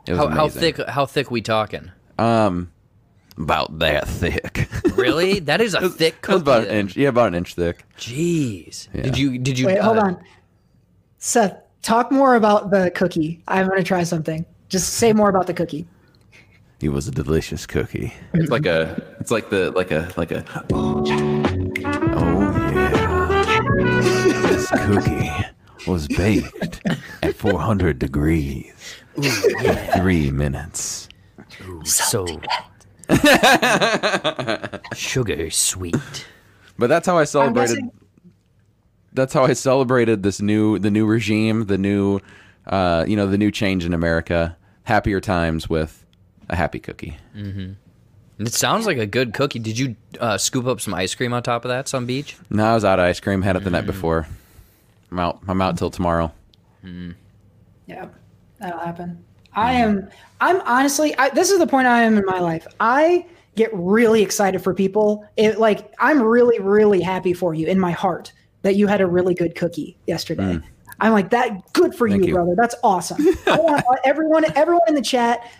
It 0.08 0.12
was 0.12 0.20
how, 0.20 0.28
how 0.28 0.50
thick? 0.50 0.78
How 0.88 1.06
thick 1.06 1.32
we 1.32 1.42
talking? 1.42 1.92
Um, 2.20 2.72
about 3.38 3.80
that 3.80 4.08
thick. 4.08 4.68
Really? 4.96 5.40
That 5.46 5.62
is 5.62 5.74
a 5.74 5.90
thick 5.90 6.16
It 6.16 6.22
cookie. 6.22 6.34
was 6.34 6.42
about 6.42 6.64
an 6.66 6.70
inch. 6.72 6.96
Yeah, 6.98 7.10
about 7.10 7.28
an 7.28 7.36
inch 7.36 7.54
thick. 7.54 7.84
Jeez. 7.98 8.88
Yeah. 8.94 9.04
Did 9.04 9.18
you? 9.18 9.38
Did 9.38 9.60
you? 9.60 9.68
Wait, 9.68 9.80
hold 9.80 9.98
uh, 9.98 10.02
on. 10.02 10.24
Seth, 11.20 11.58
talk 11.82 12.12
more 12.12 12.36
about 12.36 12.72
the 12.72 12.92
cookie. 12.92 13.42
I'm 13.48 13.68
going 13.68 13.78
to 13.80 13.84
try 13.84 14.04
something. 14.04 14.46
Just 14.70 14.94
say 14.96 15.14
more 15.14 15.30
about 15.30 15.48
the 15.48 15.54
cookie. 15.54 15.86
It 16.82 16.90
was 16.90 17.08
a 17.08 17.12
delicious 17.12 17.66
cookie. 17.66 18.14
It's 18.34 18.50
like 18.52 18.66
a. 18.66 19.02
It's 19.20 19.32
like 19.32 19.50
the 19.50 19.72
like 19.72 19.92
a 19.92 20.12
like 20.18 20.32
a. 20.32 20.44
Oh 20.74 21.06
yeah. 21.06 21.42
this 24.48 24.70
cookie 24.70 25.32
was 25.88 26.08
baked 26.08 26.82
at 27.24 27.36
400 27.36 28.00
degrees. 28.00 28.74
Three 29.96 30.32
minutes. 30.32 31.08
So. 31.86 32.26
Sugar 34.94 35.50
sweet. 35.50 36.26
But 36.78 36.88
that's 36.88 37.08
how 37.08 37.18
I 37.18 37.24
celebrated. 37.24 37.76
guessing. 37.76 37.92
That's 39.14 39.34
how 39.34 39.46
I 39.46 39.54
celebrated 39.54 40.24
this 40.24 40.42
new 40.42 40.78
the 40.80 40.92
new 40.92 41.06
regime, 41.06 41.66
the 41.66 41.78
new, 41.78 42.20
uh, 42.68 43.06
you 43.08 43.16
know, 43.16 43.28
the 43.28 43.38
new 43.38 43.52
change 43.52 43.86
in 43.86 43.94
America. 43.94 44.58
Happier 44.84 45.20
times 45.20 45.70
with 45.70 46.06
a 46.50 46.56
happy 46.56 46.80
cookie. 46.80 47.18
Mm-hmm. 47.36 47.74
It 48.38 48.54
sounds 48.54 48.86
like 48.86 48.98
a 48.98 49.06
good 49.06 49.34
cookie. 49.34 49.60
Did 49.60 49.80
you 49.80 49.96
uh, 50.20 50.38
scoop 50.38 50.68
up 50.68 50.82
some 50.82 50.94
ice 50.94 51.16
cream 51.16 51.34
on 51.34 51.42
top 51.42 51.64
of 51.66 51.70
that, 51.70 51.88
some 51.88 52.06
beach? 52.06 52.36
No, 52.50 52.66
I 52.66 52.74
was 52.76 52.84
out 52.86 53.00
of 53.00 53.06
ice 53.06 53.20
cream. 53.20 53.42
Had 53.42 53.56
it 53.56 53.64
the 53.64 53.70
night 53.70 53.86
before. 53.86 54.28
I'm 55.12 55.20
out. 55.20 55.40
I'm 55.48 55.62
out 55.62 55.78
till 55.78 55.90
tomorrow. 55.90 56.32
Mm. 56.84 57.16
Yeah, 57.88 58.08
that'll 58.60 58.80
happen. 58.80 59.24
I 59.56 59.74
am. 59.74 60.10
I'm 60.42 60.62
honestly. 60.62 61.16
I, 61.18 61.30
this 61.30 61.52
is 61.52 61.60
the 61.60 61.68
point 61.68 61.88
I 61.88 62.04
am 62.04 62.18
in 62.18 62.26
my 62.26 62.40
life. 62.40 62.68
I 62.80 63.26
get 63.56 63.70
really 63.74 64.22
excited 64.22 64.62
for 64.62 64.74
people. 64.74 65.26
It 65.38 65.60
like 65.60 65.94
I'm 66.00 66.22
really, 66.22 66.60
really 66.60 67.02
happy 67.02 67.34
for 67.34 67.54
you 67.54 67.68
in 67.68 67.80
my 67.80 67.92
heart 67.92 68.34
that 68.62 68.76
you 68.76 68.88
had 68.88 69.02
a 69.02 69.08
really 69.08 69.34
good 69.34 69.56
cookie 69.56 69.98
yesterday. 70.08 70.56
Mm. 70.56 70.64
I'm 71.00 71.12
like 71.12 71.30
that. 71.32 71.74
Good 71.74 71.94
for 71.94 72.08
you, 72.08 72.24
you. 72.24 72.34
brother. 72.34 72.56
That's 72.56 72.76
awesome. 72.84 73.18
I 73.48 73.58
want 73.58 73.86
everyone, 74.04 74.46
everyone 74.56 74.88
in 74.88 74.96
the 74.96 75.02
chat, 75.02 75.52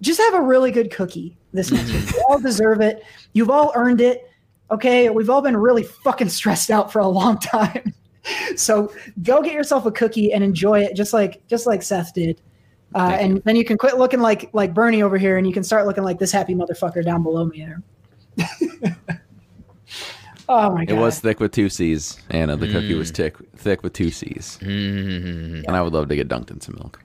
just 0.00 0.20
have 0.20 0.34
a 0.34 0.40
really 0.40 0.70
good 0.70 0.90
cookie 0.90 1.36
this 1.52 1.70
next 1.70 1.92
week. 1.92 2.12
You 2.12 2.24
all 2.28 2.40
deserve 2.40 2.80
it. 2.80 3.04
You've 3.32 3.50
all 3.50 3.72
earned 3.74 4.00
it. 4.00 4.30
Okay, 4.70 5.10
we've 5.10 5.30
all 5.30 5.42
been 5.42 5.56
really 5.56 5.82
fucking 5.82 6.28
stressed 6.28 6.70
out 6.70 6.92
for 6.92 7.00
a 7.00 7.08
long 7.08 7.38
time. 7.38 7.92
So 8.56 8.90
go 9.22 9.42
get 9.42 9.52
yourself 9.52 9.84
a 9.84 9.90
cookie 9.90 10.32
and 10.32 10.42
enjoy 10.42 10.80
it, 10.80 10.96
just 10.96 11.12
like 11.12 11.46
just 11.46 11.66
like 11.66 11.82
Seth 11.82 12.14
did. 12.14 12.40
Uh, 12.94 13.16
and 13.18 13.42
then 13.44 13.56
you 13.56 13.64
can 13.64 13.76
quit 13.76 13.98
looking 13.98 14.20
like 14.20 14.50
like 14.52 14.72
Bernie 14.72 15.02
over 15.02 15.18
here, 15.18 15.36
and 15.36 15.46
you 15.46 15.52
can 15.52 15.64
start 15.64 15.86
looking 15.86 16.04
like 16.04 16.18
this 16.18 16.30
happy 16.30 16.54
motherfucker 16.54 17.04
down 17.04 17.22
below 17.22 17.44
me 17.44 17.64
there. 17.64 17.82
oh 20.48 20.70
my 20.70 20.84
god! 20.84 20.96
It 20.96 21.00
was 21.00 21.18
thick 21.18 21.40
with 21.40 21.52
two 21.52 21.68
C's, 21.68 22.20
Anna. 22.30 22.56
The 22.56 22.70
cookie 22.70 22.94
was 22.94 23.10
thick, 23.10 23.36
thick 23.56 23.82
with 23.82 23.94
two 23.94 24.10
C's, 24.10 24.58
and 24.62 25.66
I 25.68 25.82
would 25.82 25.92
love 25.92 26.08
to 26.08 26.16
get 26.16 26.28
dunked 26.28 26.50
in 26.52 26.60
some 26.60 26.76
milk. 26.76 27.00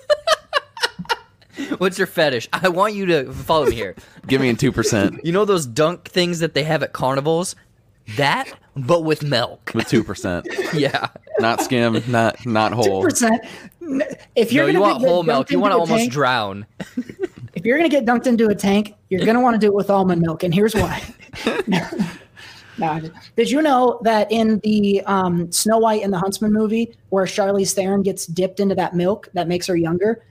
What's 1.78 1.98
your 1.98 2.06
fetish? 2.06 2.48
I 2.52 2.68
want 2.68 2.94
you 2.94 3.06
to 3.06 3.32
follow 3.32 3.66
me 3.66 3.74
here. 3.74 3.94
Give 4.26 4.40
me 4.40 4.48
in 4.48 4.56
two 4.56 4.72
percent 4.72 5.24
You 5.24 5.32
know 5.32 5.44
those 5.44 5.66
dunk 5.66 6.08
things 6.08 6.40
that 6.40 6.54
they 6.54 6.64
have 6.64 6.82
at 6.82 6.92
carnivals? 6.92 7.54
That, 8.16 8.52
but 8.76 9.04
with 9.04 9.22
milk. 9.22 9.72
with 9.74 9.88
two 9.88 10.02
percent, 10.04 10.46
Yeah. 10.74 11.08
Not 11.40 11.60
skim, 11.62 12.02
not 12.08 12.44
not 12.46 12.72
whole. 12.72 13.04
2%. 13.04 13.38
If 14.36 14.52
you're 14.52 14.64
no, 14.64 14.66
you 14.68 14.72
gonna 14.74 14.80
want 14.80 15.04
whole 15.04 15.22
milk. 15.22 15.50
You 15.50 15.58
want 15.60 15.72
to 15.72 15.78
almost 15.78 16.00
tank- 16.00 16.12
drown. 16.12 16.66
If 17.52 17.66
you're 17.66 17.76
gonna 17.76 17.90
get 17.90 18.06
dunked 18.06 18.26
into 18.26 18.46
a 18.46 18.54
tank, 18.54 18.94
you're 19.10 19.26
gonna 19.26 19.40
want 19.40 19.54
to 19.54 19.58
do 19.58 19.66
it 19.66 19.74
with 19.74 19.90
almond 19.90 20.22
milk, 20.22 20.44
and 20.44 20.54
here's 20.54 20.74
why. 20.74 21.02
No, 22.78 22.98
did 23.36 23.50
you 23.50 23.60
know 23.60 24.00
that 24.04 24.32
in 24.32 24.58
the 24.60 25.02
um, 25.02 25.52
Snow 25.52 25.76
White 25.76 26.02
and 26.02 26.10
the 26.10 26.18
Huntsman 26.18 26.50
movie, 26.50 26.94
where 27.10 27.26
Charlize 27.26 27.74
Theron 27.74 28.02
gets 28.02 28.24
dipped 28.24 28.58
into 28.58 28.74
that 28.74 28.94
milk 28.94 29.28
that 29.34 29.48
makes 29.48 29.66
her 29.66 29.76
younger, 29.76 30.24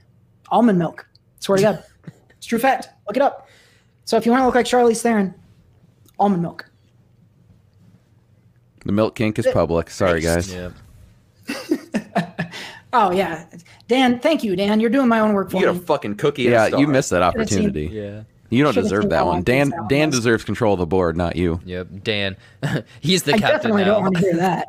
almond 0.50 0.80
milk? 0.80 1.08
Swear 1.42 1.58
to 1.58 1.62
God, 1.62 1.84
it's 2.32 2.48
true 2.48 2.58
fact. 2.58 2.90
Look 3.08 3.18
it 3.18 3.22
up. 3.22 3.48
So 4.06 4.18
if 4.18 4.26
you 4.26 4.32
want 4.32 4.42
to 4.42 4.46
look 4.48 4.56
like 4.56 4.66
Charlize 4.66 5.02
Theron, 5.02 5.36
almond 6.18 6.42
milk. 6.42 6.66
The 8.84 8.94
milk 8.94 9.14
kink 9.16 9.38
is 9.38 9.48
public. 9.54 9.92
Sorry, 9.92 10.20
guys. 10.20 10.52
Yeah. 10.52 10.72
Oh 12.92 13.12
yeah, 13.12 13.46
Dan. 13.88 14.20
Thank 14.20 14.44
you, 14.44 14.56
Dan. 14.56 14.80
You're 14.80 14.90
doing 14.90 15.08
my 15.08 15.20
own 15.20 15.34
work 15.34 15.52
for 15.52 15.58
You 15.58 15.66
get 15.68 15.76
a 15.76 15.80
fucking 15.80 16.16
cookie. 16.16 16.44
Yeah, 16.44 16.68
you 16.68 16.88
missed 16.88 17.12
that 17.12 17.22
opportunity. 17.22 17.86
Yeah. 17.86 18.24
You 18.50 18.64
don't 18.64 18.74
Should've 18.74 18.86
deserve 18.86 19.10
that 19.10 19.28
one. 19.28 19.44
Dan 19.44 19.70
kids' 19.70 19.84
Dan 19.90 20.00
albums. 20.00 20.16
deserves 20.16 20.44
control 20.44 20.74
of 20.74 20.80
the 20.80 20.88
board, 20.88 21.16
not 21.16 21.36
you. 21.36 21.60
Yep. 21.66 21.88
Dan. 22.04 22.36
He's 23.00 23.24
the 23.24 23.34
I 23.34 23.38
captain 23.38 23.72
definitely 23.72 23.84
don't 23.84 24.02
want 24.02 24.16
to 24.16 24.22
hear 24.22 24.36
that. 24.38 24.68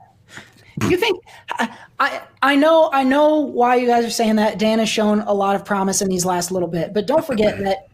You 0.82 0.98
think 0.98 1.22
I, 1.52 1.76
I 1.98 2.20
I 2.42 2.56
know 2.56 2.90
I 2.92 3.04
know 3.04 3.38
why 3.38 3.76
you 3.76 3.86
guys 3.86 4.04
are 4.04 4.10
saying 4.10 4.36
that. 4.36 4.58
Dan 4.58 4.78
has 4.80 4.88
shown 4.88 5.20
a 5.20 5.32
lot 5.32 5.56
of 5.56 5.64
promise 5.64 6.02
in 6.02 6.08
these 6.08 6.26
last 6.26 6.50
little 6.50 6.68
bit, 6.68 6.92
but 6.92 7.06
don't 7.06 7.24
forget 7.24 7.58
that 7.64 7.88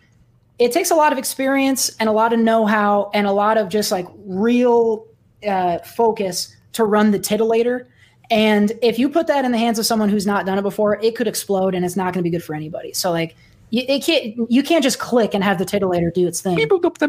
it 0.59 0.72
takes 0.72 0.91
a 0.91 0.95
lot 0.97 1.12
of 1.12 1.18
experience 1.18 1.95
and 2.01 2.09
a 2.09 2.12
lot 2.12 2.32
of 2.32 2.41
know-how 2.41 3.11
and 3.14 3.26
a 3.26 3.32
lot 3.32 3.59
of 3.59 3.68
just 3.68 3.93
like 3.93 4.07
real 4.24 5.07
uh, 5.47 5.78
focus 5.80 6.57
to 6.72 6.84
run 6.84 7.12
the 7.12 7.18
titillator. 7.18 7.87
And 8.31 8.72
if 8.83 8.99
you 8.99 9.09
put 9.09 9.27
that 9.29 9.45
in 9.45 9.53
the 9.53 9.59
hands 9.59 9.79
of 9.79 9.87
someone 9.87 10.09
who's 10.09 10.27
not 10.27 10.47
done 10.47 10.59
it 10.59 10.62
before, 10.62 11.01
it 11.01 11.14
could 11.14 11.29
explode 11.29 11.74
and 11.74 11.85
it's 11.85 11.97
not 11.97 12.12
going 12.12 12.22
to 12.24 12.29
be 12.29 12.31
good 12.31 12.45
for 12.45 12.55
anybody. 12.55 12.93
So 12.93 13.11
like 13.11 13.37
you, 13.70 13.83
it 13.89 14.05
can't 14.05 14.51
you 14.51 14.62
can't 14.62 14.83
just 14.83 14.99
click 14.99 15.35
and 15.35 15.43
have 15.43 15.59
the 15.59 15.64
titillator 15.64 16.12
do 16.12 16.27
its 16.27 16.41
thing. 16.41 16.57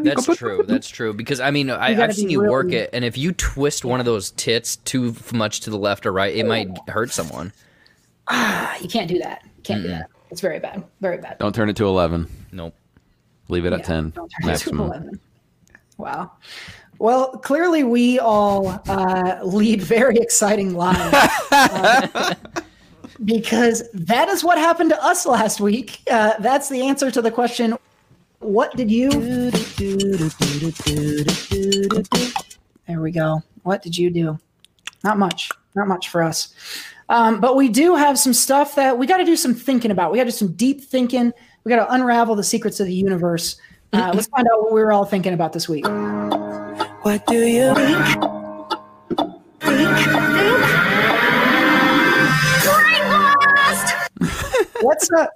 That's 0.03 0.25
true. 0.37 0.63
That's 0.67 0.89
true. 0.89 1.13
Because 1.13 1.39
I 1.39 1.51
mean, 1.51 1.69
I, 1.69 2.01
I've 2.01 2.15
seen 2.15 2.27
be 2.27 2.33
you 2.33 2.41
work 2.41 2.71
it, 2.71 2.89
and 2.93 3.05
if 3.05 3.17
you 3.17 3.31
twist 3.31 3.85
one 3.85 3.99
of 3.99 4.05
those 4.05 4.31
tits 4.31 4.77
too 4.77 5.15
much 5.33 5.61
to 5.61 5.69
the 5.69 5.77
left 5.77 6.05
or 6.05 6.11
right, 6.11 6.35
it 6.35 6.45
might 6.45 6.69
hurt 6.87 7.11
someone. 7.11 7.53
Ah, 8.27 8.75
you 8.81 8.89
can't 8.89 9.07
do 9.07 9.19
that. 9.19 9.43
Can't 9.63 9.83
do 9.83 9.89
that. 9.89 10.09
It's 10.31 10.41
very 10.41 10.59
bad. 10.59 10.83
Very 10.99 11.17
bad. 11.17 11.37
Don't 11.37 11.53
turn 11.53 11.69
it 11.69 11.75
to 11.77 11.85
eleven. 11.85 12.27
Nope. 12.51 12.75
Leave 13.49 13.65
it 13.65 13.73
at 13.73 13.83
ten 13.83 14.09
don't 14.09 14.29
turn 14.29 14.39
it 14.39 14.41
to 14.41 14.47
maximum. 14.47 14.87
11. 14.87 15.19
Wow. 15.97 16.31
Well, 16.99 17.31
clearly 17.31 17.83
we 17.83 18.19
all 18.19 18.81
uh, 18.87 19.39
lead 19.43 19.81
very 19.81 20.17
exciting 20.17 20.75
lives. 20.75 21.13
uh, 21.51 22.33
because 23.25 23.83
that 23.93 24.29
is 24.29 24.43
what 24.43 24.57
happened 24.57 24.89
to 24.91 25.03
us 25.03 25.25
last 25.25 25.59
week. 25.59 26.01
Uh, 26.09 26.33
that's 26.39 26.69
the 26.69 26.81
answer 26.87 27.11
to 27.11 27.21
the 27.21 27.31
question 27.31 27.77
what 28.39 28.75
did 28.75 28.91
you 28.91 29.09
There 32.87 33.01
we 33.01 33.11
go. 33.11 33.41
What 33.63 33.81
did 33.81 33.97
you 33.97 34.09
do? 34.11 34.39
Not 35.03 35.17
much. 35.17 35.49
Not 35.75 35.87
much 35.87 36.09
for 36.09 36.21
us. 36.21 36.53
Um, 37.09 37.39
but 37.39 37.55
we 37.55 37.69
do 37.69 37.95
have 37.95 38.19
some 38.19 38.33
stuff 38.33 38.75
that 38.75 38.97
we 38.97 39.07
got 39.07 39.17
to 39.17 39.25
do 39.25 39.35
some 39.35 39.53
thinking 39.53 39.91
about. 39.91 40.11
We 40.11 40.17
got 40.17 40.25
to 40.25 40.31
do 40.31 40.35
some 40.35 40.53
deep 40.53 40.81
thinking. 40.81 41.33
We 41.63 41.69
got 41.69 41.85
to 41.85 41.93
unravel 41.93 42.35
the 42.35 42.43
secrets 42.43 42.79
of 42.79 42.85
the 42.85 42.93
universe. 42.93 43.57
Uh, 43.93 44.11
let's 44.13 44.27
find 44.27 44.47
out 44.47 44.63
what 44.63 44.73
we 44.73 44.81
were 44.81 44.91
all 44.91 45.05
thinking 45.05 45.33
about 45.33 45.53
this 45.53 45.67
week. 45.67 45.85
What 47.07 47.25
do 47.27 47.37
you 47.37 47.73
think? 47.73 47.97
Let's 54.83 55.09
uh, 55.11 55.27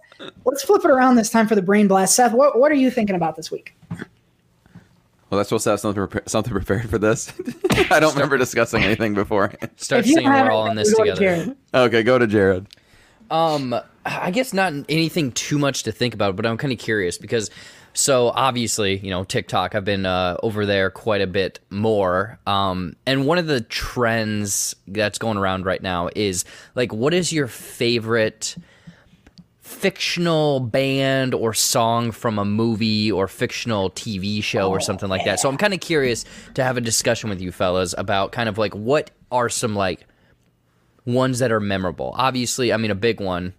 let's 0.44 0.64
flip 0.64 0.84
it 0.84 0.92
around 0.92 1.16
this 1.16 1.30
time 1.30 1.48
for 1.48 1.56
the 1.56 1.62
brain 1.62 1.88
blast. 1.88 2.14
Seth, 2.14 2.34
what 2.34 2.60
what 2.60 2.74
are 2.74 2.76
you 2.76 2.92
thinking 2.92 3.16
about 3.16 3.38
this 3.38 3.50
week? 3.50 3.74
Well, 3.90 5.38
that's 5.38 5.48
supposed 5.48 5.64
to 5.64 5.70
have 5.70 5.80
something 5.80 6.08
prepa- 6.08 6.28
something 6.28 6.52
prepared 6.52 6.90
for 6.90 6.98
this. 6.98 7.32
I 7.90 8.02
don't 8.02 8.14
remember 8.16 8.38
discussing 8.38 8.84
anything 8.84 9.14
before. 9.14 9.54
Start 9.78 10.02
If 10.02 10.08
you 10.08 10.16
singing. 10.16 10.30
have 10.30 10.48
We're 10.48 10.52
all 10.52 10.70
in 10.70 10.76
this 10.76 10.94
go 10.94 11.06
to 11.06 11.12
together. 11.16 11.56
Okay, 11.74 12.04
go 12.04 12.20
to 12.20 12.28
Jared. 12.28 12.68
Um, 13.30 13.74
I 14.06 14.30
guess 14.32 14.52
not 14.54 14.74
anything 14.90 15.32
too 15.32 15.58
much 15.58 15.84
to 15.84 15.94
think 15.94 16.14
about, 16.14 16.36
but 16.36 16.46
I'm 16.46 16.58
kind 16.58 16.74
of 16.74 16.80
curious 16.80 17.18
because, 17.18 17.50
so 17.94 18.30
obviously, 18.30 18.98
you 18.98 19.10
know, 19.10 19.24
TikTok. 19.24 19.76
I've 19.76 19.86
been 19.86 20.06
uh, 20.06 20.38
over 20.42 20.66
there 20.66 20.90
quite 20.90 21.22
a 21.22 21.28
bit 21.28 21.60
more. 21.70 22.40
Um, 22.48 22.96
and 23.06 23.26
one 23.26 23.38
of 23.38 23.48
the 23.48 23.62
trends 23.62 24.76
that's 24.88 25.18
going 25.18 25.38
around 25.38 25.66
right 25.66 25.82
now 25.82 26.10
is 26.16 26.46
like, 26.76 26.94
what 26.94 27.14
is 27.14 27.32
your 27.34 27.48
favorite? 27.48 28.56
fictional 29.72 30.60
band 30.60 31.34
or 31.34 31.54
song 31.54 32.12
from 32.12 32.38
a 32.38 32.44
movie 32.44 33.10
or 33.10 33.28
fictional 33.28 33.90
TV 33.90 34.44
show 34.44 34.70
or 34.70 34.82
something 34.82 35.08
like 35.08 35.24
that. 35.24 35.40
So 35.40 35.48
I'm 35.48 35.58
kind 35.58 35.74
of 35.74 35.80
curious 35.80 36.26
to 36.56 36.64
have 36.64 36.76
a 36.76 36.82
discussion 36.82 37.30
with 37.30 37.42
you 37.42 37.54
fellas 37.54 37.96
about 37.98 38.34
kind 38.34 38.50
of 38.50 38.58
like 38.58 38.76
what 38.76 39.12
are 39.32 39.48
some 39.48 39.74
like 39.74 40.06
ones 41.06 41.40
that 41.40 41.52
are 41.52 41.62
memorable. 41.62 42.14
Obviously, 42.16 42.74
I 42.74 42.78
mean 42.78 42.92
a 42.92 42.96
big 42.96 43.22
one, 43.22 43.54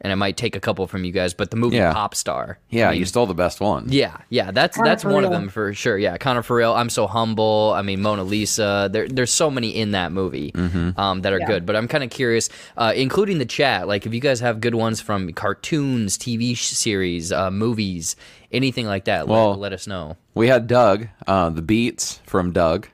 and 0.00 0.12
I 0.12 0.14
might 0.16 0.36
take 0.36 0.54
a 0.56 0.60
couple 0.60 0.86
from 0.86 1.04
you 1.04 1.12
guys, 1.12 1.32
but 1.34 1.50
the 1.50 1.56
movie 1.56 1.76
Yeah. 1.76 1.92
Pop 1.92 2.14
Star. 2.14 2.58
Yeah, 2.70 2.88
I 2.88 2.90
mean, 2.92 3.00
you 3.00 3.06
stole 3.06 3.26
the 3.26 3.34
best 3.34 3.60
one. 3.60 3.86
yeah, 3.88 4.18
yeah, 4.28 4.50
that's 4.50 4.76
Connor 4.76 4.88
that's 4.88 5.04
one 5.04 5.24
of 5.24 5.30
them 5.30 5.48
for 5.48 5.72
sure. 5.74 5.96
Yeah, 5.96 6.16
Connor 6.18 6.42
Farrell. 6.42 6.74
I'm 6.74 6.90
so 6.90 7.06
humble. 7.06 7.72
I 7.74 7.82
mean, 7.82 8.02
Mona 8.02 8.22
Lisa. 8.24 8.88
There, 8.92 9.08
there's 9.08 9.30
so 9.32 9.50
many 9.50 9.70
in 9.70 9.92
that 9.92 10.12
movie 10.12 10.52
um, 10.96 11.22
that 11.22 11.32
are 11.32 11.38
Yeah. 11.38 11.46
good. 11.46 11.66
But 11.66 11.76
I'm 11.76 11.88
kind 11.88 12.04
of 12.04 12.10
curious, 12.10 12.48
uh, 12.76 12.92
including 12.94 13.38
the 13.38 13.46
chat. 13.46 13.88
Like, 13.88 14.04
if 14.06 14.12
you 14.12 14.20
guys 14.20 14.40
have 14.40 14.60
good 14.60 14.74
ones 14.74 15.00
from 15.00 15.32
cartoons, 15.32 16.18
TV 16.18 16.54
sh- 16.56 16.64
series, 16.70 17.32
uh, 17.32 17.50
movies, 17.50 18.16
anything 18.52 18.86
like 18.86 19.04
that, 19.04 19.26
Well- 19.28 19.50
let, 19.52 19.58
let 19.60 19.72
us 19.72 19.86
know. 19.86 20.16
We 20.34 20.48
had 20.48 20.66
Doug, 20.66 21.08
uh, 21.26 21.50
the 21.50 21.62
beats 21.62 22.20
from 22.26 22.52
Doug. 22.52 22.88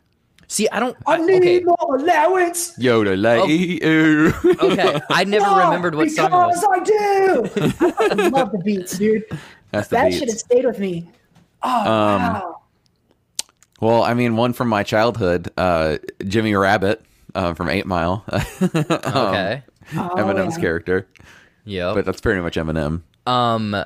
See, 0.51 0.69
I 0.71 0.81
don't. 0.81 0.97
I 1.07 1.15
I, 1.15 1.19
need 1.19 1.37
okay, 1.43 1.61
more 1.61 1.97
allowance. 1.97 2.77
Yoda 2.77 3.15
lay. 3.17 3.79
ooh. 3.87 4.33
okay. 4.73 5.01
I 5.09 5.23
never 5.23 5.47
No, 5.47 5.65
remembered 5.65 5.95
what 5.95 6.11
song 6.11 6.27
it 6.27 6.33
was. 6.33 6.65
I 6.69 6.81
do. 6.81 8.23
I 8.25 8.29
love 8.31 8.51
the 8.51 8.59
beats, 8.65 8.99
dude. 8.99 9.23
That's 9.71 9.87
the 9.87 9.95
that 9.95 10.07
beats. 10.07 10.19
should 10.19 10.29
have 10.29 10.39
stayed 10.41 10.65
with 10.67 10.81
me. 10.81 11.09
Oh 11.63 11.85
wow. 11.85 12.61
Well, 13.81 14.03
I 14.03 14.13
mean, 14.15 14.35
one 14.37 14.53
from 14.53 14.67
my 14.67 14.83
childhood, 14.83 15.53
uh, 15.57 15.99
Jimmy 16.27 16.57
Rabbit 16.57 17.01
uh, 17.37 17.55
from 17.55 17.69
Eight 17.69 17.87
Mile, 17.87 18.25
Okay. 18.33 19.63
Eminem's 19.93 20.57
yeah. 20.57 20.61
character. 20.61 21.07
Yeah. 21.65 21.95
But 21.95 22.07
that's 22.07 22.21
pretty 22.21 22.41
much 22.41 22.57
Eminem. 22.57 23.03
um 23.27 23.77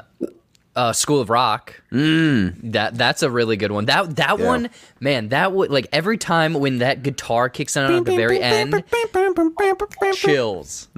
uh 0.76 0.92
school 0.92 1.20
of 1.20 1.30
rock 1.30 1.80
that 1.90 2.90
that's 2.94 3.22
a 3.22 3.30
really 3.30 3.56
good 3.56 3.70
one 3.72 3.84
that 3.84 4.16
that 4.16 4.38
Yeah. 4.38 4.46
one 4.46 4.70
man 5.00 5.28
that 5.28 5.52
would 5.52 5.70
like 5.70 5.86
every 5.92 6.18
time 6.18 6.54
when 6.54 6.78
that 6.78 7.02
guitar 7.02 7.48
kicks 7.48 7.76
in 7.76 7.84
at 7.84 8.04
the 8.04 8.16
very 8.16 8.40
end 8.42 8.72
chills 10.14 10.88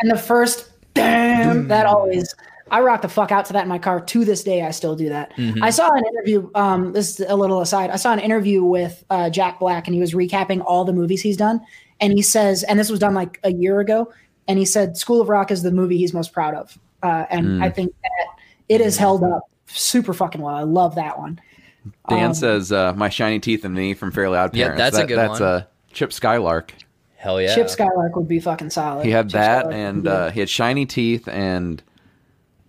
And 0.00 0.10
the 0.10 0.18
first 0.18 0.68
damn 0.94 1.68
that 1.68 1.86
always 1.86 2.34
I 2.70 2.80
rock 2.82 3.02
the 3.02 3.08
fuck 3.08 3.32
out 3.32 3.46
to 3.46 3.52
that 3.54 3.62
in 3.64 3.68
my 3.68 3.80
car. 3.80 4.00
To 4.00 4.24
this 4.24 4.44
day, 4.44 4.62
I 4.62 4.70
still 4.70 4.94
do 4.94 5.08
that. 5.08 5.34
Mm-hmm. 5.36 5.60
I 5.60 5.70
saw 5.70 5.90
an 5.92 6.04
interview. 6.06 6.48
Um, 6.54 6.92
this 6.92 7.18
is 7.18 7.26
a 7.28 7.34
little 7.34 7.60
aside. 7.62 7.90
I 7.90 7.96
saw 7.96 8.12
an 8.12 8.20
interview 8.20 8.62
with 8.62 9.02
uh, 9.10 9.28
Jack 9.28 9.58
Black, 9.58 9.88
and 9.88 9.94
he 9.94 10.00
was 10.00 10.14
recapping 10.14 10.62
all 10.64 10.84
the 10.84 10.92
movies 10.92 11.20
he's 11.20 11.36
done. 11.36 11.60
And 12.00 12.12
he 12.12 12.22
says, 12.22 12.62
and 12.62 12.78
this 12.78 12.88
was 12.88 13.00
done 13.00 13.12
like 13.12 13.40
a 13.42 13.52
year 13.52 13.80
ago, 13.80 14.12
and 14.46 14.56
he 14.56 14.64
said 14.64 14.96
School 14.96 15.20
of 15.20 15.28
Rock 15.28 15.50
is 15.50 15.64
the 15.64 15.72
movie 15.72 15.96
he's 15.98 16.14
most 16.14 16.32
proud 16.32 16.54
of. 16.54 16.78
Uh, 17.02 17.24
and 17.28 17.44
Mm. 17.44 17.62
I 17.64 17.70
think 17.70 17.92
that 18.02 18.26
it 18.70 18.80
has 18.80 18.96
held 18.96 19.22
up 19.22 19.42
super 19.66 20.14
fucking 20.14 20.40
well. 20.40 20.54
I 20.54 20.62
love 20.62 20.94
that 20.94 21.18
one. 21.18 21.38
Dan 22.08 22.26
Um, 22.28 22.34
says, 22.34 22.72
uh, 22.72 22.92
"My 22.94 23.08
shiny 23.08 23.38
teeth 23.40 23.64
and 23.64 23.74
me" 23.74 23.92
from 23.94 24.12
Fairly 24.12 24.38
Odd 24.38 24.52
Parents." 24.52 24.56
Yeah, 24.58 24.64
Parents. 24.66 24.80
that's 24.80 24.96
a 24.96 25.00
That- 25.00 25.08
good 25.08 25.18
That's 25.18 25.40
one. 25.40 25.48
uh, 25.48 25.62
Chip 25.92 26.12
Skylark. 26.12 26.74
Hell 27.16 27.40
yeah. 27.40 27.54
Chip 27.54 27.68
Skylark 27.68 28.16
would 28.16 28.28
be 28.28 28.40
fucking 28.40 28.70
solid. 28.70 29.04
He 29.04 29.10
had 29.10 29.26
Chip 29.28 29.32
that, 29.40 29.58
Skylark 29.64 29.74
and 29.74 30.08
uh, 30.08 30.30
he 30.30 30.40
had 30.40 30.48
shiny 30.48 30.86
teeth, 30.86 31.28
and 31.28 31.82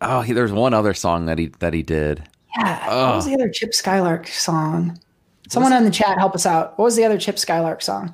oh, 0.02 0.22
he, 0.22 0.34
there's 0.34 0.52
one 0.52 0.74
other 0.74 0.94
song 0.94 1.26
that 1.28 1.38
he 1.40 1.48
that 1.60 1.74
he 1.74 1.84
did. 1.84 2.24
yeah. 2.58 3.08
What 3.08 3.16
was 3.18 3.26
the 3.26 3.34
other 3.34 3.48
Chip 3.50 3.74
Skylark 3.74 4.28
song? 4.28 4.98
Someone 5.50 5.74
in 5.74 5.84
the 5.84 5.92
chat 5.92 6.18
help 6.18 6.34
us 6.36 6.46
out. 6.46 6.78
What 6.80 6.86
was 6.86 6.96
the 6.96 7.04
other 7.06 7.18
Chip 7.18 7.38
Skylark 7.38 7.82
song? 7.82 8.14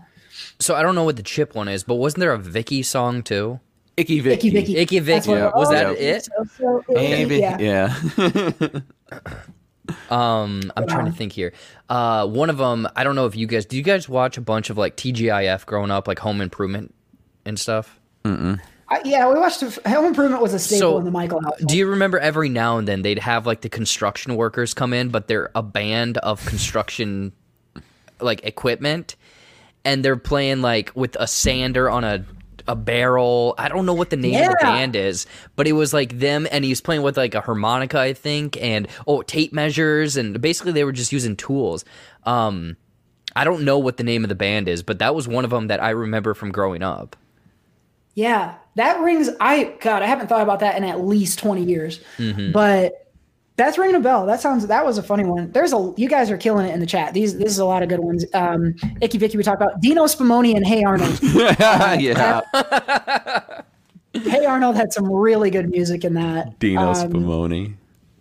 So 0.59 0.75
I 0.75 0.81
don't 0.81 0.95
know 0.95 1.03
what 1.03 1.15
the 1.17 1.23
chip 1.23 1.53
one 1.55 1.67
is, 1.67 1.83
but 1.83 1.95
wasn't 1.95 2.19
there 2.21 2.33
a 2.33 2.37
Vicky 2.39 2.81
song 2.83 3.21
too? 3.21 3.59
Icky 3.97 4.19
Vicky. 4.19 4.47
Icky 4.47 4.49
Vicky. 4.51 4.77
Icky 4.77 4.99
Vicky. 4.99 5.29
what- 5.31 5.55
Was 5.55 5.69
that 5.71 5.99
yeah. 5.99 6.07
it? 6.15 6.25
So, 6.25 6.45
so, 6.57 6.83
Maybe. 6.89 7.37
yeah. 7.37 7.57
Yeah. 7.59 8.69
Um, 10.09 10.69
I'm 10.75 10.85
trying 10.85 11.05
to 11.05 11.13
think 11.13 11.31
here. 11.31 11.53
Uh, 11.89 12.27
one 12.27 12.49
of 12.49 12.57
them, 12.57 12.89
I 12.97 13.05
don't 13.05 13.15
know 13.15 13.25
if 13.25 13.37
you 13.37 13.47
guys, 13.47 13.65
do 13.65 13.77
you 13.77 13.83
guys 13.83 14.09
watch 14.09 14.37
a 14.37 14.41
bunch 14.41 14.69
of 14.69 14.77
like 14.77 14.97
TGIF 14.97 15.65
growing 15.65 15.91
up, 15.91 16.09
like 16.09 16.19
Home 16.19 16.41
Improvement 16.41 16.93
and 17.45 17.57
stuff? 17.57 17.97
I, 18.25 18.59
yeah, 19.05 19.29
we 19.31 19.39
watched 19.39 19.61
Home 19.61 20.05
Improvement 20.05 20.41
was 20.41 20.53
a 20.53 20.59
staple 20.59 20.79
So, 20.91 20.97
in 20.97 21.05
the 21.05 21.11
Michael 21.11 21.41
house. 21.41 21.59
Do 21.65 21.77
you 21.77 21.87
remember 21.87 22.19
every 22.19 22.49
now 22.49 22.77
and 22.77 22.85
then 22.85 23.01
they'd 23.01 23.19
have 23.19 23.45
like 23.47 23.61
the 23.61 23.69
construction 23.69 24.35
workers 24.35 24.73
come 24.73 24.91
in, 24.91 25.07
but 25.07 25.29
they're 25.29 25.51
a 25.55 25.63
band 25.63 26.17
of 26.17 26.45
construction 26.45 27.31
like 28.19 28.43
equipment, 28.43 29.15
and 29.85 30.03
they're 30.03 30.17
playing 30.17 30.61
like 30.61 30.91
with 30.95 31.15
a 31.17 31.27
sander 31.27 31.89
on 31.89 32.03
a 32.03 32.25
a 32.67 32.75
barrel. 32.75 33.55
I 33.57 33.69
don't 33.69 33.85
know 33.85 33.93
what 33.93 34.09
the 34.09 34.17
name 34.17 34.35
of 34.43 34.49
the 34.51 34.57
band 34.61 34.95
is, 34.95 35.25
but 35.55 35.67
it 35.67 35.73
was 35.73 35.93
like 35.93 36.19
them, 36.19 36.47
and 36.51 36.63
he 36.63 36.69
was 36.71 36.81
playing 36.81 37.01
with 37.01 37.17
like 37.17 37.35
a 37.35 37.41
harmonica, 37.41 37.99
I 37.99 38.13
think, 38.13 38.57
and 38.61 38.87
oh 39.07 39.21
tape 39.21 39.53
measures, 39.53 40.17
and 40.17 40.39
basically 40.41 40.71
they 40.73 40.83
were 40.83 40.91
just 40.91 41.11
using 41.11 41.35
tools. 41.35 41.85
Um, 42.23 42.77
I 43.35 43.43
don't 43.43 43.63
know 43.63 43.77
what 43.77 43.97
the 43.97 44.03
name 44.03 44.23
of 44.23 44.29
the 44.29 44.35
band 44.35 44.67
is, 44.67 44.83
but 44.83 44.99
that 44.99 45.13
was 45.13 45.27
one 45.27 45.43
of 45.45 45.51
them 45.51 45.67
that 45.67 45.81
I 45.81 45.91
remember 45.91 46.33
from 46.33 46.51
growing 46.51 46.81
up. 46.83 47.15
Yeah, 48.15 48.55
that 48.75 48.99
rings. 48.99 49.29
I 49.39 49.75
God, 49.79 50.01
I 50.01 50.07
haven't 50.07 50.27
thought 50.27 50.41
about 50.41 50.59
that 50.61 50.75
in 50.75 50.83
at 50.83 51.01
least 51.05 51.39
twenty 51.39 51.63
years, 51.63 51.99
Mm-hmm. 52.17 52.51
but 52.51 53.06
that's 53.57 53.77
ringing 53.77 53.95
a 53.95 53.99
bell. 53.99 54.25
That 54.25 54.39
sounds. 54.39 54.65
That 54.67 54.85
was 54.85 54.97
a 54.97 55.03
funny 55.03 55.25
one. 55.25 55.51
There's 55.51 55.73
a. 55.73 55.93
You 55.97 56.07
guys 56.07 56.29
are 56.31 56.37
killing 56.37 56.65
it 56.67 56.73
in 56.73 56.79
the 56.79 56.85
chat. 56.85 57.13
These. 57.13 57.37
This 57.37 57.49
is 57.51 57.59
a 57.59 57.65
lot 57.65 57.83
of 57.83 57.89
good 57.89 57.99
ones. 57.99 58.23
Um, 58.33 58.75
Icky 59.01 59.17
Vicky, 59.17 59.35
we 59.37 59.43
talked 59.43 59.61
about 59.61 59.81
Dino 59.81 60.05
Spumoni 60.05 60.55
and 60.55 60.65
Hey 60.65 60.83
Arnold. 60.83 61.19
yeah. 62.01 62.41
hey 64.13 64.45
Arnold 64.45 64.75
had 64.75 64.93
some 64.93 65.11
really 65.11 65.49
good 65.49 65.69
music 65.69 66.03
in 66.05 66.13
that. 66.15 66.57
Dino 66.59 66.89
Um, 66.91 66.95
Spumoni. 66.95 67.73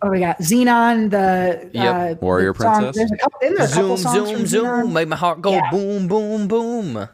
Oh, 0.03 0.09
we 0.11 0.19
got 0.19 0.37
Zenon, 0.39 1.09
the 1.09 1.69
Yep. 1.73 1.95
uh, 1.95 2.15
Warrior 2.23 2.53
the 2.53 2.59
song- 2.63 2.73
Princess? 2.83 2.95
There's 2.97 3.11
a 3.11 3.17
couple. 3.17 3.39
Isn't 3.41 3.57
there 3.57 3.67
Zoom, 3.67 3.97
songs 3.97 4.15
zoom, 4.27 4.37
from 4.37 4.45
zoom, 4.45 4.65
Zenon? 4.65 4.91
make 4.91 5.07
my 5.07 5.15
heart 5.15 5.41
go 5.41 5.51
Yeah. 5.53 5.71
boom, 5.71 6.07
boom, 6.07 6.47
boom. 6.47 7.09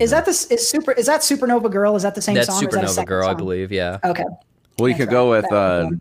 Is 0.00 0.10
that 0.10 0.24
this? 0.24 0.46
Is 0.46 0.66
super? 0.68 0.92
Is 0.92 1.06
that 1.06 1.20
Supernova 1.20 1.70
Girl? 1.70 1.94
Is 1.94 2.02
that 2.02 2.14
the 2.14 2.22
same 2.22 2.34
That's 2.36 2.48
song? 2.48 2.64
or 2.64 2.68
is 2.68 2.74
that 2.74 2.84
Supernova 2.84 2.88
second 2.88 3.08
Girl, 3.08 3.28
I 3.28 3.34
believe. 3.34 3.70
Yeah. 3.70 3.98
Okay. 4.02 4.24
Well, 4.78 4.88
you 4.88 4.94
That's 4.94 5.04
could 5.04 5.10
go 5.10 5.30
with 5.30 5.44
That 5.50 5.54
uh, 5.54 5.84
one. 5.84 6.00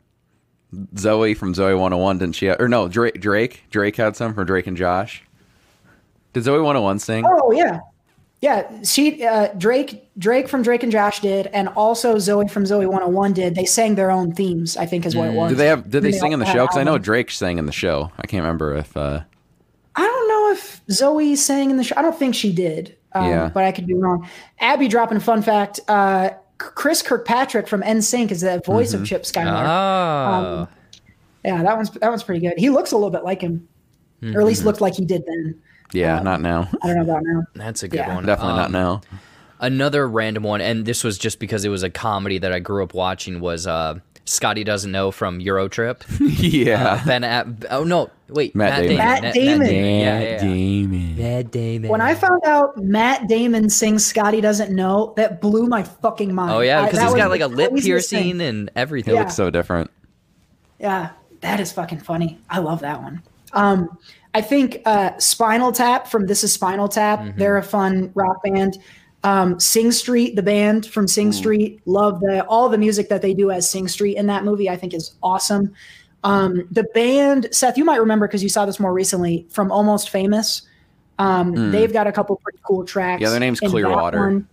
Zoey 0.95 1.35
from 1.37 1.53
Zoey 1.53 1.73
101, 1.73 2.17
didn't 2.17 2.35
she? 2.35 2.49
Or 2.49 2.67
no, 2.67 2.87
Drake. 2.87 3.19
Drake. 3.21 3.63
Drake 3.69 3.95
had 3.95 4.15
some 4.15 4.33
from 4.33 4.45
Drake 4.45 4.67
and 4.67 4.75
Josh. 4.77 5.23
Did 6.33 6.43
Zoey 6.43 6.57
101 6.63 6.99
sing? 6.99 7.25
Oh 7.27 7.51
yeah, 7.51 7.79
yeah. 8.41 8.81
She 8.83 9.23
uh, 9.25 9.49
Drake 9.57 10.09
Drake 10.17 10.49
from 10.49 10.63
Drake 10.63 10.81
and 10.83 10.91
Josh 10.91 11.19
did, 11.19 11.47
and 11.47 11.67
also 11.69 12.15
Zoey 12.15 12.49
from 12.49 12.63
Zoey 12.63 12.87
101 12.87 13.33
did. 13.33 13.55
They 13.55 13.65
sang 13.65 13.95
their 13.95 14.09
own 14.09 14.33
themes. 14.33 14.75
I 14.75 14.85
think 14.87 15.05
is 15.05 15.15
what 15.15 15.29
it 15.29 15.33
was. 15.33 15.51
Did 15.51 15.59
they 15.59 15.67
have? 15.67 15.83
Did 15.89 16.01
they 16.03 16.11
They 16.11 16.17
sing 16.17 16.31
in 16.31 16.39
the 16.39 16.45
show? 16.45 16.63
Because 16.65 16.77
I 16.77 16.83
know. 16.83 16.97
Drake 16.97 17.29
sang 17.31 17.57
in 17.59 17.65
the 17.67 17.71
show. 17.71 18.11
I 18.17 18.25
can't 18.27 18.41
remember 18.41 18.75
if. 18.75 18.95
uh 18.97 19.21
I 19.95 20.01
don't 20.01 20.27
know 20.27 20.51
if 20.53 20.81
Zoey 20.87 21.37
sang 21.37 21.69
in 21.69 21.77
the 21.77 21.83
show. 21.83 21.93
I 21.95 22.01
don't 22.01 22.17
think 22.17 22.33
she 22.33 22.51
did. 22.51 22.97
Um, 23.11 23.29
Yeah. 23.29 23.51
but 23.53 23.63
I 23.63 23.71
could 23.71 23.85
be 23.85 23.93
wrong. 23.93 24.27
Abby 24.59 24.87
dropping 24.87 25.17
a 25.17 25.21
fun 25.21 25.43
fact. 25.43 25.79
Uh, 25.87 26.31
Chris 26.75 27.01
Kirkpatrick 27.01 27.67
from 27.67 27.81
NSYNC 27.81 28.31
is 28.31 28.41
the 28.41 28.61
voice 28.65 28.93
Mm-hmm. 28.93 29.03
of 29.03 29.07
Chip 29.07 29.25
Skylark. 29.25 29.65
Ah. 29.67 30.61
Um, 30.61 30.67
yeah, 31.45 31.61
that 31.63 31.75
one's 31.75 31.89
that 31.91 32.09
one's 32.09 32.23
pretty 32.23 32.39
good. 32.45 32.53
He 32.57 32.69
looks 32.69 32.91
a 32.91 32.95
little 32.95 33.09
bit 33.11 33.23
like 33.23 33.41
him, 33.41 33.67
or 34.23 34.39
at 34.41 34.47
least 34.47 34.63
looked 34.65 34.79
like 34.81 34.95
he 34.95 35.05
did 35.05 35.23
then. 35.25 35.61
Yeah, 35.91 36.19
not 36.19 36.41
now. 36.41 36.69
I 36.81 36.87
don't 36.87 36.95
know 36.97 37.03
about 37.03 37.21
now. 37.23 37.43
That's 37.55 37.83
a 37.83 37.87
good 37.87 37.97
Yeah. 37.97 38.15
one. 38.15 38.25
Definitely 38.25 38.55
not 38.55 38.65
Um, 38.67 38.71
now. 38.71 39.01
Another 39.59 40.07
random 40.07 40.43
one, 40.43 40.59
and 40.61 40.85
this 40.85 41.03
was 41.03 41.17
just 41.17 41.39
because 41.39 41.63
it 41.65 41.69
was 41.69 41.83
a 41.83 41.89
comedy 41.89 42.37
that 42.39 42.51
I 42.51 42.59
grew 42.59 42.83
up 42.83 42.93
watching. 42.93 43.39
Was 43.39 43.67
uh, 43.67 43.99
Scotty 44.25 44.63
doesn't 44.63 44.91
know 44.91 45.11
from 45.11 45.39
Eurotrip? 45.39 46.01
yeah. 46.19 47.03
ben, 47.05 47.23
Ab- 47.23 47.65
oh 47.69 47.83
no, 47.83 48.09
wait, 48.29 48.55
Matt 48.55 48.81
Damon. 48.81 48.97
Matt 48.97 49.33
Damon. 49.33 49.67
Yeah, 49.67 49.73
yeah, 49.73 50.19
yeah. 50.21 50.37
Damon. 50.39 51.17
Matt 51.17 51.51
Damon. 51.51 51.89
When 51.89 52.01
I 52.01 52.15
found 52.15 52.41
out 52.45 52.77
Matt 52.77 53.27
Damon 53.27 53.69
sings 53.69 54.05
"Scotty 54.05 54.39
Doesn't 54.39 54.73
Know," 54.73 55.13
that 55.17 55.41
blew 55.41 55.67
my 55.67 55.83
fucking 55.83 56.33
mind. 56.33 56.51
oh 56.53 56.61
yeah, 56.61 56.85
because 56.85 57.01
he's 57.01 57.13
got 57.13 57.29
like 57.29 57.41
a 57.41 57.47
lip 57.47 57.73
piercing 57.75 58.39
and 58.41 58.69
He 58.69 58.79
everything. 58.79 59.13
Yeah. 59.13 59.21
looks 59.21 59.35
so 59.35 59.49
different. 59.49 59.91
Yeah, 60.79 61.09
that 61.41 61.59
is 61.59 61.71
fucking 61.73 61.99
funny. 61.99 62.39
I 62.49 62.59
love 62.59 62.79
that 62.79 63.01
one. 63.01 63.21
Um, 63.51 63.97
I 64.33 64.41
think 64.41 64.81
uh, 64.85 65.17
Spinal 65.19 65.71
Tap 65.71 66.07
from 66.07 66.25
This 66.25 66.43
Is 66.43 66.51
Spinal 66.51 66.87
Tap. 66.87 67.19
Mm-hmm. 67.19 67.37
They're 67.39 67.57
a 67.57 67.63
fun 67.63 68.11
rock 68.15 68.41
band. 68.43 68.77
Um, 69.23 69.59
Sing 69.59 69.91
Street, 69.91 70.35
the 70.35 70.43
band 70.43 70.85
from 70.85 71.07
Sing 71.07 71.31
Street, 71.31 71.81
love 71.85 72.19
the 72.19 72.45
all 72.45 72.67
the 72.67 72.77
music 72.77 73.07
that 73.09 73.21
they 73.21 73.33
do 73.33 73.51
as 73.51 73.69
Sing 73.69 73.87
Street 73.87 74.17
in 74.17 74.27
that 74.27 74.43
movie. 74.43 74.69
I 74.69 74.75
think 74.75 74.93
is 74.93 75.13
awesome. 75.23 75.73
Um, 76.23 76.67
the 76.71 76.83
band, 76.93 77.47
Seth, 77.51 77.77
you 77.77 77.85
might 77.85 77.99
remember 77.99 78.27
because 78.27 78.43
you 78.43 78.49
saw 78.49 78.65
this 78.65 78.79
more 78.79 78.93
recently 78.93 79.45
from 79.49 79.71
Almost 79.71 80.09
Famous. 80.09 80.63
Um, 81.19 81.71
They've 81.71 81.91
got 81.91 82.07
a 82.07 82.11
couple 82.11 82.35
pretty 82.37 82.59
cool 82.63 82.85
tracks. 82.85 83.21
Yeah, 83.21 83.29
their 83.29 83.39
name's 83.39 83.61
in 83.61 83.67
that 83.67 83.71
Clearwater. 83.71 84.19
one. 84.19 84.47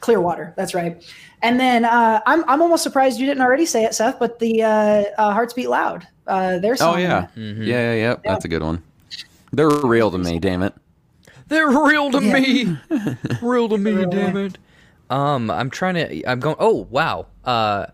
Clearwater, 0.00 0.52
that's 0.56 0.74
right. 0.74 1.02
And 1.42 1.58
then 1.58 1.84
uh, 1.84 2.20
I'm 2.26 2.44
I'm 2.48 2.62
almost 2.62 2.82
surprised 2.82 3.18
you 3.18 3.26
didn't 3.26 3.42
already 3.42 3.66
say 3.66 3.84
it, 3.84 3.94
Seth. 3.94 4.18
But 4.18 4.38
the 4.38 4.62
uh, 4.62 5.04
uh, 5.18 5.32
Hearts 5.32 5.54
Beat 5.54 5.68
Loud, 5.68 6.06
uh, 6.26 6.58
their 6.58 6.76
song. 6.76 6.96
Oh 6.96 6.98
yeah. 6.98 7.28
Mm-hmm. 7.36 7.62
Yeah, 7.62 7.92
yeah, 7.92 7.94
yeah. 7.94 8.16
That's 8.24 8.44
a 8.44 8.48
good 8.48 8.62
one. 8.62 8.82
They're 9.52 9.68
real 9.68 10.10
to 10.10 10.18
me. 10.18 10.38
Damn 10.38 10.62
it. 10.62 10.74
They're 11.48 11.68
real 11.68 12.10
to 12.12 12.22
Yeah. 12.24 12.32
me. 12.32 12.78
real 13.42 13.68
to 13.68 13.78
me, 13.78 13.92
Real. 13.92 14.10
damn 14.10 14.36
it. 14.36 14.58
Um, 15.10 15.50
I'm 15.50 15.70
trying 15.70 15.94
to. 15.94 16.28
I'm 16.28 16.40
going. 16.40 16.56
Oh 16.58 16.86
wow. 16.90 17.26
Uh, 17.44 17.86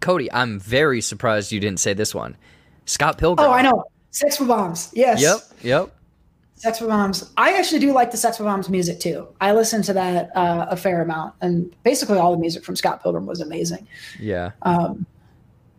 Cody, 0.00 0.30
I'm 0.32 0.58
very 0.58 1.00
surprised 1.00 1.52
you 1.52 1.60
didn't 1.60 1.80
say 1.80 1.92
this 1.94 2.14
one. 2.14 2.36
Scott 2.86 3.18
Pilgrim. 3.18 3.48
Oh, 3.48 3.52
I 3.52 3.62
know. 3.62 3.84
Sex 4.10 4.36
for 4.36 4.44
Bombs. 4.44 4.90
Yes. 4.94 5.20
Yep. 5.20 5.38
Yep. 5.62 5.90
Sex 6.56 6.78
for 6.78 6.86
Bombs. 6.86 7.30
I 7.36 7.58
actually 7.58 7.80
do 7.80 7.92
like 7.92 8.10
the 8.10 8.16
Sex 8.16 8.36
for 8.38 8.44
Bombs 8.44 8.68
music 8.70 9.00
too. 9.00 9.28
I 9.40 9.52
listen 9.52 9.82
to 9.82 9.92
that 9.94 10.30
uh, 10.36 10.66
a 10.70 10.76
fair 10.76 11.02
amount, 11.02 11.34
and 11.40 11.74
basically 11.82 12.18
all 12.18 12.32
the 12.32 12.38
music 12.38 12.64
from 12.64 12.76
Scott 12.76 13.02
Pilgrim 13.02 13.26
was 13.26 13.40
amazing. 13.40 13.86
Yeah. 14.18 14.52
Um, 14.62 15.04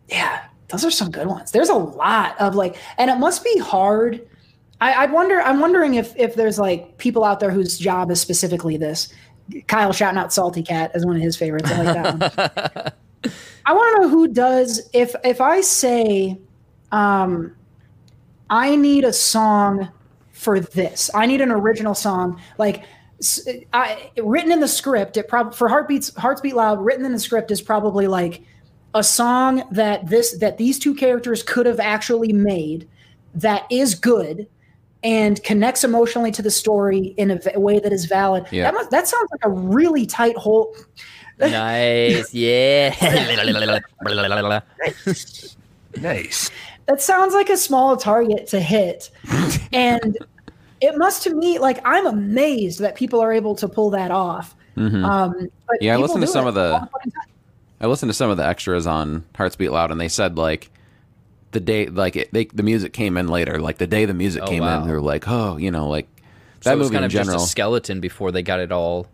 yeah, 0.08 0.44
those 0.68 0.84
are 0.84 0.90
some 0.90 1.10
good 1.10 1.26
ones. 1.26 1.50
There's 1.50 1.68
a 1.70 1.74
lot 1.74 2.40
of 2.40 2.54
like, 2.54 2.76
and 2.98 3.10
it 3.10 3.16
must 3.18 3.42
be 3.42 3.58
hard. 3.58 4.24
I, 4.80 4.94
I'd 4.94 5.12
wonder. 5.12 5.40
I'm 5.40 5.60
wondering 5.60 5.94
if 5.94 6.14
if 6.16 6.34
there's 6.34 6.58
like 6.58 6.98
people 6.98 7.24
out 7.24 7.40
there 7.40 7.50
whose 7.50 7.78
job 7.78 8.10
is 8.10 8.20
specifically 8.20 8.76
this. 8.76 9.12
Kyle 9.68 9.92
shouting 9.92 10.18
out 10.18 10.32
"Salty 10.32 10.62
Cat" 10.62 10.90
as 10.94 11.06
one 11.06 11.16
of 11.16 11.22
his 11.22 11.36
favorites. 11.36 11.70
I 11.70 11.82
like 11.82 11.94
that 11.94 12.74
one. 13.24 13.32
I 13.66 13.72
want 13.72 13.96
to 13.96 14.02
know 14.02 14.08
who 14.08 14.28
does. 14.28 14.88
If 14.92 15.14
if 15.24 15.40
I 15.40 15.60
say, 15.60 16.38
um, 16.92 17.54
I 18.50 18.76
need 18.76 19.04
a 19.04 19.12
song 19.12 19.88
for 20.32 20.60
this. 20.60 21.10
I 21.14 21.26
need 21.26 21.40
an 21.40 21.50
original 21.50 21.94
song 21.94 22.40
like. 22.58 22.84
I, 23.72 24.10
written 24.18 24.52
in 24.52 24.60
the 24.60 24.68
script, 24.68 25.16
it 25.16 25.26
probably 25.26 25.56
for 25.56 25.70
heartbeats, 25.70 26.14
hearts 26.16 26.42
beat 26.42 26.54
loud. 26.54 26.84
Written 26.84 27.06
in 27.06 27.12
the 27.12 27.18
script 27.18 27.50
is 27.50 27.62
probably 27.62 28.06
like 28.06 28.42
a 28.94 29.02
song 29.02 29.62
that 29.70 30.06
this 30.06 30.36
that 30.38 30.58
these 30.58 30.78
two 30.78 30.94
characters 30.94 31.42
could 31.42 31.64
have 31.64 31.80
actually 31.80 32.34
made 32.34 32.86
that 33.34 33.64
is 33.70 33.94
good 33.94 34.46
and 35.06 35.42
connects 35.44 35.84
emotionally 35.84 36.32
to 36.32 36.42
the 36.42 36.50
story 36.50 37.14
in 37.16 37.30
a 37.30 37.36
v- 37.36 37.50
way 37.56 37.78
that 37.78 37.92
is 37.92 38.04
valid. 38.06 38.44
Yeah. 38.50 38.64
That 38.64 38.74
must, 38.74 38.90
that 38.90 39.06
sounds 39.06 39.28
like 39.30 39.44
a 39.44 39.50
really 39.50 40.04
tight 40.04 40.36
hole. 40.36 40.74
nice. 41.38 42.34
Yeah. 42.34 42.92
Nice. 46.00 46.50
That 46.86 47.00
sounds 47.00 47.32
like 47.34 47.48
a 47.48 47.56
small 47.56 47.96
target 47.96 48.46
to 48.48 48.60
hit, 48.60 49.10
and 49.72 50.16
it 50.80 50.96
must 50.98 51.22
to 51.24 51.34
me 51.34 51.58
like 51.58 51.80
I'm 51.86 52.06
amazed 52.06 52.80
that 52.80 52.96
people 52.96 53.20
are 53.20 53.32
able 53.32 53.54
to 53.56 53.66
pull 53.68 53.90
that 53.90 54.10
off. 54.10 54.54
Um, 54.76 54.92
but 54.92 55.00
Mm-hmm. 55.00 55.48
Yeah, 55.80 55.94
I 55.94 55.96
listened 55.96 56.20
to 56.20 56.26
some 56.26 56.46
of 56.46 56.54
the- 56.54 56.74
all 56.74 56.86
fucking 56.92 57.12
time. 57.12 57.22
I 57.80 57.86
listened 57.86 58.10
to 58.10 58.14
some 58.14 58.30
of 58.30 58.36
the 58.36 58.46
extras 58.46 58.86
on 58.86 59.24
Hearts 59.36 59.56
Beat 59.56 59.70
Loud, 59.70 59.90
and 59.90 59.98
they 60.00 60.08
said 60.08 60.36
like 60.36 60.70
the 61.52 61.60
day 61.60 61.86
like 61.86 62.16
it, 62.16 62.32
they, 62.32 62.44
the 62.46 62.62
music 62.62 62.92
came 62.92 63.16
in 63.16 63.28
later, 63.28 63.60
like 63.60 63.78
the 63.78 63.86
day 63.86 64.04
the 64.04 64.14
music 64.14 64.42
Oh, 64.42 64.46
came 64.48 64.62
wow. 64.62 64.80
in, 64.82 64.86
they 64.86 64.92
were 64.92 65.00
like, 65.00 65.24
oh, 65.28 65.56
you 65.56 65.70
know, 65.70 65.88
like 65.88 66.06
So 66.60 66.70
that 66.70 66.76
it 66.76 66.78
was 66.78 66.86
movie 66.86 66.94
kind 66.96 67.04
in 67.04 67.06
of 67.06 67.12
general. 67.12 67.36
just 67.38 67.46
a 67.46 67.50
skeleton 67.50 68.00
before 68.00 68.32
they 68.32 68.42
got 68.42 68.60
it 68.60 68.72
all 68.72 69.06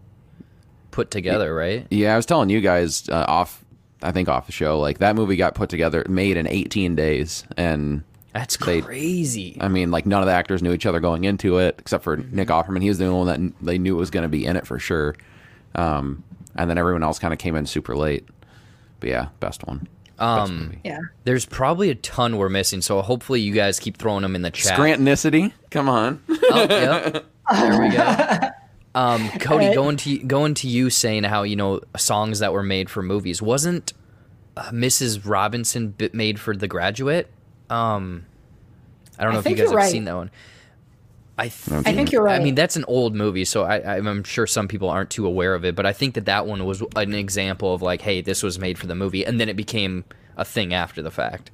put 0.90 1.10
together, 1.10 1.54
right? 1.54 1.86
yeah, 1.90 2.12
I 2.14 2.16
was 2.16 2.26
telling 2.26 2.50
you 2.50 2.60
guys 2.60 3.08
uh, 3.08 3.24
off, 3.28 3.64
I 4.02 4.12
think 4.12 4.28
off 4.28 4.46
the 4.46 4.52
show, 4.52 4.80
like 4.80 4.98
that 4.98 5.14
movie 5.16 5.36
got 5.36 5.54
put 5.54 5.68
together, 5.70 6.04
made 6.08 6.36
in 6.36 6.46
18 6.48 6.94
days, 6.96 7.44
and 7.56 8.02
That's 8.32 8.56
They- 8.56 8.80
crazy. 8.80 9.56
I 9.60 9.68
mean, 9.68 9.90
like 9.90 10.06
none 10.06 10.20
of 10.22 10.26
the 10.26 10.32
actors 10.32 10.62
knew 10.62 10.72
each 10.72 10.86
other 10.86 11.00
going 11.00 11.24
into 11.24 11.58
it, 11.58 11.76
except 11.78 12.02
for 12.02 12.16
Nick 12.16 12.48
Offerman. 12.48 12.80
He 12.82 12.88
was 12.88 12.98
the 12.98 13.04
only 13.06 13.18
one 13.18 13.26
that 13.60 13.64
they 13.64 13.78
knew 13.78 13.94
was 13.94 14.10
going 14.10 14.22
to 14.22 14.28
be 14.28 14.44
in 14.46 14.56
it 14.56 14.66
for 14.66 14.78
sure. 14.78 15.14
Um, 15.74 16.24
and 16.56 16.68
then 16.68 16.78
everyone 16.78 17.02
else 17.02 17.18
kind 17.18 17.32
of 17.32 17.38
came 17.38 17.54
in 17.56 17.66
super 17.66 17.94
late. 17.96 18.26
But 19.00 19.10
yeah, 19.10 19.28
best 19.40 19.66
one. 19.66 19.86
Best 20.22 20.50
Um. 20.50 20.76
Yeah. 20.84 21.00
There's 21.24 21.44
probably 21.44 21.90
a 21.90 21.94
ton 21.96 22.36
we're 22.36 22.48
missing, 22.48 22.80
so 22.80 23.02
hopefully 23.02 23.40
you 23.40 23.52
guys 23.52 23.80
keep 23.80 23.96
throwing 23.96 24.22
them 24.22 24.36
in 24.36 24.42
the 24.42 24.50
chat. 24.50 24.78
Scrantonicity, 24.78 25.52
come 25.70 25.88
on. 25.88 26.22
Oh, 26.28 26.66
yep. 26.68 27.24
There 27.50 27.80
we 27.80 27.90
go. 27.90 28.38
Um, 28.94 29.30
Cody, 29.40 29.68
Alright. 29.68 29.74
going 29.74 29.96
to 29.96 30.18
going 30.18 30.52
to 30.52 30.68
you 30.68 30.90
saying 30.90 31.24
how 31.24 31.44
you 31.44 31.56
know 31.56 31.80
songs 31.96 32.40
that 32.40 32.52
were 32.52 32.62
made 32.62 32.90
for 32.90 33.02
movies 33.02 33.40
wasn't 33.40 33.94
uh, 34.54 34.64
Mrs. 34.64 35.26
Robinson 35.26 35.88
bit 35.88 36.12
made 36.12 36.38
for 36.38 36.54
The 36.54 36.68
Graduate? 36.68 37.30
Um, 37.70 38.26
I 39.18 39.24
don't 39.24 39.32
know 39.32 39.38
I 39.38 39.40
if 39.40 39.48
you 39.48 39.56
guys 39.56 39.68
have 39.68 39.76
right. 39.76 39.90
seen 39.90 40.04
that 40.04 40.14
one. 40.14 40.30
I 41.38 41.48
th- 41.48 41.86
I 41.86 41.94
think 41.94 42.12
you're 42.12 42.22
right. 42.22 42.40
I 42.40 42.44
mean, 42.44 42.54
that's 42.54 42.76
an 42.76 42.84
old 42.86 43.14
movie, 43.14 43.44
so 43.44 43.62
I, 43.64 43.96
I'm 43.96 44.22
sure 44.22 44.46
some 44.46 44.68
people 44.68 44.90
aren't 44.90 45.10
too 45.10 45.26
aware 45.26 45.54
of 45.54 45.64
it. 45.64 45.74
But 45.74 45.86
I 45.86 45.92
think 45.92 46.14
that 46.14 46.26
that 46.26 46.46
one 46.46 46.64
was 46.66 46.82
an 46.94 47.14
example 47.14 47.74
of 47.74 47.80
like, 47.80 48.02
hey, 48.02 48.20
this 48.20 48.42
was 48.42 48.58
made 48.58 48.78
for 48.78 48.86
the 48.86 48.94
movie, 48.94 49.24
and 49.24 49.40
then 49.40 49.48
it 49.48 49.56
became 49.56 50.04
a 50.36 50.44
thing 50.44 50.74
after 50.74 51.00
the 51.00 51.10
fact. 51.10 51.50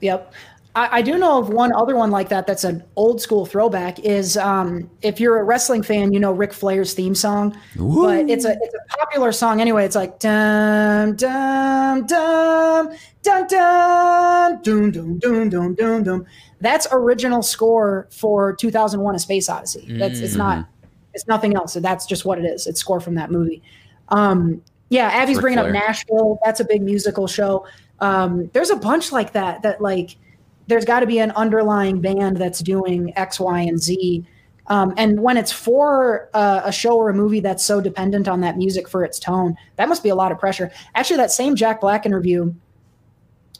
Yep. 0.00 0.34
I, 0.74 0.98
I 0.98 1.02
do 1.02 1.18
know 1.18 1.38
of 1.38 1.50
one 1.50 1.72
other 1.74 1.96
one 1.96 2.10
like 2.10 2.28
that 2.30 2.46
that's 2.46 2.64
an 2.64 2.82
old 2.96 3.20
school 3.20 3.44
throwback 3.44 3.98
is 4.00 4.36
um, 4.36 4.90
if 5.02 5.20
you're 5.20 5.38
a 5.38 5.44
wrestling 5.44 5.82
fan, 5.82 6.12
you 6.12 6.20
know 6.20 6.32
Ric 6.32 6.52
Flair's 6.52 6.94
theme 6.94 7.14
song. 7.14 7.56
But 7.76 8.30
it's 8.30 8.44
a 8.44 8.56
it's 8.60 8.74
a 8.74 8.96
popular 8.98 9.32
song 9.32 9.60
anyway. 9.60 9.84
It's 9.84 9.96
like 9.96 10.18
dum 10.18 11.16
dum 11.16 12.06
dum 12.06 12.96
dum 13.22 13.46
dum 13.48 14.62
doom 14.62 14.90
doom 14.90 15.18
doom 15.18 15.48
doom 15.50 15.74
doom 15.74 16.02
doom. 16.02 16.26
That's 16.60 16.86
original 16.90 17.42
score 17.42 18.08
for 18.10 18.54
2001: 18.54 19.14
A 19.14 19.18
Space 19.18 19.48
Odyssey. 19.48 19.86
That's 19.98 20.20
it's 20.20 20.36
not 20.36 20.66
it's 21.14 21.26
nothing 21.26 21.54
else. 21.54 21.74
That's 21.74 22.06
just 22.06 22.24
what 22.24 22.38
it 22.38 22.44
is. 22.44 22.66
It's 22.66 22.80
score 22.80 23.00
from 23.00 23.14
that 23.16 23.30
movie. 23.30 23.62
Um, 24.08 24.62
yeah, 24.88 25.08
Abby's 25.08 25.36
Ric 25.36 25.42
bringing 25.42 25.58
up 25.58 25.70
Nashville. 25.70 26.38
That's 26.44 26.60
a 26.60 26.64
big 26.64 26.82
musical 26.82 27.26
show. 27.26 27.66
Um, 28.00 28.50
there's 28.52 28.70
a 28.70 28.76
bunch 28.76 29.12
like 29.12 29.32
that. 29.32 29.62
That 29.62 29.80
like, 29.80 30.16
there's 30.66 30.84
got 30.84 31.00
to 31.00 31.06
be 31.06 31.18
an 31.18 31.30
underlying 31.32 32.00
band 32.00 32.36
that's 32.36 32.60
doing 32.60 33.12
X, 33.16 33.40
Y, 33.40 33.60
and 33.60 33.80
Z. 33.80 34.24
Um, 34.68 34.94
and 34.96 35.20
when 35.20 35.36
it's 35.36 35.50
for 35.52 36.30
uh, 36.34 36.62
a 36.64 36.72
show 36.72 36.96
or 36.96 37.10
a 37.10 37.14
movie 37.14 37.40
that's 37.40 37.64
so 37.64 37.80
dependent 37.80 38.28
on 38.28 38.40
that 38.42 38.56
music 38.56 38.88
for 38.88 39.04
its 39.04 39.18
tone, 39.18 39.56
that 39.76 39.88
must 39.88 40.02
be 40.02 40.08
a 40.08 40.14
lot 40.14 40.30
of 40.30 40.38
pressure. 40.38 40.70
Actually, 40.94 41.16
that 41.16 41.32
same 41.32 41.56
Jack 41.56 41.80
Black 41.80 42.06
interview 42.06 42.54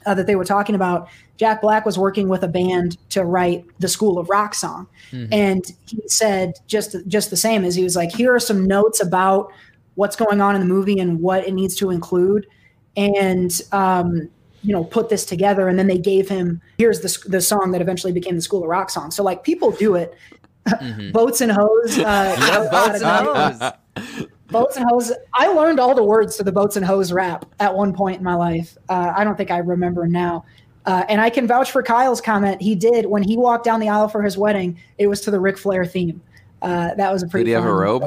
uh, 0.05 0.13
that 0.13 0.27
they 0.27 0.35
were 0.35 0.45
talking 0.45 0.75
about, 0.75 1.09
Jack 1.37 1.61
Black 1.61 1.85
was 1.85 1.97
working 1.97 2.29
with 2.29 2.43
a 2.43 2.47
band 2.47 2.97
to 3.09 3.25
write 3.25 3.65
the 3.79 3.87
School 3.87 4.17
of 4.17 4.29
Rock 4.29 4.55
song, 4.55 4.87
and 5.31 5.65
he 5.87 6.01
said 6.07 6.53
just 6.67 6.95
just 7.07 7.29
the 7.29 7.37
same 7.37 7.65
as 7.65 7.75
he 7.75 7.83
was 7.83 7.95
like, 7.95 8.11
here 8.11 8.33
are 8.33 8.39
some 8.39 8.65
notes 8.65 9.01
about 9.01 9.51
what's 9.95 10.15
going 10.15 10.41
on 10.41 10.55
in 10.55 10.61
the 10.61 10.67
movie 10.67 10.99
and 10.99 11.19
what 11.19 11.45
it 11.45 11.53
needs 11.53 11.75
to 11.75 11.89
include, 11.89 12.47
and 12.95 13.61
um, 13.71 14.29
you 14.63 14.71
know, 14.71 14.83
put 14.83 15.09
this 15.09 15.25
together. 15.25 15.67
And 15.67 15.77
then 15.77 15.87
they 15.87 15.97
gave 15.97 16.27
him 16.29 16.61
here's 16.77 17.01
the 17.01 17.29
the 17.29 17.41
song 17.41 17.71
that 17.71 17.81
eventually 17.81 18.13
became 18.13 18.35
the 18.35 18.41
School 18.41 18.63
of 18.63 18.69
Rock 18.69 18.89
song. 18.89 19.11
So 19.11 19.23
like 19.23 19.43
people 19.43 19.71
do 19.71 19.95
it. 19.95 20.17
Boats 21.11 21.41
and 21.41 21.51
hose. 21.51 21.99
Uh, 21.99 22.35
Yeah, 22.39 22.69
boats 22.71 23.01
and 23.01 23.27
hose. 23.27 24.23
Boats 24.47 24.77
and 24.77 24.85
hose. 24.89 25.11
I 25.33 25.47
learned 25.47 25.79
all 25.79 25.93
the 25.93 26.03
words 26.03 26.37
to 26.37 26.43
the 26.43 26.53
boats 26.53 26.77
and 26.77 26.85
hose 26.85 27.11
rap 27.11 27.45
at 27.59 27.75
one 27.75 27.93
point 27.93 28.19
in 28.19 28.23
my 28.23 28.35
life. 28.35 28.77
Uh, 28.87 29.11
I 29.15 29.25
don't 29.25 29.35
think 29.35 29.51
I 29.51 29.57
remember 29.57 30.07
now. 30.07 30.45
Uh, 30.85 31.03
and 31.09 31.19
I 31.19 31.29
can 31.29 31.47
vouch 31.47 31.71
for 31.71 31.81
Kyle's 31.81 32.21
comment. 32.21 32.61
He 32.61 32.75
did 32.75 33.05
when 33.05 33.23
he 33.23 33.37
walked 33.37 33.65
down 33.65 33.79
the 33.79 33.89
aisle 33.89 34.07
for 34.07 34.21
his 34.21 34.37
wedding. 34.37 34.77
It 34.97 35.07
was 35.07 35.21
to 35.21 35.31
the 35.31 35.39
Ric 35.39 35.57
Flair 35.57 35.85
theme. 35.85 36.21
Uh, 36.61 36.93
that 36.95 37.11
was 37.11 37.23
a 37.23 37.27
pretty. 37.27 37.45
Did 37.45 37.49
he 37.51 37.53
have 37.55 37.65
a 37.65 37.73
robe? 37.73 38.03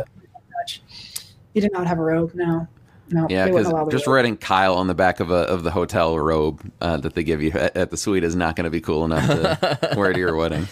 He 1.55 1.61
did 1.61 1.73
not 1.73 1.87
have 1.87 1.99
a 1.99 2.03
robe. 2.03 2.33
No, 2.35 2.67
no. 3.11 3.27
Yeah, 3.31 3.45
they 3.47 3.53
wouldn't 3.53 3.73
allow 3.73 3.85
because 3.85 3.99
just 4.01 4.07
robe. 4.07 4.15
writing 4.15 4.37
Kyle 4.37 4.75
on 4.75 4.87
the 4.89 4.95
back 4.95 5.21
of 5.21 5.31
a 5.31 5.35
of 5.35 5.63
the 5.63 5.71
hotel 5.71 6.19
robe 6.19 6.61
uh, 6.81 6.97
that 6.99 7.15
they 7.15 7.23
give 7.25 7.43
you 7.43 7.51
at, 7.53 7.77
at 7.77 7.91
the 7.91 7.97
suite 7.97 8.25
is 8.25 8.35
not 8.37 8.57
going 8.57 8.65
to 8.65 8.71
be 8.71 8.81
cool 8.81 9.05
enough 9.05 9.27
to 9.27 9.95
wear 9.97 10.13
to 10.13 10.19
your 10.19 10.35
wedding. 10.37 10.67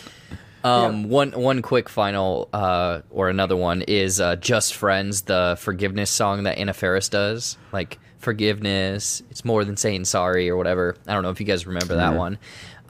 Um, 0.65 1.11
one 1.11 1.33
one 1.33 1.61
quick 1.63 1.89
final 1.91 2.49
uh, 2.53 3.03
or 3.11 3.29
another 3.29 3.57
one 3.57 3.83
is 3.83 4.21
uh, 4.21 4.37
"Just 4.37 4.75
Friends," 4.75 5.23
the 5.23 5.57
forgiveness 5.61 6.11
song 6.11 6.45
that 6.45 6.57
Anna 6.59 6.73
Faris 6.73 7.09
does. 7.11 7.59
Like 7.73 7.99
forgiveness, 8.19 9.23
it's 9.31 9.45
more 9.45 9.65
than 9.65 9.77
saying 9.77 10.05
sorry 10.07 10.49
or 10.51 10.57
whatever. 10.57 10.97
I 11.07 11.13
don't 11.15 11.23
know 11.23 11.31
if 11.31 11.41
you 11.41 11.47
guys 11.47 11.67
remember 11.67 11.97
that 11.97 12.15
one. 12.17 12.39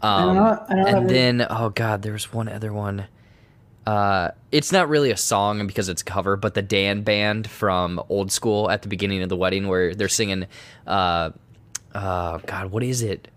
Um, 0.02 0.26
don't 0.26 0.36
know- 0.36 0.64
I 0.68 0.74
don't 0.74 0.86
and 0.96 1.06
know. 1.06 1.12
then 1.12 1.46
oh 1.50 1.70
god, 1.70 2.02
there 2.02 2.12
was 2.12 2.32
one 2.32 2.48
other 2.48 2.72
one. 2.72 3.06
Uh, 3.86 4.30
it's 4.50 4.72
not 4.72 4.88
really 4.88 5.10
a 5.10 5.16
song 5.16 5.66
because 5.66 5.88
it's 5.88 6.00
a 6.02 6.04
cover, 6.04 6.36
but 6.36 6.54
the 6.54 6.62
Dan 6.62 7.02
band 7.02 7.48
from 7.50 8.02
Old 8.08 8.32
School 8.32 8.70
at 8.70 8.82
the 8.82 8.88
beginning 8.88 9.22
of 9.22 9.28
the 9.28 9.36
wedding 9.36 9.68
where 9.68 9.94
they're 9.94 10.08
singing, 10.08 10.46
uh, 10.86 11.30
uh, 11.94 12.38
God, 12.38 12.70
what 12.70 12.82
is 12.82 13.02
it? 13.02 13.28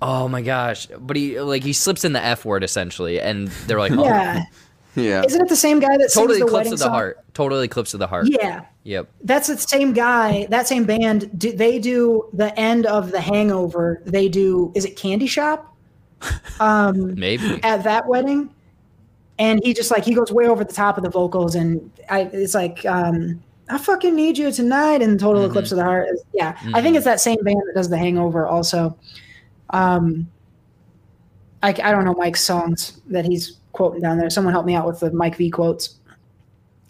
Oh 0.00 0.28
my 0.28 0.42
gosh! 0.42 0.86
But 0.86 1.16
he 1.16 1.40
like 1.40 1.64
he 1.64 1.72
slips 1.72 2.04
in 2.04 2.12
the 2.12 2.24
F 2.24 2.44
word 2.44 2.62
essentially, 2.62 3.20
and 3.20 3.48
they're 3.66 3.80
like, 3.80 3.90
oh, 3.96 4.04
Yeah, 4.04 4.44
Yeah, 4.94 5.22
isn't 5.26 5.40
it 5.42 5.48
the 5.48 5.56
same 5.56 5.80
guy 5.80 5.96
that 5.96 6.10
totally 6.12 6.38
sings 6.38 6.46
the 6.46 6.50
clips 6.50 6.52
wedding 6.52 6.72
of 6.74 6.78
the 6.78 6.84
song? 6.84 6.92
heart. 6.92 7.18
Total 7.34 7.60
Eclipse 7.60 7.94
of 7.94 8.00
the 8.00 8.06
heart. 8.06 8.28
Yeah, 8.28 8.64
Yep. 8.84 9.08
that's 9.24 9.48
the 9.48 9.56
same 9.58 9.92
guy. 9.92 10.46
That 10.50 10.68
same 10.68 10.84
band. 10.84 11.36
Do, 11.38 11.52
they 11.52 11.78
do 11.80 12.28
the 12.32 12.56
end 12.58 12.86
of 12.86 13.10
the 13.10 13.20
Hangover. 13.20 14.00
They 14.06 14.28
do. 14.28 14.72
Is 14.76 14.84
it 14.84 14.96
Candy 14.96 15.26
Shop? 15.26 15.74
Um, 16.60 17.14
Maybe. 17.18 17.60
at 17.62 17.84
that 17.84 18.06
wedding 18.08 18.50
and 19.38 19.60
he 19.62 19.72
just 19.72 19.90
like 19.92 20.04
he 20.04 20.14
goes 20.14 20.32
way 20.32 20.48
over 20.48 20.64
the 20.64 20.72
top 20.72 20.96
of 20.98 21.04
the 21.04 21.10
vocals 21.10 21.54
and 21.54 21.90
i 22.10 22.22
it's 22.32 22.54
like 22.54 22.84
um 22.86 23.40
i 23.68 23.78
fucking 23.78 24.16
need 24.16 24.36
you 24.36 24.50
tonight 24.50 25.00
and 25.00 25.20
total 25.20 25.42
Mm-hmm. 25.42 25.50
eclipse 25.52 25.70
of 25.70 25.76
the 25.78 25.84
heart 25.84 26.08
is- 26.12 26.24
yeah 26.34 26.58
i 26.74 26.82
think 26.82 26.96
it's 26.96 27.04
that 27.04 27.20
same 27.20 27.42
band 27.44 27.56
that 27.66 27.72
does 27.76 27.88
the 27.88 27.96
hangover 27.96 28.48
also 28.48 28.96
um 29.70 30.26
I, 31.62 31.68
I 31.70 31.92
don't 31.92 32.04
know 32.04 32.14
mike's 32.14 32.42
songs 32.42 33.00
that 33.08 33.24
he's 33.24 33.58
quoting 33.72 34.00
down 34.00 34.18
there 34.18 34.28
someone 34.30 34.52
help 34.52 34.66
me 34.66 34.74
out 34.74 34.86
with 34.86 34.98
the 35.00 35.12
mike 35.12 35.36
v 35.36 35.50
quotes 35.50 35.98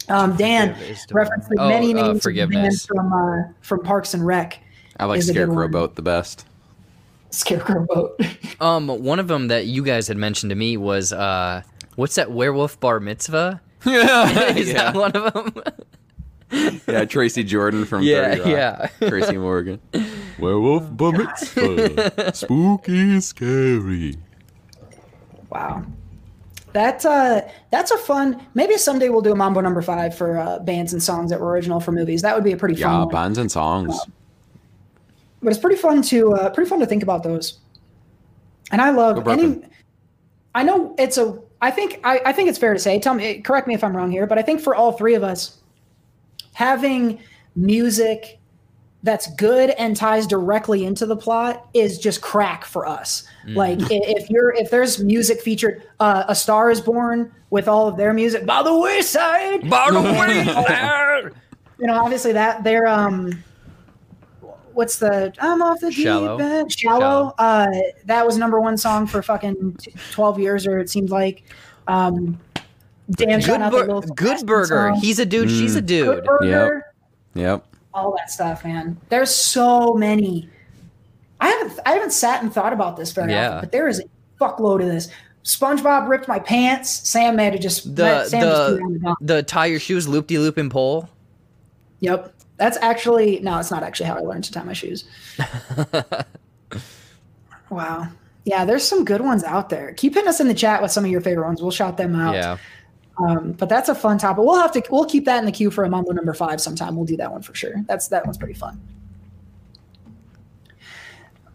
um 0.07 0.35
dan 0.35 0.69
referenced 1.11 1.49
the 1.49 1.55
one. 1.57 1.69
many 1.69 1.93
Oh, 1.93 1.99
uh, 1.99 2.01
names 2.13 2.25
of 2.25 2.33
the 2.33 2.45
band 2.47 2.49
forgiveness. 2.49 2.85
from 2.87 3.13
uh 3.13 3.43
from 3.61 3.81
parks 3.83 4.15
and 4.15 4.25
rec 4.25 4.57
I 4.97 5.05
like 5.05 5.19
is 5.19 5.29
a 5.29 5.33
good 5.33 5.43
Scarecrow. 5.45 5.67
Boat 5.69 5.95
the 5.95 6.01
best. 6.01 6.45
Scarecrow 7.31 7.85
boat 7.85 8.19
Um, 8.61 8.87
one 8.87 9.19
of 9.19 9.27
them 9.27 9.47
that 9.49 9.65
you 9.67 9.83
guys 9.83 10.07
had 10.07 10.17
mentioned 10.17 10.49
to 10.49 10.55
me 10.55 10.75
was 10.77 11.13
uh, 11.13 11.61
what's 11.95 12.15
that 12.15 12.31
werewolf 12.31 12.79
bar 12.79 12.99
mitzvah? 12.99 13.61
Yeah, 13.85 14.51
Is 14.57 14.73
that 14.73 14.93
one 14.95 15.11
of 15.13 15.33
them? 15.33 15.63
yeah. 16.87 17.05
Tracy 17.05 17.43
Jordan 17.45 17.85
from 17.85 18.01
Yeah, 18.03 18.35
30 18.35 18.39
Rock. 18.41 18.49
yeah. 19.01 19.07
Tracy 19.09 19.37
Morgan. 19.37 19.79
Werewolf 20.39 20.95
bar 20.97 21.11
mitzvah. 21.13 22.33
Spooky, 22.35 23.21
scary. 23.21 24.15
Wow. 25.49 25.83
That 26.73 27.03
uh, 27.05 27.41
that's 27.71 27.89
a 27.91 27.97
fun. 27.97 28.45
Maybe 28.53 28.77
someday 28.77 29.09
we'll 29.09 29.21
do 29.21 29.31
a 29.31 29.35
Mambo 29.35 29.59
Number 29.61 29.81
Five 29.81 30.15
for 30.15 30.37
uh, 30.37 30.59
bands 30.59 30.93
and 30.93 31.01
songs 31.01 31.31
that 31.31 31.39
were 31.39 31.49
original 31.49 31.79
for 31.79 31.91
movies. 31.91 32.21
That 32.21 32.35
would 32.35 32.43
be 32.43 32.51
a 32.51 32.57
pretty 32.57 32.75
fun 32.75 32.91
Yeah, 32.91 32.99
one. 33.05 33.09
bands 33.09 33.37
and 33.39 33.51
songs. 33.51 33.97
But 35.41 35.51
it's 35.51 35.59
pretty 35.59 35.77
fun 35.77 36.01
to 36.03 36.33
uh, 36.33 36.49
pretty 36.49 36.69
fun 36.69 36.79
to 36.79 36.85
think 36.85 37.03
about 37.03 37.23
those. 37.23 37.59
And 38.71 38.81
I 38.81 38.91
love 38.91 39.27
any. 39.27 39.61
I 40.55 40.63
know 40.63 40.95
it's 40.97 41.17
a. 41.17 41.39
I 41.61 41.71
think 41.71 41.99
I, 42.03 42.21
I 42.25 42.33
think 42.33 42.49
it's 42.49 42.57
fair 42.57 42.73
to 42.73 42.79
say. 42.79 42.99
Tell 42.99 43.13
me, 43.13 43.41
correct 43.41 43.67
me 43.67 43.73
if 43.73 43.83
I'm 43.83 43.95
wrong 43.95 44.11
here, 44.11 44.27
but 44.27 44.37
I 44.37 44.41
think 44.41 44.61
for 44.61 44.75
all 44.75 44.91
three 44.91 45.15
of 45.15 45.23
us, 45.23 45.57
having 46.53 47.19
music 47.55 48.39
that's 49.03 49.33
good 49.35 49.69
and 49.71 49.95
ties 49.95 50.27
directly 50.27 50.85
into 50.85 51.05
the 51.05 51.15
plot 51.15 51.67
is 51.73 51.97
just 51.97 52.21
crack 52.21 52.65
for 52.65 52.85
us. 52.85 53.23
Like 53.47 53.79
if 53.89 54.29
you're 54.29 54.53
if 54.53 54.69
there's 54.69 55.01
music 55.01 55.41
featured, 55.41 55.83
uh, 55.99 56.25
A 56.27 56.35
Star 56.35 56.69
Is 56.69 56.81
Born 56.81 57.33
with 57.49 57.67
all 57.67 57.87
of 57.87 57.97
their 57.97 58.13
music 58.13 58.45
by 58.45 58.61
the 58.61 58.77
wayside. 58.77 59.69
By 59.69 59.89
the 59.89 60.01
way, 60.01 61.31
You 61.79 61.87
know, 61.87 62.03
obviously 62.03 62.33
that 62.33 62.63
they're 62.63 62.87
um. 62.87 63.43
What's 64.79 64.97
the 64.97 65.33
I'm 65.39 65.61
off 65.61 65.81
the 65.81 65.91
Shallow. 65.91 66.37
deep 66.37 66.45
end. 66.45 66.71
Shallow. 66.71 66.99
Shallow. 67.01 67.33
Uh, 67.37 67.67
that 68.05 68.25
was 68.25 68.37
number 68.37 68.61
one 68.61 68.77
song 68.77 69.07
for 69.07 69.21
fucking 69.21 69.73
t- 69.75 69.93
twelve 70.11 70.39
years, 70.39 70.65
or 70.65 70.79
it 70.79 70.89
seemed 70.89 71.09
like. 71.09 71.43
Um, 71.89 72.39
Dan 73.11 73.39
good, 73.39 73.43
shot 73.43 73.61
out 73.61 73.71
the 73.73 73.85
bur- 73.85 74.13
good 74.15 74.45
burger. 74.45 74.91
song. 74.93 74.95
He's 75.01 75.19
a 75.19 75.25
dude. 75.25 75.49
She's 75.49 75.75
a 75.75 75.81
Good 75.81 75.87
dude. 75.87 76.23
Burger. 76.23 76.85
Yep. 77.33 77.65
all 77.93 78.15
that 78.17 78.31
stuff, 78.31 78.63
man. 78.63 78.95
There's 79.09 79.35
so 79.35 79.95
many. 79.95 80.47
I 81.41 81.49
haven't 81.49 81.77
I 81.85 81.91
haven't 81.91 82.11
sat 82.13 82.41
and 82.41 82.53
thought 82.53 82.71
about 82.71 82.95
this 82.95 83.11
very 83.11 83.31
Yeah. 83.33 83.47
often, 83.49 83.59
but 83.61 83.71
there 83.73 83.89
is 83.89 83.99
a 83.99 84.03
fuckload 84.39 84.81
of 84.81 84.87
this. 84.87 85.09
SpongeBob 85.43 86.07
ripped 86.07 86.29
my 86.29 86.39
pants. 86.39 86.89
Sam 87.09 87.37
had 87.37 87.51
to 87.51 87.59
just 87.59 87.95
The 87.97 88.23
Sam 88.27 88.41
just 88.43 88.71
the 88.77 89.15
the 89.19 89.33
the 89.35 89.43
tie 89.43 89.65
your 89.65 89.79
shoes 89.81 90.07
loop 90.07 90.27
de 90.27 90.37
loop 90.37 90.55
and 90.57 90.71
pole. 90.71 91.09
Yep. 91.99 92.33
That's 92.59 92.77
actually 92.81 93.39
no, 93.39 93.57
it's 93.57 93.71
not 93.71 93.83
actually 93.83 94.07
how 94.07 94.17
I 94.17 94.19
learned 94.19 94.43
to 94.43 94.51
tie 94.51 94.63
my 94.63 94.73
shoes. 94.73 95.05
wow. 97.69 98.09
Yeah, 98.43 98.65
there's 98.65 98.83
some 98.83 99.05
good 99.05 99.21
ones 99.21 99.43
out 99.43 99.69
there. 99.69 99.93
Keep 99.93 100.15
hitting 100.15 100.29
us 100.29 100.39
in 100.39 100.47
the 100.47 100.53
chat 100.53 100.81
with 100.81 100.91
some 100.91 101.05
of 101.05 101.11
your 101.11 101.21
favorite 101.21 101.45
ones. 101.45 101.61
We'll 101.61 101.71
shout 101.71 101.97
them 101.97 102.15
out. 102.15 102.35
Yeah. 102.35 102.57
Um, 103.17 103.53
but 103.53 103.69
that's 103.69 103.89
a 103.89 103.95
fun 103.95 104.17
topic. 104.17 104.43
We'll 104.43 104.59
have 104.59 104.71
to 104.73 104.83
we'll 104.89 105.05
keep 105.05 105.25
that 105.25 105.39
in 105.39 105.45
the 105.45 105.51
queue 105.51 105.71
for 105.71 105.83
a 105.83 105.89
Mambo 105.89 106.11
number 106.11 106.33
five 106.33 106.61
sometime. 106.61 106.95
We'll 106.95 107.05
do 107.05 107.17
that 107.17 107.31
one 107.31 107.41
for 107.41 107.55
sure. 107.55 107.75
That's 107.87 108.07
that 108.09 108.25
one's 108.25 108.37
pretty 108.37 108.53
fun. 108.53 108.81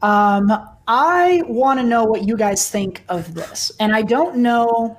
Um, 0.02 0.52
I 0.86 1.42
want 1.46 1.80
to 1.80 1.86
know 1.86 2.04
what 2.04 2.24
you 2.24 2.36
guys 2.36 2.70
think 2.70 3.04
of 3.08 3.34
this, 3.34 3.72
and 3.80 3.94
I 3.94 4.02
don't 4.02 4.36
know. 4.36 4.98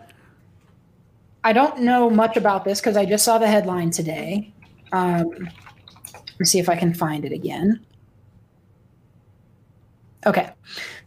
I 1.43 1.53
don't 1.53 1.81
know 1.81 2.09
much 2.09 2.37
about 2.37 2.65
this 2.65 2.79
because 2.79 2.97
I 2.97 3.05
just 3.05 3.23
saw 3.23 3.37
the 3.37 3.47
headline 3.47 3.91
today. 3.91 4.51
Um, 4.91 5.47
let's 6.39 6.51
see 6.51 6.59
if 6.59 6.69
I 6.69 6.75
can 6.75 6.93
find 6.93 7.25
it 7.25 7.31
again. 7.31 7.79
Okay, 10.25 10.49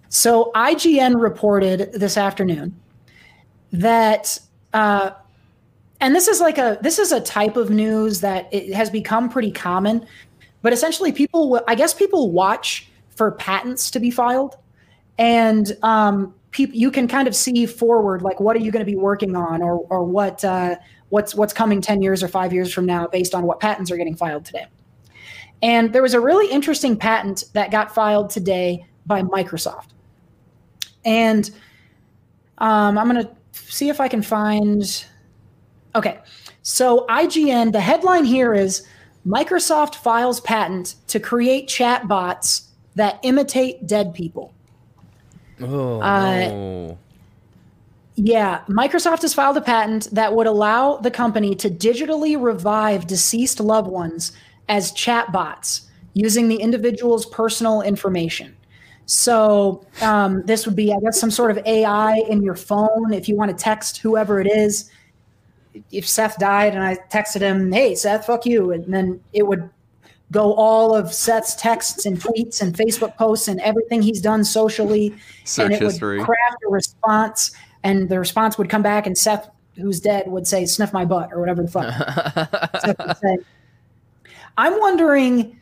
so 0.08 0.52
IGN 0.54 1.20
reported 1.20 1.92
this 1.92 2.16
afternoon 2.16 2.78
that 3.72 4.38
uh, 4.72 5.10
and 6.00 6.14
this 6.14 6.28
is 6.28 6.40
like 6.40 6.58
a 6.58 6.78
this 6.80 6.98
is 6.98 7.12
a 7.12 7.20
type 7.20 7.56
of 7.56 7.70
news 7.70 8.20
that 8.20 8.48
it 8.52 8.72
has 8.72 8.88
become 8.90 9.28
pretty 9.28 9.50
common 9.50 10.06
but 10.62 10.72
essentially 10.72 11.10
people 11.10 11.60
i 11.66 11.74
guess 11.74 11.92
people 11.92 12.30
watch 12.30 12.88
for 13.18 13.32
patents 13.32 13.90
to 13.90 14.00
be 14.00 14.10
filed. 14.10 14.56
And 15.18 15.76
um, 15.82 16.32
peop 16.52 16.70
you 16.72 16.90
can 16.90 17.08
kind 17.08 17.28
of 17.28 17.36
see 17.36 17.66
forward 17.66 18.22
like 18.22 18.40
what 18.40 18.56
are 18.56 18.60
you 18.60 18.70
going 18.70 18.84
to 18.84 18.90
be 18.90 18.96
working 18.96 19.36
on 19.36 19.60
or 19.60 19.84
or 19.90 20.04
what 20.04 20.42
uh, 20.44 20.76
what's 21.10 21.34
what's 21.34 21.52
coming 21.52 21.82
10 21.82 22.00
years 22.00 22.22
or 22.22 22.28
5 22.28 22.52
years 22.54 22.72
from 22.72 22.86
now 22.86 23.06
based 23.06 23.34
on 23.34 23.42
what 23.42 23.60
patents 23.60 23.90
are 23.90 23.98
getting 23.98 24.14
filed 24.14 24.46
today 24.46 24.64
and 25.62 25.92
there 25.92 26.02
was 26.02 26.14
a 26.14 26.20
really 26.20 26.50
interesting 26.50 26.96
patent 26.96 27.44
that 27.52 27.70
got 27.70 27.94
filed 27.94 28.30
today 28.30 28.84
by 29.06 29.22
microsoft 29.22 29.88
and 31.04 31.50
um, 32.58 32.98
i'm 32.98 33.08
going 33.08 33.24
to 33.24 33.30
see 33.52 33.88
if 33.88 34.00
i 34.00 34.08
can 34.08 34.22
find 34.22 35.04
Okay. 35.98 36.20
So 36.62 37.06
IGN, 37.08 37.72
the 37.72 37.80
headline 37.80 38.24
here 38.24 38.54
is 38.54 38.86
Microsoft 39.26 39.96
files 39.96 40.40
patent 40.40 40.94
to 41.08 41.18
create 41.18 41.68
chatbots 41.68 42.68
that 42.94 43.18
imitate 43.22 43.86
dead 43.86 44.14
people. 44.14 44.54
Oh. 45.60 46.00
Uh. 46.00 46.94
Yeah, 48.14 48.62
Microsoft 48.68 49.22
has 49.22 49.32
filed 49.32 49.56
a 49.56 49.60
patent 49.60 50.08
that 50.12 50.34
would 50.34 50.48
allow 50.48 50.96
the 50.96 51.10
company 51.10 51.54
to 51.56 51.70
digitally 51.70 52.40
revive 52.40 53.06
deceased 53.06 53.60
loved 53.60 53.88
ones 53.88 54.32
as 54.68 54.92
chatbots 54.92 55.82
using 56.14 56.48
the 56.48 56.56
individual's 56.56 57.26
personal 57.26 57.82
information. 57.82 58.56
So 59.06 59.86
um, 60.02 60.42
this 60.44 60.66
would 60.66 60.76
be, 60.76 60.92
I 60.92 61.00
guess, 61.00 61.18
some 61.18 61.30
sort 61.30 61.50
of 61.50 61.64
AI 61.64 62.16
in 62.28 62.42
your 62.42 62.54
phone 62.54 63.12
if 63.12 63.28
you 63.28 63.36
want 63.36 63.50
to 63.50 63.56
text 63.56 63.98
whoever 63.98 64.40
it 64.40 64.46
is. 64.46 64.90
If 65.90 66.06
Seth 66.06 66.38
died 66.38 66.74
and 66.74 66.82
I 66.82 66.96
texted 67.10 67.40
him, 67.40 67.72
"Hey 67.72 67.94
Seth, 67.94 68.26
fuck 68.26 68.44
you," 68.44 68.72
and 68.72 68.92
then 68.92 69.20
it 69.32 69.46
would 69.46 69.70
go 70.30 70.52
all 70.54 70.94
of 70.94 71.14
Seth's 71.14 71.54
texts 71.54 72.04
and 72.04 72.20
tweets 72.20 72.60
and 72.60 72.74
Facebook 72.76 73.16
posts 73.16 73.48
and 73.48 73.60
everything 73.60 74.02
he's 74.02 74.20
done 74.20 74.44
socially, 74.44 75.14
Search 75.44 75.66
and 75.66 75.74
it 75.74 75.80
history. 75.80 76.18
would 76.18 76.26
craft 76.26 76.56
a 76.66 76.70
response, 76.70 77.52
and 77.84 78.08
the 78.08 78.18
response 78.18 78.58
would 78.58 78.68
come 78.68 78.82
back, 78.82 79.06
and 79.06 79.16
Seth, 79.16 79.48
who's 79.76 80.00
dead, 80.00 80.26
would 80.26 80.46
say, 80.46 80.66
"Sniff 80.66 80.92
my 80.92 81.06
butt" 81.06 81.30
or 81.32 81.40
whatever 81.40 81.62
the 81.62 81.68
fuck. 81.70 83.38
I'm 84.58 84.78
wondering. 84.78 85.54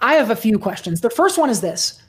I 0.00 0.14
have 0.14 0.30
a 0.30 0.36
few 0.36 0.58
questions. 0.58 1.00
The 1.00 1.10
first 1.10 1.38
one 1.38 1.50
is 1.50 1.60
this: 1.60 2.02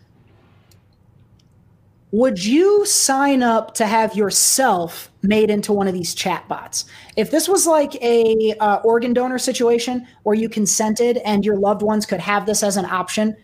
Would 2.11 2.43
you 2.43 2.85
sign 2.85 3.43
up 3.43 3.73
to 3.75 3.85
have 3.85 4.15
yourself 4.15 5.11
made 5.21 5.49
into 5.49 5.73
one 5.73 5.87
of 5.87 5.93
these 5.93 6.15
chatbots? 6.15 6.85
If 7.17 7.31
this 7.31 7.49
was 7.49 7.67
like 7.67 7.95
a 8.01 8.55
uh, 8.59 8.77
organ 8.83 9.13
donor 9.13 9.37
situation 9.37 10.07
where 10.23 10.35
you 10.35 10.49
consented 10.49 11.17
and 11.17 11.45
your 11.45 11.57
loved 11.57 11.81
ones 11.81 12.05
could 12.05 12.21
have 12.21 12.45
this 12.45 12.63
as 12.63 12.77
an 12.77 12.85
option, 12.85 13.35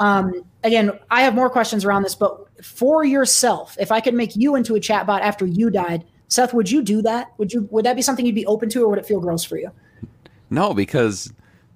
um, 0.00 0.42
again, 0.64 0.90
I 1.10 1.22
have 1.22 1.34
more 1.34 1.48
questions 1.48 1.84
around 1.84 2.02
this, 2.02 2.14
but 2.16 2.46
for 2.64 3.04
yourself, 3.04 3.76
if 3.78 3.92
I 3.92 4.00
could 4.00 4.14
make 4.14 4.34
you 4.34 4.56
into 4.56 4.74
a 4.74 4.80
chatbot 4.80 5.20
after 5.20 5.46
you 5.46 5.70
died, 5.70 6.04
Seth, 6.26 6.54
would 6.54 6.70
you 6.70 6.82
do 6.82 7.02
that? 7.02 7.32
Would 7.38 7.52
you? 7.52 7.68
Would 7.70 7.84
that 7.84 7.94
be 7.94 8.02
something 8.02 8.26
you'd 8.26 8.34
be 8.34 8.46
open 8.46 8.68
to, 8.70 8.82
or 8.82 8.88
would 8.88 8.98
it 8.98 9.06
feel 9.06 9.20
gross 9.20 9.44
for 9.44 9.58
you? 9.58 9.70
No, 10.48 10.74
because 10.74 11.32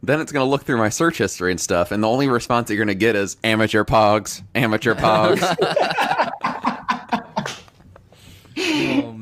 then 0.06 0.20
it's 0.20 0.32
going 0.32 0.44
to 0.44 0.50
look 0.50 0.64
through 0.64 0.78
my 0.78 0.88
search 0.88 1.18
history 1.18 1.50
and 1.50 1.60
stuff, 1.60 1.90
and 1.90 2.02
the 2.02 2.08
only 2.08 2.28
response 2.28 2.68
that 2.68 2.74
you're 2.74 2.84
going 2.84 2.96
to 2.96 2.98
get 2.98 3.16
is 3.16 3.36
amateur 3.44 3.84
pogs, 3.84 4.42
amateur 4.54 4.94
pogs. 4.94 5.40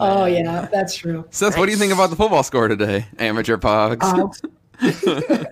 Oh 0.03 0.25
yeah, 0.25 0.69
that's 0.73 0.97
true. 0.97 1.25
Seth, 1.31 1.57
what 1.57 1.67
do 1.67 1.73
you 1.73 1.79
think 1.79 1.93
about 1.93 2.11
the 2.11 2.17
football 2.17 2.43
score 2.43 2.67
today? 2.67 3.07
Amateur 3.19 3.57
pogs. 3.57 4.03
Uh, 4.81 5.45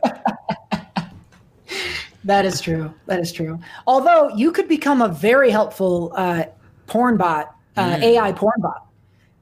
that 2.24 2.44
is 2.44 2.60
true. 2.60 2.92
That 3.06 3.20
is 3.20 3.32
true. 3.32 3.60
Although 3.86 4.30
you 4.30 4.50
could 4.50 4.66
become 4.68 5.02
a 5.02 5.08
very 5.08 5.50
helpful 5.50 6.12
uh, 6.16 6.44
porn 6.88 7.16
bot, 7.16 7.54
uh, 7.76 7.98
AI 8.02 8.32
porn 8.32 8.60
bot. 8.60 8.86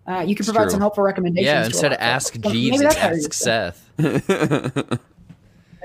Uh, 0.07 0.21
you 0.21 0.35
could 0.35 0.45
provide 0.45 0.65
true. 0.65 0.73
some 0.73 0.81
helpful 0.81 1.05
recommendations. 1.05 1.47
yeah, 1.47 1.65
instead 1.65 1.93
of 1.93 1.99
lot 1.99 2.07
ask 2.07 2.35
folks. 2.35 2.45
So 2.45 2.53
Jeeves, 2.53 2.79
maybe 2.79 2.85
that's 2.85 2.97
how 2.97 3.09
you 3.09 3.27
ask 3.27 3.89
do 3.99 4.07
it. 4.07 4.25
Seth. 4.25 5.01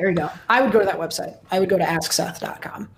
There 0.03 0.09
you 0.09 0.17
go. 0.17 0.29
I 0.49 0.61
would 0.61 0.73
go 0.73 0.79
to 0.79 0.85
that 0.85 0.99
website. 0.99 1.37
I 1.49 1.61
would 1.61 1.69
go 1.69 1.77
to 1.77 1.83
askseth.com. 1.85 2.89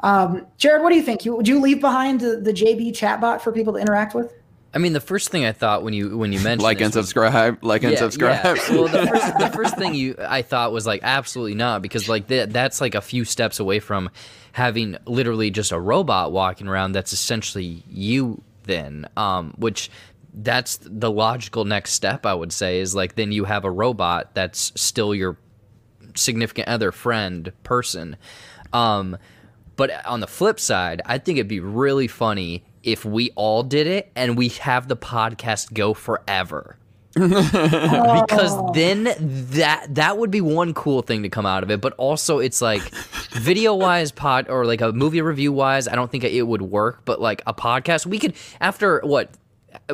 Um, 0.00 0.46
Jared, 0.56 0.82
what 0.82 0.88
do 0.88 0.96
you 0.96 1.02
think? 1.02 1.26
You, 1.26 1.36
would 1.36 1.46
you 1.46 1.60
leave 1.60 1.78
behind 1.78 2.20
the, 2.20 2.36
the 2.38 2.54
JB 2.54 2.92
chatbot 2.92 3.42
for 3.42 3.52
people 3.52 3.74
to 3.74 3.78
interact 3.78 4.14
with? 4.14 4.32
I 4.72 4.78
mean, 4.78 4.94
the 4.94 5.00
first 5.00 5.28
thing 5.28 5.44
I 5.44 5.52
thought 5.52 5.82
when 5.82 5.92
you 5.92 6.16
when 6.16 6.32
you 6.32 6.40
mentioned 6.40 6.62
like 6.62 6.78
this 6.78 6.86
and 6.86 6.94
was- 6.94 7.04
subscribe. 7.08 7.62
Like 7.62 7.82
and 7.82 7.98
subscribe. 7.98 8.42
Well, 8.70 8.88
the 8.88 9.06
first, 9.10 9.38
the 9.38 9.50
first 9.50 9.76
thing 9.76 9.94
you 9.94 10.16
I 10.18 10.40
thought 10.40 10.72
was 10.72 10.86
like 10.86 11.00
absolutely 11.02 11.54
not 11.54 11.82
because 11.82 12.08
like 12.08 12.28
that 12.28 12.50
that's 12.50 12.80
like 12.80 12.94
a 12.94 13.02
few 13.02 13.26
steps 13.26 13.60
away 13.60 13.78
from 13.78 14.08
having 14.52 14.96
literally 15.04 15.50
just 15.50 15.70
a 15.70 15.78
robot 15.78 16.32
walking 16.32 16.66
around 16.66 16.92
that's 16.92 17.12
essentially 17.12 17.82
you 17.90 18.42
then 18.64 19.06
um 19.18 19.52
which 19.58 19.90
that's 20.32 20.78
the 20.82 21.10
logical 21.10 21.66
next 21.66 21.92
step 21.92 22.24
I 22.24 22.32
would 22.32 22.52
say 22.52 22.80
is 22.80 22.94
like 22.94 23.16
then 23.16 23.32
you 23.32 23.44
have 23.44 23.64
a 23.64 23.70
robot 23.70 24.34
that's 24.34 24.72
still 24.80 25.14
your 25.14 25.36
significant 26.16 26.68
other 26.68 26.92
friend 26.92 27.52
person. 27.62 28.16
Um 28.72 29.16
but 29.76 30.06
on 30.06 30.20
the 30.20 30.26
flip 30.26 30.58
side, 30.58 31.02
I 31.04 31.18
think 31.18 31.38
it'd 31.38 31.48
be 31.48 31.60
really 31.60 32.08
funny 32.08 32.64
if 32.82 33.04
we 33.04 33.30
all 33.34 33.62
did 33.62 33.86
it 33.86 34.10
and 34.16 34.36
we 34.36 34.48
have 34.48 34.88
the 34.88 34.96
podcast 34.96 35.74
go 35.74 35.92
forever. 35.92 36.78
because 37.16 38.74
then 38.74 39.04
that 39.50 39.86
that 39.94 40.18
would 40.18 40.30
be 40.30 40.42
one 40.42 40.74
cool 40.74 41.00
thing 41.00 41.22
to 41.22 41.30
come 41.30 41.46
out 41.46 41.62
of 41.62 41.70
it. 41.70 41.80
But 41.80 41.94
also 41.94 42.38
it's 42.38 42.60
like 42.60 42.82
video 43.30 43.74
wise 43.74 44.12
pod 44.12 44.50
or 44.50 44.66
like 44.66 44.82
a 44.82 44.92
movie 44.92 45.22
review 45.22 45.52
wise 45.52 45.88
i 45.88 45.94
don't 45.94 46.10
think 46.10 46.24
it 46.24 46.42
would 46.42 46.62
work. 46.62 47.04
But 47.04 47.20
like 47.20 47.42
a 47.46 47.54
podcast 47.54 48.06
we 48.06 48.18
could 48.18 48.34
after 48.60 49.00
what 49.00 49.30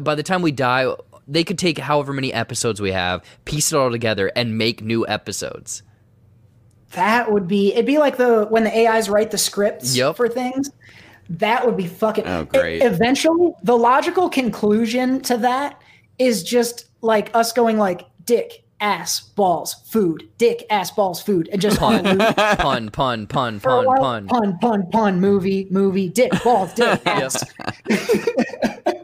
by 0.00 0.14
the 0.14 0.22
time 0.24 0.42
we 0.42 0.50
die 0.50 0.92
they 1.28 1.44
could 1.44 1.58
take 1.58 1.78
however 1.78 2.12
many 2.12 2.32
episodes 2.32 2.80
we 2.80 2.90
have 2.90 3.24
piece 3.44 3.72
it 3.72 3.76
all 3.76 3.90
together 3.90 4.32
and 4.34 4.58
make 4.58 4.82
new 4.82 5.06
episodes 5.06 5.82
That 6.92 7.32
would 7.32 7.48
be 7.48 7.72
it'd 7.72 7.86
be 7.86 7.98
like 7.98 8.16
the 8.16 8.46
when 8.50 8.64
the 8.64 8.86
AIs 8.88 9.08
write 9.08 9.30
the 9.30 9.38
scripts 9.38 9.96
Yep. 9.96 10.16
for 10.16 10.28
things. 10.28 10.70
That 11.30 11.64
would 11.64 11.76
be 11.76 11.86
fucking 11.86 12.26
Oh, 12.26 12.44
great. 12.44 12.82
Eventually, 12.82 13.52
the 13.62 13.76
logical 13.76 14.28
conclusion 14.28 15.20
to 15.22 15.36
that 15.38 15.80
is 16.18 16.42
just 16.42 16.86
like 17.00 17.30
us 17.34 17.52
going 17.52 17.78
like 17.78 18.06
dick, 18.26 18.64
ass, 18.80 19.20
balls, 19.20 19.74
food, 19.88 20.28
dick, 20.36 20.66
ass, 20.68 20.90
balls, 20.90 21.22
food, 21.22 21.48
and 21.52 21.60
just 21.62 21.78
pun 21.78 22.02
pun 22.04 22.18
pun 22.90 23.26
pun 23.28 23.60
pun 23.60 23.60
pun 23.60 24.26
pun, 24.28 24.58
pun, 24.60 24.86
pun, 24.90 25.20
movie, 25.20 25.66
movie, 25.70 26.08
dick, 26.08 26.32
balls, 26.44 26.74
dick, 26.74 27.00
ass. 27.06 27.42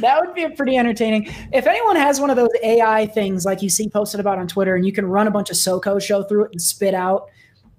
that 0.00 0.20
would 0.20 0.34
be 0.34 0.48
pretty 0.54 0.76
entertaining. 0.76 1.28
If 1.52 1.66
anyone 1.66 1.96
has 1.96 2.20
one 2.20 2.30
of 2.30 2.36
those 2.36 2.50
AI 2.62 3.06
things 3.06 3.44
like 3.44 3.62
you 3.62 3.68
see 3.68 3.88
posted 3.88 4.20
about 4.20 4.38
on 4.38 4.48
Twitter, 4.48 4.74
and 4.74 4.86
you 4.86 4.92
can 4.92 5.06
run 5.06 5.26
a 5.26 5.30
bunch 5.30 5.50
of 5.50 5.56
SoCo 5.56 6.00
show 6.00 6.22
through 6.22 6.44
it 6.44 6.52
and 6.52 6.62
spit 6.62 6.94
out 6.94 7.28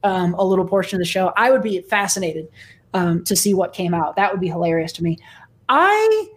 um, 0.04 0.34
a 0.36 0.44
little 0.44 0.66
portion 0.68 0.98
of 0.98 1.00
the 1.00 1.10
show, 1.10 1.32
I 1.38 1.52
would 1.52 1.64
be 1.64 1.82
fascinated 1.82 2.48
um, 2.94 3.24
to 3.24 3.36
see 3.36 3.54
what 3.54 3.74
came 3.74 3.94
out. 3.94 4.16
That 4.16 4.32
would 4.32 4.42
be 4.42 4.48
hilarious 4.50 4.92
to 4.94 5.04
me. 5.04 5.18
I 5.70 6.28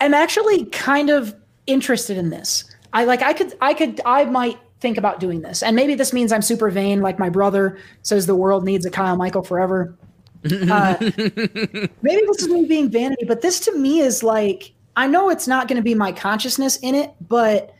am 0.00 0.14
actually 0.14 0.66
kind 0.66 1.10
of 1.10 1.34
interested 1.66 2.16
in 2.18 2.30
this. 2.30 2.64
I 2.92 3.04
like. 3.04 3.22
I 3.22 3.32
could. 3.32 3.54
I 3.60 3.74
could. 3.74 4.00
I 4.04 4.24
might 4.24 4.58
think 4.80 4.98
about 4.98 5.18
doing 5.18 5.40
this. 5.40 5.62
And 5.62 5.74
maybe 5.74 5.94
this 5.94 6.12
means 6.12 6.30
I'm 6.30 6.42
super 6.42 6.70
vain, 6.70 7.00
like 7.00 7.18
my 7.18 7.30
brother 7.30 7.78
says 8.02 8.26
the 8.26 8.36
world 8.36 8.64
needs 8.64 8.84
a 8.84 8.90
Kyle 8.90 9.16
Michael 9.16 9.42
forever. 9.42 9.96
Uh, 10.44 10.96
maybe 11.00 12.22
this 12.26 12.42
is 12.42 12.48
me 12.48 12.66
being 12.66 12.90
vanity, 12.90 13.24
but 13.24 13.40
this 13.40 13.60
to 13.60 13.76
me 13.76 14.00
is 14.00 14.22
like 14.22 14.72
I 14.96 15.06
know 15.06 15.30
it's 15.30 15.48
not 15.48 15.68
going 15.68 15.76
to 15.76 15.82
be 15.82 15.94
my 15.94 16.12
consciousness 16.12 16.76
in 16.82 16.94
it, 16.94 17.12
but 17.28 17.74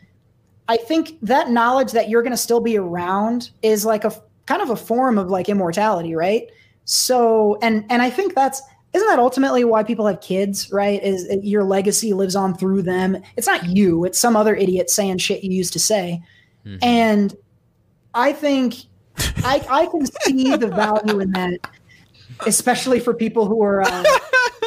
I 0.68 0.76
think 0.76 1.18
that 1.22 1.50
knowledge 1.50 1.92
that 1.92 2.08
you're 2.08 2.22
going 2.22 2.32
to 2.32 2.38
still 2.38 2.60
be 2.60 2.78
around 2.78 3.50
is 3.62 3.84
like 3.84 4.04
a 4.04 4.12
kind 4.46 4.62
of 4.62 4.70
a 4.70 4.76
form 4.76 5.18
of 5.18 5.28
like 5.28 5.48
immortality, 5.48 6.14
right? 6.14 6.48
So, 6.84 7.58
and 7.62 7.84
and 7.90 8.02
I 8.02 8.10
think 8.10 8.34
that's 8.34 8.62
isn't 8.92 9.08
that 9.08 9.18
ultimately 9.18 9.64
why 9.64 9.82
people 9.82 10.06
have 10.06 10.20
kids, 10.20 10.70
right? 10.72 11.02
Is 11.02 11.26
your 11.42 11.64
legacy 11.64 12.12
lives 12.12 12.36
on 12.36 12.54
through 12.54 12.82
them. 12.82 13.20
It's 13.36 13.46
not 13.46 13.66
you, 13.66 14.04
it's 14.04 14.18
some 14.18 14.36
other 14.36 14.54
idiot 14.54 14.88
saying 14.88 15.18
shit 15.18 15.42
you 15.42 15.50
used 15.50 15.72
to 15.72 15.80
say. 15.80 16.22
Mm-hmm. 16.64 16.78
And 16.82 17.36
I 18.14 18.32
think 18.32 18.76
I 19.18 19.64
I 19.68 19.86
can 19.86 20.06
see 20.06 20.56
the 20.56 20.68
value 20.68 21.20
in 21.20 21.32
that, 21.32 21.66
especially 22.47 23.01
for 23.01 23.15
people 23.15 23.47
who 23.47 23.62
are 23.62 23.82
uh, 23.82 24.05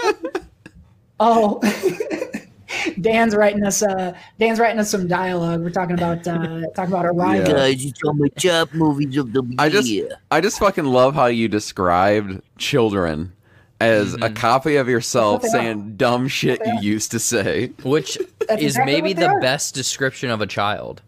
oh 1.19 1.61
Dan's 3.01 3.35
writing 3.35 3.63
us 3.63 3.83
uh 3.83 4.17
Dan's 4.39 4.59
writing 4.59 4.79
us 4.79 4.89
some 4.89 5.07
dialogue. 5.07 5.61
We're 5.61 5.69
talking 5.69 5.95
about 5.95 6.27
uh 6.27 6.61
talking 6.75 6.93
about 6.93 7.05
Arrival. 7.05 7.47
Yeah. 7.47 7.55
Guys, 7.55 7.85
it's 7.85 7.99
all 8.03 8.13
my 8.13 8.27
top 8.29 8.73
movies 8.73 9.17
of 9.17 9.33
the 9.33 9.43
year. 9.43 9.55
I 9.59 9.69
just 9.69 9.91
I 10.31 10.41
just 10.41 10.59
fucking 10.59 10.85
love 10.85 11.15
how 11.15 11.27
you 11.27 11.47
described 11.47 12.41
children 12.57 13.33
as 13.79 14.13
mm-hmm. 14.13 14.23
a 14.23 14.29
copy 14.31 14.77
of 14.77 14.89
yourself 14.89 15.43
saying 15.43 15.79
are. 15.79 15.89
dumb 15.97 16.27
shit 16.27 16.59
you 16.65 16.79
used 16.81 17.11
to 17.11 17.19
say. 17.19 17.67
Which 17.83 18.17
That's 18.47 18.61
is 18.61 18.75
exactly 18.75 18.93
maybe 18.93 19.13
the 19.13 19.27
are. 19.27 19.39
best 19.39 19.75
description 19.75 20.29
of 20.29 20.41
a 20.41 20.47
child. 20.47 21.01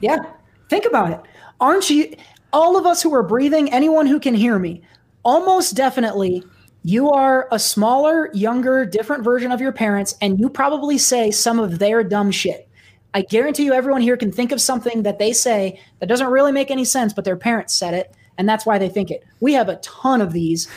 Yeah. 0.00 0.18
Think 0.68 0.84
about 0.84 1.12
it. 1.12 1.20
Aren't 1.60 1.90
you 1.90 2.14
all 2.52 2.76
of 2.76 2.86
us 2.86 3.02
who 3.02 3.12
are 3.14 3.22
breathing, 3.22 3.72
anyone 3.72 4.06
who 4.06 4.20
can 4.20 4.34
hear 4.34 4.58
me, 4.58 4.82
almost 5.24 5.74
definitely 5.74 6.44
you 6.84 7.10
are 7.10 7.48
a 7.50 7.58
smaller, 7.58 8.30
younger, 8.32 8.84
different 8.84 9.24
version 9.24 9.52
of 9.52 9.60
your 9.60 9.72
parents, 9.72 10.16
and 10.20 10.38
you 10.38 10.48
probably 10.48 10.96
say 10.96 11.30
some 11.30 11.58
of 11.58 11.78
their 11.78 12.02
dumb 12.02 12.30
shit. 12.30 12.68
I 13.14 13.22
guarantee 13.22 13.64
you, 13.64 13.72
everyone 13.72 14.00
here 14.00 14.16
can 14.16 14.30
think 14.30 14.52
of 14.52 14.60
something 14.60 15.02
that 15.02 15.18
they 15.18 15.32
say 15.32 15.80
that 15.98 16.06
doesn't 16.06 16.28
really 16.28 16.52
make 16.52 16.70
any 16.70 16.84
sense, 16.84 17.12
but 17.12 17.24
their 17.24 17.36
parents 17.36 17.74
said 17.74 17.94
it, 17.94 18.14
and 18.36 18.48
that's 18.48 18.64
why 18.64 18.78
they 18.78 18.88
think 18.88 19.10
it. 19.10 19.24
We 19.40 19.52
have 19.54 19.68
a 19.68 19.76
ton 19.76 20.20
of 20.20 20.32
these. 20.32 20.68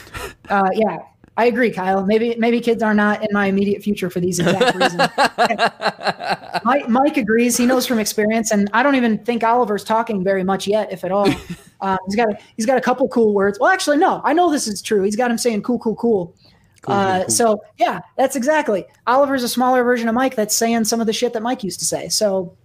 Uh, 0.49 0.69
yeah, 0.73 0.97
I 1.37 1.45
agree, 1.45 1.71
Kyle. 1.71 2.05
Maybe 2.05 2.35
maybe 2.37 2.59
kids 2.59 2.83
are 2.83 2.93
not 2.93 3.21
in 3.21 3.29
my 3.31 3.45
immediate 3.45 3.81
future 3.81 4.09
for 4.09 4.19
these 4.19 4.39
exact 4.39 4.75
reasons. 4.75 5.01
Mike, 6.65 6.89
Mike 6.89 7.17
agrees. 7.17 7.55
He 7.55 7.65
knows 7.65 7.87
from 7.87 7.99
experience, 7.99 8.51
and 8.51 8.69
I 8.73 8.83
don't 8.83 8.95
even 8.95 9.17
think 9.19 9.43
Oliver's 9.43 9.83
talking 9.83 10.23
very 10.23 10.43
much 10.43 10.67
yet, 10.67 10.91
if 10.91 11.03
at 11.03 11.11
all. 11.11 11.29
Um, 11.83 11.97
he's 12.05 12.15
got 12.15 12.29
a, 12.29 12.37
he's 12.57 12.67
got 12.67 12.77
a 12.77 12.81
couple 12.81 13.07
cool 13.07 13.33
words. 13.33 13.57
Well, 13.59 13.71
actually, 13.71 13.97
no. 13.97 14.21
I 14.23 14.33
know 14.33 14.51
this 14.51 14.67
is 14.67 14.83
true. 14.83 15.01
He's 15.01 15.15
got 15.15 15.31
him 15.31 15.39
saying 15.39 15.63
cool, 15.63 15.79
cool, 15.79 15.95
cool. 15.95 16.35
cool, 16.83 16.93
uh, 16.93 17.21
cool. 17.21 17.29
So 17.29 17.63
yeah, 17.79 18.01
that's 18.17 18.35
exactly. 18.35 18.85
Oliver's 19.07 19.41
a 19.41 19.49
smaller 19.49 19.83
version 19.83 20.07
of 20.07 20.13
Mike 20.13 20.35
that's 20.35 20.55
saying 20.55 20.83
some 20.83 21.01
of 21.01 21.07
the 21.07 21.13
shit 21.13 21.33
that 21.33 21.41
Mike 21.41 21.63
used 21.63 21.79
to 21.79 21.85
say. 21.85 22.07
So 22.07 22.55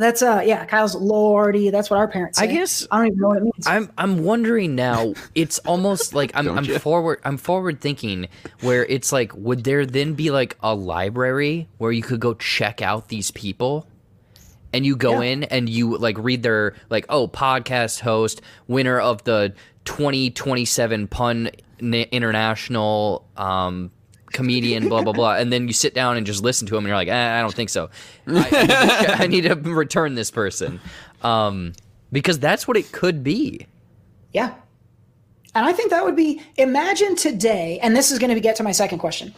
that's 0.00 0.22
uh 0.22 0.42
yeah, 0.44 0.64
Kyle's 0.64 0.94
lordy. 0.94 1.70
That's 1.70 1.90
what 1.90 1.98
our 1.98 2.08
parents 2.08 2.38
say. 2.38 2.44
I 2.44 2.46
guess 2.46 2.86
I 2.90 2.98
don't 2.98 3.06
even 3.08 3.18
know 3.20 3.28
what 3.28 3.36
it 3.38 3.42
means. 3.44 3.66
I'm 3.66 3.92
I'm 3.98 4.24
wondering 4.24 4.74
now. 4.74 5.14
It's 5.34 5.58
almost 5.60 6.14
like 6.20 6.32
I'm 6.34 6.48
I'm 6.48 6.64
forward 6.64 7.20
I'm 7.24 7.36
forward 7.36 7.80
thinking 7.80 8.28
where 8.60 8.84
it's 8.86 9.12
like 9.12 9.34
would 9.34 9.64
there 9.64 9.86
then 9.86 10.14
be 10.14 10.30
like 10.30 10.56
a 10.62 10.74
library 10.74 11.68
where 11.78 11.92
you 11.92 12.02
could 12.02 12.20
go 12.20 12.34
check 12.34 12.82
out 12.82 13.08
these 13.08 13.30
people? 13.30 13.86
And 14.72 14.86
you 14.86 14.94
go 14.94 15.20
yeah. 15.20 15.32
in 15.32 15.44
and 15.44 15.68
you 15.68 15.98
like 15.98 16.16
read 16.16 16.42
their 16.44 16.74
like 16.90 17.04
oh 17.08 17.26
podcast 17.28 18.00
host 18.00 18.40
winner 18.68 19.00
of 19.00 19.24
the 19.24 19.52
2027 19.84 21.08
pun 21.08 21.50
international 21.80 23.26
um 23.36 23.90
comedian, 24.32 24.88
blah 24.88 25.02
blah 25.02 25.12
blah, 25.12 25.34
and 25.34 25.52
then 25.52 25.66
you 25.66 25.72
sit 25.72 25.94
down 25.94 26.16
and 26.16 26.26
just 26.26 26.42
listen 26.42 26.66
to 26.68 26.76
him, 26.76 26.84
and 26.84 26.88
you're 26.88 26.96
like, 26.96 27.08
eh, 27.08 27.38
I 27.38 27.40
don't 27.40 27.54
think 27.54 27.70
so. 27.70 27.90
I, 28.26 29.16
I, 29.20 29.26
need 29.26 29.42
to 29.42 29.54
return 29.54 30.14
this 30.14 30.30
person, 30.30 30.80
um, 31.22 31.72
because 32.12 32.38
that's 32.38 32.66
what 32.68 32.76
it 32.76 32.92
could 32.92 33.22
be. 33.22 33.66
Yeah, 34.32 34.54
and 35.54 35.66
I 35.66 35.72
think 35.72 35.90
that 35.90 36.04
would 36.04 36.16
be. 36.16 36.42
Imagine 36.56 37.16
today, 37.16 37.78
and 37.82 37.96
this 37.96 38.10
is 38.10 38.18
going 38.18 38.34
to 38.34 38.40
get 38.40 38.56
to 38.56 38.62
my 38.62 38.72
second 38.72 38.98
question. 38.98 39.34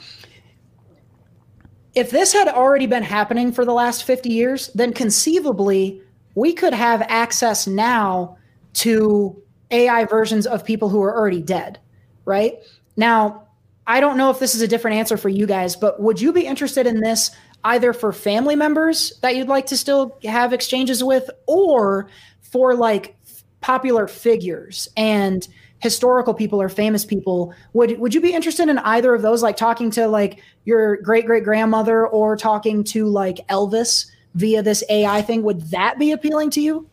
If 1.95 2.11
this 2.11 2.33
had 2.33 2.49
already 2.49 2.87
been 2.87 3.03
happening 3.03 3.53
for 3.53 3.65
the 3.65 3.75
last 3.75 4.05
50 4.05 4.31
years, 4.31 4.69
then 4.75 4.95
conceivably 4.95 6.01
we 6.35 6.55
could 6.55 6.73
have 6.73 7.03
access 7.03 7.67
now 7.67 8.39
to 8.75 9.43
AI 9.71 10.05
versions 10.05 10.47
of 10.47 10.65
people 10.65 10.89
who 10.89 11.03
are 11.03 11.15
already 11.15 11.43
dead, 11.43 11.79
right? 12.25 12.55
Now, 12.97 13.42
I 13.87 14.01
don't 14.01 14.17
know 14.17 14.31
if 14.31 14.39
this 14.39 14.55
is 14.55 14.63
a 14.63 14.69
different 14.69 14.97
answer 14.97 15.17
for 15.17 15.29
you 15.29 15.47
guys, 15.47 15.77
but 15.77 16.01
would 16.01 16.21
you 16.21 16.33
be 16.33 16.47
interested 16.47 16.87
in 16.87 17.01
this 17.01 17.31
either 17.65 17.93
for 17.93 18.13
family 18.13 18.57
members 18.57 19.13
that 19.23 19.37
you'd 19.37 19.49
like 19.49 19.67
to 19.67 19.77
still 19.77 20.19
have 20.25 20.53
exchanges 20.53 21.03
with 21.03 21.29
or 21.47 22.09
for 22.41 22.75
like 22.75 23.17
popular 23.61 24.07
figures 24.07 24.89
and 24.97 25.49
historical 25.81 26.33
people 26.33 26.63
or 26.63 26.69
famous 26.69 27.05
people? 27.05 27.55
Would 27.73 27.99
would 27.99 28.15
you 28.15 28.21
be 28.21 28.33
interested 28.33 28.69
in 28.69 28.79
either 28.79 29.15
of 29.15 29.23
those 29.23 29.43
like 29.43 29.57
talking 29.57 29.91
to 29.93 30.07
like 30.07 30.41
your 30.65 30.97
great 30.99 31.27
great 31.27 31.45
grandmother 31.45 32.07
or 32.07 32.37
talking 32.37 32.85
to 32.85 33.07
like 33.07 33.47
Elvis 33.49 34.07
via 34.35 34.63
this 34.63 34.85
AI 34.89 35.23
thing? 35.23 35.43
Would 35.43 35.61
that 35.71 35.99
be 35.99 36.13
appealing 36.13 36.51
to 36.51 36.61
you? 36.61 36.89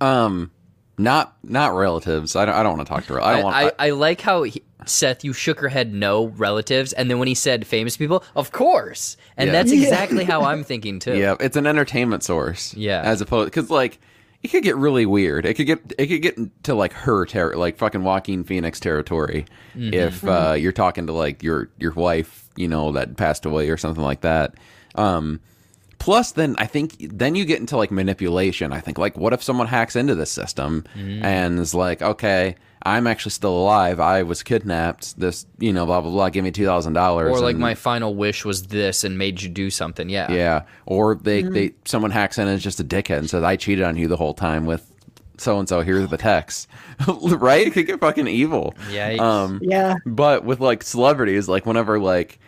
Um 0.00 0.50
not 0.96 1.36
not 1.42 1.74
relatives 1.74 2.36
i 2.36 2.44
don't, 2.44 2.54
I 2.54 2.62
don't 2.62 2.76
want 2.76 2.86
to 2.86 2.94
talk 2.94 3.06
to 3.06 3.22
I 3.22 3.34
don't 3.34 3.44
want 3.44 3.56
I, 3.56 3.64
I, 3.66 3.72
I 3.78 3.90
like 3.90 4.20
how 4.20 4.44
he, 4.44 4.62
Seth, 4.86 5.24
you 5.24 5.32
shook 5.32 5.60
her 5.60 5.68
head 5.68 5.92
no 5.92 6.26
relatives, 6.26 6.92
and 6.92 7.10
then 7.10 7.18
when 7.18 7.28
he 7.28 7.34
said 7.34 7.66
famous 7.66 7.96
people, 7.96 8.22
of 8.36 8.52
course, 8.52 9.16
and 9.36 9.48
yeah. 9.48 9.52
that's 9.52 9.72
exactly 9.72 10.24
how 10.24 10.42
I'm 10.44 10.64
thinking 10.64 10.98
too. 10.98 11.16
Yeah, 11.16 11.36
it's 11.40 11.56
an 11.56 11.66
entertainment 11.66 12.22
source. 12.22 12.74
Yeah, 12.74 13.00
as 13.00 13.20
opposed 13.20 13.46
because 13.46 13.70
like 13.70 13.98
it 14.42 14.48
could 14.48 14.62
get 14.62 14.76
really 14.76 15.06
weird. 15.06 15.46
It 15.46 15.54
could 15.54 15.66
get 15.66 15.94
it 15.98 16.06
could 16.06 16.22
get 16.22 16.64
to 16.64 16.74
like 16.74 16.92
her 16.92 17.24
ter- 17.24 17.56
like 17.56 17.78
fucking 17.78 18.04
Joaquin 18.04 18.44
Phoenix 18.44 18.78
territory 18.78 19.46
mm-hmm. 19.74 19.94
if 19.94 20.22
uh, 20.24 20.52
you're 20.52 20.72
talking 20.72 21.06
to 21.06 21.12
like 21.12 21.42
your 21.42 21.70
your 21.78 21.92
wife, 21.92 22.48
you 22.56 22.68
know, 22.68 22.92
that 22.92 23.16
passed 23.16 23.46
away 23.46 23.70
or 23.70 23.76
something 23.76 24.04
like 24.04 24.20
that. 24.20 24.54
Um, 24.96 25.40
plus 26.04 26.32
then 26.32 26.54
i 26.58 26.66
think 26.66 26.96
then 26.98 27.34
you 27.34 27.44
get 27.44 27.60
into 27.60 27.76
like 27.76 27.90
manipulation 27.90 28.72
i 28.72 28.80
think 28.80 28.98
like 28.98 29.16
what 29.16 29.32
if 29.32 29.42
someone 29.42 29.66
hacks 29.66 29.96
into 29.96 30.14
this 30.14 30.30
system 30.30 30.84
mm. 30.94 31.22
and 31.24 31.58
is 31.58 31.74
like 31.74 32.02
okay 32.02 32.54
I'm 32.86 33.06
actually 33.06 33.30
still 33.30 33.56
alive. 33.56 33.98
I 33.98 34.24
was 34.24 34.42
kidnapped. 34.42 35.18
This, 35.18 35.46
you 35.58 35.72
know, 35.72 35.86
blah 35.86 36.02
blah 36.02 36.10
blah. 36.10 36.28
Give 36.28 36.44
me 36.44 36.50
two 36.50 36.66
thousand 36.66 36.92
dollars. 36.92 37.32
Or 37.32 37.40
like 37.40 37.54
and, 37.54 37.60
my 37.60 37.74
final 37.74 38.14
wish 38.14 38.44
was 38.44 38.64
this 38.64 39.04
and 39.04 39.16
made 39.16 39.40
you 39.40 39.48
do 39.48 39.70
something. 39.70 40.10
Yeah. 40.10 40.30
Yeah. 40.30 40.62
Or 40.84 41.14
they 41.14 41.42
mm-hmm. 41.42 41.54
they 41.54 41.74
someone 41.86 42.10
hacks 42.10 42.36
in 42.36 42.46
and 42.46 42.56
is 42.56 42.62
just 42.62 42.80
a 42.80 42.84
dickhead 42.84 43.18
and 43.18 43.30
says 43.30 43.42
I 43.42 43.56
cheated 43.56 43.84
on 43.84 43.96
you 43.96 44.06
the 44.06 44.18
whole 44.18 44.34
time 44.34 44.66
with 44.66 44.90
so 45.38 45.58
and 45.58 45.66
so. 45.66 45.80
Here's 45.80 46.06
the 46.08 46.18
text. 46.18 46.68
right? 47.08 47.66
It 47.66 47.72
could 47.72 47.86
get 47.86 48.00
fucking 48.00 48.28
evil. 48.28 48.74
Yeah. 48.90 49.16
Um. 49.18 49.60
Yeah. 49.62 49.96
But 50.04 50.44
with 50.44 50.60
like 50.60 50.82
celebrities, 50.82 51.48
like 51.48 51.66
whenever 51.66 51.98
like. 51.98 52.38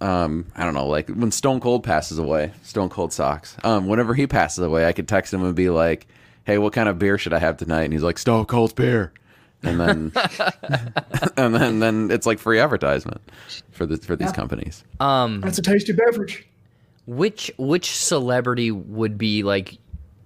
Um, 0.00 0.46
I 0.56 0.64
don't 0.64 0.74
know, 0.74 0.86
like 0.86 1.08
when 1.08 1.30
Stone 1.30 1.60
Cold 1.60 1.84
passes 1.84 2.18
away, 2.18 2.52
Stone 2.62 2.88
Cold 2.88 3.12
Socks. 3.12 3.56
Um, 3.62 3.86
whenever 3.86 4.14
he 4.14 4.26
passes 4.26 4.64
away, 4.64 4.86
I 4.86 4.92
could 4.92 5.06
text 5.06 5.32
him 5.32 5.44
and 5.44 5.54
be 5.54 5.68
like, 5.68 6.06
"Hey, 6.44 6.58
what 6.58 6.72
kind 6.72 6.88
of 6.88 6.98
beer 6.98 7.18
should 7.18 7.34
I 7.34 7.38
have 7.38 7.58
tonight?" 7.58 7.82
And 7.82 7.92
he's 7.92 8.02
like, 8.02 8.18
"Stone 8.18 8.46
Cold 8.46 8.74
beer." 8.74 9.12
and 9.62 9.80
then 9.80 10.12
and 11.36 11.54
then 11.54 11.80
then 11.80 12.10
it's 12.10 12.26
like 12.26 12.38
free 12.38 12.58
advertisement 12.58 13.20
for 13.70 13.86
the 13.86 13.96
for 13.98 14.16
these 14.16 14.28
yeah. 14.28 14.32
companies. 14.32 14.84
Um, 15.00 15.40
that's 15.40 15.58
a 15.58 15.62
tasty 15.62 15.92
beverage. 15.92 16.46
Which 17.06 17.50
which 17.58 17.90
celebrity 17.90 18.70
would 18.70 19.18
be 19.18 19.42
like 19.42 19.78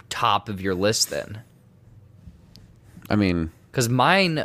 top 0.09 0.49
of 0.49 0.61
your 0.61 0.75
list 0.75 1.11
then? 1.11 1.43
I 3.11 3.17
mean, 3.17 3.51
because 3.71 3.89
mine 3.89 4.45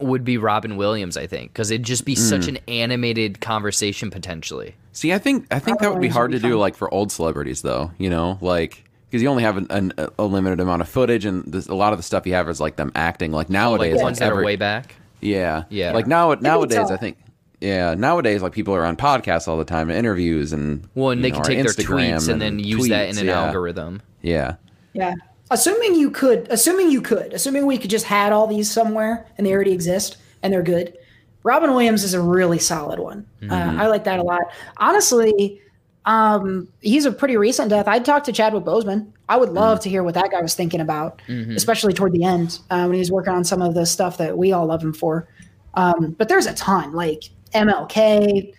would 0.00 0.24
be 0.24 0.38
Robin 0.38 0.76
Williams, 0.76 1.16
I 1.16 1.26
think, 1.26 1.52
because 1.52 1.70
it'd 1.70 1.86
just 1.86 2.04
be 2.04 2.14
mm. 2.14 2.18
such 2.18 2.48
an 2.48 2.58
animated 2.68 3.40
conversation 3.40 4.10
potentially. 4.10 4.74
See, 4.92 5.12
I 5.12 5.18
think 5.18 5.46
I 5.50 5.58
think 5.58 5.80
Robin 5.80 5.88
that 5.88 5.92
would 5.94 6.02
be 6.02 6.08
hard 6.08 6.32
to 6.32 6.38
do, 6.38 6.58
like 6.58 6.76
for 6.76 6.92
old 6.92 7.12
celebrities, 7.12 7.62
though. 7.62 7.92
You 7.98 8.10
know, 8.10 8.38
like 8.40 8.84
because 9.08 9.22
you 9.22 9.28
only 9.28 9.42
have 9.42 9.56
an, 9.56 9.66
an, 9.70 9.92
a 10.18 10.24
limited 10.24 10.60
amount 10.60 10.82
of 10.82 10.88
footage, 10.88 11.24
and 11.24 11.44
this, 11.44 11.66
a 11.66 11.74
lot 11.74 11.92
of 11.92 11.98
the 11.98 12.02
stuff 12.02 12.26
you 12.26 12.34
have 12.34 12.48
is 12.48 12.60
like 12.60 12.76
them 12.76 12.92
acting. 12.94 13.32
Like 13.32 13.50
nowadays, 13.50 13.94
oh, 13.94 13.96
like 13.96 14.04
ones 14.04 14.20
like 14.20 14.26
that 14.26 14.32
every, 14.32 14.42
are 14.42 14.46
way 14.46 14.56
back. 14.56 14.94
Yeah, 15.20 15.64
yeah. 15.68 15.92
Like 15.92 16.06
now, 16.06 16.34
nowadays, 16.34 16.90
I 16.90 16.96
think. 16.96 17.18
Yeah, 17.60 17.94
nowadays, 17.94 18.40
like 18.40 18.52
people 18.52 18.74
are 18.74 18.86
on 18.86 18.96
podcasts 18.96 19.46
all 19.46 19.58
the 19.58 19.66
time, 19.66 19.90
and 19.90 19.98
interviews, 19.98 20.54
and 20.54 20.88
well, 20.94 21.10
and 21.10 21.22
they 21.22 21.30
know, 21.30 21.40
can 21.40 21.44
take 21.44 21.58
their 21.58 21.66
tweets 21.74 22.22
and, 22.22 22.30
and 22.30 22.40
then 22.40 22.58
use 22.58 22.86
tweets, 22.86 22.88
that 22.88 23.08
in 23.10 23.18
an 23.18 23.26
yeah. 23.26 23.44
algorithm. 23.44 24.00
Yeah. 24.22 24.56
Yeah. 24.94 25.14
Assuming 25.50 25.94
you 25.96 26.10
could, 26.10 26.46
assuming 26.50 26.90
you 26.90 27.02
could, 27.02 27.32
assuming 27.32 27.66
we 27.66 27.76
could 27.78 27.90
just 27.90 28.06
had 28.06 28.32
all 28.32 28.46
these 28.46 28.70
somewhere 28.70 29.26
and 29.36 29.46
they 29.46 29.52
already 29.52 29.72
exist 29.72 30.16
and 30.42 30.52
they're 30.52 30.62
good. 30.62 30.96
Robin 31.42 31.70
Williams 31.70 32.04
is 32.04 32.14
a 32.14 32.20
really 32.20 32.58
solid 32.58 32.98
one. 33.00 33.26
Uh, 33.42 33.46
mm-hmm. 33.46 33.78
Uh, 33.78 33.82
I 33.82 33.86
like 33.86 34.04
that 34.04 34.18
a 34.20 34.22
lot. 34.22 34.42
Honestly, 34.76 35.60
um, 36.04 36.68
he's 36.80 37.04
a 37.04 37.12
pretty 37.12 37.36
recent 37.36 37.70
death. 37.70 37.88
I'd 37.88 38.04
talk 38.04 38.24
to 38.24 38.32
Chadwick 38.32 38.64
Boseman. 38.64 39.12
I 39.28 39.36
would 39.36 39.50
love 39.50 39.78
Mm. 39.78 39.82
to 39.82 39.88
hear 39.90 40.02
what 40.02 40.14
that 40.14 40.30
guy 40.30 40.40
was 40.40 40.54
thinking 40.54 40.80
about, 40.80 41.20
especially 41.28 41.92
toward 41.92 42.12
the 42.12 42.24
end 42.24 42.58
uh, 42.70 42.84
when 42.84 42.94
he 42.94 42.98
was 42.98 43.10
working 43.10 43.32
on 43.32 43.44
some 43.44 43.62
of 43.62 43.74
the 43.74 43.86
stuff 43.86 44.18
that 44.18 44.36
we 44.36 44.52
all 44.52 44.66
love 44.66 44.82
him 44.82 44.92
for. 44.92 45.28
Um, 45.74 46.12
but 46.18 46.28
there's 46.28 46.46
a 46.46 46.54
ton 46.54 46.92
like 46.92 47.24
MLK, 47.54 48.52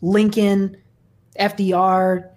Lincoln, 0.00 0.76
FDR. 1.38 2.29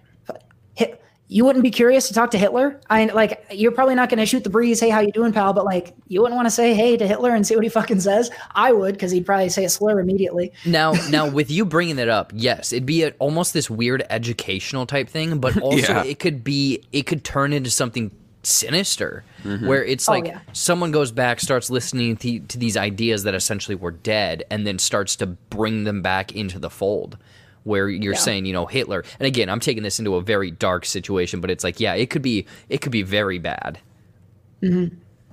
Hit, 1.28 1.34
you 1.36 1.44
wouldn't 1.44 1.62
be 1.62 1.70
curious 1.70 2.08
to 2.08 2.14
talk 2.14 2.30
to 2.32 2.38
Hitler? 2.38 2.80
I 2.90 3.06
like 3.06 3.44
you're 3.50 3.72
probably 3.72 3.94
not 3.94 4.08
going 4.08 4.18
to 4.18 4.26
shoot 4.26 4.44
the 4.44 4.50
breeze. 4.50 4.80
Hey, 4.80 4.90
how 4.90 5.00
you 5.00 5.12
doing, 5.12 5.32
pal? 5.32 5.52
But 5.52 5.64
like 5.64 5.94
you 6.08 6.20
wouldn't 6.20 6.36
want 6.36 6.46
to 6.46 6.50
say 6.50 6.74
hey 6.74 6.96
to 6.96 7.06
Hitler 7.06 7.34
and 7.34 7.46
see 7.46 7.54
what 7.54 7.64
he 7.64 7.70
fucking 7.70 8.00
says. 8.00 8.30
I 8.54 8.72
would 8.72 8.94
because 8.94 9.10
he'd 9.12 9.26
probably 9.26 9.48
say 9.48 9.64
a 9.64 9.68
slur 9.68 10.00
immediately. 10.00 10.52
Now, 10.66 10.92
now 11.10 11.28
with 11.28 11.50
you 11.50 11.64
bringing 11.64 11.96
that 11.96 12.08
up, 12.08 12.32
yes, 12.34 12.72
it'd 12.72 12.86
be 12.86 13.02
a, 13.04 13.10
almost 13.18 13.52
this 13.54 13.68
weird 13.70 14.04
educational 14.10 14.86
type 14.86 15.08
thing, 15.08 15.38
but 15.38 15.56
also 15.60 15.92
Yeah. 15.92 16.04
it 16.04 16.18
could 16.18 16.44
be 16.44 16.82
it 16.92 17.02
could 17.06 17.24
turn 17.24 17.52
into 17.52 17.70
something 17.70 18.10
sinister, 18.42 19.24
mm-hmm. 19.42 19.66
where 19.66 19.84
it's 19.84 20.08
Oh, 20.08 20.12
like 20.12 20.26
yeah. 20.26 20.40
someone 20.52 20.90
goes 20.92 21.10
back, 21.12 21.40
starts 21.40 21.70
listening 21.70 22.16
to, 22.18 22.40
to 22.40 22.58
these 22.58 22.76
ideas 22.76 23.22
that 23.24 23.34
essentially 23.34 23.74
were 23.74 23.90
dead, 23.90 24.44
and 24.50 24.66
then 24.66 24.78
starts 24.78 25.16
to 25.16 25.26
bring 25.26 25.84
them 25.84 26.02
back 26.02 26.32
into 26.32 26.58
the 26.58 26.70
fold. 26.70 27.16
Where 27.64 27.88
you're 27.88 28.12
Yeah. 28.12 28.18
saying, 28.18 28.46
you 28.46 28.52
know, 28.52 28.66
Hitler, 28.66 29.04
and 29.18 29.26
again, 29.26 29.48
I'm 29.48 29.60
taking 29.60 29.82
this 29.82 29.98
into 29.98 30.14
a 30.16 30.20
very 30.22 30.50
dark 30.50 30.84
situation, 30.84 31.40
but 31.40 31.50
it's 31.50 31.64
like, 31.64 31.80
yeah, 31.80 31.94
it 31.94 32.10
could 32.10 32.22
be, 32.22 32.46
it 32.68 32.80
could 32.82 32.92
be 32.92 33.02
very 33.02 33.38
bad. 33.38 33.78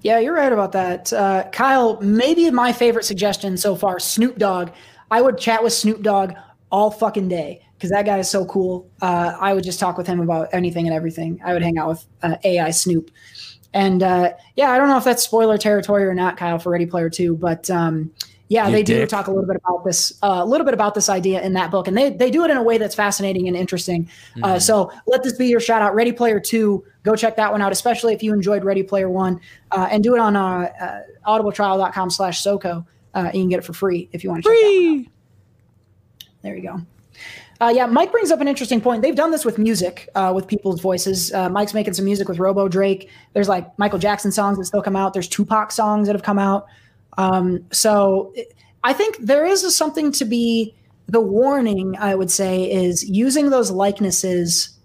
Yeah, 0.03 0.18
you're 0.20 0.34
right 0.34 0.52
about 0.52 0.72
that. 0.72 1.14
Uh, 1.14 1.44
Kyle, 1.52 1.99
maybe 2.02 2.49
my 2.52 2.74
favorite 2.74 3.06
suggestion 3.06 3.56
so 3.58 3.76
far, 3.76 3.99
Snoop 3.99 4.38
Dogg. 4.38 4.72
I 5.12 5.22
would 5.22 5.38
chat 5.38 5.64
with 5.64 5.74
Snoop 5.74 6.02
Dogg 6.02 6.34
all 6.72 6.90
fucking 6.90 7.28
day 7.28 7.62
because 7.78 7.91
that 7.91 8.06
guy 8.06 8.18
is 8.18 8.30
so 8.30 8.45
cool. 8.45 8.90
Uh, 9.02 9.36
I 9.40 9.53
would 9.53 9.64
just 9.64 9.80
talk 9.80 9.98
with 9.98 10.08
him 10.08 10.20
about 10.20 10.49
anything 10.53 10.88
and 10.88 10.95
everything. 10.95 11.40
I 11.44 11.53
would 11.53 11.62
hang 11.62 11.78
out 11.78 11.90
with 11.90 12.06
uh, 12.24 12.36
AI 12.44 12.72
Snoop. 12.72 13.12
And 13.74 14.03
uh, 14.03 14.34
yeah, 14.56 14.72
I 14.72 14.78
don't 14.78 14.90
know 14.90 14.98
if 14.98 15.03
that's 15.03 15.24
spoiler 15.24 15.58
territory 15.58 16.06
or 16.06 16.14
not, 16.14 16.36
Kyle, 16.36 16.60
for 16.60 16.72
Ready 16.72 16.86
Player 16.86 17.10
Two, 17.10 17.36
but 17.36 17.70
um, 17.70 18.12
yeah, 18.52 18.68
You 18.68 18.73
they 18.73 18.84
do 18.84 19.06
talk 19.06 19.28
a 19.28 19.32
little 19.32 19.48
bit 19.48 19.56
about 19.56 19.86
this, 19.86 20.11
uh, 20.22 20.41
a 20.41 20.45
little 20.45 20.65
bit 20.65 20.73
about 20.73 20.94
this 20.94 21.07
idea 21.07 21.41
in 21.41 21.53
that 21.53 21.72
book, 21.72 21.88
and 21.88 21.98
they 21.98 22.10
they 22.10 22.30
do 22.30 22.44
it 22.44 22.52
in 22.52 22.57
a 22.57 22.61
way 22.61 22.78
that's 22.78 22.94
fascinating 22.94 23.48
and 23.48 23.56
interesting. 23.56 24.10
Uh, 24.44 24.60
so 24.60 24.91
let 25.07 25.23
this 25.23 25.38
be 25.38 25.48
your 25.48 25.61
shout 25.61 25.82
out, 25.82 25.95
Ready 25.95 26.11
Player 26.11 26.38
Two. 26.38 26.84
Go 27.03 27.15
check 27.15 27.38
that 27.38 27.49
one 27.49 27.61
out, 27.61 27.72
especially 27.72 28.14
if 28.14 28.22
you 28.22 28.34
enjoyed 28.34 28.65
Ready 28.65 28.84
Player 28.84 29.10
One, 29.10 29.40
uh, 29.72 29.88
and 29.90 30.03
do 30.03 30.15
it 30.15 30.19
on 30.19 30.36
uh, 30.36 30.69
uh, 30.82 30.99
audibletrial.com/soco. 31.26 32.86
Uh, 33.14 33.32
you 33.34 33.41
can 33.41 33.48
get 33.48 33.60
it 33.60 33.64
for 33.64 33.72
free 33.72 34.10
if 34.11 34.22
you 34.22 34.30
want 34.30 34.44
to 34.44 34.49
check 34.49 34.57
that 34.60 34.90
one 34.91 34.99
out. 34.99 36.32
There 36.41 36.56
you 36.57 36.64
go. 36.64 36.82
Uh, 37.61 37.72
yeah, 37.73 37.86
Mike 37.86 38.11
brings 38.11 38.32
up 38.32 38.41
an 38.41 38.49
interesting 38.49 38.82
point. 38.82 39.02
They've 39.02 39.15
done 39.15 39.32
this 39.32 39.45
with 39.45 39.57
music, 39.57 40.10
uh, 40.15 40.34
with 40.36 40.45
people's 40.45 40.82
voices. 40.82 41.32
Uh, 41.32 41.48
Mike's 41.48 41.73
making 41.73 41.94
some 41.94 42.03
music 42.03 42.28
with 42.28 42.38
Robo 42.38 42.68
Drake. 42.68 43.10
There's 43.32 43.48
like 43.48 43.78
Michael 43.80 43.99
Jackson 43.99 44.34
songs 44.34 44.57
that 44.57 44.65
still 44.65 44.82
come 44.82 44.98
out. 44.98 45.14
There's 45.14 45.30
Tupac 45.30 45.72
songs 45.72 46.07
that 46.07 46.15
have 46.15 46.23
come 46.23 46.40
out. 46.40 46.65
Um, 47.17 47.65
so 47.71 48.33
I 48.83 48.93
think 48.93 49.17
there 49.17 49.45
is 49.45 49.75
something 49.75 50.11
to 50.13 50.25
be 50.25 50.75
the 51.07 51.21
warning, 51.21 51.95
I 51.99 52.15
would 52.15 52.31
say, 52.31 52.71
is 52.71 53.07
using 53.07 53.49
those 53.49 53.69
likenesses 53.69 54.77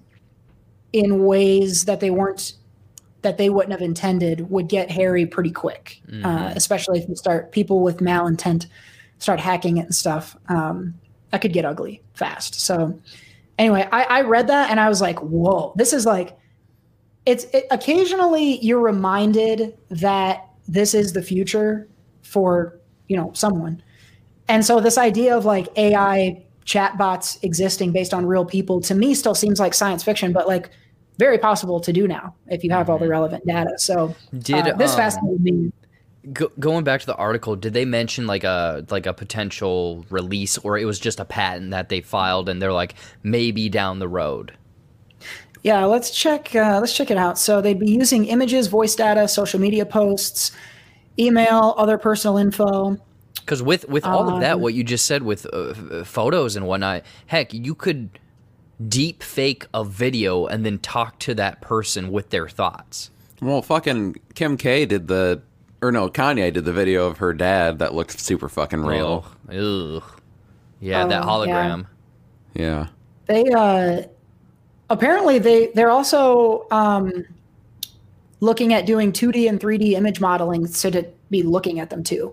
in 0.93 1.25
ways 1.25 1.85
that 1.85 2.01
they 2.01 2.11
weren't 2.11 2.55
that 3.23 3.39
they 3.39 3.51
wouldn't 3.51 3.73
have 3.73 3.83
intended 3.83 4.51
would 4.51 4.69
get 4.69 4.89
hairy 4.89 5.27
pretty 5.27 5.51
quick, 5.51 6.01
uh, 6.23 6.53
especially 6.55 7.01
if 7.01 7.09
you 7.09 7.17
start 7.17 7.51
people 7.51 7.83
with 7.83 7.99
malintent 7.99 8.67
start 9.19 9.41
hacking 9.41 9.79
it 9.79 9.87
and 9.87 9.95
stuff. 9.95 10.37
Um, 10.49 10.95
that 11.31 11.41
could 11.41 11.53
get 11.53 11.65
ugly 11.65 12.03
fast. 12.15 12.61
So 12.61 12.99
anyway, 13.59 13.89
I, 13.91 14.05
I 14.05 14.21
read 14.23 14.49
that 14.49 14.71
and 14.71 14.79
I 14.79 14.89
was 14.89 15.01
like, 15.01 15.19
whoa, 15.21 15.73
this 15.77 15.93
is 15.93 16.07
like 16.07 16.37
it's 17.25 17.45
it, 17.53 17.67
occasionally 17.71 18.59
you're 18.65 18.81
reminded 18.81 19.77
that 19.89 20.49
this 20.69 20.95
is 20.95 21.13
the 21.13 21.23
future 21.23 21.89
for 22.27 22.79
you 23.09 23.17
know 23.17 23.31
someone 23.35 23.83
and 24.49 24.65
so 24.65 24.81
this 24.81 24.99
idea 24.99 25.37
of 25.37 25.45
like 25.45 25.69
ai 25.77 26.45
chatbots 26.65 27.43
existing 27.43 27.93
based 27.93 28.13
on 28.13 28.27
real 28.27 28.45
people 28.45 28.81
to 28.81 28.95
me 28.95 29.15
still 29.15 29.35
seems 29.35 29.61
like 29.61 29.73
science 29.73 30.03
fiction 30.03 30.33
but 30.33 30.47
like 30.49 30.71
very 31.19 31.39
possible 31.39 31.81
to 31.81 31.93
do 31.93 32.07
now 32.07 32.35
if 32.49 32.63
you 32.65 32.71
have 32.71 32.91
all 32.91 32.99
the 32.99 33.09
relevant 33.09 33.45
data 33.47 33.73
so 33.79 34.15
Did, 34.39 34.69
uh, 34.69 34.75
this 34.77 34.93
um, 34.93 34.97
fascinated 34.97 35.41
me 35.41 35.73
Go, 36.33 36.51
going 36.59 36.83
back 36.83 36.99
to 37.03 37.07
the 37.07 37.15
article, 37.15 37.55
did 37.55 37.73
they 37.73 37.85
mention 37.85 38.27
like 38.27 38.43
a 38.43 38.85
like 38.91 39.07
a 39.07 39.15
potential 39.15 40.05
release, 40.11 40.59
or 40.59 40.77
it 40.77 40.85
was 40.85 40.99
just 40.99 41.21
a 41.21 41.25
patent 41.25 41.71
that 41.71 41.89
they 41.89 42.01
filed 42.01 42.49
and 42.49 42.61
they're 42.61 42.73
like 42.73 42.97
maybe 43.23 43.69
down 43.69 44.01
the 44.01 44.09
road? 44.09 44.53
Yeah, 45.63 45.85
let's 45.85 46.11
check. 46.11 46.55
Uh, 46.55 46.79
let's 46.81 46.97
check 46.97 47.11
it 47.11 47.17
out. 47.17 47.39
So 47.39 47.61
they'd 47.61 47.79
be 47.79 47.91
using 47.91 48.27
images, 48.27 48.67
voice 48.67 48.95
data, 48.95 49.27
social 49.29 49.61
media 49.61 49.87
posts, 49.87 50.53
email, 51.19 51.75
other 51.77 51.99
personal 51.99 52.39
info. 52.39 52.99
Because 53.35 53.63
with 53.63 53.89
with 53.89 54.05
all 54.05 54.29
of 54.29 54.41
that, 54.41 54.55
Um, 54.55 54.61
what 54.61 54.75
you 54.75 54.83
just 54.83 55.07
said 55.07 55.23
with 55.23 55.47
uh, 55.53 56.03
photos 56.05 56.57
and 56.57 56.67
whatnot, 56.67 57.03
heck, 57.27 57.55
you 57.55 57.75
could 57.75 58.11
deep 58.89 59.23
fake 59.23 59.67
a 59.73 59.85
video 59.85 60.47
and 60.47 60.67
then 60.67 60.79
talk 60.79 61.19
to 61.21 61.35
that 61.35 61.61
person 61.61 62.11
with 62.11 62.31
their 62.31 62.49
thoughts. 62.49 63.11
Well, 63.41 63.63
fucking 63.63 64.17
Kim 64.35 64.57
K 64.57 64.85
did 64.85 65.09
the, 65.09 65.41
or 65.81 65.93
no, 65.93 66.09
Kanye 66.09 66.53
did 66.53 66.65
the 66.65 66.73
video 66.73 67.07
of 67.07 67.19
her 67.19 67.33
dad 67.33 67.79
that 67.79 67.95
looked 67.95 68.19
super 68.19 68.49
fucking 68.49 68.83
real. 68.83 69.25
Ugh. 69.49 69.57
Ugh. 69.57 70.03
Yeah, 70.81 71.07
that 71.07 71.23
yeah. 71.23 71.29
hologram. 71.29 71.87
Yeah. 72.55 72.89
They 73.27 73.45
uh, 73.51 74.03
apparently 74.91 75.39
they 75.39 75.69
they're 75.69 75.91
also 75.91 76.67
um, 76.71 77.25
looking 78.41 78.73
at 78.73 78.87
doing 78.87 79.13
2D 79.13 79.49
and 79.49 79.61
3D 79.61 79.93
image 79.93 80.21
modeling 80.21 80.67
so 80.67 80.91
to 80.91 81.07
be 81.31 81.43
looking 81.43 81.81
at 81.81 81.91
them 81.91 82.03
too. 82.03 82.33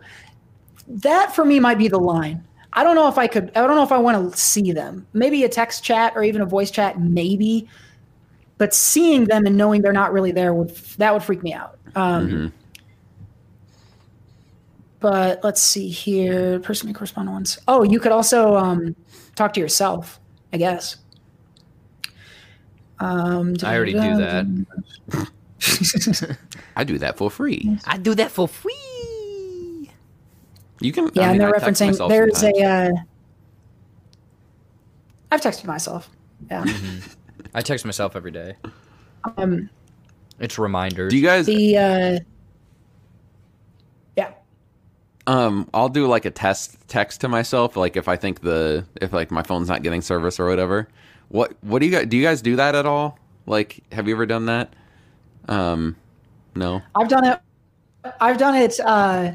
That 0.88 1.34
for 1.34 1.46
me 1.46 1.60
might 1.60 1.78
be 1.78 1.88
the 1.88 2.00
line. 2.00 2.44
I 2.74 2.84
don't 2.84 2.96
know 2.96 3.08
if 3.08 3.18
I 3.18 3.28
could. 3.28 3.52
I 3.56 3.66
don't 3.66 3.76
know 3.76 3.84
if 3.84 3.92
I 3.92 4.00
want 4.00 4.32
to 4.32 4.38
see 4.38 4.72
them. 4.72 5.06
Maybe 5.14 5.44
a 5.44 5.50
text 5.50 5.84
chat 5.84 6.14
or 6.16 6.24
even 6.24 6.42
a 6.42 6.46
voice 6.46 6.72
chat, 6.72 7.00
maybe. 7.00 7.68
But 8.58 8.74
seeing 8.74 9.26
them 9.26 9.46
and 9.46 9.58
knowing 9.58 9.82
they're 9.82 9.94
not 9.94 10.12
really 10.12 10.32
there 10.32 10.54
would 10.54 10.76
that 10.98 11.14
would 11.14 11.24
freak 11.24 11.44
me 11.44 11.54
out. 11.54 11.78
Um, 11.96 12.52
But 15.00 15.44
let's 15.44 15.62
see 15.62 15.90
here. 15.90 16.60
Person 16.60 16.88
may 16.88 16.94
correspond 16.94 17.30
once. 17.30 17.60
Oh, 17.68 17.84
you 17.84 18.00
could 18.00 18.14
also 18.14 18.56
um, 18.56 18.96
talk 19.36 19.54
to 19.54 19.60
yourself, 19.60 20.20
I 20.54 20.58
guess. 20.58 20.96
Um, 23.00 23.54
I 23.64 23.76
already 23.76 23.92
do 23.92 24.00
that. 24.00 25.28
I 26.76 26.84
do 26.84 26.98
that 26.98 27.18
for 27.18 27.30
free. 27.30 27.78
I 27.86 27.98
do 27.98 28.16
that 28.16 28.32
for 28.32 28.48
free. 28.48 29.90
You 30.80 30.92
can. 30.92 31.10
Yeah, 31.14 31.24
I 31.24 31.26
mean, 31.26 31.32
and 31.32 31.42
they're 31.42 31.56
I 31.56 31.60
referencing 31.60 32.10
there's 32.10 32.38
sometimes. 32.38 32.44
a. 32.60 32.64
Uh, 32.64 32.92
I've 35.32 35.42
texted 35.42 35.66
myself. 35.66 36.10
Yeah. 36.52 36.66
I 37.56 37.62
text 37.62 37.86
myself 37.86 38.16
every 38.16 38.32
day. 38.32 38.56
Um, 39.38 39.70
It's 40.40 40.58
reminders. 40.60 41.12
Do 41.12 41.18
you 41.18 41.24
guys? 41.24 41.46
the 41.46 41.78
uh, 41.78 42.20
yeah. 44.16 44.32
Um, 45.26 45.70
I'll 45.74 45.90
do 45.90 46.08
like 46.08 46.26
a 46.26 46.32
test 46.32 46.78
text 46.88 47.22
to 47.22 47.28
myself, 47.28 47.78
like 47.78 47.96
if 47.96 48.08
I 48.08 48.16
think 48.18 48.42
the 48.42 48.86
if 49.02 49.14
like 49.14 49.32
my 49.32 49.44
phone's 49.44 49.70
not 49.70 49.84
getting 49.84 50.02
service 50.02 50.40
or 50.40 50.48
whatever. 50.48 50.88
What 51.30 51.54
what 51.62 51.80
do 51.80 51.86
you 51.86 51.92
guys 51.92 52.08
do? 52.08 52.18
You 52.18 52.24
guys 52.24 52.42
do 52.42 52.56
that 52.58 52.76
at 52.76 52.86
all? 52.86 53.18
Like, 53.46 53.84
have 53.92 54.08
you 54.08 54.14
ever 54.16 54.26
done 54.26 54.46
that? 54.48 54.74
Um, 55.50 55.96
no. 56.56 56.82
I've 56.96 57.08
done 57.10 57.26
it. 57.26 57.40
I've 58.20 58.38
done 58.38 58.56
it. 58.56 58.80
Uh, 58.80 59.32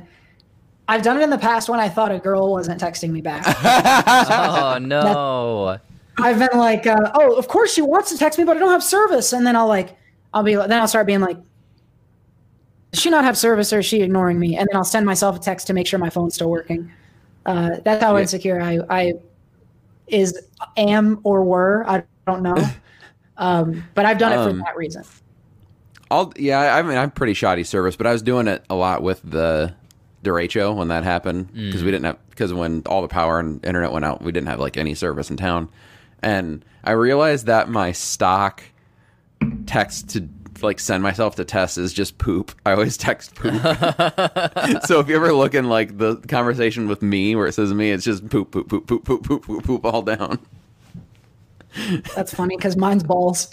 I've 0.89 1.03
done 1.03 1.19
it 1.21 1.23
in 1.23 1.31
the 1.31 1.39
past 1.39 1.69
when 1.69 1.81
I 1.81 1.89
thought 1.89 2.13
a 2.13 2.19
girl 2.19 2.51
wasn't 2.53 2.81
texting 2.81 3.11
me 3.11 3.21
back. 3.21 3.45
oh 4.31 4.79
no. 4.83 5.79
I've 6.21 6.39
been 6.39 6.59
like, 6.59 6.87
uh, 6.87 7.13
oh, 7.15 7.37
of 7.37 7.47
course 7.49 7.73
she 7.75 7.83
wants 7.83 8.11
to 8.11 8.19
text 8.19 8.39
me, 8.39 8.45
but 8.45 8.57
I 8.57 8.61
don't 8.61 8.71
have 8.71 8.83
service. 8.83 9.33
And 9.33 9.47
then 9.47 9.55
I'll 9.55 9.69
like, 9.69 9.97
I'll 10.35 10.43
be, 10.43 10.55
then 10.55 10.73
I'll 10.73 10.89
start 10.89 11.07
being 11.07 11.21
like, 11.21 11.37
does 12.91 13.03
she 13.03 13.11
not 13.11 13.23
have 13.25 13.37
service 13.37 13.73
or 13.73 13.81
is 13.81 13.87
she 13.87 14.01
ignoring 14.03 14.39
me? 14.39 14.57
And 14.57 14.67
then 14.71 14.77
I'll 14.77 14.85
send 14.85 15.05
myself 15.07 15.37
a 15.37 15.39
text 15.39 15.67
to 15.69 15.75
make 15.75 15.87
sure 15.87 15.99
my 15.99 16.11
phone's 16.11 16.35
still 16.35 16.51
working. 16.51 16.91
Uh, 17.47 17.77
that's 17.85 18.03
how 18.03 18.15
Yeah. 18.17 18.23
insecure 18.23 18.61
I, 18.61 18.79
I 18.91 19.13
is, 20.07 20.39
am 20.77 21.21
or 21.23 21.45
were. 21.45 21.85
I 21.89 22.03
don't 22.27 22.43
know. 22.43 22.57
Um, 23.41 23.85
but 23.95 24.05
I've 24.05 24.19
done 24.19 24.33
it 24.33 24.39
Um, 24.39 24.59
for 24.59 24.65
that 24.65 24.77
reason. 24.77 25.05
I'll 26.11 26.33
yeah. 26.37 26.75
I 26.75 26.83
mean, 26.83 26.97
I'm 26.97 27.11
pretty 27.11 27.35
shoddy 27.35 27.65
service, 27.65 27.97
but 27.97 28.07
I 28.07 28.13
was 28.13 28.23
doing 28.23 28.49
it 28.49 28.65
a 28.71 28.75
lot 28.75 29.03
with 29.03 29.21
the 29.23 29.75
derecho 30.25 30.75
when 30.75 30.89
that 30.89 31.05
happened 31.05 31.53
because 31.53 31.83
we 31.83 31.91
mm. 31.91 31.93
didn't 31.93 32.05
have 32.05 32.31
because 32.31 32.53
when 32.53 32.83
all 32.87 33.03
the 33.03 33.09
power 33.09 33.39
and 33.39 33.65
internet 33.65 33.93
went 33.93 34.05
out, 34.05 34.23
we 34.23 34.33
didn't 34.33 34.49
have 34.49 34.61
like 34.61 34.77
any 34.77 34.95
service 34.95 35.31
in 35.31 35.37
town, 35.37 35.69
and 36.23 36.65
I 36.85 36.93
realized 36.93 37.47
that 37.47 37.69
my 37.69 37.93
stock 37.93 38.63
text 39.67 40.11
to 40.11 40.29
like 40.63 40.81
send 40.81 41.03
myself 41.03 41.37
to 41.37 41.45
test 41.45 41.79
is 41.79 41.93
just 41.93 42.19
poop. 42.19 42.53
I 42.67 42.73
always 42.73 42.97
text 42.97 43.35
poop. 43.35 43.53
so 44.85 45.01
if 45.01 45.09
you 45.09 45.17
ever 45.17 45.33
look 45.33 45.55
in 45.55 45.69
like 45.69 45.99
the 45.99 46.17
conversation 46.29 46.89
with 46.89 47.03
me 47.03 47.37
where 47.37 47.47
it 47.47 47.53
says 47.53 47.73
me, 47.73 47.91
it's 47.91 48.05
just 48.05 48.29
poop, 48.29 48.51
poop, 48.51 48.69
poop, 48.69 48.87
poop, 48.87 49.05
poop, 49.05 49.23
poop, 49.25 49.45
poop, 49.45 49.65
poop 49.65 49.85
all 49.85 50.03
down. 50.03 50.39
That's 52.17 52.35
funny 52.35 52.57
because 52.57 52.77
mine's 52.77 53.03
balls. 53.03 53.49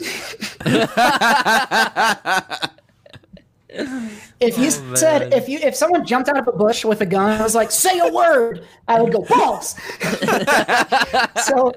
if 4.40 4.58
you 4.58 4.68
oh, 4.68 4.96
said 4.96 5.34
if 5.34 5.50
you 5.50 5.60
if 5.60 5.76
someone 5.76 6.06
jumped 6.06 6.30
out 6.30 6.38
of 6.38 6.48
a 6.48 6.52
bush 6.52 6.86
with 6.86 7.02
a 7.02 7.06
gun, 7.06 7.40
I 7.40 7.44
was 7.44 7.56
like, 7.56 7.72
"Say 7.72 8.00
a 8.00 8.12
word," 8.12 8.66
I 8.88 9.02
would 9.02 9.12
go 9.12 9.24
balls. 9.24 9.76
so, 11.46 11.74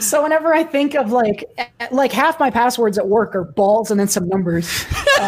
so 0.00 0.22
whenever 0.22 0.52
I 0.54 0.64
think 0.64 0.94
of 0.94 1.12
like 1.12 1.44
like 1.90 2.12
half 2.12 2.40
my 2.40 2.50
passwords 2.50 2.98
at 2.98 3.06
work 3.06 3.34
are 3.34 3.44
balls 3.44 3.90
and 3.90 3.98
then 4.00 4.08
some 4.08 4.28
numbers. 4.28 4.84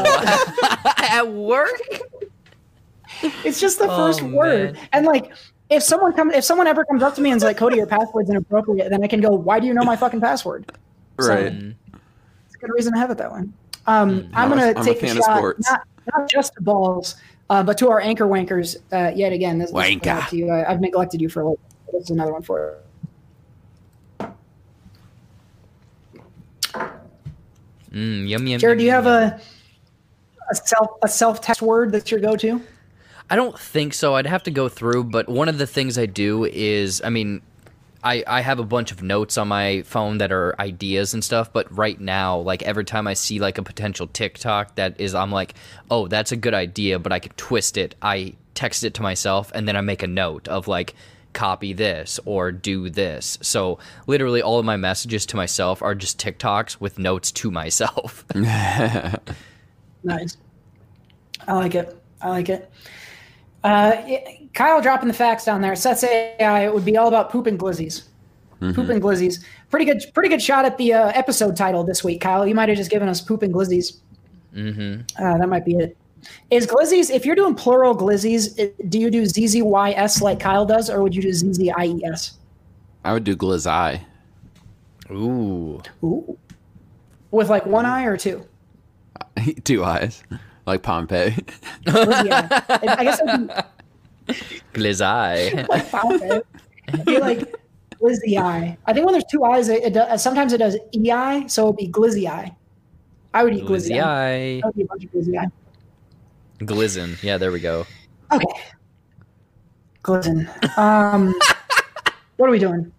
At 1.11 1.33
work? 1.33 1.81
It's 3.45 3.59
just 3.61 3.79
the 3.79 3.87
Oh, 3.91 3.97
first 3.97 4.23
word. 4.23 4.79
And 4.93 5.07
like 5.07 5.33
if 5.71 5.83
someone 5.83 6.13
comes 6.15 6.35
if 6.35 6.45
someone 6.45 6.67
ever 6.67 6.85
comes 6.85 7.03
up 7.03 7.15
to 7.17 7.21
me 7.21 7.31
and 7.31 7.37
is 7.37 7.45
like, 7.45 7.57
Cody, 7.57 7.77
your 7.77 7.87
password's 7.87 8.31
inappropriate, 8.31 8.91
then 8.91 9.03
I 9.03 9.07
can 9.07 9.21
go, 9.21 9.31
Why 9.31 9.61
do 9.61 9.67
you 9.67 9.75
know 9.75 9.85
my 9.85 9.97
fucking 9.97 10.21
password? 10.21 10.71
So, 11.21 11.29
Right. 11.29 11.53
It's 11.53 12.55
a 12.55 12.59
good 12.59 12.71
reason 12.75 12.93
to 12.95 12.99
have 12.99 13.11
it 13.11 13.19
that 13.19 13.33
way. 13.33 13.41
Um, 13.87 14.29
I'm 14.33 14.33
I'm 14.35 14.49
gonna 14.51 14.73
I'm 14.77 14.85
take 14.85 15.03
a, 15.03 15.11
of 15.11 15.17
shot, 15.19 15.55
not, 15.61 15.87
not 16.15 16.31
just 16.31 16.55
to 16.55 16.63
balls, 16.63 17.17
uh, 17.51 17.63
but 17.63 17.79
to 17.79 17.91
our 17.91 18.01
anchor 18.01 18.27
wankers 18.27 18.77
uh, 18.93 19.15
yet 19.15 19.33
again. 19.33 19.59
This, 19.59 19.71
this 19.71 19.89
is 19.89 19.97
Wanker. 19.97 20.29
to 20.29 20.37
you. 20.37 20.51
I, 20.51 20.71
I've 20.71 20.81
neglected 20.81 21.21
you 21.21 21.29
for 21.29 21.41
a 21.41 21.45
little. 21.45 21.61
This 21.93 22.05
is 22.05 22.11
another 22.11 22.33
one 22.33 22.43
for 22.43 22.79
Mm, 27.93 28.29
yum 28.29 28.47
yum. 28.47 28.61
Jared. 28.61 28.79
Do 28.79 28.85
you 28.85 28.91
have 28.91 29.07
a 29.07 29.41
a 30.51 30.55
self 30.55 30.91
a 31.03 31.09
self 31.09 31.41
test 31.41 31.63
word 31.63 31.93
that's 31.93 32.11
your 32.11 32.21
go 32.21 32.37
to? 32.37 32.61
I 33.31 33.37
don't 33.37 33.59
think 33.59 33.95
so. 33.95 34.15
I'd 34.15 34.27
have 34.27 34.43
to 34.45 34.51
go 34.51 34.69
through, 34.69 35.05
but 35.05 35.29
one 35.29 35.49
of 35.49 35.59
the 35.59 35.67
things 35.67 35.99
I 35.99 36.07
do 36.07 36.45
is, 36.45 37.03
I 37.05 37.11
mean, 37.11 37.43
I, 38.03 38.25
I 38.27 38.41
have 38.41 38.59
a 38.59 38.65
bunch 38.65 38.91
of 38.93 39.03
notes 39.03 39.37
on 39.37 39.49
my 39.49 39.83
phone 39.83 40.19
that 40.19 40.33
are 40.33 40.59
ideas 40.61 41.15
and 41.15 41.23
stuff, 41.23 41.53
but 41.53 41.77
right 41.77 42.01
now, 42.01 42.39
like 42.39 42.63
every 42.63 42.85
time 42.85 43.07
I 43.07 43.15
see 43.15 43.39
like 43.39 43.59
a 43.59 43.63
potential 43.63 44.07
TikTok 44.07 44.77
that 44.77 45.01
is, 45.01 45.15
I'm 45.15 45.33
like, 45.33 45.55
oh, 45.91 46.07
that's 46.07 46.33
a 46.33 46.37
good 46.37 46.55
idea, 46.55 46.99
but 46.99 47.13
I 47.13 47.19
could 47.19 47.37
twist 47.37 47.77
it. 47.77 47.95
I 48.01 48.35
text 48.55 48.85
it 48.85 48.95
to 48.95 49.03
myself 49.03 49.53
and 49.55 49.69
then 49.69 49.77
I 49.77 49.81
make 49.81 50.03
a 50.03 50.07
note 50.07 50.49
of 50.49 50.69
like, 50.69 50.95
copy 51.35 51.73
this 51.73 52.19
or 52.25 52.51
do 52.51 52.91
this. 52.91 53.39
So 53.43 53.79
literally 54.07 54.43
all 54.43 54.59
of 54.59 54.65
my 54.65 54.77
messages 54.77 55.27
to 55.27 55.37
myself 55.37 55.83
are 55.83 55.95
just 55.95 56.19
TikToks 56.19 56.81
with 56.81 56.99
notes 56.99 57.31
to 57.33 57.51
myself. 57.51 58.25
Nice. 60.05 60.37
I 61.47 61.53
like 61.55 61.75
it. 61.75 61.97
I 62.21 62.29
like 62.31 62.49
it. 62.49 62.71
Uh, 63.65 63.93
it- 64.07 64.53
Kyle 64.55 64.81
dropping 64.81 65.09
the 65.09 65.15
facts 65.15 65.45
down 65.45 65.61
there. 65.61 65.77
Sets 65.77 66.03
AI. 66.05 66.65
It 66.65 66.75
would 66.75 66.85
be 66.85 66.97
all 66.97 67.07
about 67.09 67.31
poop 67.31 67.47
and 67.47 67.59
glizzies. 67.59 68.05
Poop 68.59 68.89
and 68.89 69.01
glizzies. 69.01 69.45
Pretty 69.71 69.85
good. 69.85 70.03
Pretty 70.15 70.29
good 70.29 70.43
shot 70.43 70.65
at 70.65 70.77
the 70.79 70.93
uh, 70.93 71.13
episode 71.15 71.57
title 71.57 71.85
this 71.85 72.03
week, 72.03 72.21
Kyle. 72.21 72.45
You 72.45 72.57
might 72.57 72.69
have 72.69 72.77
just 72.77 72.91
given 72.91 73.09
us 73.09 73.21
poop 73.21 73.43
and 73.43 73.55
glizzies. 73.55 73.99
Mm-hmm. 74.53 75.03
Uh, 75.25 75.39
that 75.39 75.49
might 75.49 75.65
be 75.65 75.77
it. 75.77 75.97
Is 76.51 76.67
glizzies? 76.67 77.09
If 77.11 77.25
you're 77.25 77.37
doing 77.37 77.55
plural 77.55 77.97
glizzies, 77.97 78.73
do 78.89 78.99
you 78.99 79.11
do 79.11 79.23
zzys 79.23 80.21
like 80.21 80.41
Kyle 80.41 80.67
does, 80.67 80.91
or 80.91 81.05
would 81.05 81.15
you 81.15 81.23
do 81.23 81.29
zzies? 81.29 82.33
I 83.05 83.13
would 83.13 83.23
do 83.23 83.37
glizzi. 83.37 84.01
Ooh. 85.13 85.81
Ooh. 86.03 86.37
With 87.31 87.49
like 87.49 87.65
one 87.65 87.87
eye 87.87 88.05
or 88.05 88.17
two? 88.17 88.45
Two 89.65 89.85
eyes, 89.85 90.25
like 90.69 90.83
Pompeii. 90.83 91.31
Glizzy 91.87 92.31
eye. 92.31 92.63
I 92.99 93.05
guess 93.05 93.21
it'd 93.21 93.49
be 93.49 94.61
Glizzi. 94.75 95.69
like 95.69 95.91
Pompeii. 95.91 96.41
It'd 96.89 97.05
be 97.05 97.19
like 97.19 97.55
glizzy 98.01 98.39
eye. 98.41 98.77
I 98.87 98.93
think 98.93 99.05
when 99.05 99.13
there's 99.13 99.25
two 99.31 99.45
eyes, 99.45 99.69
it, 99.69 99.83
it 99.83 99.93
does, 99.95 100.23
sometimes 100.23 100.53
it 100.53 100.59
does 100.59 100.77
ei, 100.95 101.49
so 101.49 101.65
it'd 101.65 101.77
be 101.77 101.89
glizzy 101.89 102.29
eye. 102.31 102.55
I 103.35 103.45
would 103.45 103.55
eat 103.55 103.65
glizzy, 103.65 103.91
Glizzy 103.91 104.03
eye. 104.03 104.35
eye. 104.57 104.61
That 104.63 104.67
would 104.67 104.75
be 104.77 104.83
a 104.83 104.87
bunch 104.87 105.05
of 105.05 105.11
glizzy 105.13 105.39
eye. 105.39 105.47
Glizzin. 106.61 107.23
Yeah, 107.23 107.37
there 107.39 107.53
we 107.53 107.61
go. 107.61 107.87
Okay. 108.33 108.45
Glizzen. 110.03 110.79
Um, 110.79 111.35
what 112.37 112.49
are 112.49 112.53
we 112.53 112.59
doing? 112.59 112.91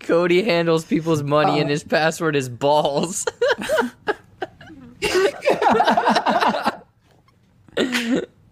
Cody 0.00 0.42
handles 0.42 0.84
people's 0.84 1.22
money 1.22 1.52
Uh, 1.58 1.62
and 1.62 1.70
his 1.70 1.84
password 1.84 2.34
is 2.36 2.48
balls. 2.48 3.26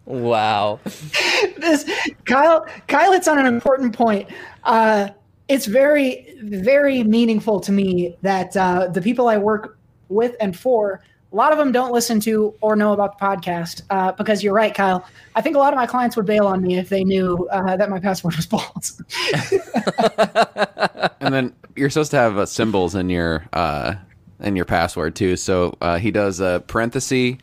Wow. 0.05 0.81
This 1.59 1.89
Kyle. 2.25 2.67
Kyle 2.89 3.13
hits 3.13 3.29
on 3.29 3.39
an 3.39 3.47
important 3.47 3.95
point. 3.95 4.29
Uh, 4.65 5.09
it's 5.49 5.67
very, 5.67 6.35
very 6.43 7.03
meaningful 7.03 7.61
to 7.61 7.73
me 7.73 8.17
that 8.23 8.57
uh, 8.57 8.87
the 8.89 9.03
people 9.03 9.29
I 9.29 9.37
work 9.37 9.79
with 10.09 10.37
and 10.41 10.57
for, 10.57 11.03
a 11.33 11.37
lot 11.37 11.53
of 11.53 11.59
them 11.59 11.71
don't 11.71 11.93
listen 11.93 12.19
to 12.21 12.55
or 12.61 12.75
know 12.75 12.93
about 12.93 13.19
the 13.19 13.25
podcast. 13.25 13.83
Uh, 13.91 14.13
because 14.13 14.43
you're 14.43 14.55
right, 14.55 14.75
Kyle. 14.75 15.07
I 15.37 15.41
think 15.41 15.57
a 15.57 15.59
lot 15.59 15.73
of 15.73 15.77
my 15.77 15.87
clients 15.87 16.17
would 16.17 16.27
bail 16.27 16.47
on 16.47 16.63
me 16.63 16.79
if 16.79 16.89
they 16.89 17.05
knew 17.05 17.49
uh, 17.53 17.77
that 17.77 17.89
my 17.89 18.01
password 18.01 18.37
was 18.37 18.47
balls. 18.47 19.01
and 21.21 21.33
then 21.35 21.55
you're 21.77 21.91
supposed 21.91 22.11
to 22.13 22.17
have 22.17 22.39
uh, 22.39 22.47
symbols 22.47 22.95
in 22.95 23.11
your 23.11 23.45
in 24.41 24.57
your 24.57 24.65
password 24.65 25.15
too. 25.15 25.37
So 25.37 25.77
uh, 25.81 25.99
he 25.99 26.11
does 26.11 26.41
a 26.41 26.63
parenthesis, 26.67 27.37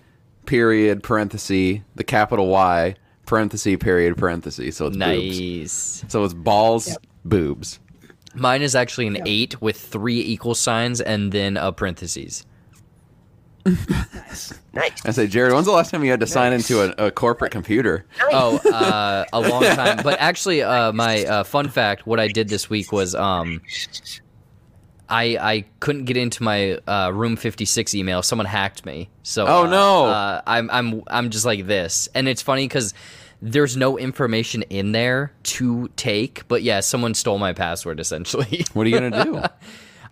period, 0.46 1.04
parenthesis, 1.04 1.80
the 1.96 2.04
capital 2.04 2.48
Y, 2.48 2.96
parenthesis, 3.26 3.78
period, 3.80 4.18
parenthesis. 4.18 4.78
So 4.78 4.88
it's 4.88 4.98
boobs. 4.98 5.40
Nice. 5.40 6.06
So 6.08 6.24
it's 6.24 6.34
balls, 6.34 6.88
Yep. 6.90 6.98
boobs. 7.26 7.80
Mine 8.36 8.62
is 8.62 8.76
actually 8.76 9.08
an 9.08 9.20
eight 9.26 9.62
with 9.62 9.78
three 9.80 10.20
equal 10.20 10.54
signs 10.56 11.02
and 11.02 11.32
then 11.32 11.58
a 11.58 11.72
parentheses. 11.72 12.46
Nice. 14.74 15.04
I 15.06 15.12
say, 15.12 15.26
Jared, 15.26 15.54
when's 15.54 15.66
the 15.66 15.72
last 15.72 15.90
time 15.90 16.04
you 16.04 16.12
had 16.12 16.20
to 16.20 16.28
sign 16.28 16.54
into 16.54 16.82
a, 17.02 17.08
a 17.08 17.12
corporate 17.12 17.52
computer? 17.52 18.06
Oh, 18.32 18.58
uh, 18.58 19.26
a 19.34 19.40
long 19.40 19.64
time. 19.76 20.02
But 20.04 20.20
actually, 20.20 20.62
uh, 20.62 20.92
my 20.94 21.26
uh, 21.26 21.44
fun 21.44 21.70
fact: 21.70 22.06
what 22.06 22.20
I 22.20 22.28
did 22.28 22.48
this 22.50 22.70
week 22.70 22.92
was, 22.92 23.16
um, 23.16 23.62
I 25.10 25.38
I 25.40 25.66
couldn't 25.80 26.06
get 26.06 26.18
into 26.18 26.44
my 26.44 26.78
uh, 26.88 27.12
Room 27.14 27.36
Fifty 27.36 27.66
Six 27.66 27.96
email. 27.96 28.22
Someone 28.22 28.46
hacked 28.46 28.86
me. 28.86 29.10
So 29.24 29.46
Oh, 29.48 29.66
uh, 29.66 29.70
no. 29.70 30.06
uh, 30.06 30.42
I'm 30.46 30.70
I'm 30.72 31.04
I'm 31.08 31.30
just 31.30 31.46
like 31.46 31.66
this, 31.68 32.10
and 32.14 32.28
it's 32.28 32.42
funny 32.42 32.66
because 32.66 32.94
there's 33.42 33.78
no 33.78 33.98
information 33.98 34.64
in 34.64 34.92
there 34.94 35.32
to 35.44 35.90
take. 35.96 36.48
But 36.48 36.64
yeah, 36.64 36.80
someone 36.80 37.14
stole 37.14 37.38
my 37.38 37.54
password 37.54 38.00
essentially. 38.00 38.66
What 38.74 38.86
are 38.88 38.90
you 38.90 39.00
gonna 39.00 39.24
do? 39.24 39.44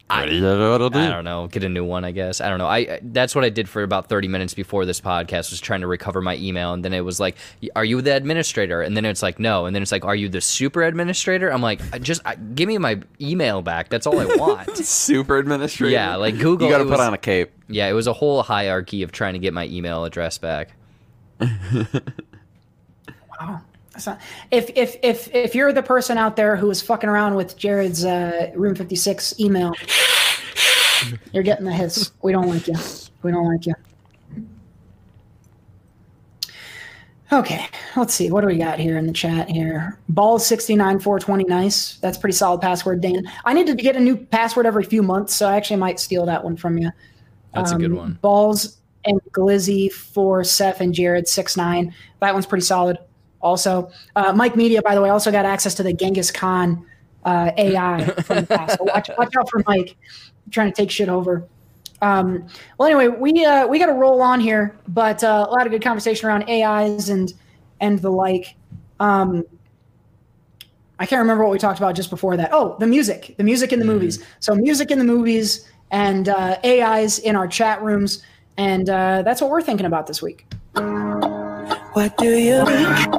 I, 0.07 0.19
What 0.19 0.29
are 0.29 0.31
you 0.33 0.41
gonna 0.41 0.89
do? 0.91 0.99
I 0.99 1.09
don't 1.09 1.23
know. 1.25 1.47
Get 1.47 1.63
a 1.63 1.69
new 1.69 1.83
one, 1.83 2.05
I 2.05 2.11
guess. 2.11 2.39
I 2.39 2.47
don't 2.49 2.59
know. 2.59 2.67
I 2.67 2.77
I- 2.77 2.99
that's 3.01 3.33
what 3.33 3.43
I 3.43 3.49
did 3.49 3.67
for 3.67 3.81
about 3.81 4.07
thirty 4.07 4.27
minutes 4.27 4.53
before 4.53 4.85
this 4.85 5.01
podcast 5.01 5.49
was 5.49 5.59
trying 5.59 5.81
to 5.81 5.87
recover 5.87 6.21
my 6.21 6.35
email, 6.37 6.73
and 6.73 6.85
then 6.85 6.93
it 6.93 7.01
was 7.01 7.19
like, 7.19 7.35
"Are 7.75 7.83
you 7.83 8.01
the 8.01 8.15
administrator?" 8.15 8.83
And 8.83 8.95
then 8.95 9.03
it's 9.05 9.23
like, 9.23 9.39
"No," 9.39 9.65
and 9.65 9.75
then 9.75 9.81
it's 9.81 9.91
like, 9.91 10.05
"Are 10.05 10.15
you 10.15 10.29
the 10.29 10.41
super 10.41 10.83
administrator?" 10.83 11.51
I'm 11.51 11.63
like, 11.63 11.81
I 11.91 11.97
"Just 11.97 12.21
I, 12.23 12.35
give 12.35 12.67
me 12.67 12.77
my 12.77 12.99
email 13.19 13.63
back. 13.63 13.89
That's 13.89 14.05
all 14.05 14.19
I 14.19 14.25
want." 14.35 14.77
Super 14.85 15.37
administrator. 15.39 15.91
Yeah, 15.91 16.17
like 16.17 16.37
Google, 16.37 16.67
You 16.67 16.73
got 16.73 16.77
to 16.79 16.83
put 16.83 16.91
was- 16.91 16.99
on 16.99 17.13
a 17.15 17.17
cape. 17.17 17.51
yeah, 17.67 17.87
it 17.89 17.93
was 17.93 18.05
a 18.05 18.13
whole 18.13 18.43
hierarchy 18.43 19.01
of 19.01 19.11
trying 19.11 19.33
to 19.33 19.39
get 19.39 19.53
my 19.55 19.65
email 19.65 20.05
address 20.05 20.37
back. 20.37 20.75
That's 21.39 21.55
not- 24.05 24.19
if 24.51 24.69
if 24.75 24.97
if 25.03 25.33
if 25.33 25.55
you're 25.55 25.71
the 25.73 25.83
person 25.83 26.17
out 26.17 26.35
there 26.35 26.55
who 26.55 26.69
is 26.69 26.81
fucking 26.81 27.09
around 27.09 27.35
with 27.35 27.55
Jared's 27.57 28.03
uh, 28.05 28.51
Room 28.55 28.75
56 28.75 29.39
email, 29.39 29.73
you're 31.31 31.43
getting 31.43 31.65
the 31.65 31.73
hiss. 31.73 32.11
We 32.21 32.31
don't 32.31 32.47
like 32.47 32.67
you. 32.67 32.75
We 33.23 33.31
don't 33.31 33.47
like 33.51 33.65
you. 33.65 33.73
Okay, 37.31 37.65
let's 37.97 38.13
see. 38.13 38.29
What 38.29 38.41
do 38.41 38.47
we 38.47 38.57
got 38.57 38.77
here 38.79 38.97
in 38.99 39.07
the 39.07 39.13
chat 39.13 39.49
here? 39.49 39.97
Balls 40.09 40.45
69 40.45 40.99
420 40.99 41.43
nice. 41.45 41.95
That's 41.97 42.17
a 42.17 42.19
pretty 42.21 42.35
solid 42.35 42.61
password, 42.61 43.01
Dan. 43.01 43.23
I 43.43 43.53
need 43.53 43.65
to 43.67 43.73
get 43.75 43.95
a 43.95 43.99
new 43.99 44.15
password 44.15 44.67
every 44.67 44.83
few 44.83 45.01
months, 45.01 45.33
so 45.33 45.47
I 45.49 45.55
actually 45.55 45.77
might 45.77 45.99
steal 45.99 46.25
that 46.27 46.43
one 46.43 46.55
from 46.55 46.77
you. 46.77 46.91
That's 47.53 47.71
a 47.71 47.77
good 47.77 47.91
Um, 47.91 47.97
one. 47.97 48.19
Balls 48.21 48.77
and 49.05 49.19
Glizzy 49.31 49.91
for 49.91 50.43
Seth 50.43 50.81
and 50.81 50.93
Jared 50.93 51.27
six 51.27 51.57
nine. 51.57 51.93
That 52.19 52.33
one's 52.33 52.45
pretty 52.45 52.63
solid. 52.65 52.99
Also, 53.45 53.91
uh, 54.15 54.33
Mike 54.33 54.55
Media, 54.55 54.81
by 54.81 54.95
the 54.95 55.01
way, 55.01 55.09
also 55.09 55.31
got 55.31 55.45
access 55.45 55.75
to 55.75 55.83
the 55.83 55.93
Genghis 55.93 56.31
Khan 56.31 56.83
uh, 57.25 57.51
AI 57.57 58.03
from 58.23 58.37
the 58.37 58.47
past. 58.47 58.79
So 58.79 58.85
watch, 58.85 59.09
watch 59.17 59.35
out 59.37 59.49
for 59.49 59.63
Mike 59.67 59.95
I'm 60.45 60.51
trying 60.51 60.71
to 60.71 60.75
take 60.75 60.89
shit 60.89 61.09
over. 61.09 61.47
Um, 62.01 62.47
well, 62.77 62.87
anyway, 62.87 63.07
we 63.07 63.45
uh, 63.45 63.67
we 63.67 63.77
got 63.79 63.85
to 63.85 63.93
roll 63.93 64.21
on 64.21 64.39
here, 64.39 64.75
but 64.87 65.23
uh, 65.23 65.45
a 65.47 65.51
lot 65.51 65.65
of 65.65 65.71
good 65.71 65.83
conversation 65.83 66.27
around 66.27 66.49
AIs 66.49 67.09
and 67.09 67.33
and 67.79 67.99
the 67.99 68.11
like. 68.11 68.55
Um, 68.99 69.43
I 70.97 71.05
can't 71.05 71.19
remember 71.19 71.43
what 71.43 71.51
we 71.51 71.59
talked 71.59 71.79
about 71.79 71.95
just 71.95 72.09
before 72.09 72.37
that. 72.37 72.49
Oh, 72.51 72.77
the 72.79 72.87
music, 72.87 73.35
the 73.37 73.43
music 73.43 73.73
in 73.73 73.79
the 73.79 73.85
movies. 73.85 74.23
So 74.39 74.55
music 74.55 74.91
in 74.91 74.97
the 74.97 75.05
movies 75.05 75.69
and 75.91 76.29
uh, 76.29 76.57
AIs 76.63 77.19
in 77.19 77.35
our 77.35 77.47
chat 77.47 77.81
rooms, 77.83 78.23
and 78.57 78.89
uh, 78.89 79.21
that's 79.23 79.41
what 79.41 79.51
we're 79.51 79.61
thinking 79.61 79.85
about 79.85 80.07
this 80.07 80.21
week. 80.21 80.47
What 81.95 82.17
do 82.17 82.37
you 82.37 82.65
think? 82.65 83.13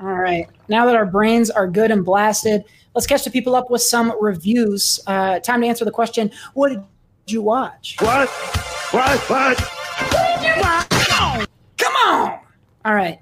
All 0.00 0.14
right. 0.14 0.48
Now 0.68 0.86
that 0.86 0.96
our 0.96 1.04
brains 1.04 1.50
are 1.50 1.68
good 1.68 1.90
and 1.90 2.02
blasted, 2.02 2.64
let's 2.94 3.06
catch 3.06 3.24
the 3.24 3.30
people 3.30 3.54
up 3.54 3.70
with 3.70 3.82
some 3.82 4.14
reviews. 4.18 4.98
Uh, 5.06 5.40
time 5.40 5.60
to 5.60 5.66
answer 5.66 5.84
the 5.84 5.90
question 5.90 6.30
What 6.54 6.70
did 6.70 6.82
you 7.26 7.42
watch? 7.42 7.96
What? 8.00 8.30
What? 8.30 9.20
What? 9.28 9.60
What? 9.60 11.48
Come 11.76 11.96
on. 12.06 12.40
All 12.86 12.94
right. 12.94 13.20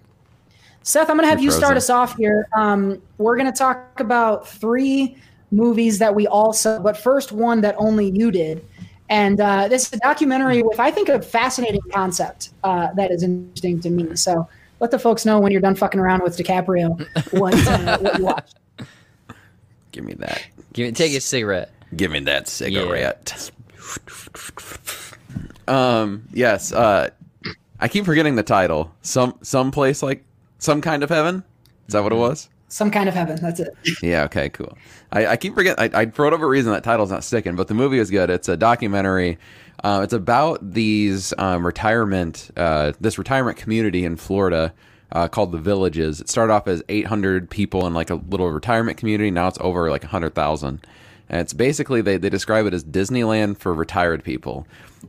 Seth, 0.84 1.10
I'm 1.10 1.16
going 1.16 1.26
to 1.26 1.30
have 1.30 1.42
You're 1.42 1.52
you 1.52 1.58
start 1.58 1.76
us 1.76 1.90
off 1.90 2.16
here. 2.16 2.46
Um, 2.56 3.02
we're 3.18 3.36
going 3.36 3.50
to 3.52 3.58
talk 3.58 3.98
about 3.98 4.46
three 4.46 5.16
movies 5.52 5.98
that 5.98 6.14
we 6.14 6.26
all 6.26 6.52
saw, 6.52 6.78
but 6.78 6.96
first, 6.96 7.30
one 7.30 7.60
that 7.60 7.74
only 7.78 8.10
you 8.10 8.30
did. 8.30 8.64
And 9.08 9.40
uh, 9.40 9.68
this 9.68 9.86
is 9.86 9.92
a 9.92 9.98
documentary 9.98 10.62
with, 10.62 10.80
I 10.80 10.90
think, 10.90 11.08
a 11.08 11.20
fascinating 11.20 11.82
concept 11.92 12.50
uh, 12.64 12.92
that 12.94 13.10
is 13.10 13.22
interesting 13.22 13.80
to 13.80 13.90
me. 13.90 14.16
So 14.16 14.48
let 14.80 14.90
the 14.90 14.98
folks 14.98 15.26
know 15.26 15.38
when 15.38 15.52
you're 15.52 15.60
done 15.60 15.74
fucking 15.74 16.00
around 16.00 16.22
with 16.22 16.36
DiCaprio 16.36 16.98
what, 17.38 17.54
uh, 17.68 17.98
what 17.98 18.18
you 18.18 18.24
watched. 18.24 18.56
Give 19.92 20.04
me 20.04 20.14
that. 20.14 20.42
Give 20.72 20.86
me, 20.86 20.92
take 20.92 21.12
a 21.12 21.20
cigarette. 21.20 21.70
Give 21.94 22.10
me 22.10 22.20
that 22.20 22.48
cigarette. 22.48 23.50
Um. 25.68 26.26
Yes. 26.32 26.72
Uh. 26.72 27.10
I 27.78 27.88
keep 27.88 28.06
forgetting 28.06 28.36
the 28.36 28.42
title. 28.42 28.90
Some 29.02 29.38
some 29.42 29.70
place 29.70 30.02
like 30.02 30.24
some 30.58 30.80
kind 30.80 31.02
of 31.02 31.10
heaven. 31.10 31.44
Is 31.86 31.92
that 31.92 32.02
what 32.02 32.12
it 32.12 32.16
was? 32.16 32.48
Some 32.72 32.90
kind 32.90 33.06
of 33.06 33.14
heaven. 33.14 33.36
That's 33.36 33.60
it. 33.60 33.76
Yeah. 34.02 34.22
Okay. 34.24 34.48
Cool. 34.48 34.78
I, 35.12 35.26
I 35.26 35.36
keep 35.36 35.54
forgetting. 35.54 35.94
I, 35.94 36.00
I 36.00 36.06
for 36.06 36.24
whatever 36.24 36.48
reason 36.48 36.72
that 36.72 36.82
title's 36.82 37.10
not 37.10 37.22
sticking, 37.22 37.54
but 37.54 37.68
the 37.68 37.74
movie 37.74 37.98
is 37.98 38.10
good. 38.10 38.30
It's 38.30 38.48
a 38.48 38.56
documentary. 38.56 39.36
Uh, 39.84 40.00
it's 40.02 40.14
about 40.14 40.72
these 40.72 41.34
um, 41.36 41.66
retirement, 41.66 42.50
uh, 42.56 42.92
this 42.98 43.18
retirement 43.18 43.58
community 43.58 44.06
in 44.06 44.16
Florida 44.16 44.72
uh, 45.10 45.28
called 45.28 45.52
the 45.52 45.58
Villages. 45.58 46.22
It 46.22 46.30
started 46.30 46.50
off 46.54 46.66
as 46.66 46.82
800 46.88 47.50
people 47.50 47.86
in 47.86 47.92
like 47.92 48.08
a 48.08 48.14
little 48.14 48.50
retirement 48.50 48.96
community. 48.96 49.30
Now 49.30 49.48
it's 49.48 49.58
over 49.60 49.90
like 49.90 50.02
100,000. 50.02 50.86
And 51.28 51.40
it's 51.40 51.52
basically 51.52 52.00
they, 52.00 52.16
they 52.16 52.30
describe 52.30 52.64
it 52.64 52.72
as 52.72 52.84
Disneyland 52.84 53.58
for 53.58 53.74
retired 53.74 54.24
people. 54.24 54.66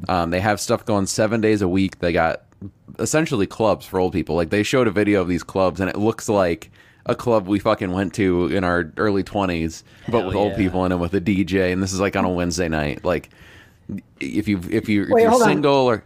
Um, 0.10 0.32
they 0.32 0.42
have 0.42 0.60
stuff 0.60 0.84
going 0.84 1.06
seven 1.06 1.40
days 1.40 1.62
a 1.62 1.70
week. 1.70 2.00
They 2.00 2.12
got 2.12 2.44
essentially 3.00 3.48
clubs 3.48 3.86
for 3.86 4.02
old 4.02 4.12
people. 4.12 4.36
Like 4.36 4.50
they 4.50 4.64
showed 4.64 4.88
a 4.88 4.92
video 4.92 5.22
of 5.22 5.30
these 5.30 5.44
clubs, 5.44 5.80
and 5.80 5.90
it 5.90 5.98
looks 5.98 6.28
like 6.28 6.70
a 7.06 7.16
club 7.16 7.48
we 7.48 7.60
fucking 7.60 7.92
went 7.92 8.14
to 8.16 8.48
in 8.48 8.64
our 8.64 8.92
early 8.98 9.24
twenties, 9.24 9.84
but 10.08 10.20
Hell 10.20 10.28
with 10.28 10.36
old 10.36 10.56
people 10.56 10.86
in 10.86 10.92
it 10.92 10.98
with 10.98 11.14
a 11.14 11.22
DJ. 11.22 11.74
And 11.74 11.82
this 11.84 11.94
is 11.94 12.00
like 12.00 12.16
on 12.16 12.26
a 12.26 12.30
Wednesday 12.30 12.70
night. 12.70 13.04
Like 13.04 13.30
if 14.20 14.48
you 14.48 14.62
if 14.70 14.88
you 14.88 15.04
if 15.04 15.10
Wait, 15.10 15.22
you're 15.22 15.30
hold 15.30 15.44
on. 15.44 15.50
single 15.50 15.74
or 15.74 16.04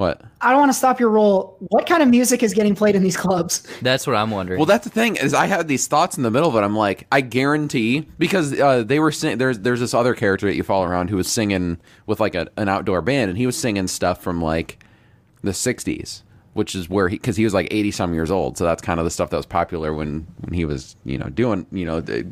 what? 0.00 0.22
I 0.40 0.50
don't 0.50 0.60
want 0.60 0.72
to 0.72 0.78
stop 0.78 0.98
your 0.98 1.10
roll. 1.10 1.58
What 1.68 1.86
kind 1.86 2.02
of 2.02 2.08
music 2.08 2.42
is 2.42 2.54
getting 2.54 2.74
played 2.74 2.96
in 2.96 3.02
these 3.02 3.18
clubs? 3.18 3.66
That's 3.82 4.06
what 4.06 4.16
I'm 4.16 4.30
wondering. 4.30 4.58
Well, 4.58 4.64
that's 4.64 4.84
the 4.84 4.90
thing 4.90 5.16
is 5.16 5.34
I 5.34 5.44
had 5.44 5.68
these 5.68 5.86
thoughts 5.86 6.16
in 6.16 6.22
the 6.22 6.30
middle 6.30 6.48
of 6.48 6.56
it. 6.56 6.60
I'm 6.60 6.74
like, 6.74 7.06
I 7.12 7.20
guarantee 7.20 8.06
because 8.18 8.58
uh, 8.58 8.82
they 8.82 8.98
were 8.98 9.12
sing- 9.12 9.36
there's 9.36 9.58
there's 9.58 9.80
this 9.80 9.92
other 9.92 10.14
character 10.14 10.46
that 10.46 10.56
you 10.56 10.62
follow 10.62 10.86
around 10.86 11.10
who 11.10 11.16
was 11.16 11.28
singing 11.28 11.78
with 12.06 12.18
like 12.18 12.34
a, 12.34 12.48
an 12.56 12.68
outdoor 12.70 13.02
band, 13.02 13.28
and 13.28 13.36
he 13.36 13.44
was 13.44 13.58
singing 13.58 13.86
stuff 13.88 14.22
from 14.22 14.40
like 14.40 14.82
the 15.42 15.50
'60s, 15.50 16.22
which 16.54 16.74
is 16.74 16.88
where 16.88 17.08
he 17.08 17.16
because 17.16 17.36
he 17.36 17.44
was 17.44 17.54
like 17.54 17.68
80 17.70 17.90
some 17.92 18.14
years 18.14 18.30
old, 18.30 18.58
so 18.58 18.64
that's 18.64 18.82
kind 18.82 19.00
of 19.00 19.04
the 19.04 19.10
stuff 19.10 19.30
that 19.30 19.36
was 19.36 19.46
popular 19.46 19.92
when 19.92 20.26
when 20.40 20.54
he 20.54 20.64
was 20.64 20.96
you 21.04 21.18
know 21.18 21.28
doing 21.28 21.66
you 21.72 21.84
know 21.84 22.00
the, 22.00 22.26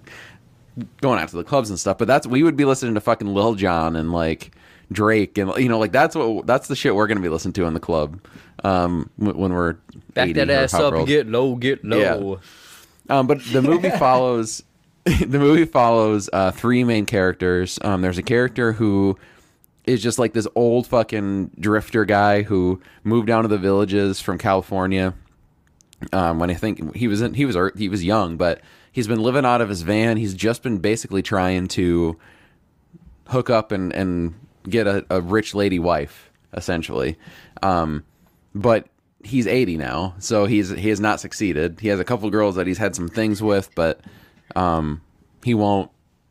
going 1.00 1.18
out 1.18 1.28
to 1.28 1.36
the 1.36 1.44
clubs 1.44 1.70
and 1.70 1.78
stuff. 1.78 1.98
But 1.98 2.08
that's 2.08 2.26
we 2.26 2.42
would 2.42 2.56
be 2.56 2.64
listening 2.64 2.94
to 2.94 3.00
fucking 3.00 3.28
Lil 3.28 3.54
Jon 3.54 3.96
and 3.96 4.12
like 4.12 4.52
Drake 4.90 5.38
and 5.38 5.52
you 5.56 5.68
know 5.68 5.78
like 5.78 5.92
that's 5.92 6.14
what 6.14 6.46
that's 6.46 6.68
the 6.68 6.76
shit 6.76 6.94
we're 6.94 7.06
gonna 7.06 7.20
be 7.20 7.28
listening 7.28 7.52
to 7.54 7.64
in 7.64 7.74
the 7.74 7.80
club 7.80 8.20
um 8.64 9.10
when 9.16 9.52
we're 9.52 9.76
Back 10.14 10.32
that 10.34 10.50
ass 10.50 10.74
up 10.74 10.94
and 10.94 11.06
get 11.06 11.28
low, 11.28 11.54
get 11.54 11.84
low. 11.84 12.40
Um, 13.08 13.26
but 13.26 13.42
the 13.52 13.62
movie 13.62 13.90
follows 13.98 14.62
the 15.20 15.38
movie 15.38 15.64
follows 15.64 16.28
uh, 16.32 16.50
three 16.50 16.84
main 16.84 17.06
characters. 17.06 17.78
Um, 17.82 18.02
there's 18.02 18.18
a 18.18 18.22
character 18.22 18.72
who 18.72 19.18
is 19.89 20.02
just 20.02 20.19
like 20.19 20.32
this 20.32 20.47
old 20.55 20.86
fucking 20.86 21.52
drifter 21.59 22.05
guy 22.05 22.43
who 22.43 22.81
moved 23.05 23.27
down 23.27 23.43
to 23.43 23.48
the 23.48 23.59
villages 23.59 24.20
from 24.20 24.39
California. 24.39 25.15
Um, 26.12 26.39
when 26.39 26.51
I 26.51 26.55
think 26.55 26.94
he 26.94 27.09
was 27.09 27.23
in, 27.23 27.35
he 27.35 27.44
was 27.44 27.56
he 27.77 27.89
was 27.89 28.05
young, 28.05 28.36
but 28.36 28.60
he's 28.93 29.09
been 29.09 29.20
living 29.20 29.44
out 29.44 29.60
of 29.60 29.69
his 29.69 29.82
van. 29.82 30.16
He's 30.16 30.35
just 30.35 30.62
been 30.62 30.78
basically 30.78 31.23
trying 31.23 31.66
to 31.69 32.16
hook 33.28 33.51
up 33.51 33.73
and 33.73 33.93
and 33.93 34.35
get 34.69 34.86
a, 34.86 35.05
a 35.10 35.20
rich 35.20 35.55
lady 35.55 35.78
wife, 35.78 36.31
essentially. 36.52 37.19
Um, 37.62 38.05
but 38.55 38.89
he's 39.24 39.47
80 39.47 39.77
now, 39.77 40.15
so 40.19 40.47
he's 40.47 40.70
he 40.70 40.89
has 40.90 41.01
not 41.01 41.20
succeeded. 41.20 41.81
He 41.81 41.89
has 41.89 41.98
a 41.98 42.05
couple 42.05 42.31
girls 42.31 42.55
that 42.56 42.66
he's 42.66 42.78
had 42.78 42.94
some 42.94 43.09
things 43.09 43.43
with, 43.43 43.74
but 43.74 44.01
um, 44.55 45.01
he 45.43 45.55
won't. 45.55 45.90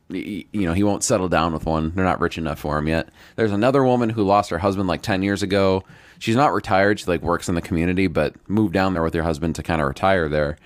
You 0.10 0.46
know, 0.54 0.74
he 0.74 0.84
won't 0.84 1.04
settle 1.04 1.28
down 1.28 1.54
with 1.54 1.66
one. 1.66 1.92
They're 1.94 2.06
not 2.06 2.22
rich 2.22 2.38
enough 2.38 2.60
for 2.60 2.78
him 2.78 2.88
yet. 2.88 3.10
There's 3.36 3.52
another 3.52 3.84
woman 3.84 4.10
who 4.10 4.24
lost 4.24 4.50
her 4.52 4.60
husband 4.60 4.88
like 4.88 5.02
10 5.02 5.22
years 5.22 5.44
ago. 5.44 5.84
She's 6.20 6.36
not 6.36 6.54
retired. 6.54 7.00
She 7.00 7.06
like 7.06 7.22
works 7.22 7.50
in 7.50 7.56
the 7.56 7.62
community, 7.62 8.08
but 8.08 8.36
moved 8.50 8.74
down 8.74 8.94
there 8.94 9.04
with 9.04 9.14
her 9.14 9.24
husband 9.24 9.56
to 9.56 9.64
kind 9.64 9.82
of 9.82 9.88
retire 9.88 10.30
there. 10.30 10.58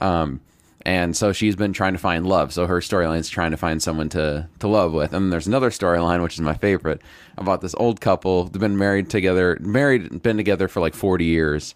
Um, 0.00 0.40
and 0.82 1.16
so 1.16 1.32
she's 1.32 1.56
been 1.56 1.72
trying 1.72 1.92
to 1.92 1.98
find 1.98 2.26
love. 2.26 2.52
So 2.52 2.66
her 2.66 2.80
storyline 2.80 3.18
is 3.18 3.28
trying 3.28 3.50
to 3.50 3.56
find 3.56 3.82
someone 3.82 4.08
to 4.10 4.48
to 4.60 4.68
love 4.68 4.92
with. 4.92 5.12
And 5.12 5.32
there's 5.32 5.46
another 5.46 5.70
storyline, 5.70 6.22
which 6.22 6.34
is 6.34 6.40
my 6.40 6.54
favorite, 6.54 7.02
about 7.36 7.60
this 7.60 7.74
old 7.76 8.00
couple. 8.00 8.44
They've 8.44 8.60
been 8.60 8.78
married 8.78 9.10
together, 9.10 9.58
married, 9.60 10.22
been 10.22 10.36
together 10.36 10.66
for 10.68 10.80
like 10.80 10.94
40 10.94 11.24
years. 11.24 11.74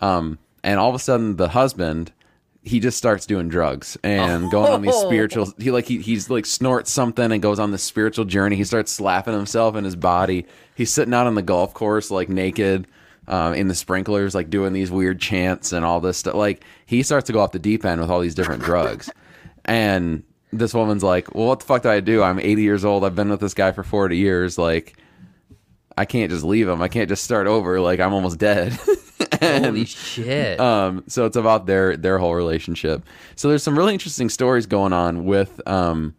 Um, 0.00 0.38
and 0.62 0.78
all 0.80 0.88
of 0.88 0.94
a 0.94 0.98
sudden, 0.98 1.36
the 1.36 1.48
husband, 1.48 2.12
he 2.64 2.80
just 2.80 2.96
starts 2.96 3.26
doing 3.26 3.48
drugs 3.48 3.96
and 4.02 4.50
going 4.50 4.72
on 4.72 4.82
these 4.82 4.94
spiritual. 4.94 5.52
He 5.58 5.70
like 5.70 5.86
he 5.86 6.00
he's 6.00 6.30
like 6.30 6.46
snorts 6.46 6.90
something 6.90 7.30
and 7.30 7.42
goes 7.42 7.58
on 7.58 7.70
this 7.70 7.82
spiritual 7.82 8.24
journey. 8.24 8.56
He 8.56 8.64
starts 8.64 8.90
slapping 8.90 9.34
himself 9.34 9.76
in 9.76 9.84
his 9.84 9.96
body. 9.96 10.46
He's 10.74 10.92
sitting 10.92 11.12
out 11.14 11.26
on 11.26 11.34
the 11.34 11.42
golf 11.42 11.74
course 11.74 12.10
like 12.10 12.28
naked 12.28 12.86
um, 13.28 13.54
in 13.54 13.68
the 13.68 13.74
sprinklers, 13.74 14.34
like 14.34 14.50
doing 14.50 14.72
these 14.72 14.90
weird 14.90 15.20
chants 15.20 15.72
and 15.72 15.84
all 15.84 16.00
this 16.00 16.16
stuff. 16.18 16.34
Like 16.34 16.64
he 16.86 17.02
starts 17.02 17.26
to 17.26 17.32
go 17.32 17.40
off 17.40 17.52
the 17.52 17.58
deep 17.58 17.84
end 17.84 18.00
with 18.00 18.10
all 18.10 18.20
these 18.20 18.34
different 18.34 18.62
drugs. 18.62 19.10
And 19.66 20.24
this 20.52 20.74
woman's 20.74 21.02
like, 21.02 21.34
"Well, 21.34 21.46
what 21.46 21.60
the 21.60 21.64
fuck 21.64 21.84
do 21.84 21.88
I 21.88 22.00
do? 22.00 22.22
I'm 22.22 22.38
80 22.38 22.60
years 22.60 22.84
old. 22.84 23.02
I've 23.02 23.14
been 23.14 23.30
with 23.30 23.40
this 23.40 23.54
guy 23.54 23.72
for 23.72 23.82
40 23.82 24.18
years. 24.18 24.58
Like, 24.58 24.94
I 25.96 26.04
can't 26.04 26.30
just 26.30 26.44
leave 26.44 26.68
him. 26.68 26.82
I 26.82 26.88
can't 26.88 27.08
just 27.08 27.24
start 27.24 27.46
over. 27.46 27.80
Like, 27.80 28.00
I'm 28.00 28.12
almost 28.12 28.38
dead." 28.38 28.78
and, 29.40 29.64
Holy 29.66 29.84
shit. 29.84 30.58
um, 30.60 31.04
so 31.06 31.26
it's 31.26 31.36
about 31.36 31.66
their 31.66 31.96
their 31.96 32.18
whole 32.18 32.34
relationship. 32.34 33.04
So 33.36 33.48
there's 33.48 33.62
some 33.62 33.76
really 33.76 33.92
interesting 33.92 34.28
stories 34.28 34.66
going 34.66 34.92
on 34.92 35.24
with 35.24 35.60
um, 35.68 36.14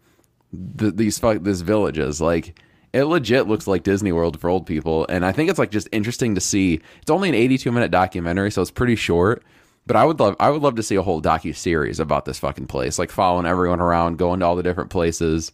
th- 0.78 0.94
these 0.94 1.18
fuck 1.18 1.42
these 1.42 1.62
villages. 1.62 2.20
Like 2.20 2.58
it 2.92 3.04
legit 3.04 3.46
looks 3.46 3.66
like 3.66 3.82
Disney 3.82 4.12
World 4.12 4.40
for 4.40 4.48
old 4.48 4.66
people, 4.66 5.06
and 5.08 5.24
I 5.24 5.32
think 5.32 5.50
it's 5.50 5.58
like 5.58 5.70
just 5.70 5.88
interesting 5.92 6.34
to 6.34 6.40
see. 6.40 6.80
It's 7.02 7.10
only 7.10 7.28
an 7.28 7.34
82 7.34 7.70
minute 7.70 7.90
documentary, 7.90 8.50
so 8.50 8.62
it's 8.62 8.70
pretty 8.70 8.96
short. 8.96 9.42
But 9.86 9.96
I 9.96 10.04
would 10.04 10.18
love 10.18 10.36
I 10.40 10.50
would 10.50 10.62
love 10.62 10.76
to 10.76 10.82
see 10.82 10.96
a 10.96 11.02
whole 11.02 11.22
docu 11.22 11.54
series 11.54 12.00
about 12.00 12.24
this 12.24 12.38
fucking 12.38 12.66
place, 12.66 12.98
like 12.98 13.10
following 13.10 13.46
everyone 13.46 13.80
around, 13.80 14.18
going 14.18 14.40
to 14.40 14.46
all 14.46 14.56
the 14.56 14.62
different 14.62 14.90
places. 14.90 15.52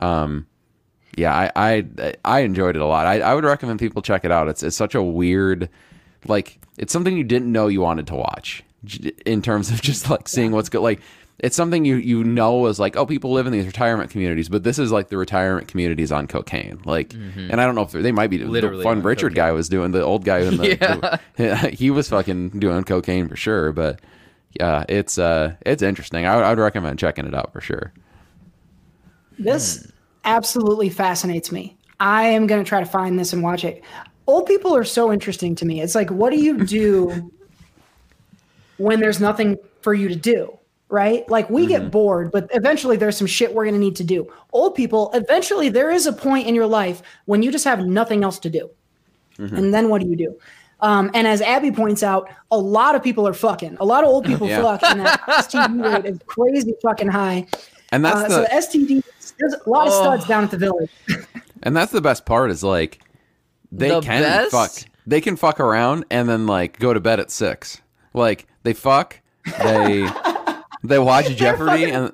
Um, 0.00 0.46
yeah, 1.16 1.32
I, 1.34 1.50
I 1.56 2.14
I 2.24 2.40
enjoyed 2.40 2.76
it 2.76 2.82
a 2.82 2.86
lot. 2.86 3.06
I, 3.06 3.20
I 3.20 3.34
would 3.34 3.44
recommend 3.44 3.78
people 3.78 4.02
check 4.02 4.24
it 4.24 4.30
out. 4.32 4.48
It's 4.48 4.62
it's 4.62 4.76
such 4.76 4.94
a 4.94 5.02
weird, 5.02 5.68
like 6.26 6.58
it's 6.78 6.92
something 6.92 7.16
you 7.16 7.24
didn't 7.24 7.50
know 7.52 7.68
you 7.68 7.80
wanted 7.80 8.06
to 8.08 8.14
watch 8.16 8.62
in 9.24 9.42
terms 9.42 9.70
of 9.70 9.80
just 9.90 10.10
like 10.10 10.28
seeing 10.28 10.52
what's 10.52 10.68
good. 10.68 10.80
Like 10.80 11.00
it's 11.40 11.56
something 11.56 11.84
you 11.84 11.96
you 11.96 12.22
know 12.24 12.66
is 12.66 12.78
like 12.78 12.96
oh 12.96 13.04
people 13.06 13.32
live 13.32 13.46
in 13.46 13.52
these 13.52 13.66
retirement 13.66 14.10
communities, 14.10 14.48
but 14.48 14.62
this 14.64 14.78
is 14.78 14.92
like 14.92 15.08
the 15.08 15.16
retirement 15.16 15.68
communities 15.68 16.12
on 16.12 16.26
cocaine. 16.26 16.80
Like, 16.84 17.12
and 17.12 17.60
I 17.60 17.66
don't 17.66 17.74
know 17.74 17.82
if 17.82 17.90
they're- 17.92 18.12
might 18.12 18.30
be 18.30 18.38
Literally 18.38 18.78
the 18.78 18.82
fun 18.84 19.02
Richard 19.02 19.30
cocaine. 19.30 19.34
guy 19.46 19.52
was 19.52 19.68
doing 19.68 19.90
the 19.90 20.02
old 20.02 20.24
guy 20.24 20.38
in 20.40 20.56
the 20.56 21.20
Yeah. 21.38 21.66
he 21.68 21.90
was 21.90 22.08
fucking 22.08 22.50
doing 22.60 22.84
cocaine 22.84 23.28
for 23.28 23.36
sure. 23.36 23.72
But 23.72 24.00
yeah, 24.58 24.84
it's 24.88 25.18
uh 25.18 25.54
it's 25.66 25.82
interesting. 25.82 26.24
I 26.26 26.36
would, 26.36 26.44
I 26.44 26.50
would 26.50 26.58
recommend 26.60 26.98
checking 27.00 27.26
it 27.26 27.34
out 27.34 27.52
for 27.52 27.60
sure. 27.60 27.92
This 29.38 29.90
absolutely 30.24 30.90
fascinates 30.90 31.50
me. 31.52 31.76
I 32.00 32.24
am 32.24 32.46
going 32.46 32.62
to 32.62 32.68
try 32.68 32.80
to 32.80 32.86
find 32.86 33.18
this 33.18 33.32
and 33.32 33.42
watch 33.42 33.64
it. 33.64 33.82
Old 34.26 34.46
people 34.46 34.74
are 34.74 34.84
so 34.84 35.12
interesting 35.12 35.54
to 35.56 35.64
me. 35.66 35.80
It's 35.80 35.94
like, 35.94 36.10
what 36.10 36.30
do 36.30 36.38
you 36.38 36.64
do 36.64 37.30
when 38.78 39.00
there's 39.00 39.20
nothing 39.20 39.56
for 39.82 39.94
you 39.94 40.08
to 40.08 40.16
do? 40.16 40.58
Right? 40.90 41.28
Like, 41.28 41.50
we 41.50 41.66
get 41.66 41.90
bored, 41.90 42.30
but 42.30 42.48
eventually 42.52 42.96
there's 42.96 43.16
some 43.16 43.26
shit 43.26 43.52
we're 43.52 43.64
going 43.64 43.74
to 43.74 43.80
need 43.80 43.96
to 43.96 44.04
do. 44.04 44.32
Old 44.52 44.74
people, 44.76 45.10
eventually 45.14 45.68
there 45.68 45.90
is 45.90 46.06
a 46.06 46.12
point 46.12 46.46
in 46.46 46.54
your 46.54 46.66
life 46.66 47.02
when 47.24 47.42
you 47.42 47.50
just 47.50 47.64
have 47.64 47.84
nothing 47.86 48.22
else 48.22 48.38
to 48.40 48.50
do. 48.50 48.70
And 49.38 49.74
then 49.74 49.88
what 49.88 50.00
do 50.00 50.06
you 50.08 50.14
do? 50.14 50.38
Um, 50.80 51.10
and 51.14 51.26
as 51.26 51.40
Abby 51.40 51.72
points 51.72 52.02
out, 52.04 52.30
a 52.52 52.58
lot 52.58 52.94
of 52.94 53.02
people 53.02 53.26
are 53.26 53.32
fucking. 53.32 53.78
A 53.80 53.84
lot 53.84 54.04
of 54.04 54.10
old 54.10 54.24
people 54.26 54.46
Yeah. 54.46 54.62
fuck, 54.62 54.82
and 54.84 55.00
that 55.00 55.20
STD 55.26 55.82
rate 55.82 56.04
is 56.04 56.18
crazy 56.26 56.74
fucking 56.82 57.08
high. 57.08 57.46
And 57.90 58.04
that's 58.04 58.32
Uh, 58.32 58.40
the 58.42 58.46
so 58.48 58.78
STD, 58.78 59.02
there's 59.38 59.54
a 59.54 59.70
lot 59.70 59.86
of 59.86 59.92
studs 59.92 60.26
down 60.26 60.44
at 60.44 60.50
the 60.50 60.58
village. 60.58 60.90
And 61.66 61.74
that's 61.74 61.92
the 61.92 62.02
best 62.02 62.26
part 62.26 62.50
is 62.50 62.62
like 62.62 63.00
they 63.72 63.88
The 63.88 64.02
can 64.02 64.20
best? 64.22 64.50
fuck. 64.50 64.70
They 65.06 65.22
can 65.22 65.34
fuck 65.36 65.60
around 65.60 66.04
and 66.10 66.28
then 66.28 66.46
like 66.46 66.78
go 66.78 66.92
to 66.92 67.00
bed 67.00 67.20
at 67.20 67.30
six. 67.30 67.80
Like 68.12 68.46
they 68.64 68.74
fuck, 68.74 69.20
They 69.62 70.06
they 70.84 70.98
watch 70.98 71.34
Jeopardy 71.36 71.90
and 71.90 72.12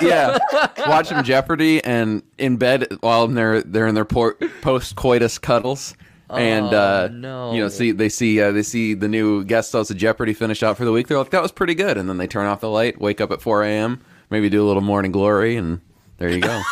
yeah, 0.00 0.38
watch 0.86 1.08
some 1.08 1.22
Jeopardy 1.22 1.82
and 1.84 2.22
in 2.38 2.56
bed 2.56 2.86
while 3.00 3.28
they're 3.28 3.62
they're 3.62 3.86
in 3.86 3.94
their 3.94 4.04
post 4.06 4.96
coitus 4.96 5.38
cuddles. 5.38 5.94
And 6.30 6.74
uh, 6.74 7.08
no. 7.08 7.52
you 7.52 7.60
know, 7.60 7.68
see 7.68 7.90
they 7.92 8.08
see 8.10 8.40
uh, 8.40 8.52
they 8.52 8.62
see 8.62 8.92
the 8.94 9.08
new 9.08 9.44
guest 9.44 9.72
host 9.72 9.90
of 9.90 9.96
Jeopardy 9.96 10.34
finish 10.34 10.62
out 10.62 10.76
for 10.76 10.84
the 10.84 10.92
week. 10.92 11.08
They're 11.08 11.18
like, 11.18 11.30
"That 11.30 11.42
was 11.42 11.52
pretty 11.52 11.74
good," 11.74 11.96
and 11.96 12.08
then 12.08 12.18
they 12.18 12.26
turn 12.26 12.46
off 12.46 12.60
the 12.60 12.68
light, 12.68 13.00
wake 13.00 13.20
up 13.20 13.30
at 13.30 13.40
4 13.40 13.64
a.m., 13.64 14.00
maybe 14.30 14.48
do 14.48 14.64
a 14.64 14.66
little 14.66 14.82
morning 14.82 15.12
glory, 15.12 15.56
and 15.56 15.80
there 16.18 16.30
you 16.30 16.40
go. 16.40 16.62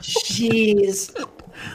Jeez, 0.00 1.14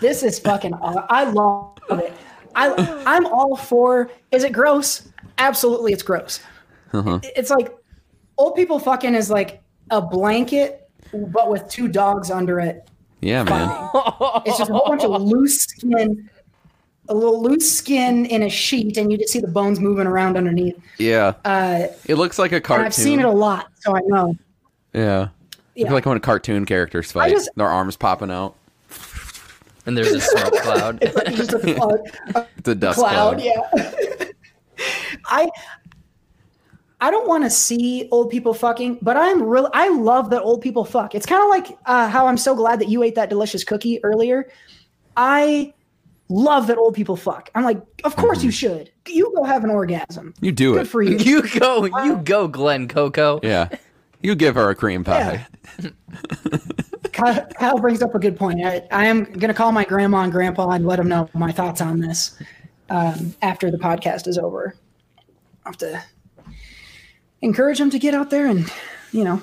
this 0.02 0.24
is 0.24 0.40
fucking. 0.40 0.74
aw- 0.76 1.06
I 1.10 1.24
love 1.26 1.74
it. 1.92 2.14
I 2.56 3.04
I'm 3.06 3.26
all 3.26 3.56
for. 3.56 4.10
Is 4.32 4.44
it 4.44 4.54
gross? 4.54 5.08
Absolutely, 5.38 5.94
it's 5.94 6.04
gross. 6.04 6.40
Uh-huh. 6.94 7.20
It's 7.24 7.50
like 7.50 7.76
old 8.38 8.56
people 8.56 8.80
fucking 8.80 9.16
is 9.16 9.30
like 9.30 9.62
a 9.90 10.02
blanket, 10.02 10.90
but 11.12 11.50
with 11.50 11.68
two 11.68 11.88
dogs 11.88 12.30
under 12.32 12.60
it. 12.60 12.88
yeah, 13.22 13.44
man. 13.44 13.90
It's 14.46 14.58
just 14.58 14.70
a 14.70 14.74
whole 14.74 14.88
bunch 14.88 15.04
of 15.04 15.22
loose 15.22 15.64
skin, 15.64 16.30
a 17.10 17.14
little 17.14 17.42
loose 17.42 17.70
skin 17.72 18.26
in 18.28 18.44
a 18.44 18.50
sheet, 18.50 18.98
and 18.98 19.12
you 19.12 19.18
just 19.18 19.34
see 19.34 19.40
the 19.40 19.48
bones 19.48 19.80
moving 19.80 20.08
around 20.08 20.38
underneath. 20.38 20.78
Yeah, 20.98 21.34
Uh, 21.44 21.88
it 22.06 22.16
looks 22.16 22.40
like 22.40 22.52
a 22.52 22.56
and 22.56 22.64
cartoon. 22.64 22.86
I've 22.86 22.94
seen 22.94 23.20
it 23.20 23.26
a 23.26 23.30
lot, 23.32 23.68
so 23.80 23.96
I 23.96 24.00
know. 24.06 24.36
Yeah. 24.94 25.28
Yeah. 25.76 25.86
It's 25.86 25.92
like 25.92 26.06
when 26.06 26.18
a 26.18 26.20
cartoon 26.22 26.66
characters 26.66 27.12
fight, 27.12 27.32
just- 27.32 27.50
their 27.56 27.68
arms 27.68 27.96
popping 27.98 28.32
out. 28.32 28.56
and 29.86 29.98
there's 29.98 30.12
a 30.14 30.22
smoke 30.22 30.54
cloud. 30.62 31.00
it's, 31.02 31.16
like 31.16 31.34
Just 31.36 31.54
a 31.54 31.60
cloud, 31.76 32.00
a 32.36 32.48
It's 32.58 32.70
a 32.70 32.76
dust 32.76 33.00
cloud, 33.00 33.40
cloud. 33.40 33.42
yeah. 33.42 34.26
I 35.26 35.50
I 37.02 37.12
don't 37.12 37.28
want 37.28 37.44
to 37.44 37.50
see 37.50 38.08
old 38.12 38.30
people 38.30 38.54
fucking, 38.54 39.00
but 39.02 39.18
I'm 39.18 39.44
real. 39.44 39.70
I 39.74 39.90
love 39.90 40.30
that 40.30 40.42
old 40.42 40.62
people 40.62 40.86
fuck. 40.86 41.16
It's 41.16 41.26
kind 41.26 41.44
of 41.44 41.50
like 41.50 41.78
uh, 41.86 42.08
how 42.08 42.28
I'm 42.28 42.38
so 42.38 42.56
glad 42.56 42.80
that 42.80 42.88
you 42.88 43.04
ate 43.04 43.16
that 43.16 43.30
delicious 43.30 43.66
cookie 43.66 44.02
earlier. 44.06 44.50
I 45.18 45.74
love 46.30 46.68
that 46.68 46.78
old 46.78 46.96
people 46.96 47.16
fuck. 47.16 47.50
I'm 47.56 47.64
like, 47.64 47.82
of 48.04 48.16
course 48.16 48.44
you 48.44 48.52
should. 48.52 48.92
You 49.08 49.34
go 49.36 49.44
have 49.44 49.64
an 49.64 49.70
orgasm. 49.70 50.34
You 50.42 50.52
do 50.52 50.74
Good 50.74 50.84
it. 50.84 50.90
for 50.90 51.02
you. 51.02 51.18
you 51.18 51.60
go, 51.60 51.86
you 51.86 52.18
go, 52.18 52.48
Glen 52.48 52.88
Coco. 52.88 53.40
Yeah. 53.44 53.70
You 54.22 54.36
give 54.36 54.56
her 54.56 54.70
a 54.70 54.76
cream 54.76 55.04
pie. 55.04 55.46
Kyle, 57.14 57.46
Kyle 57.60 57.78
brings 57.78 58.02
up 58.02 58.16
a 58.16 58.20
good 58.20 58.38
point. 58.38 58.66
I, 58.66 58.82
I 58.90 59.06
am 59.06 59.26
going 59.26 59.50
to 59.50 59.54
call 59.54 59.72
my 59.72 59.84
grandma 59.84 60.22
and 60.22 60.32
grandpa 60.32 60.70
and 60.72 60.86
let 60.88 60.96
them 60.96 61.10
know 61.10 61.30
my 61.34 61.52
thoughts 61.52 61.82
on 61.82 62.00
this 62.00 62.40
um, 62.90 63.36
after 63.42 63.70
the 63.70 63.78
podcast 63.78 64.28
is 64.28 64.38
over. 64.38 64.76
I 65.66 65.70
have 65.70 65.78
to 65.78 66.04
encourage 67.42 67.78
them 67.80 67.90
to 67.90 68.00
get 68.00 68.14
out 68.14 68.30
there 68.30 68.48
and, 68.48 68.72
you 69.12 69.24
know, 69.26 69.42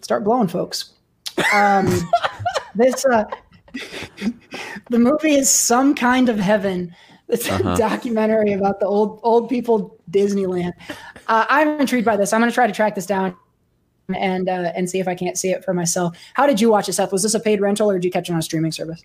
start 0.00 0.24
blowing 0.24 0.48
folks. 0.48 0.92
Um, 1.52 1.86
this, 2.74 3.04
uh, 3.04 3.24
the 4.90 4.98
movie 4.98 5.34
is 5.34 5.48
Some 5.48 5.94
Kind 5.94 6.28
of 6.28 6.38
Heaven. 6.38 6.94
It's 7.28 7.48
a 7.48 7.62
documentary 7.76 8.52
about 8.52 8.80
the 8.80 8.86
old 8.86 9.20
old 9.22 9.48
people 9.48 9.96
Disneyland. 10.10 10.72
Uh, 11.28 11.46
I'm 11.48 11.80
intrigued 11.80 12.04
by 12.04 12.16
this. 12.16 12.32
I'm 12.32 12.40
going 12.40 12.50
to 12.50 12.54
try 12.54 12.66
to 12.66 12.72
track 12.72 12.96
this 12.96 13.06
down 13.06 13.36
and 14.14 14.48
uh, 14.48 14.72
and 14.74 14.90
see 14.90 14.98
if 14.98 15.06
I 15.06 15.14
can't 15.14 15.38
see 15.38 15.50
it 15.50 15.64
for 15.64 15.72
myself. 15.72 16.18
How 16.34 16.46
did 16.46 16.60
you 16.60 16.70
watch 16.70 16.88
it, 16.88 16.94
Seth? 16.94 17.12
Was 17.12 17.22
this 17.22 17.34
a 17.34 17.40
paid 17.40 17.60
rental 17.60 17.88
or 17.88 17.94
did 17.94 18.04
you 18.04 18.10
catch 18.10 18.28
it 18.28 18.32
on 18.32 18.38
a 18.40 18.42
streaming 18.42 18.72
service? 18.72 19.02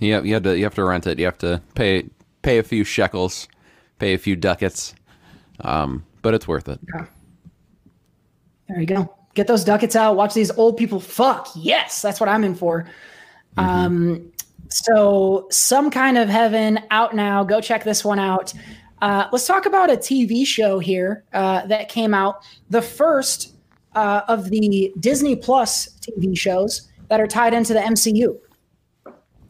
Yeah, 0.00 0.20
you 0.22 0.34
have 0.34 0.42
to 0.42 0.58
you 0.58 0.64
have 0.64 0.74
to 0.74 0.84
rent 0.84 1.06
it. 1.06 1.20
You 1.20 1.26
have 1.26 1.38
to 1.38 1.62
pay 1.76 2.08
pay 2.42 2.58
a 2.58 2.64
few 2.64 2.82
shekels, 2.82 3.46
pay 4.00 4.14
a 4.14 4.18
few 4.18 4.34
ducats. 4.34 4.94
Um, 5.60 6.04
but 6.22 6.34
it's 6.34 6.48
worth 6.48 6.68
it. 6.68 6.80
Yeah. 6.92 7.06
There 8.68 8.80
you 8.80 8.86
go. 8.86 9.14
Get 9.34 9.46
those 9.46 9.62
ducats 9.62 9.94
out. 9.94 10.16
Watch 10.16 10.34
these 10.34 10.50
old 10.52 10.76
people 10.76 10.98
fuck. 10.98 11.48
Yes, 11.54 12.02
that's 12.02 12.18
what 12.18 12.28
I'm 12.28 12.42
in 12.42 12.56
for. 12.56 12.88
Um, 13.56 14.31
so 14.72 15.46
some 15.50 15.90
kind 15.90 16.18
of 16.18 16.28
heaven 16.28 16.80
out 16.90 17.14
now. 17.14 17.44
Go 17.44 17.60
check 17.60 17.84
this 17.84 18.04
one 18.04 18.18
out. 18.18 18.52
Uh, 19.00 19.28
let's 19.32 19.46
talk 19.46 19.66
about 19.66 19.90
a 19.90 19.96
TV 19.96 20.46
show 20.46 20.78
here 20.78 21.24
uh, 21.32 21.66
that 21.66 21.88
came 21.88 22.14
out. 22.14 22.44
The 22.70 22.82
first 22.82 23.54
uh, 23.94 24.22
of 24.28 24.48
the 24.50 24.92
Disney 25.00 25.36
Plus 25.36 25.88
TV 26.00 26.36
shows 26.36 26.88
that 27.08 27.20
are 27.20 27.26
tied 27.26 27.52
into 27.52 27.74
the 27.74 27.80
MCU. 27.80 28.38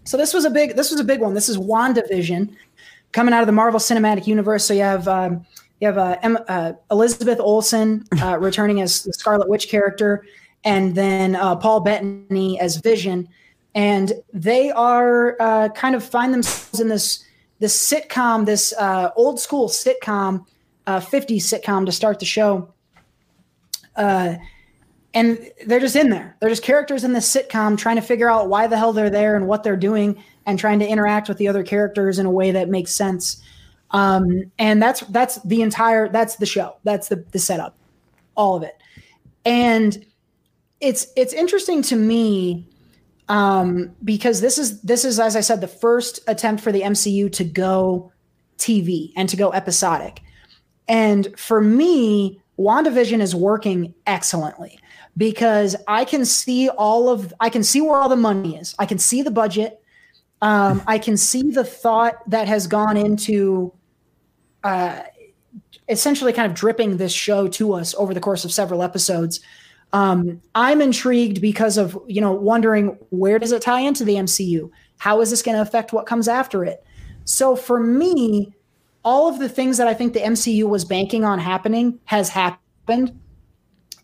So 0.04 0.16
this 0.16 0.34
was 0.34 0.44
a 0.44 0.50
big 0.50 0.74
this 0.74 0.90
was 0.90 1.00
a 1.00 1.04
big 1.04 1.20
one. 1.20 1.34
This 1.34 1.48
is 1.48 1.58
WandaVision 1.58 2.54
coming 3.12 3.34
out 3.34 3.40
of 3.40 3.46
the 3.46 3.52
Marvel 3.52 3.78
Cinematic 3.78 4.26
Universe. 4.26 4.64
So 4.64 4.74
you 4.74 4.80
have 4.80 5.06
um, 5.06 5.46
you 5.80 5.86
have 5.86 5.98
uh, 5.98 6.16
em, 6.22 6.38
uh, 6.48 6.72
Elizabeth 6.90 7.38
Olsen 7.38 8.04
uh, 8.20 8.38
returning 8.40 8.80
as 8.80 9.04
the 9.04 9.12
Scarlet 9.12 9.48
Witch 9.48 9.68
character, 9.68 10.24
and 10.64 10.94
then 10.94 11.36
uh, 11.36 11.56
Paul 11.56 11.80
Bettany 11.80 12.58
as 12.58 12.76
Vision, 12.76 13.28
and 13.74 14.12
they 14.32 14.70
are 14.70 15.36
uh, 15.40 15.68
kind 15.70 15.94
of 15.94 16.04
find 16.04 16.32
themselves 16.32 16.80
in 16.80 16.88
this 16.88 17.24
this 17.58 17.76
sitcom, 17.76 18.44
this 18.44 18.74
uh, 18.76 19.10
old 19.14 19.38
school 19.38 19.68
sitcom, 19.68 20.44
uh, 20.88 20.98
50s 20.98 21.36
sitcom 21.36 21.86
to 21.86 21.92
start 21.92 22.18
the 22.18 22.24
show. 22.24 22.74
Uh, 23.94 24.34
and 25.14 25.38
they're 25.66 25.78
just 25.78 25.94
in 25.94 26.10
there. 26.10 26.36
They're 26.40 26.48
just 26.48 26.64
characters 26.64 27.04
in 27.04 27.12
this 27.12 27.32
sitcom 27.32 27.78
trying 27.78 27.96
to 27.96 28.02
figure 28.02 28.28
out 28.28 28.48
why 28.48 28.66
the 28.66 28.76
hell 28.76 28.92
they're 28.92 29.10
there 29.10 29.36
and 29.36 29.46
what 29.46 29.62
they're 29.62 29.76
doing 29.76 30.20
and 30.44 30.58
trying 30.58 30.80
to 30.80 30.88
interact 30.88 31.28
with 31.28 31.38
the 31.38 31.46
other 31.46 31.62
characters 31.62 32.18
in 32.18 32.26
a 32.26 32.30
way 32.30 32.50
that 32.50 32.68
makes 32.68 32.92
sense. 32.92 33.40
Um, 33.92 34.50
and 34.58 34.82
that's 34.82 35.00
that's 35.02 35.40
the 35.42 35.62
entire 35.62 36.08
that's 36.08 36.36
the 36.36 36.46
show. 36.46 36.76
That's 36.82 37.08
the 37.08 37.24
the 37.30 37.38
setup. 37.38 37.76
All 38.34 38.56
of 38.56 38.62
it. 38.62 38.76
And 39.44 40.04
it's 40.80 41.06
it's 41.14 41.32
interesting 41.32 41.82
to 41.82 41.96
me 41.96 42.66
um, 43.32 43.96
because 44.04 44.42
this 44.42 44.59
is 44.59 44.82
this 44.82 45.06
is 45.06 45.18
as 45.18 45.36
I 45.36 45.40
said 45.40 45.62
the 45.62 45.66
first 45.66 46.20
attempt 46.26 46.62
for 46.62 46.70
the 46.70 46.82
MCU 46.82 47.32
to 47.32 47.44
go 47.44 48.12
TV 48.59 49.10
and 49.16 49.26
to 49.30 49.36
go 49.36 49.50
episodic. 49.52 50.20
And 50.86 51.28
for 51.38 51.62
me, 51.62 52.42
WandaVision 52.59 53.22
is 53.22 53.34
working 53.34 53.94
excellently 54.06 54.78
because 55.16 55.74
I 55.88 56.04
can 56.04 56.26
see 56.26 56.68
all 56.68 57.09
of 57.09 57.32
I 57.40 57.48
can 57.48 57.62
see 57.62 57.80
where 57.80 57.98
all 57.98 58.10
the 58.10 58.16
money 58.16 58.59
is. 58.59 58.74
I 58.78 58.84
can 58.84 58.98
see 58.98 59.22
the 59.22 59.30
budget. 59.30 59.82
Um, 60.42 60.82
I 60.86 60.98
can 60.98 61.16
see 61.16 61.52
the 61.52 61.64
thought 61.64 62.28
that 62.28 62.48
has 62.48 62.66
gone 62.66 62.98
into 62.98 63.72
uh, 64.62 65.04
essentially 65.88 66.34
kind 66.34 66.50
of 66.50 66.54
dripping 66.54 66.98
this 66.98 67.12
show 67.14 67.48
to 67.48 67.72
us 67.72 67.94
over 67.94 68.12
the 68.12 68.20
course 68.20 68.44
of 68.44 68.52
several 68.52 68.82
episodes. 68.82 69.40
Um, 69.93 70.40
I'm 70.55 70.81
intrigued 70.81 71.40
because 71.40 71.77
of 71.77 71.98
you 72.06 72.20
know 72.20 72.32
wondering 72.32 72.98
where 73.10 73.39
does 73.39 73.52
it 73.52 73.62
tie 73.62 73.81
into 73.81 74.05
the 74.05 74.14
MCU? 74.14 74.70
How 74.98 75.20
is 75.20 75.31
this 75.31 75.43
going 75.43 75.56
to 75.56 75.62
affect 75.62 75.93
what 75.93 76.06
comes 76.06 76.28
after 76.28 76.64
it? 76.64 76.85
So 77.24 77.56
for 77.56 77.81
me, 77.81 78.55
all 79.05 79.28
of 79.28 79.39
the 79.39 79.48
things 79.48 79.77
that 79.78 79.89
I 79.89 79.94
think 79.94 80.12
the 80.12 80.20
MCU 80.20 80.64
was 80.69 80.85
banking 80.85 81.24
on 81.24 81.39
happening 81.39 81.98
has 82.05 82.28
happened. 82.28 83.19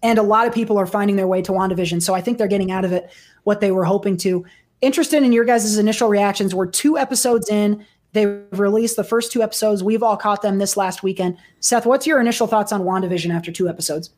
And 0.03 0.19
a 0.19 0.23
lot 0.23 0.47
of 0.47 0.55
people 0.55 0.79
are 0.79 0.87
finding 0.87 1.17
their 1.17 1.27
way 1.27 1.43
to 1.43 1.53
WandaVision. 1.53 2.03
So 2.03 2.15
I 2.15 2.21
think 2.21 2.39
they're 2.39 2.47
getting 2.47 2.71
out 2.71 2.85
of 2.85 2.93
it 2.93 3.11
what 3.45 3.61
they 3.61 3.73
were 3.73 3.85
hoping 3.85 4.17
to. 4.19 4.45
Interested 4.81 5.23
in 5.23 5.33
your 5.33 5.45
guys' 5.45 5.77
initial 5.77 6.09
reactions. 6.09 6.55
We're 6.55 6.67
two 6.67 6.97
episodes 6.97 7.51
in. 7.51 7.85
They've 8.13 8.45
released 8.53 8.97
the 8.97 9.05
first 9.05 9.33
two 9.33 9.43
episodes. 9.43 9.83
We've 9.83 10.03
all 10.03 10.17
caught 10.17 10.43
them 10.43 10.59
this 10.59 10.77
last 10.77 11.03
weekend. 11.03 11.37
Seth, 11.61 11.85
what's 11.85 12.07
your 12.07 12.21
initial 12.21 12.47
thoughts 12.47 12.73
on 12.73 12.83
WandaVision 12.83 13.35
after 13.35 13.51
two 13.51 13.69
episodes? 13.69 14.11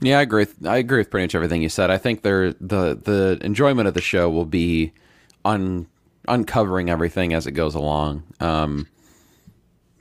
Yeah, 0.00 0.18
I 0.18 0.22
agree. 0.22 0.42
With, 0.42 0.66
I 0.66 0.78
agree 0.78 0.98
with 0.98 1.10
pretty 1.10 1.24
much 1.24 1.34
everything 1.34 1.62
you 1.62 1.68
said. 1.68 1.90
I 1.90 1.98
think 1.98 2.22
there 2.22 2.52
the 2.54 2.94
the 2.94 3.38
enjoyment 3.42 3.88
of 3.88 3.94
the 3.94 4.00
show 4.00 4.28
will 4.28 4.44
be 4.44 4.92
un, 5.44 5.86
uncovering 6.28 6.90
everything 6.90 7.32
as 7.32 7.46
it 7.46 7.52
goes 7.52 7.74
along. 7.74 8.24
Um, 8.40 8.86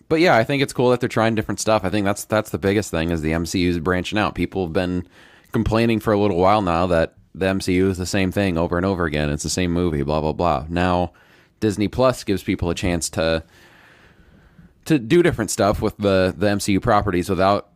but 0.10 0.20
yeah, 0.20 0.36
I 0.36 0.44
think 0.44 0.61
it's 0.61 0.74
cool 0.74 0.90
that 0.90 0.99
they're 0.99 1.10
trying 1.10 1.36
different 1.36 1.60
stuff. 1.60 1.84
I 1.84 1.90
think 1.90 2.06
that's 2.06 2.26
that's 2.26 2.49
the 2.49 2.57
biggest 2.57 2.91
thing 2.91 3.11
is 3.11 3.22
the 3.22 3.32
MCU 3.32 3.68
is 3.68 3.80
branching 3.80 4.18
out. 4.20 4.36
People 4.36 4.65
have 4.65 4.74
been 4.74 5.07
complaining 5.52 5.99
for 5.99 6.14
a 6.14 6.20
little 6.20 6.38
while 6.38 6.61
now 6.61 6.88
that 6.88 7.15
the 7.36 7.45
MCU 7.45 7.90
is 7.90 7.98
the 7.98 8.06
same 8.06 8.32
thing 8.32 8.57
over 8.57 8.78
and 8.78 8.86
over 8.86 9.06
again. 9.06 9.30
It's 9.30 9.44
the 9.44 9.49
same 9.49 9.72
movie, 9.72 10.03
blah 10.03 10.22
blah 10.22 10.34
blah. 10.34 10.65
Now 10.70 11.14
Disney 11.60 11.88
Plus 11.88 12.24
gives 12.24 12.44
people 12.44 12.70
a 12.70 12.76
chance 12.76 13.10
to 13.11 13.44
to 14.86 14.99
do 14.99 15.24
different 15.24 15.49
stuff 15.49 15.82
with 15.82 15.98
the 15.98 16.34
the 16.38 16.48
MCU 16.48 16.82
properties 16.82 17.30
without 17.30 17.70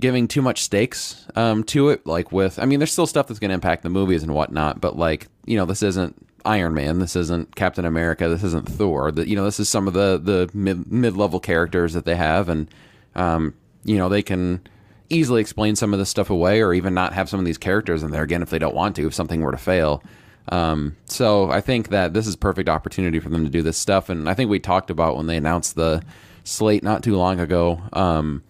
giving 0.00 0.26
too 0.26 0.42
much 0.42 0.62
stakes 0.62 1.26
um, 1.36 1.62
to 1.64 1.90
it. 1.90 2.06
Like 2.06 2.32
with, 2.32 2.58
I 2.58 2.64
mean, 2.64 2.80
there's 2.80 2.92
still 2.92 3.06
stuff 3.06 3.28
that's 3.28 3.38
going 3.38 3.50
to 3.50 3.54
impact 3.54 3.82
the 3.82 3.90
movies 3.90 4.22
and 4.22 4.34
whatnot, 4.34 4.80
but 4.80 4.96
like, 4.96 5.28
you 5.44 5.56
know, 5.56 5.66
this 5.66 5.82
isn't 5.82 6.26
Iron 6.44 6.74
Man, 6.74 6.98
this 6.98 7.16
isn't 7.16 7.54
Captain 7.54 7.84
America, 7.84 8.28
this 8.28 8.42
isn't 8.42 8.68
Thor. 8.68 9.10
That 9.12 9.28
you 9.28 9.36
know, 9.36 9.44
this 9.44 9.60
is 9.60 9.68
some 9.68 9.86
of 9.86 9.94
the 9.94 10.18
the 10.22 10.50
mid 10.54 11.16
level 11.16 11.40
characters 11.40 11.92
that 11.92 12.04
they 12.04 12.16
have, 12.16 12.48
and 12.48 12.68
um, 13.14 13.54
you 13.84 13.98
know, 13.98 14.08
they 14.08 14.22
can 14.22 14.66
easily 15.10 15.40
explain 15.40 15.76
some 15.76 15.92
of 15.92 15.98
this 15.98 16.08
stuff 16.08 16.30
away, 16.30 16.62
or 16.62 16.72
even 16.72 16.94
not 16.94 17.12
have 17.12 17.28
some 17.28 17.40
of 17.40 17.46
these 17.46 17.58
characters 17.58 18.02
in 18.02 18.10
there 18.10 18.22
again 18.22 18.42
if 18.42 18.50
they 18.50 18.58
don't 18.58 18.74
want 18.74 18.96
to, 18.96 19.06
if 19.06 19.14
something 19.14 19.40
were 19.42 19.52
to 19.52 19.58
fail. 19.58 20.02
Um, 20.48 20.96
so 21.04 21.50
I 21.50 21.60
think 21.60 21.88
that 21.88 22.14
this 22.14 22.26
is 22.26 22.36
perfect 22.36 22.68
opportunity 22.68 23.20
for 23.20 23.28
them 23.28 23.44
to 23.44 23.50
do 23.50 23.62
this 23.62 23.76
stuff, 23.76 24.08
and 24.08 24.28
I 24.28 24.34
think 24.34 24.50
we 24.50 24.60
talked 24.60 24.90
about 24.90 25.16
when 25.16 25.26
they 25.26 25.36
announced 25.36 25.74
the 25.74 26.02
slate 26.44 26.82
not 26.82 27.02
too 27.02 27.16
long 27.16 27.38
ago. 27.40 27.82
Um, 27.92 28.42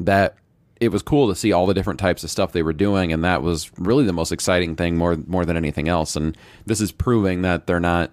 that 0.00 0.36
it 0.82 0.90
was 0.90 1.02
cool 1.02 1.28
to 1.28 1.36
see 1.36 1.52
all 1.52 1.66
the 1.66 1.74
different 1.74 2.00
types 2.00 2.24
of 2.24 2.30
stuff 2.30 2.50
they 2.50 2.64
were 2.64 2.72
doing, 2.72 3.12
and 3.12 3.22
that 3.22 3.40
was 3.40 3.70
really 3.78 4.04
the 4.04 4.12
most 4.12 4.32
exciting 4.32 4.74
thing 4.74 4.96
more 4.96 5.16
more 5.28 5.44
than 5.44 5.56
anything 5.56 5.88
else. 5.88 6.16
And 6.16 6.36
this 6.66 6.80
is 6.80 6.90
proving 6.90 7.42
that 7.42 7.66
they're 7.66 7.80
not. 7.80 8.12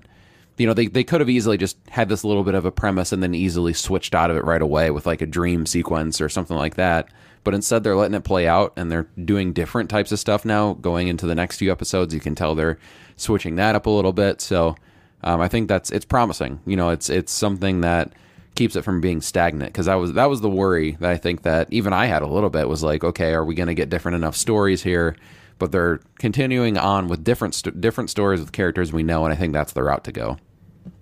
You 0.58 0.68
know, 0.68 0.74
they, 0.74 0.88
they 0.88 1.06
could 1.06 1.22
have 1.22 1.30
easily 1.30 1.56
just 1.58 1.78
had 1.88 2.10
this 2.10 2.26
little 2.26 2.44
bit 2.44 2.54
of 2.54 2.66
a 2.66 2.72
premise 2.72 3.14
and 3.14 3.24
then 3.24 3.34
easily 3.34 3.72
switched 3.72 4.14
out 4.14 4.30
of 4.30 4.36
it 4.36 4.44
right 4.44 4.62
away 4.62 4.91
with 4.91 5.06
like 5.06 5.22
a 5.22 5.26
dream 5.26 5.66
sequence 5.66 6.20
or 6.20 6.28
something 6.28 6.58
like 6.58 6.76
that. 6.76 7.08
But 7.46 7.54
instead, 7.54 7.82
they're 7.82 7.96
letting 7.96 8.16
it 8.16 8.26
play 8.26 8.46
out 8.46 8.74
and 8.76 8.91
they're 8.91 9.08
doing 9.24 9.54
different 9.54 9.90
types 9.90 10.12
of 10.12 10.20
stuff 10.20 10.44
now. 10.44 10.74
Going 10.74 11.08
into 11.08 11.26
the 11.26 11.34
next 11.34 11.60
few 11.60 11.72
episodes, 11.72 12.14
you 12.14 12.20
can 12.20 12.36
tell 12.36 12.56
they're 12.56 12.78
switching 13.16 13.56
that 13.56 13.74
up 13.74 13.86
a 13.86 13.90
little 13.90 14.12
bit. 14.12 14.41
So 14.41 14.76
um, 15.24 15.40
I 15.40 15.48
think 15.48 15.70
that's 15.70 15.91
it's 15.91 16.06
promising. 16.06 16.60
You 16.66 16.76
know, 16.76 16.90
it's 16.90 17.10
it's 17.10 17.32
something 17.32 17.80
that 17.82 18.12
keeps 18.60 18.76
it 18.76 18.81
from 18.81 18.99
being 18.99 19.22
stagnant 19.22 19.72
because 19.72 19.86
that 19.86 19.95
was 19.95 20.11
that 20.14 20.26
was 20.26 20.41
the 20.41 20.49
worry 20.49 20.98
that 20.99 21.10
I 21.10 21.15
think 21.15 21.44
that 21.44 21.72
even 21.72 21.94
I 21.94 22.07
had 22.07 22.22
a 22.22 22.27
little 22.27 22.49
bit 22.49 22.68
was 22.68 22.84
like, 22.84 23.06
okay, 23.06 23.31
are 23.34 23.45
we 23.45 23.56
going 23.56 23.68
to 23.68 23.73
get 23.73 23.90
different 23.90 24.18
enough 24.18 24.36
stories 24.36 24.84
here? 24.84 25.15
But 25.60 25.72
they're 25.72 26.02
continuing 26.19 26.77
on 26.77 27.07
with 27.07 27.23
different 27.23 27.56
st- 27.56 27.80
different 27.80 28.10
stories 28.10 28.41
with 28.41 28.52
characters 28.52 28.91
we 28.91 29.02
know, 29.02 29.23
and 29.23 29.34
I 29.34 29.38
think 29.38 29.53
that's 29.53 29.72
the 29.72 29.81
route 29.81 30.03
to 30.03 30.11
go. 30.11 30.38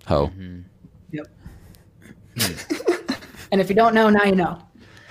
Ho. 0.06 0.30
Yep. 1.10 1.26
and 3.50 3.60
if 3.60 3.68
you 3.68 3.74
don't 3.74 3.92
know, 3.92 4.08
now 4.08 4.22
you 4.22 4.36
know. 4.36 4.62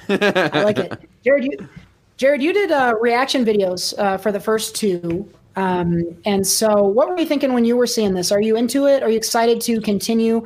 I 0.08 0.64
like 0.64 0.80
it. 0.80 1.02
Jared, 1.26 1.44
you 1.44 1.70
Jared, 2.16 2.42
you 2.42 2.54
did 2.54 2.72
uh, 2.72 2.96
reaction 3.02 3.44
videos 3.44 3.94
uh, 4.00 4.18
for 4.18 4.32
the 4.32 4.40
first 4.40 4.74
two. 4.74 5.30
Um, 5.58 6.18
and 6.24 6.48
so, 6.48 6.82
what 6.82 7.10
were 7.10 7.20
you 7.20 7.26
thinking 7.26 7.52
when 7.52 7.66
you 7.66 7.76
were 7.76 7.88
seeing 7.88 8.14
this? 8.14 8.32
Are 8.32 8.40
you 8.40 8.56
into 8.56 8.86
it? 8.86 9.04
Are 9.04 9.10
you 9.10 9.18
excited 9.18 9.60
to 9.62 9.82
continue? 9.82 10.46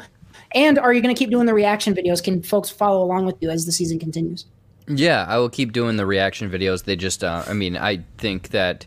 And 0.53 0.77
are 0.77 0.93
you 0.93 1.01
going 1.01 1.13
to 1.13 1.19
keep 1.19 1.29
doing 1.29 1.45
the 1.45 1.53
reaction 1.53 1.93
videos? 1.93 2.23
Can 2.23 2.41
folks 2.41 2.69
follow 2.69 3.03
along 3.03 3.25
with 3.25 3.35
you 3.41 3.49
as 3.49 3.65
the 3.65 3.71
season 3.71 3.99
continues? 3.99 4.45
Yeah, 4.87 5.25
I 5.27 5.37
will 5.37 5.49
keep 5.49 5.71
doing 5.71 5.97
the 5.97 6.05
reaction 6.05 6.49
videos. 6.49 6.83
They 6.83 6.95
just, 6.95 7.23
uh, 7.23 7.43
I 7.47 7.53
mean, 7.53 7.77
I 7.77 8.03
think 8.17 8.49
that 8.49 8.85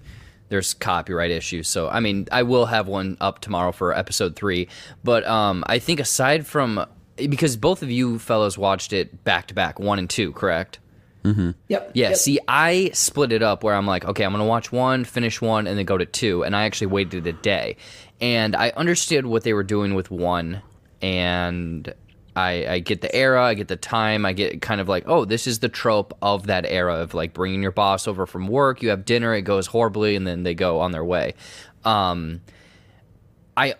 there's 0.48 0.74
copyright 0.74 1.30
issues. 1.30 1.68
So, 1.68 1.88
I 1.88 2.00
mean, 2.00 2.28
I 2.30 2.42
will 2.42 2.66
have 2.66 2.86
one 2.86 3.16
up 3.20 3.40
tomorrow 3.40 3.72
for 3.72 3.96
episode 3.96 4.36
three. 4.36 4.68
But 5.02 5.26
um, 5.26 5.64
I 5.66 5.78
think 5.78 6.00
aside 6.00 6.46
from, 6.46 6.84
because 7.16 7.56
both 7.56 7.82
of 7.82 7.90
you 7.90 8.18
fellows 8.18 8.58
watched 8.58 8.92
it 8.92 9.24
back 9.24 9.46
to 9.48 9.54
back, 9.54 9.78
one 9.78 9.98
and 9.98 10.10
two, 10.10 10.32
correct? 10.32 10.80
Yep. 11.24 11.54
Yeah. 11.68 11.80
Yep. 11.94 12.16
See, 12.16 12.38
I 12.46 12.90
split 12.92 13.32
it 13.32 13.42
up 13.42 13.64
where 13.64 13.74
I'm 13.74 13.86
like, 13.86 14.04
okay, 14.04 14.24
I'm 14.24 14.32
gonna 14.32 14.44
watch 14.44 14.70
one, 14.70 15.04
finish 15.04 15.40
one, 15.40 15.66
and 15.66 15.78
then 15.78 15.86
go 15.86 15.96
to 15.96 16.04
two. 16.04 16.44
And 16.44 16.54
I 16.54 16.64
actually 16.64 16.88
waited 16.88 17.26
a 17.26 17.32
day, 17.32 17.76
and 18.20 18.54
I 18.54 18.74
understood 18.76 19.24
what 19.24 19.42
they 19.42 19.54
were 19.54 19.62
doing 19.62 19.94
with 19.94 20.10
one, 20.10 20.60
and 21.04 21.92
I, 22.34 22.66
I 22.66 22.78
get 22.78 23.02
the 23.02 23.14
era, 23.14 23.44
I 23.44 23.52
get 23.52 23.68
the 23.68 23.76
time, 23.76 24.24
I 24.24 24.32
get 24.32 24.62
kind 24.62 24.80
of 24.80 24.88
like, 24.88 25.04
oh, 25.06 25.26
this 25.26 25.46
is 25.46 25.58
the 25.58 25.68
trope 25.68 26.16
of 26.22 26.46
that 26.46 26.64
era 26.66 26.94
of 26.94 27.12
like 27.12 27.34
bringing 27.34 27.62
your 27.62 27.72
boss 27.72 28.08
over 28.08 28.24
from 28.24 28.48
work, 28.48 28.82
you 28.82 28.88
have 28.88 29.04
dinner, 29.04 29.34
it 29.34 29.42
goes 29.42 29.66
horribly, 29.66 30.16
and 30.16 30.26
then 30.26 30.44
they 30.44 30.54
go 30.54 30.80
on 30.80 30.92
their 30.92 31.04
way. 31.04 31.34
Um, 31.84 32.40
I 33.54 33.74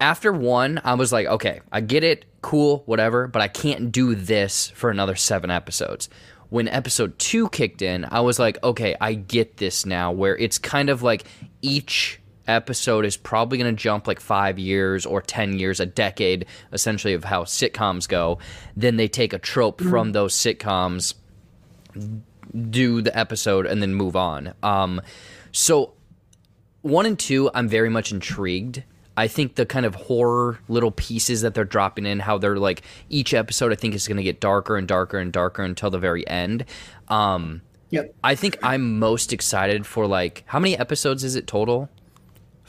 after 0.00 0.32
one, 0.32 0.80
I 0.82 0.94
was 0.94 1.12
like, 1.12 1.28
okay, 1.28 1.60
I 1.70 1.80
get 1.82 2.02
it, 2.02 2.24
cool, 2.42 2.82
whatever, 2.86 3.28
but 3.28 3.40
I 3.40 3.46
can't 3.46 3.92
do 3.92 4.16
this 4.16 4.70
for 4.70 4.90
another 4.90 5.14
seven 5.14 5.48
episodes. 5.48 6.08
When 6.48 6.66
episode 6.66 7.16
two 7.20 7.48
kicked 7.50 7.80
in, 7.80 8.04
I 8.10 8.22
was 8.22 8.40
like, 8.40 8.60
okay, 8.64 8.96
I 9.00 9.14
get 9.14 9.58
this 9.58 9.86
now, 9.86 10.10
where 10.10 10.36
it's 10.36 10.58
kind 10.58 10.90
of 10.90 11.04
like 11.04 11.24
each 11.62 12.18
episode 12.46 13.04
is 13.04 13.16
probably 13.16 13.58
going 13.58 13.74
to 13.74 13.80
jump 13.80 14.06
like 14.06 14.20
five 14.20 14.58
years 14.58 15.06
or 15.06 15.20
10 15.22 15.58
years, 15.58 15.80
a 15.80 15.86
decade, 15.86 16.46
essentially, 16.72 17.14
of 17.14 17.24
how 17.24 17.44
sitcoms 17.44 18.08
go. 18.08 18.38
Then 18.76 18.96
they 18.96 19.08
take 19.08 19.32
a 19.32 19.38
trope 19.38 19.80
from 19.80 20.12
those 20.12 20.34
sitcoms, 20.34 21.14
do 22.70 23.02
the 23.02 23.16
episode, 23.16 23.66
and 23.66 23.82
then 23.82 23.94
move 23.94 24.16
on. 24.16 24.54
Um, 24.62 25.00
so 25.52 25.94
one 26.82 27.06
and 27.06 27.18
two, 27.18 27.50
I'm 27.54 27.68
very 27.68 27.88
much 27.88 28.12
intrigued. 28.12 28.82
I 29.16 29.28
think 29.28 29.56
the 29.56 29.66
kind 29.66 29.84
of 29.84 29.94
horror 29.94 30.58
little 30.68 30.90
pieces 30.90 31.42
that 31.42 31.54
they're 31.54 31.64
dropping 31.64 32.06
in, 32.06 32.20
how 32.20 32.38
they're 32.38 32.56
like 32.56 32.82
each 33.10 33.34
episode, 33.34 33.70
I 33.70 33.74
think 33.74 33.94
is 33.94 34.08
going 34.08 34.16
to 34.16 34.22
get 34.22 34.40
darker 34.40 34.76
and 34.76 34.88
darker 34.88 35.18
and 35.18 35.30
darker 35.30 35.62
until 35.62 35.90
the 35.90 35.98
very 35.98 36.26
end. 36.26 36.64
Um, 37.08 37.60
Yep. 37.92 38.14
I 38.24 38.34
think 38.34 38.58
I'm 38.62 38.98
most 38.98 39.34
excited 39.34 39.86
for 39.86 40.06
like 40.06 40.44
how 40.46 40.58
many 40.58 40.76
episodes 40.76 41.24
is 41.24 41.36
it 41.36 41.46
total? 41.46 41.90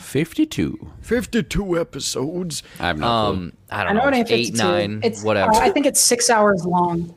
Fifty-two. 0.04 0.92
Fifty-two 1.02 1.80
episodes. 1.80 2.64
I 2.80 2.88
have 2.88 2.98
no 3.00 3.08
Um, 3.08 3.54
I 3.70 3.82
I 3.82 3.84
don't 3.86 3.96
know 3.96 4.02
know, 4.04 4.08
it 4.10 4.16
ain't 4.16 4.32
eight, 4.32 4.46
52. 4.48 4.64
nine, 4.64 5.00
It's 5.04 5.24
whatever. 5.24 5.52
uh, 5.54 5.60
I 5.60 5.70
think 5.70 5.86
it's 5.86 6.00
six 6.00 6.30
hours 6.30 6.66
long. 6.66 7.14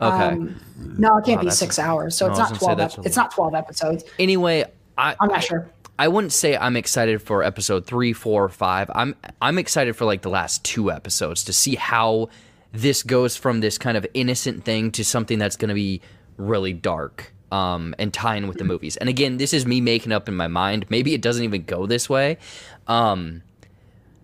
okay. 0.00 0.24
Um, 0.24 0.60
no, 0.98 1.16
it 1.18 1.24
can't 1.24 1.38
Wow, 1.38 1.42
be 1.42 1.46
that's 1.46 1.58
six 1.58 1.78
hours. 1.78 2.16
So 2.16 2.26
no, 2.26 2.32
it's 2.32 2.38
I 2.40 2.42
was 2.42 2.50
not 2.50 2.50
gonna 2.50 2.58
say 2.60 2.64
twelve. 2.66 2.78
that's 2.78 2.94
Ep- 2.98 3.04
a 3.04 3.06
it's 3.08 3.16
not 3.16 3.30
twelve 3.32 3.54
episodes. 3.54 4.04
anyway, 4.18 4.64
I 4.96 5.16
I'm 5.20 5.28
not 5.28 5.42
sure. 5.42 5.68
I 6.00 6.06
wouldn't 6.06 6.32
say 6.32 6.56
I'm 6.56 6.76
excited 6.76 7.20
for 7.20 7.42
episode 7.42 7.84
three, 7.86 8.12
four, 8.12 8.44
or 8.44 8.48
five. 8.48 8.88
I'm 8.94 9.16
I'm 9.42 9.58
excited 9.58 9.96
for 9.96 10.04
like 10.04 10.22
the 10.22 10.30
last 10.30 10.64
two 10.64 10.92
episodes 10.92 11.42
to 11.44 11.52
see 11.52 11.74
how 11.74 12.28
this 12.72 13.02
goes 13.02 13.36
from 13.36 13.60
this 13.60 13.78
kind 13.78 13.96
of 13.96 14.06
innocent 14.14 14.64
thing 14.64 14.92
to 14.92 15.04
something 15.04 15.38
that's 15.40 15.56
going 15.56 15.70
to 15.70 15.74
be 15.74 16.00
really 16.36 16.72
dark 16.72 17.32
um, 17.50 17.94
and 17.98 18.12
tie 18.12 18.36
in 18.36 18.46
with 18.48 18.58
the 18.58 18.64
movies. 18.64 18.96
And 18.96 19.08
again, 19.08 19.36
this 19.38 19.52
is 19.54 19.66
me 19.66 19.80
making 19.80 20.12
up 20.12 20.28
in 20.28 20.36
my 20.36 20.48
mind. 20.48 20.86
Maybe 20.90 21.14
it 21.14 21.22
doesn't 21.22 21.44
even 21.44 21.62
go 21.64 21.86
this 21.86 22.08
way. 22.08 22.38
Um, 22.86 23.42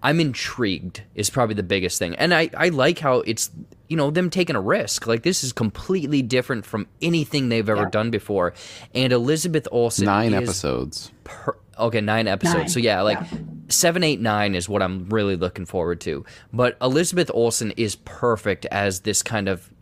I'm 0.02 0.20
intrigued 0.20 1.02
is 1.14 1.30
probably 1.30 1.54
the 1.54 1.62
biggest 1.62 1.98
thing. 1.98 2.14
And 2.16 2.34
I, 2.34 2.50
I 2.56 2.68
like 2.68 2.98
how 2.98 3.20
it's, 3.20 3.50
you 3.88 3.96
know, 3.96 4.10
them 4.10 4.28
taking 4.28 4.54
a 4.54 4.60
risk. 4.60 5.06
Like 5.06 5.22
this 5.22 5.42
is 5.42 5.52
completely 5.52 6.20
different 6.20 6.66
from 6.66 6.86
anything 7.00 7.48
they've 7.48 7.66
ever 7.68 7.82
Yeah. 7.84 7.90
done 7.90 8.10
before. 8.10 8.52
And 8.94 9.12
Elizabeth 9.14 9.66
Olsen 9.72 10.04
Nine 10.04 10.34
is 10.34 10.42
episodes. 10.42 11.10
per- 11.24 11.56
okay, 11.78 12.02
nine 12.02 12.28
episodes. 12.28 12.56
Nine, 12.58 12.68
So 12.68 12.80
yeah, 12.80 13.00
like 13.00 13.18
yeah. 13.18 13.38
seven, 13.68 14.04
eight, 14.04 14.20
nine 14.20 14.54
is 14.54 14.68
what 14.68 14.82
I'm 14.82 15.08
really 15.08 15.36
looking 15.36 15.64
forward 15.64 16.02
to. 16.02 16.22
But 16.52 16.76
Elizabeth 16.82 17.30
Olsen 17.32 17.70
is 17.78 17.96
perfect 17.96 18.66
as 18.66 19.00
this 19.00 19.22
kind 19.22 19.48
of, 19.48 19.72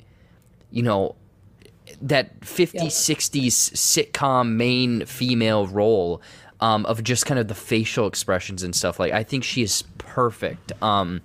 you 0.71 0.85
know, 0.85 1.17
that 2.01 2.41
50s, 2.41 2.73
Yeah. 2.75 2.83
60s 2.85 3.73
sitcom 3.75 4.53
main 4.53 5.05
female 5.07 5.67
role 5.67 6.23
um, 6.61 6.87
of 6.87 7.03
just 7.03 7.27
kind 7.27 7.41
of 7.41 7.49
the 7.49 7.55
facial 7.55 8.07
expressions 8.07 8.63
and 8.63 8.75
stuff. 8.75 8.99
Like 9.01 9.13
I 9.13 9.23
think 9.25 9.45
she 9.45 9.63
is 9.63 9.83
perfect. 9.99 10.73
Um, 10.83 11.21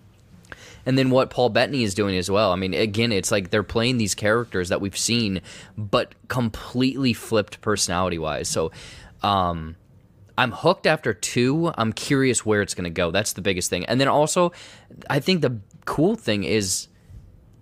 and 0.86 0.98
then 0.98 1.10
what 1.10 1.30
Paul 1.30 1.50
Bettany 1.50 1.84
is 1.84 1.94
doing 1.94 2.18
as 2.18 2.32
well. 2.32 2.52
I 2.54 2.56
mean, 2.56 2.74
again, 2.74 3.12
it's 3.12 3.30
like 3.30 3.50
they're 3.50 3.62
playing 3.62 3.98
these 3.98 4.16
characters 4.16 4.70
that 4.70 4.80
we've 4.80 4.98
seen, 4.98 5.42
but 5.78 6.16
completely 6.30 7.12
flipped 7.14 7.60
personality 7.62 8.18
wise. 8.18 8.48
So, 8.48 8.72
um, 9.22 9.76
I'm 10.38 10.52
hooked 10.52 10.86
after 10.86 11.14
two. 11.14 11.74
I'm 11.78 11.92
curious 11.92 12.46
where 12.46 12.62
it's 12.62 12.74
going 12.74 12.84
to 12.86 12.90
go. 12.92 13.12
That's 13.12 13.34
the 13.34 13.42
biggest 13.42 13.70
thing. 13.70 13.86
And 13.86 14.00
then 14.00 14.08
also, 14.08 14.54
I 15.10 15.20
think 15.20 15.42
the 15.42 15.60
cool 15.86 16.16
thing 16.16 16.44
is 16.44 16.88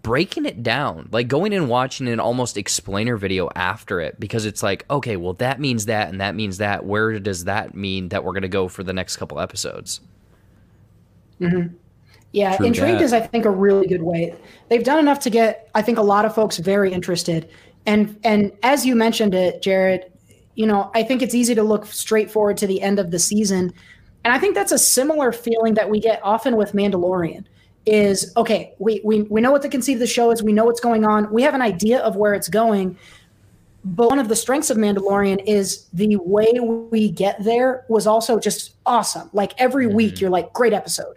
breaking 0.05 0.45
it 0.45 0.61
down, 0.61 1.09
like 1.11 1.27
going 1.27 1.51
and 1.51 1.67
watching 1.67 2.07
an 2.07 2.19
almost 2.19 2.57
explainer 2.57 3.17
video 3.17 3.49
after 3.55 3.99
it, 3.99 4.19
because 4.19 4.45
it's 4.45 4.61
like, 4.61 4.85
okay, 4.87 5.17
well, 5.17 5.33
that 5.33 5.59
means 5.59 5.87
that, 5.87 6.09
and 6.09 6.21
that 6.21 6.35
means 6.35 6.59
that. 6.59 6.85
Where 6.85 7.17
does 7.17 7.45
that 7.45 7.73
mean 7.73 8.09
that 8.09 8.23
we're 8.23 8.33
going 8.33 8.43
to 8.43 8.47
go 8.47 8.67
for 8.67 8.83
the 8.83 8.93
next 8.93 9.17
couple 9.17 9.39
episodes? 9.39 10.01
Mm-hmm. 11.41 11.73
Yeah, 12.33 12.55
True 12.55 12.67
intrigued 12.67 12.99
that. 12.99 13.03
is 13.03 13.13
I 13.13 13.21
think 13.21 13.45
a 13.45 13.49
really 13.49 13.87
good 13.87 14.03
way. 14.03 14.35
They've 14.69 14.83
done 14.83 14.99
enough 14.99 15.21
to 15.21 15.31
get 15.31 15.71
I 15.73 15.81
think 15.81 15.97
a 15.97 16.03
lot 16.03 16.23
of 16.23 16.35
folks 16.35 16.59
very 16.59 16.93
interested. 16.93 17.49
And 17.87 18.19
and 18.23 18.51
as 18.61 18.85
you 18.85 18.95
mentioned 18.95 19.33
it, 19.33 19.63
Jared, 19.63 20.11
you 20.53 20.67
know, 20.67 20.91
I 20.93 21.01
think 21.01 21.23
it's 21.23 21.33
easy 21.33 21.55
to 21.55 21.63
look 21.63 21.87
straight 21.87 22.29
forward 22.29 22.57
to 22.57 22.67
the 22.67 22.79
end 22.79 22.99
of 22.99 23.09
the 23.09 23.17
season. 23.17 23.73
And 24.23 24.31
I 24.31 24.37
think 24.37 24.53
that's 24.53 24.71
a 24.71 24.77
similar 24.77 25.31
feeling 25.31 25.73
that 25.73 25.89
we 25.89 25.99
get 25.99 26.19
often 26.23 26.57
with 26.57 26.73
Mandalorian 26.73 27.45
is 27.85 28.33
okay, 28.35 28.73
we 28.79 29.01
we 29.03 29.23
we 29.23 29.41
know 29.41 29.51
what 29.51 29.61
the 29.61 29.69
conceit 29.69 29.93
of 29.93 29.99
the 29.99 30.07
show 30.07 30.31
is, 30.31 30.41
we 30.41 30.53
know 30.53 30.65
what's 30.65 30.79
going 30.79 31.05
on, 31.05 31.31
we 31.31 31.41
have 31.43 31.53
an 31.53 31.61
idea 31.61 31.99
of 31.99 32.15
where 32.15 32.33
it's 32.33 32.49
going. 32.49 32.97
But 33.83 34.09
one 34.09 34.17
of 34.17 34.29
the 34.29 34.35
strengths 34.35 34.71
of 34.71 34.77
Mandalorian 34.77 35.43
is 35.45 35.87
the 35.93 36.15
way 36.15 36.51
we 36.89 37.11
get 37.11 37.43
there 37.43 37.85
was 37.87 38.07
also 38.07 38.39
just 38.39 38.73
awesome. 38.87 39.29
Like 39.31 39.53
every 39.59 39.85
week, 39.85 40.19
you're 40.19 40.31
like, 40.31 40.51
great 40.53 40.73
episode. 40.73 41.15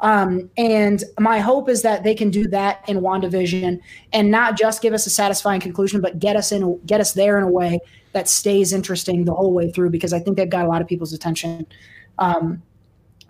Um, 0.00 0.50
and 0.58 1.02
my 1.18 1.38
hope 1.38 1.70
is 1.70 1.80
that 1.80 2.04
they 2.04 2.14
can 2.14 2.30
do 2.30 2.46
that 2.48 2.86
in 2.88 3.00
WandaVision 3.00 3.80
and 4.12 4.30
not 4.30 4.58
just 4.58 4.82
give 4.82 4.92
us 4.92 5.06
a 5.06 5.10
satisfying 5.10 5.60
conclusion, 5.60 6.02
but 6.02 6.18
get 6.18 6.36
us 6.36 6.52
in, 6.52 6.78
get 6.84 7.00
us 7.00 7.14
there 7.14 7.38
in 7.38 7.44
a 7.44 7.50
way 7.50 7.80
that 8.12 8.28
stays 8.28 8.74
interesting 8.74 9.24
the 9.24 9.34
whole 9.34 9.52
way 9.52 9.70
through. 9.70 9.88
Because 9.88 10.12
I 10.12 10.18
think 10.18 10.36
they've 10.36 10.48
got 10.48 10.66
a 10.66 10.68
lot 10.68 10.82
of 10.82 10.88
people's 10.88 11.14
attention 11.14 11.66
um, 12.18 12.62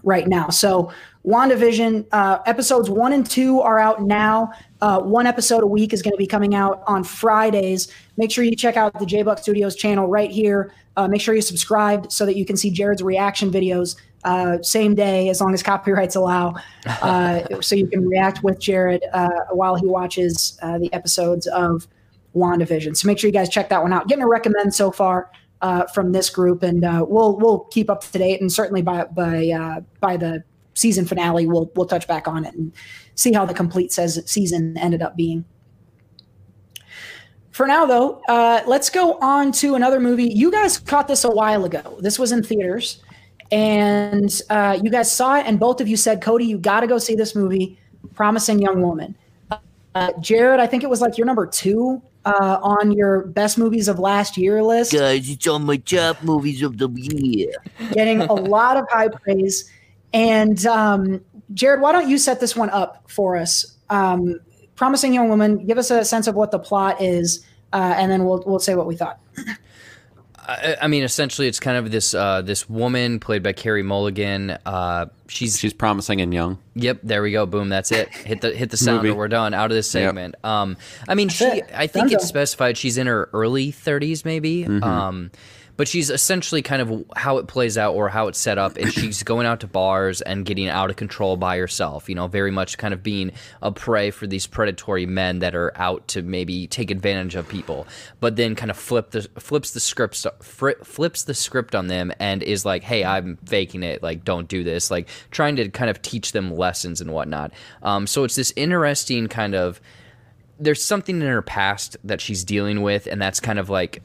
right 0.02 0.26
now. 0.26 0.48
So 0.48 0.92
WandaVision 1.26 2.06
uh, 2.12 2.38
episodes 2.46 2.88
one 2.88 3.12
and 3.12 3.28
two 3.28 3.60
are 3.60 3.78
out 3.78 4.02
now. 4.02 4.52
Uh, 4.80 5.00
one 5.00 5.26
episode 5.26 5.62
a 5.62 5.66
week 5.66 5.92
is 5.92 6.02
going 6.02 6.12
to 6.12 6.18
be 6.18 6.26
coming 6.26 6.54
out 6.54 6.82
on 6.86 7.04
Fridays. 7.04 7.92
Make 8.16 8.30
sure 8.30 8.44
you 8.44 8.56
check 8.56 8.76
out 8.76 8.98
the 8.98 9.06
J 9.06 9.22
Buck 9.22 9.38
Studios 9.38 9.76
channel 9.76 10.06
right 10.06 10.30
here. 10.30 10.72
Uh, 10.96 11.08
make 11.08 11.20
sure 11.20 11.34
you 11.34 11.42
subscribe 11.42 12.10
so 12.10 12.24
that 12.26 12.36
you 12.36 12.44
can 12.44 12.56
see 12.56 12.70
Jared's 12.70 13.02
reaction 13.02 13.50
videos 13.50 13.96
uh, 14.24 14.58
same 14.62 14.94
day 14.94 15.28
as 15.28 15.40
long 15.40 15.54
as 15.54 15.62
copyrights 15.62 16.16
allow. 16.16 16.54
Uh, 17.02 17.60
so 17.60 17.74
you 17.74 17.86
can 17.86 18.06
react 18.06 18.42
with 18.42 18.58
Jared 18.58 19.02
uh, 19.12 19.28
while 19.50 19.74
he 19.74 19.86
watches 19.86 20.58
uh, 20.62 20.78
the 20.78 20.92
episodes 20.92 21.46
of 21.46 21.86
WandaVision. 22.34 22.96
So 22.96 23.06
make 23.06 23.18
sure 23.18 23.28
you 23.28 23.32
guys 23.32 23.48
check 23.48 23.68
that 23.68 23.82
one 23.82 23.92
out. 23.92 24.08
Getting 24.08 24.24
a 24.24 24.28
recommend 24.28 24.74
so 24.74 24.90
far 24.90 25.30
uh, 25.62 25.86
from 25.86 26.12
this 26.12 26.30
group, 26.30 26.62
and 26.62 26.84
uh, 26.84 27.04
we'll 27.06 27.36
we'll 27.36 27.60
keep 27.70 27.90
up 27.90 28.02
to 28.02 28.18
date, 28.18 28.40
and 28.40 28.52
certainly 28.52 28.82
by 28.82 29.04
by 29.04 29.48
uh, 29.50 29.80
by 30.00 30.16
the 30.16 30.42
season 30.74 31.04
finale, 31.04 31.46
we'll 31.46 31.70
we'll 31.74 31.86
touch 31.86 32.06
back 32.06 32.26
on 32.26 32.44
it 32.44 32.54
and 32.54 32.72
see 33.14 33.32
how 33.32 33.44
the 33.44 33.54
complete 33.54 33.92
says 33.92 34.20
season 34.26 34.76
ended 34.78 35.02
up 35.02 35.16
being. 35.16 35.44
For 37.50 37.66
now, 37.66 37.84
though, 37.84 38.22
uh, 38.28 38.62
let's 38.66 38.88
go 38.88 39.18
on 39.18 39.52
to 39.52 39.74
another 39.74 40.00
movie. 40.00 40.24
You 40.24 40.50
guys 40.50 40.78
caught 40.78 41.08
this 41.08 41.24
a 41.24 41.30
while 41.30 41.64
ago. 41.64 41.98
This 42.00 42.18
was 42.18 42.32
in 42.32 42.42
theaters, 42.42 43.02
and 43.50 44.40
uh, 44.48 44.78
you 44.82 44.90
guys 44.90 45.12
saw 45.12 45.36
it, 45.36 45.46
and 45.46 45.60
both 45.60 45.80
of 45.80 45.88
you 45.88 45.96
said, 45.96 46.22
"Cody, 46.22 46.46
you 46.46 46.58
got 46.58 46.80
to 46.80 46.86
go 46.86 46.98
see 46.98 47.14
this 47.14 47.34
movie." 47.34 47.78
Promising 48.14 48.60
Young 48.60 48.80
Woman. 48.80 49.14
Uh, 49.94 50.12
Jared, 50.20 50.58
I 50.58 50.66
think 50.66 50.82
it 50.82 50.88
was 50.88 51.00
like 51.00 51.18
your 51.18 51.26
number 51.26 51.46
two 51.46 52.02
uh, 52.24 52.58
on 52.62 52.92
your 52.92 53.26
best 53.26 53.58
movies 53.58 53.88
of 53.88 53.98
last 53.98 54.36
year 54.36 54.62
list. 54.62 54.92
Guys, 54.92 55.28
it's 55.28 55.46
on 55.46 55.64
my 55.64 55.76
top 55.76 56.22
movies 56.22 56.62
of 56.62 56.78
the 56.78 56.88
year. 56.90 57.52
Getting 57.92 58.22
a 58.22 58.32
lot 58.56 58.76
of 58.76 58.86
high 58.90 59.08
praise. 59.08 59.70
And 60.12 60.64
um, 60.66 61.24
Jared, 61.54 61.80
why 61.80 61.92
don't 61.92 62.08
you 62.08 62.18
set 62.18 62.40
this 62.40 62.56
one 62.56 62.70
up 62.70 63.04
for 63.08 63.36
us? 63.36 63.76
Um, 63.88 64.40
Promising 64.76 65.12
Young 65.12 65.28
Woman, 65.28 65.66
give 65.66 65.78
us 65.78 65.90
a 65.90 66.04
sense 66.04 66.26
of 66.26 66.34
what 66.34 66.50
the 66.50 66.58
plot 66.58 67.02
is, 67.02 67.44
uh, 67.72 67.94
and 67.96 68.10
then 68.10 68.24
we'll 68.24 68.42
we'll 68.46 68.58
say 68.58 68.74
what 68.74 68.86
we 68.86 68.96
thought. 68.96 69.20
I, 70.46 70.76
I 70.82 70.86
mean, 70.88 71.02
essentially, 71.02 71.46
it's 71.48 71.60
kind 71.60 71.76
of 71.76 71.90
this 71.90 72.14
uh, 72.14 72.42
this 72.42 72.68
woman 72.68 73.20
played 73.20 73.42
by 73.42 73.52
Carey 73.52 73.82
Mulligan. 73.82 74.50
Uh, 74.66 75.06
she's 75.28 75.58
She's 75.58 75.72
promising 75.72 76.20
and 76.20 76.32
young. 76.34 76.58
Yep, 76.74 77.00
there 77.02 77.22
we 77.22 77.30
go. 77.32 77.46
Boom, 77.46 77.68
that's 77.68 77.92
it. 77.92 78.08
Hit 78.08 78.40
the 78.40 78.50
hit 78.52 78.70
the 78.70 78.76
sound 78.76 78.98
Movie. 78.98 79.10
or 79.10 79.14
we're 79.16 79.28
done 79.28 79.54
out 79.54 79.70
of 79.70 79.74
this 79.76 79.92
Yep. 79.94 80.08
segment. 80.08 80.34
Um, 80.42 80.76
I 81.08 81.14
mean, 81.14 81.28
she. 81.28 81.62
I 81.74 81.86
think 81.86 82.10
it's 82.12 82.26
specified 82.26 82.76
she's 82.78 82.98
in 82.98 83.06
her 83.06 83.28
early 83.32 83.70
30s, 83.72 84.24
maybe. 84.24 84.64
Um, 84.66 85.30
but 85.80 85.88
she's 85.88 86.10
essentially 86.10 86.60
kind 86.60 86.82
of 86.82 87.04
how 87.16 87.38
it 87.38 87.46
plays 87.46 87.78
out 87.78 87.94
or 87.94 88.08
how 88.08 88.28
it's 88.28 88.38
set 88.38 88.58
up 88.58 88.76
is 88.76 88.92
she's 88.92 89.22
going 89.30 89.46
out 89.46 89.60
to 89.60 89.66
bars 89.66 90.20
and 90.20 90.44
getting 90.44 90.68
out 90.68 90.90
of 90.90 90.96
control 90.96 91.36
by 91.36 91.56
herself 91.56 92.08
you 92.08 92.14
know 92.14 92.26
very 92.26 92.50
much 92.50 92.78
kind 92.78 92.92
of 92.92 93.02
being 93.02 93.32
a 93.62 93.72
prey 93.72 94.10
for 94.10 94.26
these 94.26 94.46
predatory 94.46 95.06
men 95.06 95.38
that 95.38 95.54
are 95.54 95.72
out 95.76 96.06
to 96.06 96.22
maybe 96.22 96.66
take 96.66 96.90
advantage 96.90 97.34
of 97.34 97.48
people 97.48 97.86
but 98.20 98.36
then 98.36 98.54
kind 98.54 98.70
of 98.70 98.76
flip 98.76 99.10
the 99.10 99.22
flips 99.38 99.72
the 99.72 99.80
script 99.80 100.26
flips 100.42 101.24
the 101.24 101.34
script 101.34 101.74
on 101.74 101.86
them 101.86 102.12
and 102.20 102.42
is 102.42 102.64
like 102.64 102.82
hey 102.82 103.04
i'm 103.04 103.38
faking 103.46 103.82
it. 103.82 104.02
Like 104.02 104.24
don't 104.24 104.48
do 104.48 104.64
this. 104.64 104.90
Like 104.90 105.08
trying 105.30 105.56
to 105.56 105.68
kind 105.68 105.90
of 105.90 106.00
teach 106.02 106.32
them 106.32 106.54
lessons 106.56 107.00
and 107.00 107.12
whatnot. 107.12 107.52
Um, 107.82 108.06
so 108.06 108.24
it's 108.24 108.36
this 108.36 108.52
interesting 108.56 109.28
kind 109.28 109.54
of 109.54 109.80
there's 110.58 110.84
something 110.84 111.16
in 111.16 111.26
her 111.26 111.42
past 111.42 111.96
that 112.04 112.20
she's 112.20 112.44
dealing 112.44 112.82
with 112.82 113.06
and 113.06 113.20
that's 113.20 113.40
kind 113.40 113.58
of 113.58 113.70
like 113.70 114.02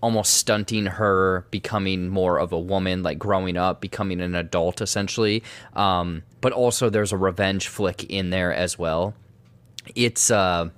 almost 0.00 0.34
stunting 0.34 0.86
her 0.86 1.46
becoming 1.50 2.08
more 2.08 2.38
of 2.38 2.52
a 2.52 2.58
woman 2.58 3.02
like 3.02 3.18
growing 3.18 3.56
up 3.56 3.80
becoming 3.80 4.20
an 4.20 4.34
adult 4.34 4.80
essentially. 4.80 5.42
Um, 5.74 6.22
but 6.40 6.52
also 6.52 6.90
there's 6.90 7.12
a 7.12 7.16
revenge 7.16 7.68
flick 7.68 8.04
in 8.04 8.30
there 8.30 8.52
as 8.52 8.78
well. 8.78 9.14
It's 9.94 10.30
uh 10.30 10.70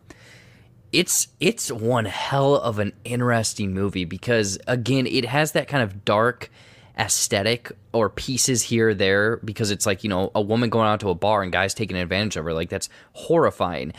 it's 0.93 1.29
it's 1.41 1.73
one 1.73 2.05
hell 2.05 2.57
of 2.57 2.79
an 2.79 2.93
interesting 3.05 3.73
movie 3.73 4.05
because 4.05 4.59
again 4.67 5.07
it 5.07 5.25
has 5.25 5.53
that 5.53 5.69
kind 5.69 5.83
of 5.83 6.05
dark 6.05 6.51
aesthetic 6.99 7.73
or 7.93 8.11
pieces 8.11 8.63
here 8.63 8.91
or 8.91 8.95
there 8.95 9.39
because 9.39 9.71
it's 9.71 9.87
like 9.87 10.05
you 10.05 10.11
know 10.11 10.31
a 10.35 10.41
woman 10.41 10.71
going 10.71 10.87
out 10.87 11.01
to 11.01 11.09
a 11.11 11.15
bar 11.15 11.43
and 11.43 11.53
guys 11.53 11.75
taking 11.75 11.97
advantage 11.97 12.37
of 12.37 12.45
her. 12.45 12.53
Like 12.53 12.69
that's 12.69 12.89
horrifying. 13.13 13.93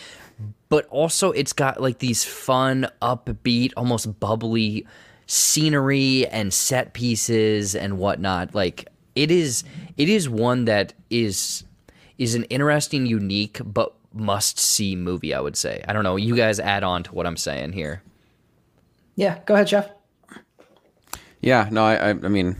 But 0.69 0.87
also 0.87 1.31
it's 1.31 1.53
got 1.53 1.81
like 1.81 1.99
these 1.99 2.23
fun 2.23 2.87
upbeat 3.01 3.73
almost 3.77 4.19
bubbly 4.19 4.85
scenery 5.27 6.27
and 6.27 6.53
set 6.53 6.93
pieces 6.93 7.75
and 7.75 7.97
whatnot 7.97 8.53
like 8.53 8.87
it 9.15 9.31
is 9.31 9.63
it 9.97 10.09
is 10.09 10.27
one 10.29 10.65
that 10.65 10.93
is 11.09 11.63
is 12.17 12.35
an 12.35 12.43
interesting 12.45 13.05
unique 13.05 13.59
but 13.65 13.93
must 14.13 14.59
see 14.59 14.95
movie 14.95 15.33
i 15.33 15.39
would 15.39 15.55
say 15.57 15.83
i 15.87 15.93
don't 15.93 16.03
know 16.03 16.15
you 16.17 16.35
guys 16.35 16.59
add 16.59 16.83
on 16.83 17.03
to 17.03 17.11
what 17.13 17.25
i'm 17.25 17.37
saying 17.37 17.71
here 17.73 18.01
Yeah, 19.15 19.39
go 19.45 19.53
ahead, 19.53 19.67
Jeff. 19.67 19.89
Yeah, 21.41 21.67
no, 21.71 21.83
I, 21.83 21.95
I, 21.95 22.09
I 22.09 22.13
mean, 22.29 22.55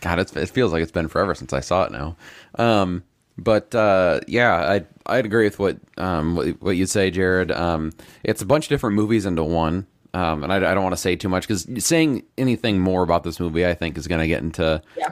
God, 0.00 0.18
it's, 0.18 0.36
it 0.36 0.50
feels 0.50 0.72
like 0.72 0.82
it's 0.82 0.92
been 0.92 1.08
forever 1.08 1.34
since 1.34 1.52
I 1.52 1.60
saw 1.60 1.84
it 1.84 1.92
now. 1.92 2.16
Um, 2.56 3.02
but 3.38 3.74
uh, 3.74 4.20
yeah, 4.28 4.54
I 4.54 4.84
I'd 5.06 5.24
agree 5.26 5.44
with 5.44 5.58
what 5.58 5.78
um 5.98 6.36
what, 6.36 6.62
what 6.62 6.76
you 6.76 6.86
say, 6.86 7.10
Jared. 7.10 7.50
Um, 7.52 7.92
it's 8.22 8.42
a 8.42 8.46
bunch 8.46 8.66
of 8.66 8.68
different 8.68 8.96
movies 8.96 9.26
into 9.26 9.42
one. 9.44 9.86
Um, 10.16 10.42
and 10.44 10.52
I, 10.52 10.56
I 10.56 10.74
don't 10.74 10.82
want 10.82 10.94
to 10.94 11.00
say 11.00 11.16
too 11.16 11.28
much 11.28 11.46
because 11.46 11.66
saying 11.84 12.22
anything 12.38 12.80
more 12.80 13.02
about 13.02 13.22
this 13.24 13.38
movie, 13.40 13.66
I 13.66 13.74
think, 13.74 13.98
is 13.98 14.06
going 14.08 14.20
to 14.20 14.26
get 14.28 14.42
into 14.42 14.80
Yeah. 14.96 15.10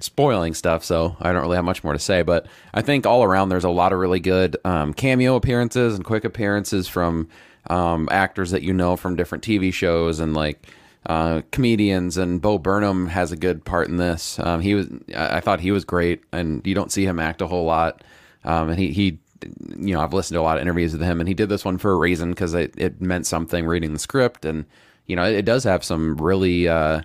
spoiling 0.00 0.54
stuff, 0.54 0.84
so 0.84 1.16
I 1.20 1.32
don't 1.32 1.42
really 1.42 1.56
have 1.56 1.64
much 1.64 1.84
more 1.84 1.92
to 1.92 1.98
say. 1.98 2.22
But 2.22 2.46
I 2.72 2.82
think 2.82 3.06
all 3.06 3.22
around 3.22 3.48
there's 3.48 3.64
a 3.64 3.70
lot 3.70 3.92
of 3.92 3.98
really 3.98 4.20
good 4.20 4.56
um, 4.64 4.94
cameo 4.94 5.36
appearances 5.36 5.94
and 5.94 6.04
quick 6.04 6.24
appearances 6.24 6.88
from 6.88 7.28
um, 7.70 8.08
actors 8.10 8.50
that 8.50 8.62
you 8.62 8.72
know 8.72 8.96
from 8.96 9.16
different 9.16 9.44
TV 9.44 9.72
shows 9.72 10.20
and 10.20 10.34
like 10.34 10.68
uh, 11.06 11.42
comedians. 11.52 12.16
And 12.16 12.40
Bo 12.40 12.58
Burnham 12.58 13.06
has 13.08 13.30
a 13.32 13.36
good 13.36 13.64
part 13.64 13.88
in 13.88 13.96
this. 13.96 14.38
Um, 14.38 14.60
he 14.60 14.74
was, 14.74 14.88
I 15.16 15.36
I 15.36 15.40
thought 15.40 15.60
he 15.60 15.70
was 15.70 15.84
great, 15.84 16.22
and 16.32 16.66
you 16.66 16.74
don't 16.74 16.90
see 16.92 17.04
him 17.04 17.18
act 17.20 17.42
a 17.42 17.46
whole 17.46 17.64
lot. 17.64 18.02
Um, 18.44 18.70
and 18.70 18.78
he, 18.78 18.90
he, 18.92 19.18
you 19.42 19.94
know, 19.94 20.00
I've 20.00 20.12
listened 20.12 20.36
to 20.36 20.40
a 20.40 20.42
lot 20.42 20.56
of 20.56 20.62
interviews 20.62 20.92
with 20.92 21.02
him, 21.02 21.20
and 21.20 21.28
he 21.28 21.34
did 21.34 21.48
this 21.48 21.64
one 21.64 21.78
for 21.78 21.92
a 21.92 21.96
reason 21.96 22.30
because 22.30 22.54
it, 22.54 22.74
it 22.76 23.00
meant 23.00 23.26
something 23.26 23.66
reading 23.66 23.92
the 23.92 23.98
script, 23.98 24.44
and 24.44 24.64
you 25.06 25.16
know, 25.16 25.24
it, 25.24 25.34
it 25.34 25.44
does 25.44 25.64
have 25.64 25.84
some 25.84 26.16
really. 26.16 26.68
Uh, 26.68 27.02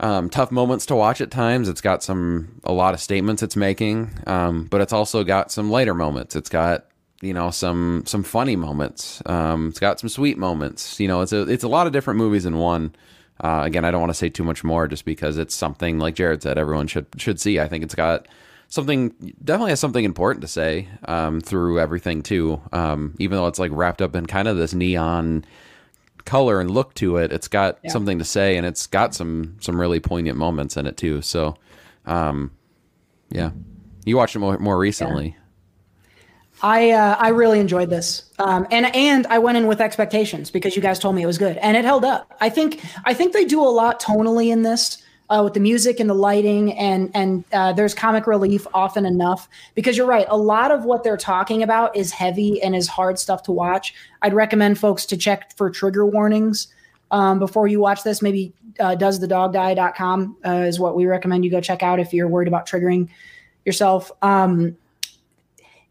um, 0.00 0.28
tough 0.28 0.50
moments 0.50 0.86
to 0.86 0.96
watch 0.96 1.20
at 1.20 1.30
times. 1.30 1.68
It's 1.68 1.80
got 1.80 2.02
some 2.02 2.60
a 2.64 2.72
lot 2.72 2.94
of 2.94 3.00
statements 3.00 3.42
it's 3.42 3.54
making, 3.54 4.10
um, 4.26 4.64
but 4.64 4.80
it's 4.80 4.92
also 4.92 5.22
got 5.22 5.52
some 5.52 5.70
lighter 5.70 5.94
moments. 5.94 6.34
It's 6.34 6.48
got 6.48 6.86
you 7.22 7.32
know 7.32 7.50
some 7.50 8.02
some 8.06 8.22
funny 8.22 8.56
moments. 8.56 9.22
Um, 9.26 9.68
it's 9.68 9.80
got 9.80 10.00
some 10.00 10.08
sweet 10.08 10.36
moments. 10.36 10.98
You 10.98 11.08
know, 11.08 11.20
it's 11.20 11.32
a 11.32 11.42
it's 11.42 11.64
a 11.64 11.68
lot 11.68 11.86
of 11.86 11.92
different 11.92 12.18
movies 12.18 12.44
in 12.44 12.58
one. 12.58 12.94
Uh, 13.40 13.62
again, 13.64 13.84
I 13.84 13.90
don't 13.90 14.00
want 14.00 14.10
to 14.10 14.18
say 14.18 14.28
too 14.28 14.44
much 14.44 14.62
more 14.62 14.86
just 14.86 15.04
because 15.04 15.38
it's 15.38 15.54
something 15.54 15.98
like 15.98 16.14
Jared 16.14 16.42
said 16.42 16.58
everyone 16.58 16.86
should 16.86 17.06
should 17.16 17.40
see. 17.40 17.60
I 17.60 17.68
think 17.68 17.84
it's 17.84 17.94
got 17.94 18.26
something 18.68 19.34
definitely 19.42 19.70
has 19.70 19.80
something 19.80 20.04
important 20.04 20.42
to 20.42 20.48
say 20.48 20.88
um, 21.06 21.40
through 21.40 21.80
everything 21.80 22.22
too. 22.22 22.60
Um, 22.72 23.14
even 23.18 23.36
though 23.36 23.46
it's 23.46 23.58
like 23.58 23.70
wrapped 23.72 24.02
up 24.02 24.16
in 24.16 24.26
kind 24.26 24.48
of 24.48 24.56
this 24.56 24.74
neon 24.74 25.44
color 26.24 26.58
and 26.58 26.70
look 26.70 26.94
to 26.94 27.18
it 27.18 27.30
it's 27.30 27.48
got 27.48 27.78
something 27.88 28.18
to 28.18 28.24
say 28.24 28.56
and 28.56 28.64
it's 28.64 28.86
got 28.86 29.14
some 29.14 29.58
some 29.60 29.78
really 29.78 30.00
poignant 30.00 30.38
moments 30.38 30.76
in 30.76 30.86
it 30.86 30.96
too. 30.96 31.20
So 31.20 31.56
um 32.06 32.50
yeah. 33.30 33.50
You 34.04 34.16
watched 34.16 34.36
it 34.36 34.38
more, 34.38 34.58
more 34.58 34.78
recently. 34.78 35.36
I 36.62 36.92
uh, 36.92 37.16
I 37.18 37.28
really 37.28 37.58
enjoyed 37.58 37.90
this, 37.90 38.30
um, 38.38 38.66
and 38.70 38.94
and 38.94 39.26
I 39.26 39.38
went 39.38 39.58
in 39.58 39.66
with 39.66 39.80
expectations 39.80 40.50
because 40.50 40.76
you 40.76 40.82
guys 40.82 40.98
told 40.98 41.14
me 41.14 41.22
it 41.22 41.26
was 41.26 41.36
good, 41.36 41.56
and 41.58 41.76
it 41.76 41.84
held 41.84 42.04
up. 42.04 42.32
I 42.40 42.48
think 42.48 42.80
I 43.04 43.12
think 43.12 43.32
they 43.32 43.44
do 43.44 43.60
a 43.60 43.68
lot 43.68 44.00
tonally 44.00 44.52
in 44.52 44.62
this 44.62 45.02
uh, 45.30 45.40
with 45.42 45.54
the 45.54 45.60
music 45.60 46.00
and 46.00 46.08
the 46.08 46.14
lighting, 46.14 46.72
and 46.74 47.10
and 47.14 47.44
uh, 47.52 47.72
there's 47.72 47.94
comic 47.94 48.26
relief 48.26 48.66
often 48.74 49.06
enough 49.06 49.48
because 49.74 49.96
you're 49.96 50.06
right. 50.06 50.26
A 50.28 50.36
lot 50.36 50.70
of 50.70 50.84
what 50.84 51.02
they're 51.02 51.16
talking 51.16 51.62
about 51.62 51.96
is 51.96 52.12
heavy 52.12 52.62
and 52.62 52.76
is 52.76 52.88
hard 52.88 53.18
stuff 53.18 53.42
to 53.44 53.52
watch. 53.52 53.94
I'd 54.22 54.34
recommend 54.34 54.78
folks 54.78 55.06
to 55.06 55.16
check 55.16 55.56
for 55.56 55.70
trigger 55.70 56.04
warnings 56.06 56.68
um, 57.10 57.38
before 57.38 57.66
you 57.68 57.80
watch 57.80 58.02
this. 58.02 58.20
Maybe 58.20 58.52
uh, 58.80 58.96
doesthedogdie.com 58.96 60.36
uh, 60.44 60.50
is 60.50 60.78
what 60.78 60.96
we 60.96 61.06
recommend 61.06 61.44
you 61.44 61.50
go 61.50 61.60
check 61.60 61.82
out 61.82 62.00
if 62.00 62.12
you're 62.12 62.28
worried 62.28 62.48
about 62.48 62.68
triggering 62.68 63.08
yourself. 63.64 64.12
Um, 64.22 64.76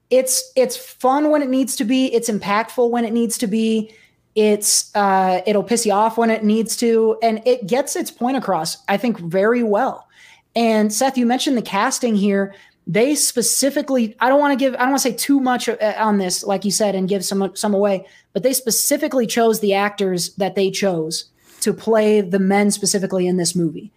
it's 0.10 0.52
it's 0.56 0.78
fun 0.78 1.32
when 1.32 1.42
it 1.42 1.50
needs 1.50 1.76
to 1.78 1.84
be 1.84 2.14
it's 2.14 2.30
impactful 2.30 2.90
when 2.92 3.04
it 3.04 3.14
needs 3.14 3.36
to 3.40 3.48
be 3.48 3.92
it's 4.36 4.96
uh 4.96 5.42
it'll 5.46 5.64
piss 5.64 5.86
you 5.86 5.94
off 5.94 6.18
when 6.18 6.30
it 6.30 6.44
needs 6.44 6.76
to 6.76 7.18
and 7.22 7.42
it 7.46 7.68
gets 7.68 7.96
its 7.96 8.10
point 8.10 8.36
across 8.36 8.78
i 8.88 8.98
think 8.98 9.20
very 9.20 9.64
well. 9.64 10.08
And 10.56 10.92
seth 10.92 11.18
you 11.18 11.26
mentioned 11.26 11.58
the 11.58 11.62
casting 11.62 12.16
here. 12.16 12.54
They 12.86 13.16
specifically 13.16 14.16
i 14.20 14.30
don't 14.30 14.40
want 14.40 14.58
to 14.58 14.64
give 14.64 14.74
i 14.76 14.80
don't 14.80 14.90
want 14.90 15.02
to 15.02 15.10
say 15.10 15.16
too 15.16 15.40
much 15.40 15.70
uh, 15.70 15.94
on 15.98 16.18
this 16.18 16.44
like 16.44 16.66
you 16.66 16.72
said 16.72 16.96
and 16.96 17.08
give 17.08 17.24
some 17.24 17.56
some 17.56 17.74
away 17.74 18.06
but 18.34 18.44
they 18.44 18.54
specifically 18.54 19.26
chose 19.28 19.60
the 19.60 19.74
actors 19.74 20.34
that 20.36 20.56
they 20.56 20.70
chose 20.72 21.26
to 21.64 21.74
play 21.74 22.20
the 22.20 22.40
men 22.40 22.72
specifically 22.72 23.26
in 23.26 23.38
this 23.38 23.56
movie. 23.56 23.90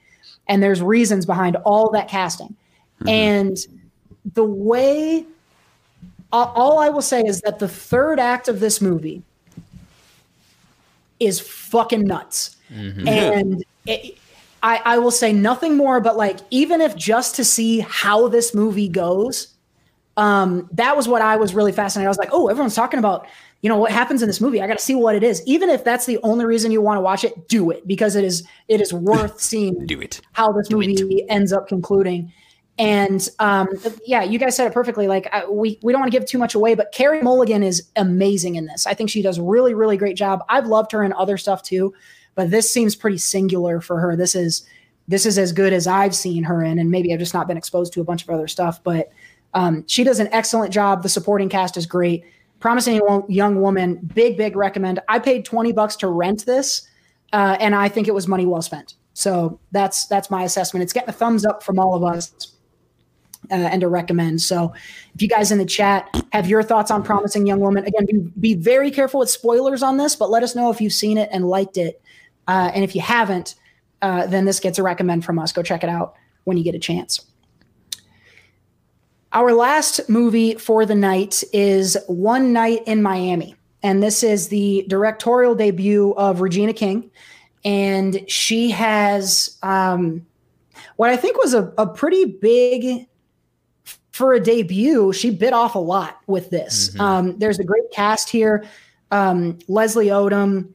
And 0.46 0.62
there's 0.62 0.80
reasons 0.80 1.26
behind 1.26 1.56
all 1.56 1.90
that 1.90 2.08
casting. 2.08 2.54
And 3.08 3.56
the 4.34 4.44
way 4.44 5.26
all 6.32 6.78
I 6.78 6.88
will 6.90 7.02
say 7.02 7.22
is 7.22 7.40
that 7.40 7.58
the 7.58 7.68
third 7.68 8.20
act 8.20 8.46
of 8.46 8.60
this 8.60 8.80
movie 8.80 9.22
is 11.20 11.40
fucking 11.40 12.05
nuts. 12.05 12.56
And 12.70 13.64
it, 13.86 14.18
I, 14.62 14.80
I 14.84 14.98
will 14.98 15.10
say 15.12 15.32
nothing 15.32 15.76
more, 15.76 16.01
but 16.01 16.16
like, 16.16 16.38
even 16.51 16.80
if 16.80 16.97
just 16.97 17.36
to 17.36 17.44
see 17.44 17.80
how 17.80 18.28
this 18.28 18.55
movie 18.55 18.88
goes, 18.88 19.48
Um, 20.16 20.68
that 20.72 20.97
was 20.97 21.06
what 21.09 21.20
I 21.22 21.36
was 21.36 21.55
really 21.55 21.72
fascinated. 21.72 22.06
I 22.06 22.10
was 22.10 22.18
like, 22.18 22.30
oh, 22.32 22.48
everyone's 22.48 22.74
talking 22.74 22.98
about, 22.98 23.26
you 23.60 23.68
know, 23.68 23.76
what 23.76 23.93
happens 23.93 24.22
in 24.22 24.28
this 24.28 24.40
movie. 24.40 24.62
I 24.62 24.66
got 24.66 24.78
to 24.78 24.84
see 24.84 24.94
what 24.94 25.14
it 25.14 25.22
is. 25.22 25.43
Even 25.47 25.68
if 25.68 25.84
that's 25.84 26.06
the 26.06 26.18
only 26.22 26.44
reason 26.47 26.72
you 26.72 26.80
want 26.80 26.97
to 26.97 27.02
watch 27.02 27.22
it, 27.22 27.48
do 27.48 27.70
it 27.70 27.86
because 27.86 28.16
it 28.16 28.24
is 28.24 28.43
it 28.68 28.80
is 28.80 28.93
worth 28.93 29.38
seeing 29.51 29.86
Do 29.86 30.01
it. 30.01 30.20
how 30.32 30.52
this 30.52 30.70
movie 30.70 31.28
ends 31.28 31.52
up 31.52 31.68
concluding. 31.68 32.32
And 32.78 33.26
um, 33.38 33.68
yeah, 34.04 34.22
you 34.22 34.38
guys 34.38 34.54
said 34.54 34.66
it 34.66 34.74
perfectly. 34.74 35.08
Like 35.08 35.28
uh, 35.32 35.42
we 35.50 35.78
we 35.82 35.92
don't 35.92 36.00
want 36.00 36.12
to 36.12 36.18
give 36.18 36.28
too 36.28 36.38
much 36.38 36.54
away, 36.54 36.74
but 36.74 36.92
Carey 36.92 37.22
Mulligan 37.22 37.62
is 37.62 37.88
amazing 37.96 38.56
in 38.56 38.66
this. 38.66 38.86
I 38.86 38.92
think 38.92 39.08
she 39.08 39.22
does 39.22 39.40
really 39.40 39.72
really 39.72 39.96
great 39.96 40.16
job. 40.16 40.44
I've 40.50 40.66
loved 40.66 40.92
her 40.92 41.02
in 41.02 41.12
other 41.14 41.38
stuff 41.38 41.62
too, 41.62 41.94
but 42.34 42.50
this 42.50 42.70
seems 42.70 42.94
pretty 42.94 43.16
singular 43.16 43.80
for 43.80 43.98
her. 43.98 44.14
This 44.14 44.34
is 44.34 44.68
this 45.08 45.24
is 45.24 45.38
as 45.38 45.52
good 45.52 45.72
as 45.72 45.86
I've 45.86 46.14
seen 46.14 46.44
her 46.44 46.62
in, 46.62 46.78
and 46.78 46.90
maybe 46.90 47.14
I've 47.14 47.18
just 47.18 47.32
not 47.32 47.48
been 47.48 47.56
exposed 47.56 47.94
to 47.94 48.02
a 48.02 48.04
bunch 48.04 48.22
of 48.24 48.30
other 48.30 48.48
stuff. 48.48 48.82
But 48.84 49.10
um, 49.54 49.84
she 49.86 50.04
does 50.04 50.20
an 50.20 50.28
excellent 50.32 50.70
job. 50.70 51.02
The 51.02 51.08
supporting 51.08 51.48
cast 51.48 51.78
is 51.78 51.86
great. 51.86 52.24
Promising 52.60 53.00
young 53.28 53.60
woman, 53.62 53.96
big 54.14 54.36
big 54.36 54.54
recommend. 54.54 55.00
I 55.08 55.18
paid 55.18 55.46
twenty 55.46 55.72
bucks 55.72 55.96
to 55.96 56.08
rent 56.08 56.44
this, 56.44 56.86
uh, 57.32 57.56
and 57.58 57.74
I 57.74 57.88
think 57.88 58.06
it 58.06 58.14
was 58.14 58.28
money 58.28 58.44
well 58.44 58.60
spent. 58.60 58.94
So 59.14 59.58
that's 59.72 60.06
that's 60.08 60.30
my 60.30 60.42
assessment. 60.42 60.82
It's 60.82 60.92
getting 60.92 61.08
a 61.08 61.12
thumbs 61.12 61.46
up 61.46 61.62
from 61.62 61.78
all 61.78 61.94
of 61.94 62.04
us 62.04 62.52
uh, 63.51 63.55
and 63.55 63.81
to 63.81 63.89
recommend. 63.89 64.43
So, 64.43 64.73
if 65.14 65.23
you 65.23 65.28
guys 65.28 65.51
in 65.51 65.59
the 65.59 65.66
chat 65.66 66.09
have 66.32 66.47
your 66.47 66.62
thoughts 66.62 66.90
on 66.90 67.02
Promising 67.02 67.47
Young 67.47 67.60
Woman, 67.60 67.85
again, 67.85 68.06
be, 68.06 68.18
be 68.40 68.55
very 68.55 68.90
careful 68.90 69.20
with 69.20 69.31
spoilers 69.31 69.82
on 69.82 69.97
this, 69.97 70.16
but 70.16 70.31
let 70.31 70.43
us 70.43 70.55
know 70.55 70.70
if 70.70 70.81
you've 70.81 70.93
seen 70.93 71.18
it 71.18 71.28
and 71.32 71.48
liked 71.48 71.77
it. 71.77 72.01
Uh, 72.48 72.70
and 72.74 72.85
if 72.85 72.94
you 72.94 73.01
haven't, 73.01 73.55
uh, 74.02 74.27
then 74.27 74.44
this 74.44 74.60
gets 74.60 74.78
a 74.78 74.82
recommend 74.82 75.24
from 75.24 75.39
us. 75.39 75.52
Go 75.52 75.62
check 75.62 75.82
it 75.82 75.90
out 75.90 76.14
when 76.44 76.56
you 76.56 76.64
get 76.64 76.74
a 76.74 76.78
chance. 76.78 77.24
Our 79.32 79.52
last 79.52 80.09
movie 80.09 80.55
for 80.55 80.86
the 80.86 80.94
night 80.94 81.43
is 81.52 81.97
One 82.06 82.52
Night 82.52 82.82
in 82.86 83.02
Miami. 83.02 83.55
And 83.82 84.02
this 84.02 84.23
is 84.23 84.48
the 84.48 84.85
directorial 84.89 85.55
debut 85.55 86.14
of 86.16 86.40
Regina 86.40 86.73
King. 86.73 87.10
And 87.64 88.28
she 88.31 88.70
has 88.70 89.59
um, 89.62 90.24
what 90.97 91.10
I 91.10 91.16
think 91.16 91.36
was 91.36 91.52
a, 91.52 91.73
a 91.77 91.86
pretty 91.86 92.24
big 92.24 93.06
for 94.16 94.32
a 94.32 94.40
debut, 94.40 95.12
she 95.12 95.28
bit 95.28 95.52
off 95.52 95.74
a 95.74 95.78
lot 95.78 96.20
with 96.26 96.48
this. 96.48 96.98
Um, 96.98 97.38
there's 97.38 97.59
a 97.59 97.64
great 97.64 97.90
cast 97.93 98.30
here. 98.30 98.64
Um, 99.10 99.59
Leslie 99.68 100.06
Odom. 100.06 100.70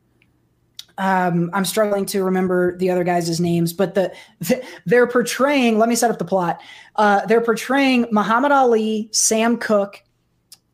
Um, 0.99 1.49
I'm 1.51 1.65
struggling 1.65 2.05
to 2.07 2.23
remember 2.23 2.77
the 2.77 2.91
other 2.91 3.03
guys' 3.03 3.39
names, 3.39 3.73
but 3.73 3.95
the, 3.95 4.13
they're 4.85 5.07
portraying. 5.07 5.80
Let 5.80 5.89
me 5.89 5.95
set 5.95 6.11
up 6.11 6.19
the 6.19 6.26
plot. 6.26 6.61
Uh, 6.97 7.26
they're 7.26 7.41
portraying 7.41 8.05
Muhammad 8.11 8.51
Ali, 8.51 9.09
Sam 9.11 9.57
Cooke, 9.57 10.03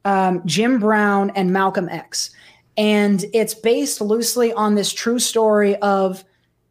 um, 0.04 0.42
Jim 0.46 0.78
Brown, 0.78 1.32
and 1.36 1.54
Malcolm 1.54 1.88
X, 1.88 2.32
and 2.76 3.24
it's 3.34 3.54
based 3.54 4.02
loosely 4.02 4.52
on 4.52 4.76
this 4.76 4.92
true 4.92 5.20
story 5.20 5.78
of 5.78 6.26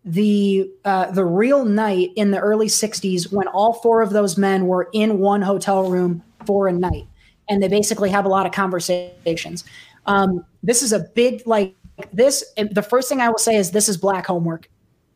the 0.06 0.70
uh, 0.84 1.10
the 1.10 1.24
real 1.24 1.64
night 1.64 2.10
in 2.14 2.30
the 2.30 2.38
early 2.38 2.68
60s 2.68 3.32
when 3.32 3.48
all 3.48 3.74
four 3.74 4.02
of 4.02 4.10
those 4.10 4.38
men 4.38 4.68
were 4.68 4.88
in 4.92 5.18
one 5.18 5.42
hotel 5.42 5.90
room 5.90 6.22
for 6.46 6.68
a 6.68 6.72
night 6.72 7.06
and 7.48 7.60
they 7.60 7.66
basically 7.66 8.08
have 8.08 8.24
a 8.24 8.28
lot 8.28 8.46
of 8.46 8.52
conversations. 8.52 9.64
Um, 10.06 10.46
this 10.62 10.82
is 10.82 10.92
a 10.92 11.00
big 11.00 11.42
like 11.44 11.74
this 12.12 12.44
the 12.56 12.82
first 12.82 13.08
thing 13.08 13.22
i 13.22 13.28
will 13.28 13.38
say 13.38 13.56
is 13.56 13.70
this 13.70 13.88
is 13.88 13.96
black 13.96 14.26
homework 14.26 14.68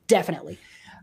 definitely. 0.09 0.59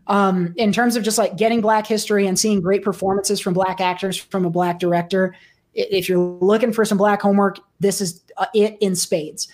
Um, 0.06 0.54
in 0.56 0.72
terms 0.72 0.96
of 0.96 1.02
just 1.02 1.18
like 1.18 1.36
getting 1.36 1.60
black 1.60 1.86
history 1.86 2.26
and 2.26 2.38
seeing 2.38 2.60
great 2.60 2.82
performances 2.82 3.40
from 3.40 3.54
black 3.54 3.80
actors 3.80 4.16
from 4.16 4.44
a 4.44 4.50
black 4.50 4.78
director 4.78 5.34
if 5.74 6.08
you're 6.08 6.18
looking 6.18 6.72
for 6.72 6.84
some 6.84 6.98
black 6.98 7.22
homework 7.22 7.58
this 7.80 8.02
is 8.02 8.22
uh, 8.36 8.46
it 8.54 8.76
in 8.80 8.94
spades. 8.94 9.48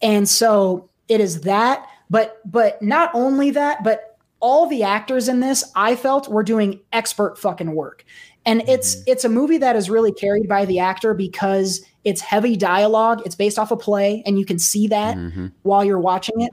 And 0.00 0.28
so 0.28 0.88
it 1.08 1.20
is 1.20 1.40
that 1.42 1.86
but 2.10 2.40
but 2.44 2.80
not 2.82 3.10
only 3.14 3.50
that 3.50 3.82
but 3.82 4.18
all 4.40 4.66
the 4.66 4.82
actors 4.82 5.28
in 5.28 5.40
this 5.40 5.64
i 5.76 5.94
felt 5.94 6.28
were 6.28 6.42
doing 6.42 6.80
expert 6.92 7.38
fucking 7.38 7.74
work. 7.74 8.04
And 8.46 8.62
it's 8.68 8.96
mm-hmm. 8.96 9.04
it's 9.06 9.24
a 9.24 9.28
movie 9.28 9.58
that 9.58 9.76
is 9.76 9.90
really 9.90 10.12
carried 10.12 10.48
by 10.48 10.64
the 10.64 10.78
actor 10.78 11.14
because 11.14 11.84
it's 12.04 12.20
heavy 12.20 12.56
dialogue. 12.56 13.22
It's 13.26 13.34
based 13.34 13.58
off 13.58 13.70
a 13.70 13.76
play 13.76 14.22
and 14.24 14.38
you 14.38 14.46
can 14.46 14.58
see 14.58 14.86
that 14.88 15.16
mm-hmm. 15.16 15.48
while 15.62 15.84
you're 15.84 16.00
watching 16.00 16.40
it. 16.40 16.52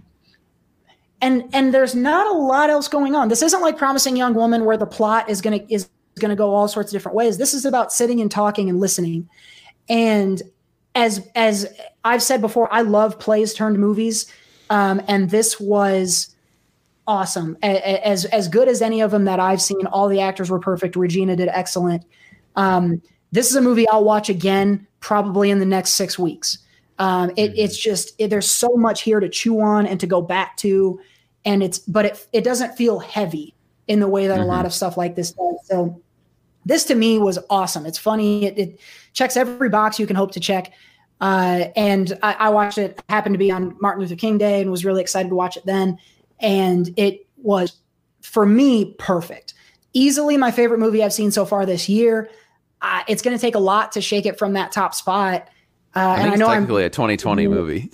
And 1.21 1.49
and 1.53 1.73
there's 1.73 1.95
not 1.95 2.27
a 2.27 2.37
lot 2.37 2.69
else 2.69 2.87
going 2.87 3.15
on. 3.15 3.29
This 3.29 3.41
isn't 3.41 3.61
like 3.61 3.77
promising 3.77 4.17
young 4.17 4.33
woman 4.33 4.65
where 4.65 4.77
the 4.77 4.85
plot 4.85 5.29
is 5.29 5.41
gonna 5.41 5.61
is 5.69 5.89
gonna 6.19 6.35
go 6.35 6.53
all 6.53 6.67
sorts 6.67 6.91
of 6.91 6.93
different 6.93 7.15
ways. 7.15 7.37
This 7.37 7.53
is 7.53 7.65
about 7.65 7.93
sitting 7.93 8.19
and 8.19 8.29
talking 8.29 8.69
and 8.69 8.79
listening. 8.79 9.29
And 9.87 10.41
as 10.93 11.25
as 11.35 11.67
I've 12.03 12.21
said 12.21 12.41
before, 12.41 12.71
I 12.71 12.81
love 12.81 13.17
plays 13.17 13.53
turned 13.53 13.79
movies, 13.79 14.31
um, 14.69 15.01
and 15.07 15.29
this 15.29 15.59
was 15.59 16.35
awesome. 17.07 17.57
A- 17.63 18.05
As 18.07 18.25
as 18.25 18.47
good 18.47 18.67
as 18.67 18.81
any 18.81 19.01
of 19.01 19.11
them 19.11 19.25
that 19.25 19.39
I've 19.39 19.61
seen. 19.61 19.85
All 19.87 20.07
the 20.07 20.19
actors 20.19 20.49
were 20.49 20.59
perfect. 20.59 20.95
Regina 20.95 21.35
did 21.35 21.49
excellent. 21.49 22.03
Um, 22.55 23.01
this 23.31 23.49
is 23.49 23.55
a 23.55 23.61
movie 23.61 23.87
I'll 23.89 24.03
watch 24.03 24.29
again 24.29 24.85
probably 24.99 25.51
in 25.51 25.59
the 25.59 25.65
next 25.65 25.91
six 25.91 26.17
weeks. 26.17 26.59
Um, 26.99 27.29
it, 27.37 27.53
It's 27.55 27.77
just 27.77 28.13
it, 28.17 28.29
there's 28.29 28.49
so 28.49 28.69
much 28.75 29.03
here 29.03 29.19
to 29.19 29.29
chew 29.29 29.61
on 29.61 29.85
and 29.85 29.99
to 29.99 30.07
go 30.07 30.21
back 30.21 30.57
to, 30.57 30.99
and 31.45 31.61
it's 31.61 31.79
but 31.79 32.05
it 32.05 32.27
it 32.33 32.43
doesn't 32.43 32.75
feel 32.75 32.99
heavy 32.99 33.53
in 33.87 33.99
the 33.99 34.07
way 34.07 34.27
that 34.27 34.39
a 34.39 34.43
lot 34.43 34.65
of 34.65 34.73
stuff 34.73 34.97
like 34.97 35.15
this 35.15 35.31
does. 35.31 35.55
So 35.63 36.01
this 36.65 36.83
to 36.85 36.95
me 36.95 37.19
was 37.19 37.39
awesome. 37.49 37.85
It's 37.85 37.97
funny. 37.97 38.45
It, 38.45 38.57
it 38.57 38.79
checks 39.13 39.37
every 39.37 39.69
box 39.69 39.97
you 39.99 40.05
can 40.07 40.15
hope 40.17 40.31
to 40.33 40.39
check. 40.41 40.73
Uh, 41.19 41.65
and 41.75 42.17
I, 42.21 42.33
I 42.33 42.49
watched 42.49 42.77
it. 42.77 43.01
Happened 43.09 43.33
to 43.33 43.39
be 43.39 43.51
on 43.51 43.75
Martin 43.81 44.01
Luther 44.01 44.15
King 44.15 44.37
Day, 44.37 44.61
and 44.61 44.71
was 44.71 44.85
really 44.85 45.01
excited 45.01 45.29
to 45.29 45.35
watch 45.35 45.57
it 45.57 45.65
then. 45.65 45.97
And 46.39 46.93
it 46.97 47.25
was 47.37 47.77
for 48.21 48.45
me 48.45 48.93
perfect. 48.99 49.53
Easily 49.93 50.37
my 50.37 50.51
favorite 50.51 50.79
movie 50.79 51.03
I've 51.03 51.13
seen 51.13 51.31
so 51.31 51.45
far 51.45 51.65
this 51.65 51.89
year. 51.89 52.29
Uh, 52.81 53.01
it's 53.07 53.21
going 53.23 53.35
to 53.35 53.41
take 53.41 53.55
a 53.55 53.59
lot 53.59 53.93
to 53.93 54.01
shake 54.01 54.25
it 54.27 54.37
from 54.37 54.53
that 54.53 54.71
top 54.71 54.93
spot. 54.93 55.47
Uh, 55.95 55.99
I 55.99 56.13
and 56.13 56.21
think 56.21 56.27
I 56.27 56.33
it's 56.33 56.39
know 56.39 56.47
I'm 56.47 56.61
technically 56.61 56.83
a 56.83 56.89
2020 56.89 57.47
movie. 57.47 57.89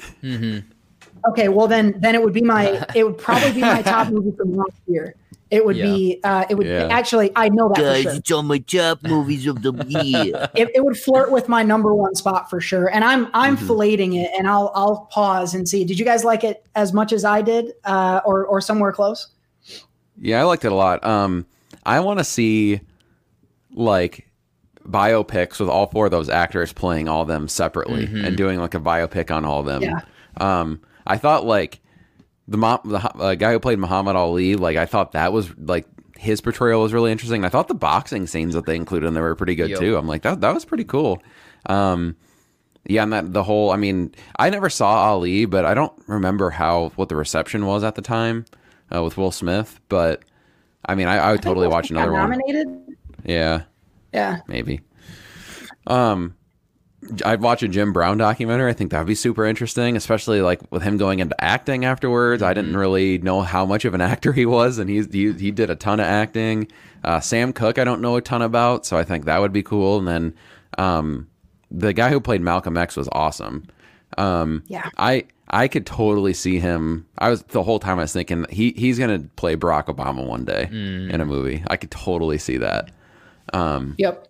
okay. 1.29 1.47
Well, 1.47 1.67
then 1.67 1.95
then 1.99 2.15
it 2.15 2.21
would 2.21 2.33
be 2.33 2.41
my 2.41 2.85
it 2.93 3.05
would 3.05 3.17
probably 3.17 3.53
be 3.53 3.61
my 3.61 3.81
top 3.83 4.09
movie 4.09 4.31
from 4.35 4.55
last 4.55 4.71
year. 4.87 5.15
It 5.53 5.63
would 5.65 5.77
Yeah. 5.77 5.85
be 5.85 6.19
uh, 6.23 6.45
it 6.49 6.55
would 6.55 6.65
Yeah. 6.67 6.87
actually 6.89 7.31
I 7.35 7.47
know 7.49 7.69
that 7.69 7.77
for 7.77 7.81
Guys, 7.83 8.01
sure. 8.03 8.13
it's 8.13 8.31
on 8.31 8.47
my 8.47 8.57
top 8.57 9.03
movies 9.15 9.45
of 9.47 9.61
the 9.61 9.71
year. 9.87 10.49
it, 10.55 10.69
it 10.73 10.83
would 10.83 10.97
flirt 10.97 11.31
with 11.31 11.47
my 11.47 11.61
number 11.63 11.93
one 11.93 12.15
spot 12.15 12.49
for 12.49 12.59
sure. 12.59 12.87
And 12.93 13.03
I'm 13.03 13.27
I'm 13.33 13.55
Mm-hmm. 13.55 13.69
filleting 13.69 14.15
it, 14.23 14.31
and 14.37 14.47
I'll 14.47 14.71
I'll 14.73 15.07
pause 15.11 15.53
and 15.53 15.67
see. 15.69 15.83
Did 15.85 15.99
you 15.99 16.05
guys 16.05 16.23
like 16.23 16.43
it 16.43 16.65
as 16.75 16.91
much 16.93 17.13
as 17.13 17.23
I 17.23 17.41
did, 17.41 17.73
uh, 17.85 18.21
or 18.25 18.45
or 18.45 18.59
somewhere 18.61 18.91
close? 18.91 19.27
Yeah, 20.19 20.39
I 20.41 20.43
liked 20.43 20.65
it 20.65 20.71
a 20.71 20.75
lot. 20.75 21.03
Um, 21.05 21.45
I 21.85 21.99
want 21.99 22.19
to 22.19 22.23
see 22.23 22.81
like 23.71 24.27
biopics 24.87 25.59
with 25.59 25.69
all 25.69 25.87
four 25.87 26.05
of 26.05 26.11
those 26.11 26.29
actors 26.29 26.73
playing 26.73 27.07
all 27.07 27.21
of 27.21 27.27
them 27.27 27.47
separately 27.47 28.05
and 28.05 28.35
doing 28.35 28.59
like 28.59 28.73
a 28.73 28.79
biopic 28.79 29.31
on 29.35 29.45
all 29.45 29.59
of 29.61 29.65
them. 29.65 29.81
Yeah. 29.81 30.01
Um, 30.37 30.81
I 31.07 31.17
thought 31.17 31.45
like 31.45 31.79
the 32.47 32.57
mo- 32.57 32.81
the 32.83 32.97
uh, 32.97 33.35
guy 33.35 33.51
who 33.53 33.59
played 33.59 33.79
Muhammad 33.79 34.15
Ali, 34.15 34.55
like 34.55 34.77
I 34.77 34.85
thought 34.85 35.13
that 35.13 35.31
was 35.33 35.55
like 35.57 35.85
his 36.17 36.41
portrayal 36.41 36.81
was 36.81 36.93
really 36.93 37.11
interesting. 37.11 37.43
I 37.45 37.49
thought 37.49 37.67
the 37.67 37.73
boxing 37.73 38.27
scenes 38.27 38.53
that 38.53 38.65
they 38.65 38.75
included 38.75 39.07
in 39.07 39.13
there 39.13 39.23
were 39.23 39.35
pretty 39.35 39.55
good 39.55 39.69
Yo. 39.71 39.79
too. 39.79 39.97
I'm 39.97 40.07
like 40.07 40.21
that 40.23 40.41
that 40.41 40.53
was 40.53 40.65
pretty 40.65 40.83
cool. 40.85 41.21
Um, 41.65 42.15
yeah, 42.85 43.03
and 43.03 43.13
that 43.13 43.31
the 43.33 43.43
whole 43.43 43.71
I 43.71 43.77
mean, 43.77 44.13
I 44.37 44.49
never 44.49 44.69
saw 44.69 45.09
Ali, 45.11 45.45
but 45.45 45.63
I 45.65 45.73
don't 45.73 45.93
remember 46.07 46.49
how 46.49 46.89
what 46.95 47.09
the 47.09 47.15
reception 47.15 47.65
was 47.65 47.83
at 47.83 47.95
the 47.95 48.01
time 48.01 48.45
uh, 48.93 49.01
with 49.03 49.17
Will 49.17 49.31
Smith. 49.31 49.79
But 49.89 50.23
I 50.85 50.95
mean, 50.95 51.07
I, 51.07 51.17
I 51.17 51.31
would 51.31 51.41
totally 51.41 51.67
watch 51.69 51.89
Got 51.89 51.97
another 51.97 52.11
one. 52.11 52.29
nominated. 52.29 52.67
Yeah, 53.23 53.63
Yeah, 54.13 54.41
maybe. 54.47 54.81
Um, 55.87 56.35
I'd 57.25 57.41
watch 57.41 57.63
a 57.63 57.67
Jim 57.67 57.93
Brown 57.93 58.17
documentary. 58.17 58.69
I 58.69 58.73
think 58.73 58.91
that'd 58.91 59.07
be 59.07 59.15
super 59.15 59.45
interesting, 59.45 59.95
especially 59.95 60.41
like 60.41 60.59
with 60.71 60.81
him 60.83 60.97
going 60.97 61.19
into 61.19 61.41
acting 61.43 61.85
afterwards. 61.85 62.41
I 62.43 62.53
didn't 62.53 62.75
really 62.77 63.17
know 63.19 63.41
how 63.41 63.65
much 63.65 63.85
of 63.85 63.93
an 63.93 64.01
actor 64.13 64.33
he 64.33 64.45
was, 64.45 64.77
and 64.77 64.89
he's 64.89 65.11
he, 65.11 65.33
he 65.33 65.51
did 65.51 65.69
a 65.69 65.75
ton 65.75 65.99
of 65.99 66.05
acting. 66.05 66.67
Uh, 67.03 67.19
Sam 67.19 67.53
Cooke, 67.53 67.77
I 67.79 67.83
don't 67.83 68.01
know 68.01 68.15
a 68.15 68.21
ton 68.21 68.41
about, 68.41 68.85
so 68.85 68.97
I 68.97 69.03
think 69.03 69.25
that 69.25 69.39
would 69.41 69.53
be 69.53 69.63
cool. 69.63 69.99
And 69.99 70.07
then 70.07 70.35
um, 70.77 71.27
the 71.69 71.93
guy 71.93 72.09
who 72.09 72.19
played 72.19 72.41
Malcolm 72.41 72.77
X 72.77 72.95
was 72.95 73.09
awesome. 73.11 73.67
Um, 74.17 74.63
Yeah. 74.67 74.89
I 74.97 75.25
I 75.49 75.67
could 75.67 75.85
totally 75.85 76.33
see 76.33 76.59
him. 76.59 77.05
I 77.17 77.29
was 77.29 77.43
the 77.43 77.61
whole 77.63 77.79
time 77.79 77.99
I 77.99 78.03
was 78.03 78.13
thinking 78.13 78.45
he 78.49 78.71
he's 78.71 78.97
gonna 78.97 79.19
play 79.35 79.55
Barack 79.55 79.85
Obama 79.85 80.25
one 80.25 80.45
day 80.45 80.67
in 80.71 81.19
a 81.21 81.25
movie. 81.25 81.63
I 81.67 81.77
could 81.77 81.91
totally 81.91 82.37
see 82.37 82.57
that. 82.57 82.91
yep. 83.97 84.27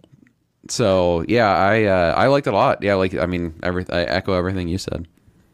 So 0.69 1.25
yeah, 1.27 1.49
I 1.55 1.83
uh, 1.85 2.13
I 2.15 2.27
liked 2.27 2.47
it 2.47 2.53
a 2.53 2.55
lot. 2.55 2.81
Yeah, 2.81 2.95
like 2.95 3.13
I 3.15 3.25
mean, 3.25 3.53
every 3.63 3.85
I 3.89 4.03
echo 4.03 4.33
everything 4.33 4.67
you 4.67 4.77
said. 4.77 5.07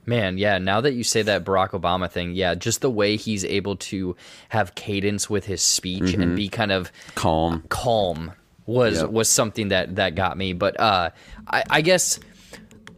Man, 0.06 0.38
yeah, 0.40 0.58
now 0.58 0.82
that 0.82 0.94
you 0.94 1.04
say 1.04 1.22
that 1.22 1.44
Barack 1.44 1.70
Obama 1.72 2.10
thing, 2.10 2.34
yeah, 2.34 2.56
just 2.56 2.82
the 2.82 2.90
way 2.90 3.16
he's 3.16 3.46
able 3.46 3.76
to 3.76 4.16
have 4.50 4.74
cadence 4.74 5.30
with 5.30 5.46
his 5.46 5.62
speech 5.62 6.14
and 6.16 6.36
be 6.36 6.50
kind 6.50 6.72
of 6.72 6.92
Calm. 7.14 7.64
calm 7.70 8.32
was 8.66 9.02
Yep. 9.02 9.10
was 9.12 9.30
something 9.30 9.68
that 9.68 9.96
that 9.98 10.16
got 10.16 10.36
me. 10.38 10.54
But 10.54 10.80
uh, 10.80 11.10
I, 11.48 11.64
I 11.70 11.82
guess 11.82 12.20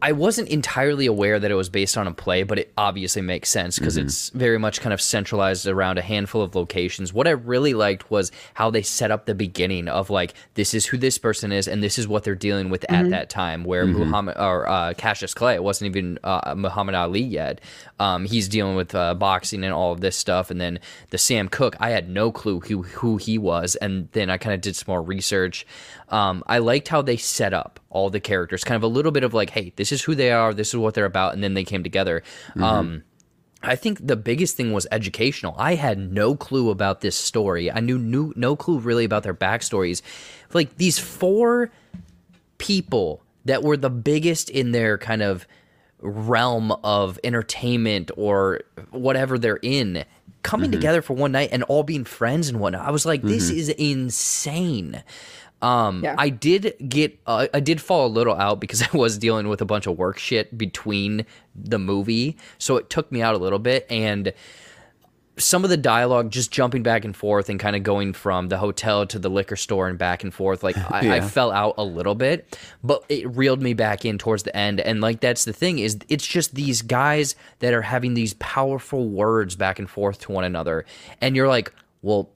I 0.03 0.13
wasn't 0.13 0.49
entirely 0.49 1.05
aware 1.05 1.39
that 1.39 1.51
it 1.51 1.55
was 1.55 1.69
based 1.69 1.95
on 1.95 2.07
a 2.07 2.13
play, 2.13 2.41
but 2.41 2.57
it 2.57 2.73
obviously 2.75 3.21
makes 3.21 3.49
sense 3.49 3.77
because 3.77 3.97
it's 3.97 4.29
very 4.29 4.57
much 4.57 4.81
kind 4.81 4.93
of 4.93 5.01
centralized 5.01 5.67
around 5.67 5.99
a 5.99 6.01
handful 6.01 6.41
of 6.41 6.55
locations. 6.55 7.13
What 7.13 7.27
I 7.27 7.31
really 7.31 7.75
liked 7.75 8.09
was 8.09 8.31
how 8.55 8.71
they 8.71 8.81
set 8.81 9.11
up 9.11 9.25
the 9.25 9.35
beginning 9.35 9.87
of 9.87 10.09
like 10.09 10.33
this 10.55 10.73
is 10.73 10.87
who 10.87 10.97
this 10.97 11.17
person 11.19 11.51
is 11.51 11.67
and 11.67 11.83
this 11.83 11.99
is 11.99 12.07
what 12.07 12.23
they're 12.23 12.33
dealing 12.33 12.69
with 12.69 12.83
at 12.89 13.09
that 13.11 13.29
time. 13.29 13.63
Where 13.63 13.85
Muhammad 13.85 14.37
or 14.39 14.67
uh, 14.67 14.93
Cassius 14.95 15.35
Clay 15.35 15.55
it 15.55 15.63
wasn't 15.63 15.95
even 15.95 16.17
uh, 16.23 16.55
Muhammad 16.57 16.95
Ali 16.95 17.21
yet. 17.21 17.61
Um, 17.99 18.25
he's 18.25 18.47
dealing 18.47 18.75
with 18.75 18.95
uh, 18.95 19.13
boxing 19.13 19.63
and 19.63 19.73
all 19.73 19.91
of 19.91 20.01
this 20.01 20.15
stuff, 20.15 20.49
and 20.49 20.59
then 20.59 20.79
the 21.11 21.19
Sam 21.19 21.47
Cooke. 21.47 21.75
I 21.79 21.91
had 21.91 22.09
no 22.09 22.31
clue 22.31 22.61
who 22.61 22.83
who 22.83 23.17
he 23.17 23.37
was, 23.37 23.75
and 23.75 24.09
then 24.13 24.29
I 24.31 24.37
kind 24.37 24.55
of 24.55 24.61
did 24.61 24.75
some 24.75 24.85
more 24.87 25.01
research. 25.01 25.67
Um, 26.09 26.43
I 26.47 26.57
liked 26.57 26.87
how 26.87 27.03
they 27.03 27.17
set 27.17 27.53
up 27.53 27.80
all 27.91 28.09
the 28.09 28.19
characters, 28.19 28.63
kind 28.63 28.75
of 28.75 28.83
a 28.83 28.87
little 28.87 29.11
bit 29.11 29.23
of 29.23 29.33
like, 29.33 29.51
hey, 29.51 29.73
this 29.75 29.91
is 29.91 30.01
who 30.01 30.15
they 30.15 30.31
are, 30.31 30.53
this 30.53 30.69
is 30.69 30.77
what 30.77 30.95
they're 30.95 31.05
about, 31.05 31.33
and 31.33 31.43
then 31.43 31.53
they 31.53 31.63
came 31.63 31.83
together. 31.83 32.23
Mm-hmm. 32.49 32.63
Um, 32.63 33.03
I 33.63 33.75
think 33.75 34.05
the 34.05 34.15
biggest 34.15 34.57
thing 34.57 34.71
was 34.71 34.87
educational. 34.91 35.53
I 35.57 35.75
had 35.75 35.99
no 35.99 36.35
clue 36.35 36.71
about 36.71 37.01
this 37.01 37.15
story. 37.15 37.71
I 37.71 37.79
knew, 37.79 37.99
knew 37.99 38.33
no 38.35 38.55
clue 38.55 38.79
really 38.79 39.05
about 39.05 39.23
their 39.23 39.35
backstories. 39.35 40.01
Like 40.51 40.77
these 40.77 40.97
four 40.97 41.69
people 42.57 43.21
that 43.45 43.61
were 43.61 43.77
the 43.77 43.89
biggest 43.89 44.49
in 44.49 44.71
their 44.71 44.97
kind 44.97 45.21
of 45.21 45.45
realm 45.99 46.71
of 46.83 47.19
entertainment 47.23 48.09
or 48.17 48.61
whatever 48.89 49.37
they're 49.37 49.59
in 49.61 50.05
coming 50.43 50.71
mm-hmm. 50.71 50.79
together 50.79 51.01
for 51.01 51.13
one 51.13 51.31
night 51.31 51.49
and 51.51 51.63
all 51.63 51.83
being 51.83 52.03
friends 52.03 52.49
and 52.49 52.59
whatnot. 52.59 52.87
I 52.87 52.91
was 52.91 53.05
like, 53.05 53.21
this 53.21 53.49
mm-hmm. 53.49 53.59
is 53.59 53.69
insane. 53.69 55.03
Um, 55.61 56.03
Yeah. 56.03 56.15
I 56.17 56.29
did 56.29 56.75
get, 56.87 57.19
uh, 57.27 57.47
I 57.53 57.59
did 57.59 57.81
fall 57.81 58.07
a 58.07 58.09
little 58.09 58.35
out 58.35 58.59
because 58.59 58.81
I 58.93 58.97
was 58.97 59.17
dealing 59.17 59.47
with 59.47 59.61
a 59.61 59.65
bunch 59.65 59.87
of 59.87 59.97
work 59.97 60.17
shit 60.17 60.57
between 60.57 61.25
the 61.55 61.79
movie, 61.79 62.37
so 62.57 62.77
it 62.77 62.89
took 62.89 63.11
me 63.11 63.21
out 63.21 63.35
a 63.35 63.37
little 63.37 63.59
bit. 63.59 63.85
And 63.89 64.33
some 65.37 65.63
of 65.63 65.69
the 65.69 65.77
dialogue 65.77 66.29
just 66.29 66.51
jumping 66.51 66.83
back 66.83 67.05
and 67.05 67.15
forth 67.15 67.49
and 67.49 67.59
kind 67.59 67.75
of 67.75 67.83
going 67.83 68.13
from 68.13 68.49
the 68.49 68.57
hotel 68.57 69.05
to 69.07 69.17
the 69.17 69.29
liquor 69.29 69.55
store 69.55 69.87
and 69.87 69.97
back 69.97 70.23
and 70.23 70.33
forth 70.33 70.61
like 70.61 70.77
I, 70.91 71.17
I 71.17 71.21
fell 71.21 71.51
out 71.51 71.75
a 71.77 71.83
little 71.83 72.15
bit 72.15 72.59
but 72.83 73.03
it 73.09 73.33
reeled 73.35 73.61
me 73.61 73.73
back 73.73 74.05
in 74.05 74.17
towards 74.17 74.43
the 74.43 74.55
end 74.55 74.79
and 74.81 75.01
like 75.01 75.21
that's 75.21 75.45
the 75.45 75.53
thing 75.53 75.79
is 75.79 75.97
it's 76.09 76.27
just 76.27 76.53
these 76.53 76.81
guys 76.81 77.35
that 77.59 77.73
are 77.73 77.81
having 77.81 78.13
these 78.13 78.33
powerful 78.35 79.07
words 79.07 79.55
back 79.55 79.79
and 79.79 79.89
forth 79.89 80.19
to 80.19 80.31
one 80.31 80.43
another 80.43 80.85
and 81.21 81.35
you're 81.35 81.47
like 81.47 81.73
well 82.01 82.29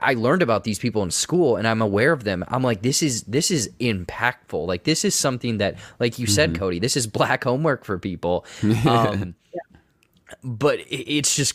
I 0.00 0.12
I 0.12 0.14
learned 0.14 0.42
about 0.42 0.64
these 0.64 0.78
people 0.78 1.02
in 1.02 1.10
school 1.10 1.56
and 1.56 1.66
I'm 1.66 1.82
aware 1.82 2.12
of 2.12 2.24
them. 2.24 2.44
I'm 2.48 2.62
like, 2.62 2.82
this 2.82 3.02
is 3.02 3.22
this 3.22 3.50
is 3.50 3.68
impactful. 3.80 4.66
Like 4.66 4.84
this 4.84 5.04
is 5.04 5.14
something 5.14 5.58
that, 5.58 5.76
like 6.00 6.18
you 6.18 6.26
said, 6.26 6.54
Cody, 6.58 6.78
this 6.78 6.96
is 6.96 7.06
black 7.06 7.44
homework 7.44 7.84
for 7.84 7.98
people. 7.98 8.44
Um, 8.86 9.34
But 10.42 10.80
it's 10.88 11.36
just 11.36 11.54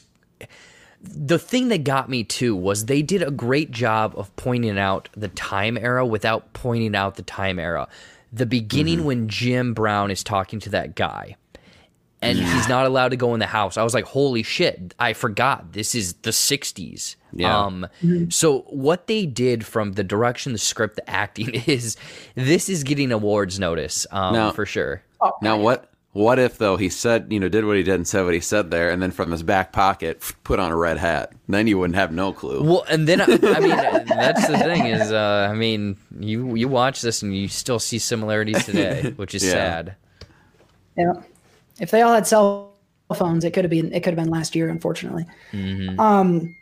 the 1.02 1.40
thing 1.40 1.68
that 1.70 1.84
got 1.84 2.10
me 2.10 2.24
too 2.24 2.56
was 2.56 2.86
they 2.86 3.02
did 3.02 3.22
a 3.22 3.32
great 3.32 3.72
job 3.72 4.14
of 4.18 4.34
pointing 4.36 4.78
out 4.80 5.10
the 5.16 5.28
time 5.30 5.78
era 5.78 6.06
without 6.06 6.54
pointing 6.54 6.96
out 6.96 7.16
the 7.16 7.24
time 7.24 7.60
era. 7.60 7.88
The 8.32 8.46
beginning 8.46 9.04
when 9.04 9.28
Jim 9.28 9.74
Brown 9.74 10.12
is 10.12 10.24
talking 10.24 10.60
to 10.62 10.70
that 10.72 10.96
guy 10.96 11.36
and 12.22 12.38
he's 12.38 12.68
not 12.68 12.86
allowed 12.86 13.10
to 13.10 13.18
go 13.18 13.34
in 13.34 13.40
the 13.40 13.46
house. 13.48 13.78
I 13.78 13.84
was 13.84 13.94
like, 13.94 14.06
holy 14.06 14.44
shit, 14.44 14.94
I 15.00 15.14
forgot. 15.14 15.74
This 15.74 15.94
is 15.94 16.14
the 16.24 16.32
60s. 16.32 17.16
Yeah. 17.34 17.58
Um, 17.58 17.88
so 18.30 18.60
what 18.70 19.08
they 19.08 19.26
did 19.26 19.66
from 19.66 19.94
the 19.94 20.04
direction, 20.04 20.54
the 20.54 20.58
script, 20.58 20.96
the 20.96 21.10
acting 21.10 21.50
is 21.68 21.98
this 22.36 22.70
is 22.70 22.84
getting 22.84 23.12
awards 23.12 23.60
notice 23.60 24.06
um, 24.12 24.34
Now- 24.34 24.52
for 24.52 24.66
sure. 24.66 25.02
Now 25.42 25.58
what? 25.58 25.92
What 26.14 26.40
if 26.40 26.58
though 26.58 26.78
he 26.78 26.90
said, 26.90 27.28
you 27.30 27.40
know, 27.40 27.48
did 27.48 27.64
what 27.66 27.78
he 27.78 27.84
did 27.84 27.94
and 27.94 28.08
said 28.08 28.24
what 28.26 28.34
he 28.34 28.40
said 28.40 28.72
there, 28.72 28.90
and 28.90 29.00
then 29.04 29.12
from 29.12 29.30
his 29.30 29.44
back 29.44 29.72
pocket 29.72 30.20
put 30.44 30.58
on 30.60 30.72
a 30.72 30.76
red 30.76 30.98
hat? 30.98 31.32
Then 31.48 31.68
you 31.68 31.78
wouldn't 31.78 31.96
have 31.96 32.12
no 32.12 32.34
clue. 32.34 32.64
Well, 32.64 32.86
and 32.90 33.08
then 33.08 33.22
I, 33.22 33.26
I 33.26 33.60
mean, 33.60 33.70
that's 34.08 34.48
the 34.48 34.58
thing 34.58 34.88
is, 34.88 35.12
uh, 35.12 35.48
I 35.52 35.54
mean, 35.54 35.96
you 36.20 36.56
you 36.56 36.68
watch 36.68 37.02
this 37.02 37.22
and 37.22 37.36
you 37.38 37.48
still 37.48 37.78
see 37.78 38.00
similarities 38.00 38.66
today, 38.66 39.12
which 39.16 39.36
is 39.36 39.44
Yeah. 39.44 39.52
sad. 39.52 39.96
Yeah. 40.98 41.14
If 41.80 41.92
they 41.92 42.02
all 42.02 42.14
had 42.16 42.26
cell 42.26 42.74
phones, 43.14 43.44
it 43.44 43.54
could 43.54 43.64
have 43.64 43.70
been 43.72 43.94
it 43.94 44.02
could 44.02 44.18
have 44.18 44.24
been 44.24 44.32
last 44.34 44.56
year, 44.56 44.70
unfortunately. 44.70 45.26
Um 46.00 46.56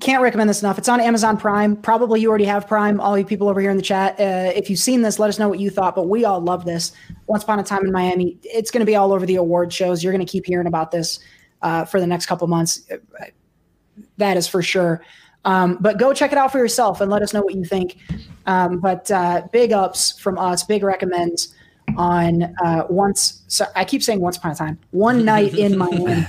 can't 0.00 0.22
recommend 0.22 0.48
this 0.48 0.62
enough. 0.62 0.78
It's 0.78 0.88
on 0.88 1.00
Amazon 1.00 1.36
Prime. 1.36 1.76
Probably 1.76 2.20
you 2.20 2.28
already 2.28 2.46
have 2.46 2.66
Prime. 2.66 2.98
All 3.00 3.18
you 3.18 3.24
people 3.24 3.48
over 3.48 3.60
here 3.60 3.70
in 3.70 3.76
the 3.76 3.82
chat, 3.82 4.18
uh, 4.18 4.50
if 4.54 4.70
you've 4.70 4.78
seen 4.78 5.02
this, 5.02 5.18
let 5.18 5.28
us 5.28 5.38
know 5.38 5.48
what 5.48 5.60
you 5.60 5.70
thought. 5.70 5.94
But 5.94 6.08
we 6.08 6.24
all 6.24 6.40
love 6.40 6.64
this. 6.64 6.92
Once 7.26 7.42
upon 7.42 7.58
a 7.58 7.62
time 7.62 7.84
in 7.84 7.92
Miami, 7.92 8.38
it's 8.42 8.70
going 8.70 8.80
to 8.80 8.86
be 8.86 8.96
all 8.96 9.12
over 9.12 9.26
the 9.26 9.36
award 9.36 9.72
shows. 9.72 10.02
You're 10.02 10.12
going 10.12 10.24
to 10.24 10.30
keep 10.30 10.46
hearing 10.46 10.66
about 10.66 10.90
this 10.90 11.18
uh, 11.60 11.84
for 11.84 12.00
the 12.00 12.06
next 12.06 12.26
couple 12.26 12.46
months. 12.48 12.88
That 14.16 14.36
is 14.36 14.48
for 14.48 14.62
sure. 14.62 15.04
Um, 15.44 15.76
but 15.80 15.98
go 15.98 16.14
check 16.14 16.32
it 16.32 16.38
out 16.38 16.52
for 16.52 16.58
yourself 16.58 17.00
and 17.00 17.10
let 17.10 17.20
us 17.20 17.34
know 17.34 17.42
what 17.42 17.54
you 17.54 17.64
think. 17.64 17.98
Um, 18.46 18.78
but 18.78 19.10
uh, 19.10 19.42
big 19.52 19.72
ups 19.72 20.18
from 20.18 20.38
us, 20.38 20.64
big 20.64 20.82
recommends 20.82 21.54
on 21.96 22.54
uh, 22.64 22.86
once. 22.88 23.42
So 23.48 23.66
I 23.76 23.84
keep 23.84 24.02
saying 24.02 24.20
once 24.20 24.36
upon 24.36 24.52
a 24.52 24.54
time. 24.54 24.78
One 24.90 25.24
night 25.24 25.54
in 25.54 25.76
Miami 25.76 26.12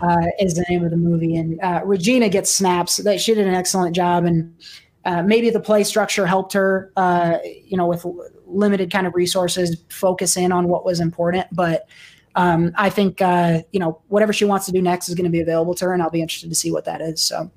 uh, 0.00 0.26
is 0.38 0.54
the 0.54 0.64
name 0.68 0.84
of 0.84 0.90
the 0.90 0.96
movie, 0.96 1.36
and 1.36 1.60
uh, 1.60 1.82
Regina 1.84 2.28
gets 2.28 2.50
snaps. 2.50 2.98
That 2.98 3.20
she 3.20 3.34
did 3.34 3.46
an 3.46 3.54
excellent 3.54 3.94
job, 3.94 4.24
and 4.24 4.54
uh, 5.04 5.22
maybe 5.22 5.50
the 5.50 5.60
play 5.60 5.84
structure 5.84 6.26
helped 6.26 6.52
her. 6.52 6.92
Uh, 6.96 7.38
you 7.64 7.76
know, 7.76 7.86
with 7.86 8.04
limited 8.46 8.90
kind 8.90 9.06
of 9.06 9.14
resources, 9.14 9.76
focus 9.88 10.36
in 10.36 10.52
on 10.52 10.68
what 10.68 10.84
was 10.84 11.00
important. 11.00 11.46
But 11.52 11.88
um, 12.34 12.72
I 12.76 12.90
think 12.90 13.20
uh, 13.20 13.62
you 13.72 13.80
know 13.80 14.00
whatever 14.08 14.32
she 14.32 14.44
wants 14.44 14.66
to 14.66 14.72
do 14.72 14.82
next 14.82 15.08
is 15.08 15.14
going 15.14 15.24
to 15.24 15.30
be 15.30 15.40
available 15.40 15.74
to 15.76 15.86
her, 15.86 15.92
and 15.92 16.02
I'll 16.02 16.10
be 16.10 16.22
interested 16.22 16.48
to 16.48 16.56
see 16.56 16.70
what 16.70 16.84
that 16.84 17.00
is. 17.00 17.20
So. 17.20 17.50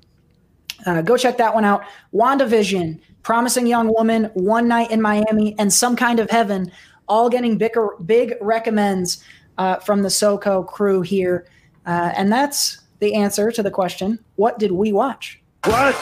Uh, 0.86 1.00
go 1.00 1.16
check 1.16 1.38
that 1.38 1.54
one 1.54 1.64
out. 1.64 1.82
WandaVision, 2.12 3.00
Promising 3.22 3.66
Young 3.66 3.92
Woman, 3.94 4.24
One 4.34 4.68
Night 4.68 4.90
in 4.90 5.00
Miami, 5.00 5.54
and 5.58 5.72
Some 5.72 5.96
Kind 5.96 6.20
of 6.20 6.28
Heaven, 6.30 6.70
all 7.08 7.28
getting 7.28 7.56
big, 7.58 7.72
big 8.06 8.34
recommends 8.40 9.22
uh, 9.58 9.76
from 9.76 10.02
the 10.02 10.08
SoCo 10.08 10.66
crew 10.66 11.00
here. 11.02 11.46
Uh, 11.86 12.12
and 12.16 12.32
that's 12.32 12.80
the 13.00 13.14
answer 13.14 13.50
to 13.52 13.62
the 13.62 13.70
question 13.70 14.18
what 14.36 14.58
did 14.58 14.72
we 14.72 14.92
watch? 14.92 15.40
What? 15.64 15.94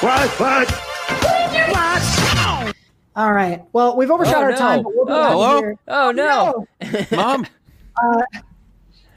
What? 0.00 0.28
What? 0.40 0.82
All 3.16 3.32
right. 3.32 3.64
Well, 3.72 3.96
we've 3.96 4.10
overshot 4.10 4.34
Oh, 4.36 4.40
our 4.42 4.50
no. 4.50 4.56
time, 4.56 4.82
but 4.82 4.92
we'll 4.94 5.06
be 5.06 5.12
Oh, 5.12 5.16
out 5.16 5.30
hello? 5.32 5.58
here. 5.60 5.78
Oh 5.88 6.10
no! 6.10 6.66
Mom, 7.16 7.46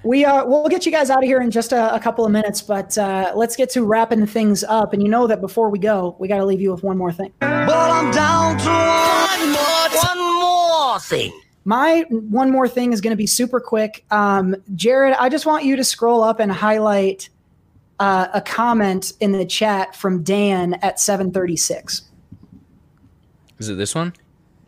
We 0.03 0.23
uh, 0.23 0.45
we'll 0.45 0.69
get 0.69 0.85
you 0.85 0.91
guys 0.93 1.09
out 1.09 1.17
of 1.17 1.25
here 1.25 1.41
in 1.41 1.51
just 1.51 1.73
a, 1.73 1.93
a 1.93 1.99
couple 1.99 2.25
of 2.25 2.31
minutes, 2.31 2.61
but 2.61 2.97
uh, 2.97 3.33
let's 3.35 3.57
get 3.57 3.69
to 3.71 3.83
wrapping 3.83 4.25
things 4.25 4.63
up. 4.63 4.93
And 4.93 5.03
you 5.03 5.09
know 5.09 5.27
that 5.27 5.41
before 5.41 5.69
we 5.69 5.79
go, 5.79 6.15
we 6.17 6.29
got 6.29 6.37
to 6.37 6.45
leave 6.45 6.61
you 6.61 6.71
with 6.71 6.81
one 6.81 6.97
more 6.97 7.11
thing. 7.11 7.33
But 7.41 7.91
I'm 7.91 8.09
down 8.11 8.57
to 8.59 8.69
one 8.69 9.51
more, 9.51 9.89
one 9.89 10.17
more 10.39 10.68
thing. 10.99 11.31
My 11.65 12.05
one 12.09 12.51
more 12.51 12.67
thing 12.67 12.93
is 12.93 13.01
going 13.01 13.11
to 13.11 13.17
be 13.17 13.27
super 13.27 13.59
quick. 13.59 14.05
Um, 14.11 14.55
Jared, 14.75 15.15
I 15.19 15.29
just 15.29 15.45
want 15.45 15.65
you 15.65 15.75
to 15.75 15.83
scroll 15.83 16.23
up 16.23 16.39
and 16.39 16.51
highlight 16.51 17.29
uh, 17.99 18.27
a 18.33 18.41
comment 18.41 19.13
in 19.19 19.33
the 19.33 19.45
chat 19.45 19.95
from 19.95 20.23
Dan 20.23 20.75
at 20.75 20.99
736. 20.99 22.03
Is 23.59 23.69
it 23.69 23.75
this 23.75 23.93
one? 23.93 24.13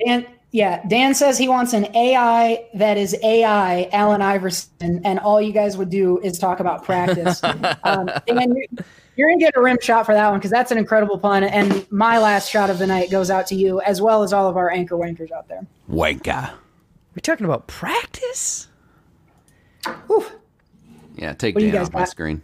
Dan, 0.05 0.27
yeah, 0.51 0.85
Dan 0.87 1.15
says 1.15 1.37
he 1.37 1.47
wants 1.47 1.71
an 1.71 1.95
AI 1.95 2.65
that 2.73 2.97
is 2.97 3.15
AI, 3.23 3.87
Allen 3.93 4.21
Iverson, 4.21 5.01
and 5.05 5.17
all 5.19 5.41
you 5.41 5.53
guys 5.53 5.77
would 5.77 5.89
do 5.89 6.19
is 6.19 6.37
talk 6.37 6.59
about 6.59 6.83
practice. 6.83 7.41
um, 7.83 8.09
Dan, 8.27 8.53
you're, 9.15 9.29
you're 9.29 9.29
going 9.29 9.39
to 9.39 9.45
get 9.45 9.57
a 9.57 9.61
rim 9.61 9.77
shot 9.81 10.05
for 10.05 10.13
that 10.13 10.29
one 10.29 10.39
because 10.39 10.51
that's 10.51 10.71
an 10.71 10.77
incredible 10.77 11.17
pun. 11.17 11.43
And 11.43 11.89
my 11.91 12.17
last 12.19 12.49
shot 12.49 12.69
of 12.69 12.79
the 12.79 12.87
night 12.87 13.11
goes 13.11 13.29
out 13.29 13.47
to 13.47 13.55
you, 13.55 13.81
as 13.81 14.01
well 14.01 14.23
as 14.23 14.33
all 14.33 14.47
of 14.47 14.57
our 14.57 14.69
anchor 14.69 14.95
wankers 14.95 15.31
out 15.31 15.47
there. 15.47 15.65
wanka. 15.89 16.51
We're 17.13 17.21
talking 17.21 17.45
about 17.45 17.67
practice. 17.67 18.67
Whew. 20.07 20.25
Yeah, 21.15 21.33
take 21.33 21.55
What 21.55 21.61
Dan 21.61 21.71
guys 21.71 21.87
off 21.87 21.93
my 21.93 22.05
screen. 22.05 22.41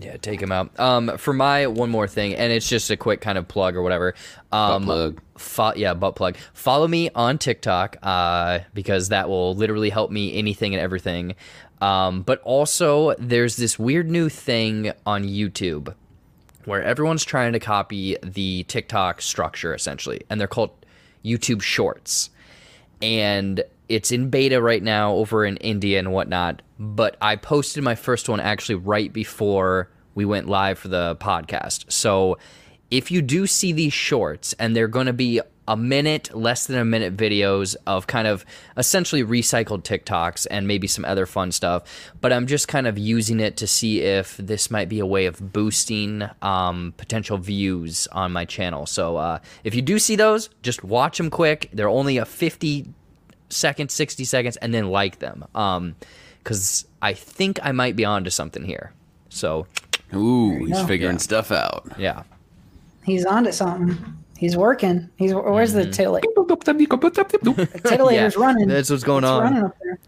Yeah, 0.00 0.16
take 0.16 0.40
him 0.40 0.52
out. 0.52 0.78
Um, 0.78 1.16
for 1.18 1.32
my 1.32 1.66
one 1.66 1.90
more 1.90 2.06
thing, 2.06 2.34
and 2.34 2.52
it's 2.52 2.68
just 2.68 2.90
a 2.90 2.96
quick 2.96 3.20
kind 3.20 3.36
of 3.36 3.48
plug 3.48 3.74
or 3.74 3.82
whatever. 3.82 4.14
Um, 4.52 4.84
plug. 4.84 5.20
Fo- 5.36 5.74
yeah, 5.74 5.94
butt 5.94 6.14
plug. 6.14 6.36
Follow 6.52 6.86
me 6.86 7.10
on 7.14 7.38
TikTok 7.38 7.96
uh, 8.02 8.60
because 8.74 9.08
that 9.08 9.28
will 9.28 9.54
literally 9.54 9.90
help 9.90 10.10
me 10.10 10.36
anything 10.36 10.74
and 10.74 10.80
everything. 10.80 11.34
Um, 11.80 12.22
but 12.22 12.40
also, 12.42 13.14
there's 13.18 13.56
this 13.56 13.78
weird 13.78 14.10
new 14.10 14.28
thing 14.28 14.92
on 15.06 15.24
YouTube 15.24 15.94
where 16.64 16.82
everyone's 16.82 17.24
trying 17.24 17.52
to 17.52 17.60
copy 17.60 18.16
the 18.22 18.64
TikTok 18.64 19.22
structure 19.22 19.74
essentially, 19.74 20.20
and 20.28 20.40
they're 20.40 20.48
called 20.48 20.70
YouTube 21.24 21.62
Shorts. 21.62 22.30
And 23.00 23.62
it's 23.88 24.12
in 24.12 24.28
beta 24.28 24.60
right 24.60 24.82
now 24.82 25.14
over 25.14 25.44
in 25.44 25.56
India 25.58 25.98
and 25.98 26.12
whatnot. 26.12 26.62
But 26.78 27.16
I 27.20 27.36
posted 27.36 27.82
my 27.82 27.94
first 27.94 28.28
one 28.28 28.40
actually 28.40 28.76
right 28.76 29.12
before 29.12 29.88
we 30.14 30.24
went 30.24 30.48
live 30.48 30.78
for 30.78 30.88
the 30.88 31.16
podcast. 31.16 31.90
So 31.90 32.38
if 32.90 33.10
you 33.10 33.22
do 33.22 33.46
see 33.46 33.72
these 33.72 33.92
shorts 33.92 34.52
and 34.54 34.74
they're 34.74 34.88
going 34.88 35.06
to 35.06 35.12
be 35.12 35.40
a 35.68 35.76
minute, 35.76 36.34
less 36.34 36.66
than 36.66 36.78
a 36.78 36.84
minute 36.84 37.16
videos 37.16 37.76
of 37.86 38.08
kind 38.08 38.26
of 38.26 38.44
essentially 38.76 39.22
recycled 39.22 39.82
TikToks 39.84 40.46
and 40.50 40.66
maybe 40.66 40.88
some 40.88 41.04
other 41.04 41.26
fun 41.26 41.52
stuff. 41.52 41.84
But 42.20 42.32
I'm 42.32 42.46
just 42.48 42.66
kind 42.66 42.86
of 42.88 42.98
using 42.98 43.38
it 43.38 43.56
to 43.58 43.66
see 43.68 44.00
if 44.00 44.36
this 44.38 44.70
might 44.70 44.88
be 44.88 44.98
a 44.98 45.06
way 45.06 45.26
of 45.26 45.52
boosting 45.52 46.28
um, 46.42 46.94
potential 46.96 47.38
views 47.38 48.08
on 48.12 48.32
my 48.32 48.44
channel. 48.44 48.86
So 48.86 49.16
uh, 49.16 49.38
if 49.62 49.74
you 49.74 49.82
do 49.82 49.98
see 50.00 50.16
those, 50.16 50.50
just 50.62 50.82
watch 50.82 51.18
them 51.18 51.30
quick. 51.30 51.68
They're 51.72 51.88
only 51.88 52.16
a 52.16 52.24
50 52.24 52.86
seconds, 53.50 53.92
60 53.94 54.24
seconds, 54.24 54.56
and 54.56 54.74
then 54.74 54.88
like 54.90 55.20
them. 55.20 55.44
Because 56.42 56.86
I 57.02 57.12
think 57.12 57.60
I 57.62 57.72
might 57.72 57.94
be 57.94 58.04
onto 58.04 58.30
something 58.30 58.64
here. 58.64 58.92
So 59.28 59.66
Ooh, 60.14 60.64
he's 60.64 60.80
figuring 60.82 61.16
Yeah. 61.16 61.18
stuff 61.20 61.52
out. 61.52 61.86
yeah. 61.98 62.22
He's 63.04 63.24
onto 63.26 63.52
something. 63.52 63.96
He's 64.38 64.56
working. 64.56 65.10
He's 65.16 65.34
where's 65.34 65.72
the 65.72 65.82
titilla- 65.82 66.20
titillator's 67.82 68.34
Yeah, 68.36 68.40
running. 68.40 68.68
that's 68.68 68.88
what's 68.88 69.02
going 69.02 69.24
It's 69.24 69.30
on. 69.30 69.42
running 69.42 69.64
up 69.64 69.76
there. 69.82 69.98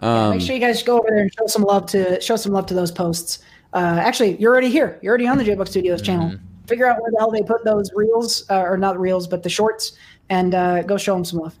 Um, 0.00 0.30
Make 0.30 0.40
sure 0.40 0.54
you 0.54 0.60
guys 0.60 0.82
go 0.82 0.98
over 0.98 1.08
there 1.10 1.20
and 1.22 1.32
show 1.38 1.46
some 1.46 1.62
love 1.62 1.86
to 1.86 2.20
show 2.20 2.36
some 2.36 2.52
love 2.52 2.66
to 2.66 2.74
those 2.74 2.90
posts. 2.90 3.40
Uh, 3.72 3.98
actually, 4.00 4.36
you're 4.38 4.50
already 4.52 4.70
here. 4.70 4.98
You're 5.02 5.10
already 5.10 5.26
on 5.26 5.38
the 5.38 5.44
JBuck 5.44 5.68
Studios 5.68 6.00
channel. 6.02 6.32
Figure 6.66 6.86
out 6.86 7.00
where 7.02 7.10
the 7.10 7.18
hell 7.18 7.30
they 7.30 7.42
put 7.42 7.64
those 7.64 7.90
reels, 7.94 8.48
uh, 8.50 8.60
or 8.60 8.78
not 8.78 8.98
reels, 8.98 9.26
but 9.26 9.42
the 9.42 9.50
shorts, 9.50 9.92
and 10.30 10.54
uh, 10.54 10.82
go 10.82 10.96
show 10.96 11.14
them 11.14 11.24
some 11.24 11.40
love. 11.40 11.54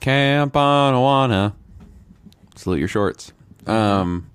Camp 0.00 0.54
Anawanna. 0.54 1.52
Salute 2.56 2.80
your 2.80 2.88
shorts. 2.88 3.32
Um, 3.68 4.28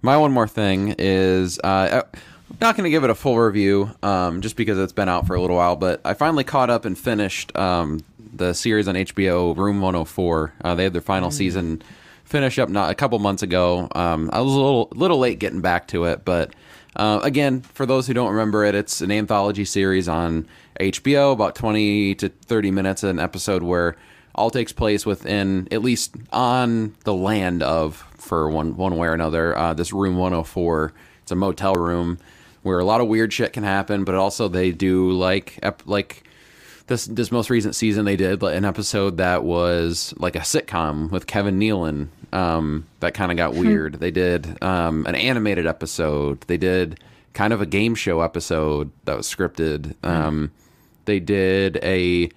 my 0.00 0.16
one 0.16 0.32
more 0.32 0.48
thing 0.48 0.94
is 0.98 1.58
uh, 1.62 2.02
I'm 2.14 2.20
not 2.62 2.76
going 2.76 2.84
to 2.84 2.90
give 2.90 3.04
it 3.04 3.10
a 3.10 3.14
full 3.14 3.38
review 3.38 3.90
um, 4.02 4.40
just 4.40 4.56
because 4.56 4.78
it's 4.78 4.92
been 4.92 5.08
out 5.08 5.26
for 5.26 5.34
a 5.34 5.40
little 5.40 5.56
while, 5.56 5.76
but 5.76 6.00
I 6.04 6.14
finally 6.14 6.44
caught 6.44 6.70
up 6.70 6.84
and 6.84 6.96
finished 6.96 7.56
um, 7.56 8.00
the 8.32 8.52
series 8.52 8.88
on 8.88 8.94
HBO, 8.94 9.56
Room 9.56 9.80
104. 9.80 10.52
Uh, 10.62 10.74
they 10.74 10.84
had 10.84 10.92
their 10.92 11.02
final 11.02 11.30
season 11.30 11.82
finish 12.24 12.58
up 12.58 12.68
not 12.68 12.90
a 12.90 12.94
couple 12.94 13.18
months 13.18 13.42
ago. 13.42 13.88
Um, 13.94 14.30
I 14.32 14.40
was 14.40 14.52
a 14.52 14.56
little 14.56 14.88
little 14.94 15.18
late 15.18 15.38
getting 15.38 15.60
back 15.60 15.88
to 15.88 16.04
it, 16.04 16.24
but 16.24 16.54
uh, 16.96 17.20
again, 17.22 17.60
for 17.60 17.84
those 17.84 18.06
who 18.06 18.14
don't 18.14 18.30
remember 18.30 18.64
it, 18.64 18.74
it's 18.74 19.00
an 19.00 19.10
anthology 19.10 19.64
series 19.64 20.08
on 20.08 20.46
HBO, 20.80 21.32
about 21.32 21.54
20 21.54 22.14
to 22.16 22.28
30 22.28 22.70
minutes 22.70 23.02
an 23.02 23.18
episode 23.18 23.62
where 23.62 23.96
all 24.34 24.50
takes 24.50 24.72
place 24.72 25.04
within 25.04 25.68
at 25.70 25.82
least 25.82 26.14
on 26.32 26.94
the 27.04 27.14
land 27.14 27.62
of 27.62 27.96
for 28.16 28.48
one 28.48 28.76
one 28.76 28.96
way 28.96 29.08
or 29.08 29.12
another 29.12 29.56
uh, 29.58 29.74
this 29.74 29.92
room 29.92 30.16
104 30.16 30.92
it's 31.22 31.32
a 31.32 31.36
motel 31.36 31.74
room 31.74 32.18
where 32.62 32.78
a 32.78 32.84
lot 32.84 33.00
of 33.00 33.08
weird 33.08 33.32
shit 33.32 33.52
can 33.52 33.64
happen 33.64 34.04
but 34.04 34.14
also 34.14 34.48
they 34.48 34.70
do 34.70 35.10
like 35.10 35.58
ep- 35.62 35.82
like 35.86 36.24
this 36.86 37.06
this 37.06 37.30
most 37.30 37.50
recent 37.50 37.74
season 37.74 38.04
they 38.04 38.16
did 38.16 38.42
an 38.42 38.64
episode 38.64 39.16
that 39.16 39.44
was 39.44 40.12
like 40.18 40.36
a 40.36 40.40
sitcom 40.40 41.10
with 41.10 41.26
Kevin 41.26 41.58
Nealon 41.58 42.08
um, 42.32 42.86
that 43.00 43.14
kind 43.14 43.30
of 43.30 43.36
got 43.36 43.54
weird. 43.54 43.94
They 43.94 44.10
did 44.10 44.62
um, 44.62 45.06
an 45.06 45.14
animated 45.14 45.66
episode. 45.66 46.40
They 46.42 46.56
did 46.56 47.00
kind 47.34 47.52
of 47.52 47.60
a 47.60 47.66
game 47.66 47.94
show 47.94 48.20
episode 48.20 48.90
that 49.04 49.16
was 49.16 49.26
scripted. 49.26 49.94
Um, 50.04 50.50
they 51.04 51.20
did 51.20 51.78
a 51.82 52.30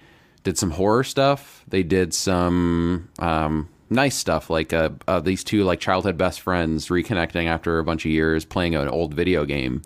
did 0.44 0.58
some 0.58 0.70
horror 0.72 1.04
stuff. 1.04 1.64
They 1.68 1.82
did 1.82 2.14
some 2.14 3.08
um, 3.18 3.68
nice 3.90 4.16
stuff 4.16 4.50
like 4.50 4.72
uh, 4.72 4.90
uh, 5.08 5.20
these 5.20 5.42
two 5.42 5.64
like 5.64 5.80
childhood 5.80 6.16
best 6.18 6.40
friends 6.40 6.88
reconnecting 6.88 7.46
after 7.46 7.78
a 7.78 7.84
bunch 7.84 8.04
of 8.04 8.10
years 8.10 8.44
playing 8.44 8.74
an 8.74 8.88
old 8.88 9.14
video 9.14 9.44
game 9.44 9.82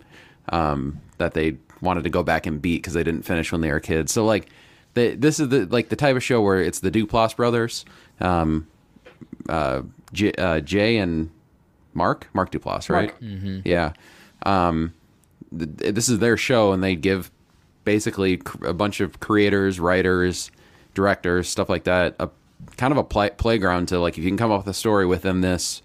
um, 0.51 0.99
that 1.17 1.33
they 1.33 1.57
wanted 1.81 2.03
to 2.03 2.09
go 2.09 2.21
back 2.23 2.45
and 2.45 2.61
beat 2.61 2.77
because 2.77 2.93
they 2.93 3.03
didn't 3.03 3.23
finish 3.23 3.51
when 3.51 3.61
they 3.61 3.71
were 3.71 3.79
kids. 3.79 4.11
So 4.11 4.25
like, 4.25 4.47
the, 4.93 5.15
this 5.15 5.39
is 5.39 5.49
the 5.49 5.65
like 5.67 5.89
the 5.89 5.95
type 5.95 6.15
of 6.15 6.23
show 6.23 6.41
where 6.41 6.61
it's 6.61 6.79
the 6.79 6.91
Duplass 6.91 7.35
brothers, 7.35 7.85
um, 8.19 8.67
uh, 9.49 9.81
J, 10.13 10.33
uh, 10.33 10.59
Jay 10.59 10.97
and 10.97 11.29
Mark, 11.93 12.27
Mark 12.33 12.51
Duplass, 12.51 12.89
right? 12.89 13.13
Yeah. 13.65 13.93
Um, 14.45 14.93
th- 15.57 15.93
this 15.95 16.09
is 16.09 16.19
their 16.19 16.35
show, 16.37 16.71
and 16.73 16.83
they 16.83 16.95
give 16.95 17.31
basically 17.85 18.37
cr- 18.37 18.67
a 18.67 18.73
bunch 18.73 18.99
of 18.99 19.19
creators, 19.19 19.79
writers, 19.79 20.51
directors, 20.93 21.47
stuff 21.47 21.69
like 21.69 21.85
that, 21.85 22.15
a 22.19 22.29
kind 22.77 22.91
of 22.91 22.97
a 22.97 23.03
play- 23.03 23.31
playground 23.31 23.87
to 23.87 23.99
like 23.99 24.17
if 24.17 24.23
you 24.23 24.29
can 24.29 24.37
come 24.37 24.51
up 24.51 24.59
with 24.65 24.67
a 24.67 24.77
story 24.77 25.05
within 25.05 25.41
this 25.41 25.81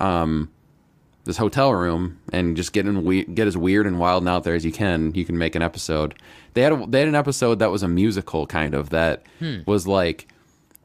um, 0.00 0.50
this 1.26 1.36
hotel 1.36 1.72
room 1.74 2.18
and 2.32 2.56
just 2.56 2.72
get 2.72 2.86
in 2.86 3.04
we- 3.04 3.24
get 3.24 3.46
as 3.46 3.56
weird 3.56 3.86
and 3.86 3.98
wild 3.98 4.22
and 4.22 4.28
out 4.28 4.44
there 4.44 4.54
as 4.54 4.64
you 4.64 4.72
can, 4.72 5.12
you 5.14 5.24
can 5.24 5.36
make 5.36 5.54
an 5.54 5.60
episode. 5.62 6.14
They 6.54 6.62
had 6.62 6.72
a, 6.72 6.86
they 6.86 7.00
had 7.00 7.08
an 7.08 7.14
episode 7.14 7.58
that 7.58 7.70
was 7.70 7.82
a 7.82 7.88
musical 7.88 8.46
kind 8.46 8.74
of 8.74 8.90
that 8.90 9.24
was 9.66 9.86
like 9.86 10.28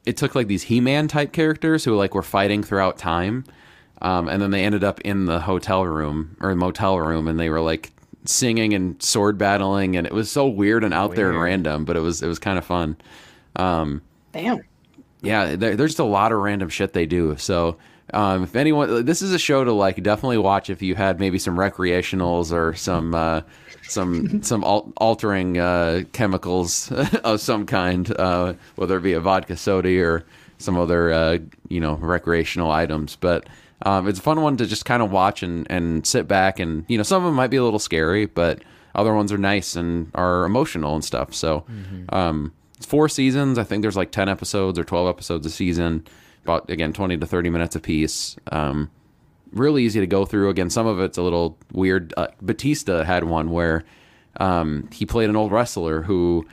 it 0.04 0.16
took 0.16 0.34
like 0.34 0.48
these 0.48 0.64
He-Man 0.64 1.06
type 1.08 1.32
characters 1.32 1.84
who 1.84 1.94
like 1.96 2.14
were 2.14 2.22
fighting 2.24 2.62
throughout 2.62 2.98
time, 2.98 3.44
um, 4.02 4.28
and 4.28 4.42
then 4.42 4.50
they 4.50 4.64
ended 4.64 4.82
up 4.84 5.00
in 5.02 5.24
the 5.26 5.40
hotel 5.40 5.86
room 5.86 6.36
or 6.40 6.54
motel 6.56 6.98
room, 6.98 7.28
and 7.28 7.38
they 7.40 7.48
were 7.48 7.60
like 7.60 7.92
singing 8.24 8.74
and 8.74 9.00
sword 9.02 9.38
battling, 9.38 9.96
and 9.96 10.06
it 10.06 10.12
was 10.12 10.30
so 10.30 10.46
weird 10.48 10.82
and 10.84 10.92
out 10.92 11.14
there 11.14 11.28
and 11.30 11.40
random, 11.40 11.84
but 11.84 11.96
it 11.96 12.00
was 12.00 12.20
it 12.22 12.26
was 12.26 12.38
kind 12.40 12.58
of 12.58 12.64
fun. 12.64 12.96
Damn. 14.32 14.60
Yeah, 15.22 15.54
there, 15.54 15.76
there's 15.76 15.92
just 15.92 16.00
a 16.00 16.04
lot 16.04 16.32
of 16.32 16.38
random 16.38 16.68
shit 16.68 16.94
they 16.94 17.06
do. 17.06 17.36
So 17.36 17.76
um, 18.12 18.44
if 18.44 18.56
anyone, 18.56 19.04
this 19.04 19.22
is 19.22 19.32
a 19.32 19.38
show 19.38 19.64
to 19.64 19.72
like 19.72 20.02
definitely 20.02 20.38
watch 20.38 20.70
if 20.70 20.82
you 20.82 20.94
had 20.94 21.20
maybe 21.20 21.38
some 21.38 21.56
recreationals 21.56 22.52
or 22.52 22.74
some 22.74 23.14
uh, 23.14 23.42
some 23.88 24.42
some 24.42 24.64
al- 24.64 24.92
altering 24.96 25.58
uh, 25.58 26.02
chemicals 26.12 26.90
of 27.24 27.40
some 27.40 27.66
kind, 27.66 28.14
uh, 28.18 28.54
whether 28.76 28.98
it 28.98 29.02
be 29.02 29.12
a 29.12 29.20
vodka 29.20 29.56
soda 29.56 30.00
or 30.02 30.24
some 30.58 30.76
other 30.76 31.12
uh, 31.12 31.38
you 31.68 31.80
know 31.80 31.94
recreational 31.94 32.70
items. 32.70 33.16
But 33.16 33.48
um, 33.82 34.08
it's 34.08 34.18
a 34.18 34.22
fun 34.22 34.42
one 34.42 34.56
to 34.58 34.66
just 34.66 34.84
kind 34.84 35.02
of 35.02 35.10
watch 35.10 35.42
and, 35.42 35.66
and 35.70 36.06
sit 36.06 36.28
back 36.28 36.60
and 36.60 36.84
you 36.88 36.96
know 36.96 37.04
some 37.04 37.22
of 37.22 37.28
them 37.28 37.34
might 37.34 37.50
be 37.50 37.56
a 37.56 37.64
little 37.64 37.78
scary, 37.78 38.26
but 38.26 38.62
other 38.94 39.14
ones 39.14 39.32
are 39.32 39.38
nice 39.38 39.74
and 39.76 40.10
are 40.14 40.44
emotional 40.44 40.94
and 40.94 41.04
stuff. 41.04 41.34
So. 41.34 41.64
Um, 42.10 42.52
it's 42.82 42.90
four 42.90 43.08
seasons. 43.08 43.58
I 43.58 43.62
think 43.62 43.82
there's 43.82 43.96
like 43.96 44.10
10 44.10 44.28
episodes 44.28 44.76
or 44.76 44.82
12 44.82 45.08
episodes 45.08 45.46
a 45.46 45.50
season, 45.50 46.04
about, 46.42 46.70
again, 46.70 46.92
20 46.92 47.18
to 47.18 47.26
30 47.26 47.50
minutes 47.50 47.76
a 47.76 47.80
piece. 47.80 48.36
Um, 48.50 48.90
really 49.52 49.84
easy 49.84 50.00
to 50.00 50.06
go 50.06 50.24
through. 50.24 50.48
Again, 50.48 50.70
some 50.70 50.86
of 50.86 51.00
it's 51.00 51.18
a 51.18 51.22
little 51.22 51.58
weird. 51.72 52.14
Uh, 52.16 52.28
Batista 52.40 53.04
had 53.04 53.24
one 53.24 53.50
where 53.50 53.84
um, 54.38 54.88
he 54.92 55.06
played 55.06 55.30
an 55.30 55.36
old 55.36 55.52
wrestler 55.52 56.02
who 56.02 56.46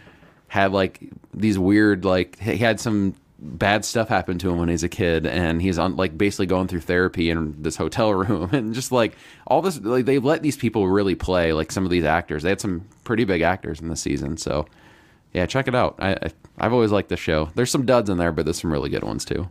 had 0.47 0.71
like 0.71 0.99
these 1.33 1.57
weird, 1.57 2.05
like, 2.05 2.39
he 2.39 2.57
had 2.57 2.79
some 2.79 3.15
bad 3.41 3.85
stuff 3.85 4.09
happen 4.09 4.37
to 4.37 4.49
him 4.49 4.57
when 4.57 4.67
he's 4.67 4.83
a 4.83 4.89
kid 4.89 5.25
and 5.25 5.61
he's 5.61 5.79
on 5.79 5.95
like 5.95 6.17
basically 6.17 6.45
going 6.45 6.67
through 6.67 6.81
therapy 6.81 7.29
in 7.29 7.55
this 7.61 7.77
hotel 7.77 8.13
room 8.13 8.49
and 8.51 8.73
just 8.73 8.91
like 8.91 9.15
all 9.47 9.61
this 9.61 9.79
like 9.79 10.03
they 10.03 10.19
let 10.19 10.43
these 10.43 10.57
people 10.57 10.89
really 10.89 11.15
play 11.15 11.53
like 11.53 11.71
some 11.71 11.85
of 11.85 11.89
these 11.89 12.03
actors 12.03 12.43
they 12.43 12.49
had 12.49 12.59
some 12.59 12.85
pretty 13.05 13.23
big 13.23 13.39
actors 13.39 13.79
in 13.79 13.87
the 13.87 13.95
season 13.95 14.35
so 14.35 14.65
yeah, 15.33 15.45
check 15.45 15.67
it 15.67 15.75
out. 15.75 15.95
I 15.99 16.17
I've 16.57 16.73
always 16.73 16.91
liked 16.91 17.09
the 17.09 17.17
show. 17.17 17.49
There's 17.55 17.71
some 17.71 17.85
duds 17.85 18.09
in 18.09 18.17
there, 18.17 18.31
but 18.31 18.45
there's 18.45 18.59
some 18.59 18.71
really 18.71 18.89
good 18.89 19.03
ones 19.03 19.25
too. 19.25 19.47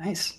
Nice. 0.00 0.38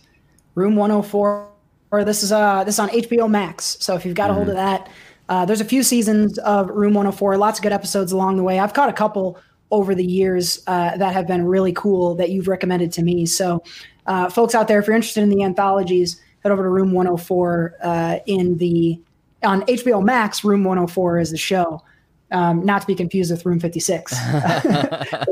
Room 0.56 0.76
104. 0.76 1.50
Or 1.92 2.04
this 2.04 2.24
is 2.24 2.32
uh 2.32 2.64
this 2.64 2.76
is 2.76 2.80
on 2.80 2.90
HBO 2.90 3.30
Max. 3.30 3.78
So 3.80 3.96
if 3.96 4.06
you've 4.06 4.16
got 4.16 4.30
a 4.30 4.34
hold 4.34 4.50
of 4.50 4.56
that, 4.56 4.90
uh, 5.30 5.46
there's 5.46 5.62
a 5.62 5.66
few 5.66 5.84
seasons 5.84 6.38
of 6.40 6.70
Room 6.70 6.94
104. 6.94 7.38
Lots 7.38 7.60
of 7.60 7.64
good 7.64 7.74
episodes 7.74 8.12
along 8.12 8.38
the 8.38 8.44
way. 8.44 8.60
I've 8.60 8.74
caught 8.74 8.90
a 8.90 8.94
couple 8.94 9.38
over 9.72 9.94
the 9.94 10.04
years 10.04 10.64
uh, 10.68 10.98
that 10.98 11.14
have 11.14 11.28
been 11.28 11.46
really 11.46 11.74
cool 11.74 12.16
that 12.16 12.30
you've 12.30 12.48
recommended 12.48 12.92
to 12.94 13.04
me. 13.04 13.26
So, 13.26 13.62
uh, 14.08 14.30
folks 14.30 14.56
out 14.56 14.68
there, 14.68 14.80
if 14.80 14.88
you're 14.88 14.96
interested 14.96 15.22
in 15.22 15.30
the 15.30 15.44
anthologies, 15.44 16.22
head 16.44 16.52
over 16.52 16.64
to 16.64 16.70
Room 16.70 16.92
104 16.92 17.76
uh, 17.82 18.20
in 18.26 18.58
the 18.58 19.00
on 19.44 19.62
HBO 19.64 20.04
Max. 20.04 20.44
Room 20.44 20.64
104 20.64 21.20
is 21.20 21.32
the 21.32 21.38
show, 21.38 21.84
um, 22.32 22.66
not 22.66 22.82
to 22.82 22.88
be 22.88 22.96
confused 22.96 23.32
with 23.32 23.46
Room 23.46 23.60
56. 23.60 24.14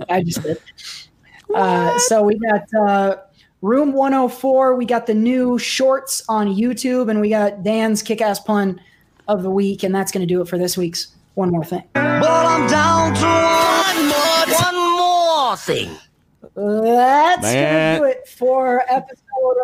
I 0.09 0.23
just 0.25 0.43
did. 0.43 0.61
Uh, 1.53 1.97
so 1.99 2.23
we 2.23 2.37
got 2.37 2.73
uh, 2.73 3.15
Room 3.61 3.91
104. 3.91 4.75
We 4.75 4.85
got 4.85 5.05
the 5.05 5.13
new 5.13 5.59
shorts 5.59 6.23
on 6.29 6.47
YouTube, 6.47 7.09
and 7.09 7.19
we 7.19 7.29
got 7.29 7.61
Dan's 7.61 8.01
kick-ass 8.01 8.39
pun 8.39 8.79
of 9.27 9.43
the 9.43 9.49
week, 9.49 9.83
and 9.83 9.93
that's 9.93 10.13
going 10.13 10.25
to 10.25 10.33
do 10.33 10.41
it 10.41 10.47
for 10.47 10.57
this 10.57 10.77
week's 10.77 11.13
one 11.33 11.51
more 11.51 11.65
thing. 11.65 11.83
But 11.93 12.23
I'm 12.23 12.69
down 12.69 13.13
to 13.15 13.25
one 13.25 14.07
more, 14.07 14.45
one 14.61 14.97
more 14.97 15.57
thing. 15.57 15.89
That's 16.55 17.41
going 17.41 17.65
to 17.65 17.97
do 17.99 18.05
it 18.05 18.29
for 18.29 18.85
episode 18.87 19.57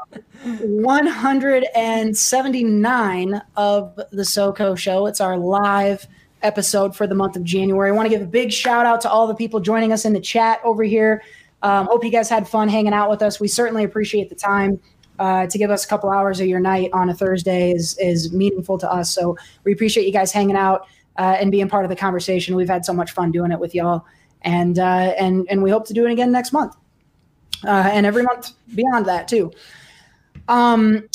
179 0.61 3.41
of 3.55 3.95
the 3.95 4.23
SoCo 4.23 4.77
Show. 4.77 5.07
It's 5.07 5.21
our 5.21 5.37
live 5.37 6.05
episode 6.43 6.97
for 6.97 7.07
the 7.07 7.15
month 7.15 7.37
of 7.37 7.45
January. 7.45 7.89
I 7.89 7.93
want 7.93 8.07
to 8.07 8.09
give 8.09 8.21
a 8.21 8.29
big 8.29 8.51
shout 8.51 8.85
out 8.85 8.99
to 9.01 9.09
all 9.09 9.25
the 9.25 9.35
people 9.35 9.61
joining 9.61 9.93
us 9.93 10.03
in 10.03 10.11
the 10.11 10.19
chat 10.19 10.59
over 10.65 10.83
here. 10.83 11.23
Um, 11.65 11.87
hope 11.87 12.03
you 12.03 12.11
guys 12.11 12.29
had 12.29 12.47
fun 12.47 12.69
hanging 12.69 12.93
out 12.93 13.09
with 13.09 13.21
us. 13.23 13.39
We 13.39 13.47
certainly 13.47 13.83
appreciate 13.83 14.29
the 14.29 14.35
time. 14.35 14.79
uh, 15.19 15.47
to 15.47 15.57
give 15.57 15.71
us 15.71 15.85
a 15.85 15.87
couple 15.87 16.09
hours 16.09 16.39
of 16.39 16.47
your 16.47 16.59
night 16.59 16.89
on 16.93 17.09
a 17.09 17.13
Thursday 17.13 17.71
is 17.71 17.97
is 17.99 18.33
meaningful 18.33 18.77
to 18.79 18.91
us. 18.91 19.13
So 19.13 19.37
we 19.63 19.73
appreciate 19.73 20.05
you 20.05 20.11
guys 20.11 20.31
hanging 20.31 20.55
out 20.55 20.87
uh, 21.17 21.37
and 21.39 21.51
being 21.51 21.69
part 21.69 21.85
of 21.85 21.89
the 21.89 21.95
conversation. 21.95 22.55
We've 22.55 22.69
had 22.69 22.85
so 22.85 22.93
much 22.93 23.11
fun 23.11 23.31
doing 23.31 23.51
it 23.51 23.59
with 23.59 23.73
y'all, 23.73 24.05
and 24.41 24.79
uh, 24.79 25.13
and 25.17 25.47
and 25.49 25.63
we 25.63 25.69
hope 25.69 25.85
to 25.87 25.93
do 25.93 26.05
it 26.05 26.11
again 26.11 26.31
next 26.31 26.51
month, 26.51 26.75
uh, 27.65 27.89
and 27.91 28.05
every 28.05 28.23
month 28.23 28.51
beyond 28.73 29.05
that 29.05 29.27
too. 29.27 29.51
Um, 30.47 31.07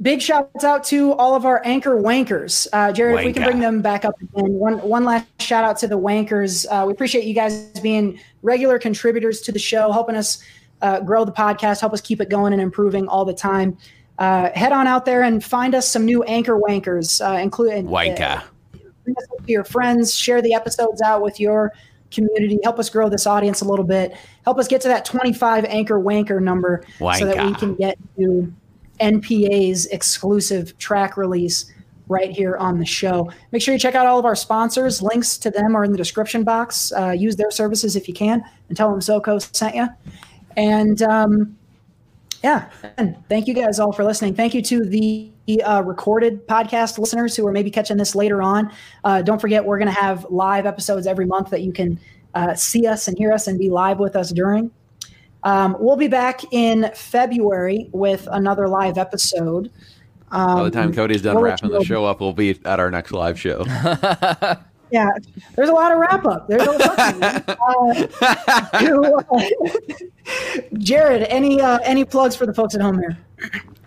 big 0.00 0.20
shouts 0.20 0.64
out 0.64 0.84
to 0.84 1.12
all 1.12 1.34
of 1.34 1.44
our 1.44 1.62
anchor 1.64 1.96
wankers. 1.96 2.66
Uh, 2.72 2.92
Jared, 2.92 3.20
if 3.20 3.26
we 3.26 3.32
can 3.32 3.44
bring 3.44 3.60
them 3.60 3.80
back 3.82 4.04
up 4.04 4.20
again. 4.20 4.52
One 4.52 4.78
one 4.78 5.04
last 5.04 5.26
shout 5.40 5.64
out 5.64 5.78
to 5.78 5.88
the 5.88 5.98
wankers. 5.98 6.66
Uh, 6.70 6.86
we 6.86 6.92
appreciate 6.92 7.24
you 7.24 7.34
guys 7.34 7.68
being 7.82 8.18
regular 8.42 8.78
contributors 8.78 9.40
to 9.42 9.52
the 9.52 9.58
show, 9.58 9.92
helping 9.92 10.16
us 10.16 10.42
uh, 10.82 11.00
grow 11.00 11.24
the 11.24 11.32
podcast, 11.32 11.80
help 11.80 11.92
us 11.92 12.00
keep 12.00 12.20
it 12.20 12.28
going 12.28 12.52
and 12.52 12.60
improving 12.60 13.08
all 13.08 13.24
the 13.24 13.34
time. 13.34 13.76
Uh, 14.18 14.50
head 14.54 14.72
on 14.72 14.86
out 14.86 15.04
there 15.04 15.22
and 15.22 15.44
find 15.44 15.74
us 15.74 15.86
some 15.88 16.04
new 16.04 16.22
anchor 16.24 16.58
wankers, 16.58 17.20
uh, 17.20 17.38
including 17.38 17.86
Wanker. 17.86 18.42
bring 19.04 19.16
us 19.16 19.26
up 19.32 19.44
to 19.44 19.52
your 19.52 19.64
friends, 19.64 20.14
share 20.14 20.40
the 20.40 20.54
episodes 20.54 21.02
out 21.02 21.20
with 21.20 21.38
your 21.38 21.72
community, 22.10 22.58
help 22.62 22.78
us 22.78 22.88
grow 22.88 23.10
this 23.10 23.26
audience 23.26 23.60
a 23.60 23.64
little 23.64 23.84
bit, 23.84 24.16
help 24.44 24.58
us 24.58 24.68
get 24.68 24.80
to 24.80 24.88
that 24.88 25.04
25 25.04 25.66
anchor 25.66 26.00
wanker 26.00 26.40
number 26.40 26.82
so 27.18 27.26
that 27.26 27.44
we 27.44 27.54
can 27.54 27.74
get 27.74 27.98
to 28.16 28.50
NPA's 29.00 29.86
exclusive 29.86 30.76
track 30.78 31.16
release 31.16 31.72
right 32.08 32.30
here 32.30 32.56
on 32.56 32.78
the 32.78 32.86
show. 32.86 33.30
Make 33.52 33.62
sure 33.62 33.74
you 33.74 33.80
check 33.80 33.94
out 33.94 34.06
all 34.06 34.18
of 34.18 34.24
our 34.24 34.36
sponsors. 34.36 35.02
Links 35.02 35.36
to 35.38 35.50
them 35.50 35.74
are 35.74 35.84
in 35.84 35.90
the 35.90 35.98
description 35.98 36.44
box. 36.44 36.92
Uh, 36.92 37.10
use 37.10 37.36
their 37.36 37.50
services 37.50 37.96
if 37.96 38.06
you 38.08 38.14
can 38.14 38.44
and 38.68 38.76
tell 38.76 38.90
them 38.90 39.00
SoCo 39.00 39.40
sent 39.54 39.74
you. 39.74 39.88
And 40.56 41.02
um, 41.02 41.56
yeah, 42.42 42.70
and 42.96 43.16
thank 43.28 43.48
you 43.48 43.54
guys 43.54 43.80
all 43.80 43.92
for 43.92 44.04
listening. 44.04 44.34
Thank 44.34 44.54
you 44.54 44.62
to 44.62 44.84
the 44.84 45.30
uh, 45.64 45.82
recorded 45.84 46.46
podcast 46.46 46.98
listeners 46.98 47.34
who 47.34 47.46
are 47.46 47.52
maybe 47.52 47.70
catching 47.70 47.96
this 47.96 48.14
later 48.14 48.40
on. 48.40 48.72
Uh, 49.04 49.22
don't 49.22 49.40
forget, 49.40 49.64
we're 49.64 49.78
going 49.78 49.92
to 49.92 50.00
have 50.00 50.24
live 50.30 50.66
episodes 50.66 51.06
every 51.06 51.26
month 51.26 51.50
that 51.50 51.62
you 51.62 51.72
can 51.72 51.98
uh, 52.34 52.54
see 52.54 52.86
us 52.86 53.08
and 53.08 53.18
hear 53.18 53.32
us 53.32 53.46
and 53.46 53.58
be 53.58 53.70
live 53.70 53.98
with 53.98 54.14
us 54.14 54.30
during. 54.30 54.70
Um, 55.46 55.76
we'll 55.78 55.96
be 55.96 56.08
back 56.08 56.42
in 56.52 56.90
February 56.92 57.88
with 57.92 58.26
another 58.32 58.68
live 58.68 58.98
episode. 58.98 59.70
Um, 60.32 60.56
By 60.56 60.64
the 60.64 60.70
time 60.72 60.92
Cody's 60.92 61.22
done 61.22 61.36
we'll 61.36 61.44
wrapping 61.44 61.70
the 61.70 61.84
show 61.84 62.04
up, 62.04 62.20
we'll 62.20 62.32
be 62.32 62.58
at 62.64 62.80
our 62.80 62.90
next 62.90 63.12
live 63.12 63.38
show. 63.40 63.64
Yeah, 64.92 65.08
there's 65.56 65.68
a 65.68 65.72
lot 65.72 65.90
of 65.90 65.98
wrap 65.98 66.24
up. 66.24 66.46
There's 66.46 66.62
a 66.62 66.70
lot. 66.70 67.58
uh, 67.58 68.78
you, 68.80 69.04
uh, 69.32 70.68
Jared, 70.78 71.24
any 71.24 71.60
uh, 71.60 71.78
any 71.82 72.04
plugs 72.04 72.36
for 72.36 72.46
the 72.46 72.54
folks 72.54 72.76
at 72.76 72.80
home 72.80 73.00
here? 73.00 73.18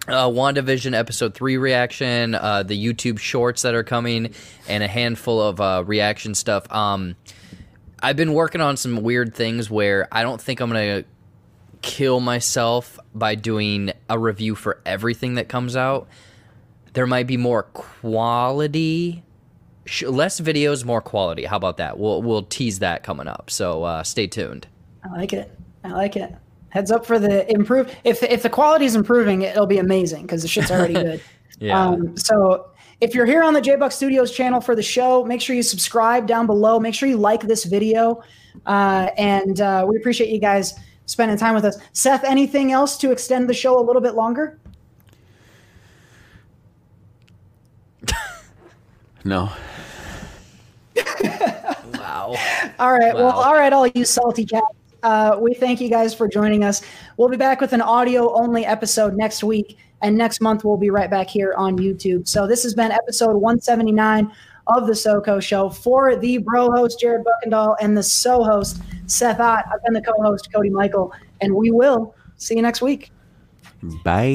uh, 0.09 0.27
WandaVision 0.27 0.93
episode 0.93 1.33
three 1.33 1.55
reaction, 1.55 2.35
uh, 2.35 2.63
the 2.63 2.75
YouTube 2.77 3.17
shorts 3.17 3.61
that 3.61 3.75
are 3.75 3.83
coming, 3.83 4.33
and 4.67 4.83
a 4.83 4.89
handful 4.89 5.41
of 5.41 5.61
uh, 5.61 5.85
reaction 5.87 6.35
stuff. 6.35 6.69
Um, 6.69 7.15
I've 8.01 8.17
been 8.17 8.33
working 8.33 8.59
on 8.59 8.75
some 8.75 9.01
weird 9.01 9.33
things 9.33 9.69
where 9.69 10.07
I 10.11 10.21
don't 10.21 10.41
think 10.41 10.59
I'm 10.59 10.69
gonna 10.69 11.05
kill 11.81 12.19
myself 12.19 12.99
by 13.13 13.35
doing 13.35 13.91
a 14.09 14.19
review 14.19 14.55
for 14.55 14.81
everything 14.85 15.35
that 15.35 15.47
comes 15.49 15.75
out. 15.75 16.07
There 16.93 17.07
might 17.07 17.27
be 17.27 17.37
more 17.37 17.63
quality, 17.63 19.23
sh- 19.85 20.03
less 20.03 20.39
videos, 20.39 20.83
more 20.83 21.01
quality. 21.01 21.45
How 21.45 21.57
about 21.57 21.77
that? 21.77 21.99
We'll 21.99 22.21
we'll 22.21 22.43
tease 22.43 22.79
that 22.79 23.03
coming 23.03 23.27
up. 23.27 23.49
So 23.49 23.83
uh, 23.83 24.03
stay 24.03 24.27
tuned. 24.27 24.67
I 25.03 25.15
like 25.17 25.33
it. 25.33 25.51
I 25.83 25.89
like 25.89 26.15
it. 26.15 26.33
Heads 26.69 26.91
up 26.91 27.05
for 27.05 27.19
the 27.19 27.49
improve. 27.51 27.93
If 28.03 28.23
if 28.23 28.43
the 28.43 28.49
quality 28.49 28.85
is 28.85 28.95
improving, 28.95 29.43
it'll 29.43 29.67
be 29.67 29.79
amazing 29.79 30.23
because 30.23 30.41
the 30.41 30.47
shit's 30.47 30.71
already 30.71 30.93
good. 31.05 31.21
Yeah. 31.59 31.79
Um, 31.79 32.17
so 32.17 32.69
if 33.01 33.13
you're 33.13 33.25
here 33.25 33.43
on 33.43 33.53
the 33.53 33.61
JBuck 33.61 33.93
Studios 33.93 34.31
channel 34.31 34.61
for 34.61 34.75
the 34.75 34.83
show, 34.83 35.23
make 35.23 35.41
sure 35.41 35.55
you 35.55 35.63
subscribe 35.63 36.27
down 36.27 36.47
below. 36.47 36.79
Make 36.79 36.93
sure 36.93 37.07
you 37.07 37.17
like 37.17 37.41
this 37.41 37.65
video, 37.65 38.21
uh, 38.65 39.09
and 39.17 39.61
uh, 39.61 39.85
we 39.87 39.97
appreciate 39.97 40.29
you 40.29 40.39
guys 40.39 40.73
spending 41.09 41.37
time 41.37 41.55
with 41.55 41.65
us. 41.65 41.77
Seth, 41.93 42.23
anything 42.23 42.71
else 42.71 42.97
to 42.99 43.11
extend 43.11 43.49
the 43.49 43.53
show 43.53 43.79
a 43.79 43.83
little 43.83 44.01
bit 44.01 44.13
longer? 44.15 44.57
no. 49.23 49.49
Wow. 51.93 52.35
All 52.79 52.91
right. 52.91 53.13
Well, 53.13 53.25
Wow. 53.27 53.31
all 53.43 53.53
right, 53.53 53.71
all 53.73 53.85
you 53.87 54.05
salty 54.05 54.45
cats. 54.45 54.65
Uh, 55.03 55.37
we 55.39 55.53
thank 55.53 55.79
you 55.81 55.89
guys 55.89 56.13
for 56.13 56.27
joining 56.27 56.63
us. 56.63 56.81
We'll 57.17 57.29
be 57.29 57.37
back 57.37 57.61
with 57.61 57.73
an 57.73 57.81
audio 57.81 58.33
only 58.33 58.65
episode 58.65 59.15
next 59.15 59.43
week. 59.43 59.77
And 60.01 60.17
next 60.17 60.39
month, 60.41 60.63
we'll 60.63 60.77
be 60.77 60.89
right 60.89 61.09
back 61.09 61.27
here 61.29 61.53
on 61.57 61.77
YouTube. 61.77 62.27
So 62.27 62.47
this 62.47 62.63
has 62.63 62.73
been 62.73 62.91
episode 62.91 63.33
179 63.35 64.31
of 64.75 64.87
the 64.87 64.93
SoCo 64.93 65.41
Show. 65.41 65.69
For 65.69 66.15
the 66.15 66.37
bro 66.39 66.71
host, 66.71 66.99
Jared 66.99 67.25
Buckendahl, 67.25 67.75
and 67.81 67.97
the 67.97 68.03
so 68.03 68.43
host, 68.43 68.81
Seth 69.07 69.39
Ott, 69.39 69.65
I've 69.73 69.83
been 69.83 69.93
the 69.93 70.01
co 70.01 70.13
host, 70.21 70.49
Cody 70.53 70.69
Michael. 70.69 71.13
And 71.41 71.55
we 71.55 71.71
will 71.71 72.15
see 72.37 72.55
you 72.55 72.61
next 72.61 72.81
week. 72.81 73.11
Bye. 74.03 74.25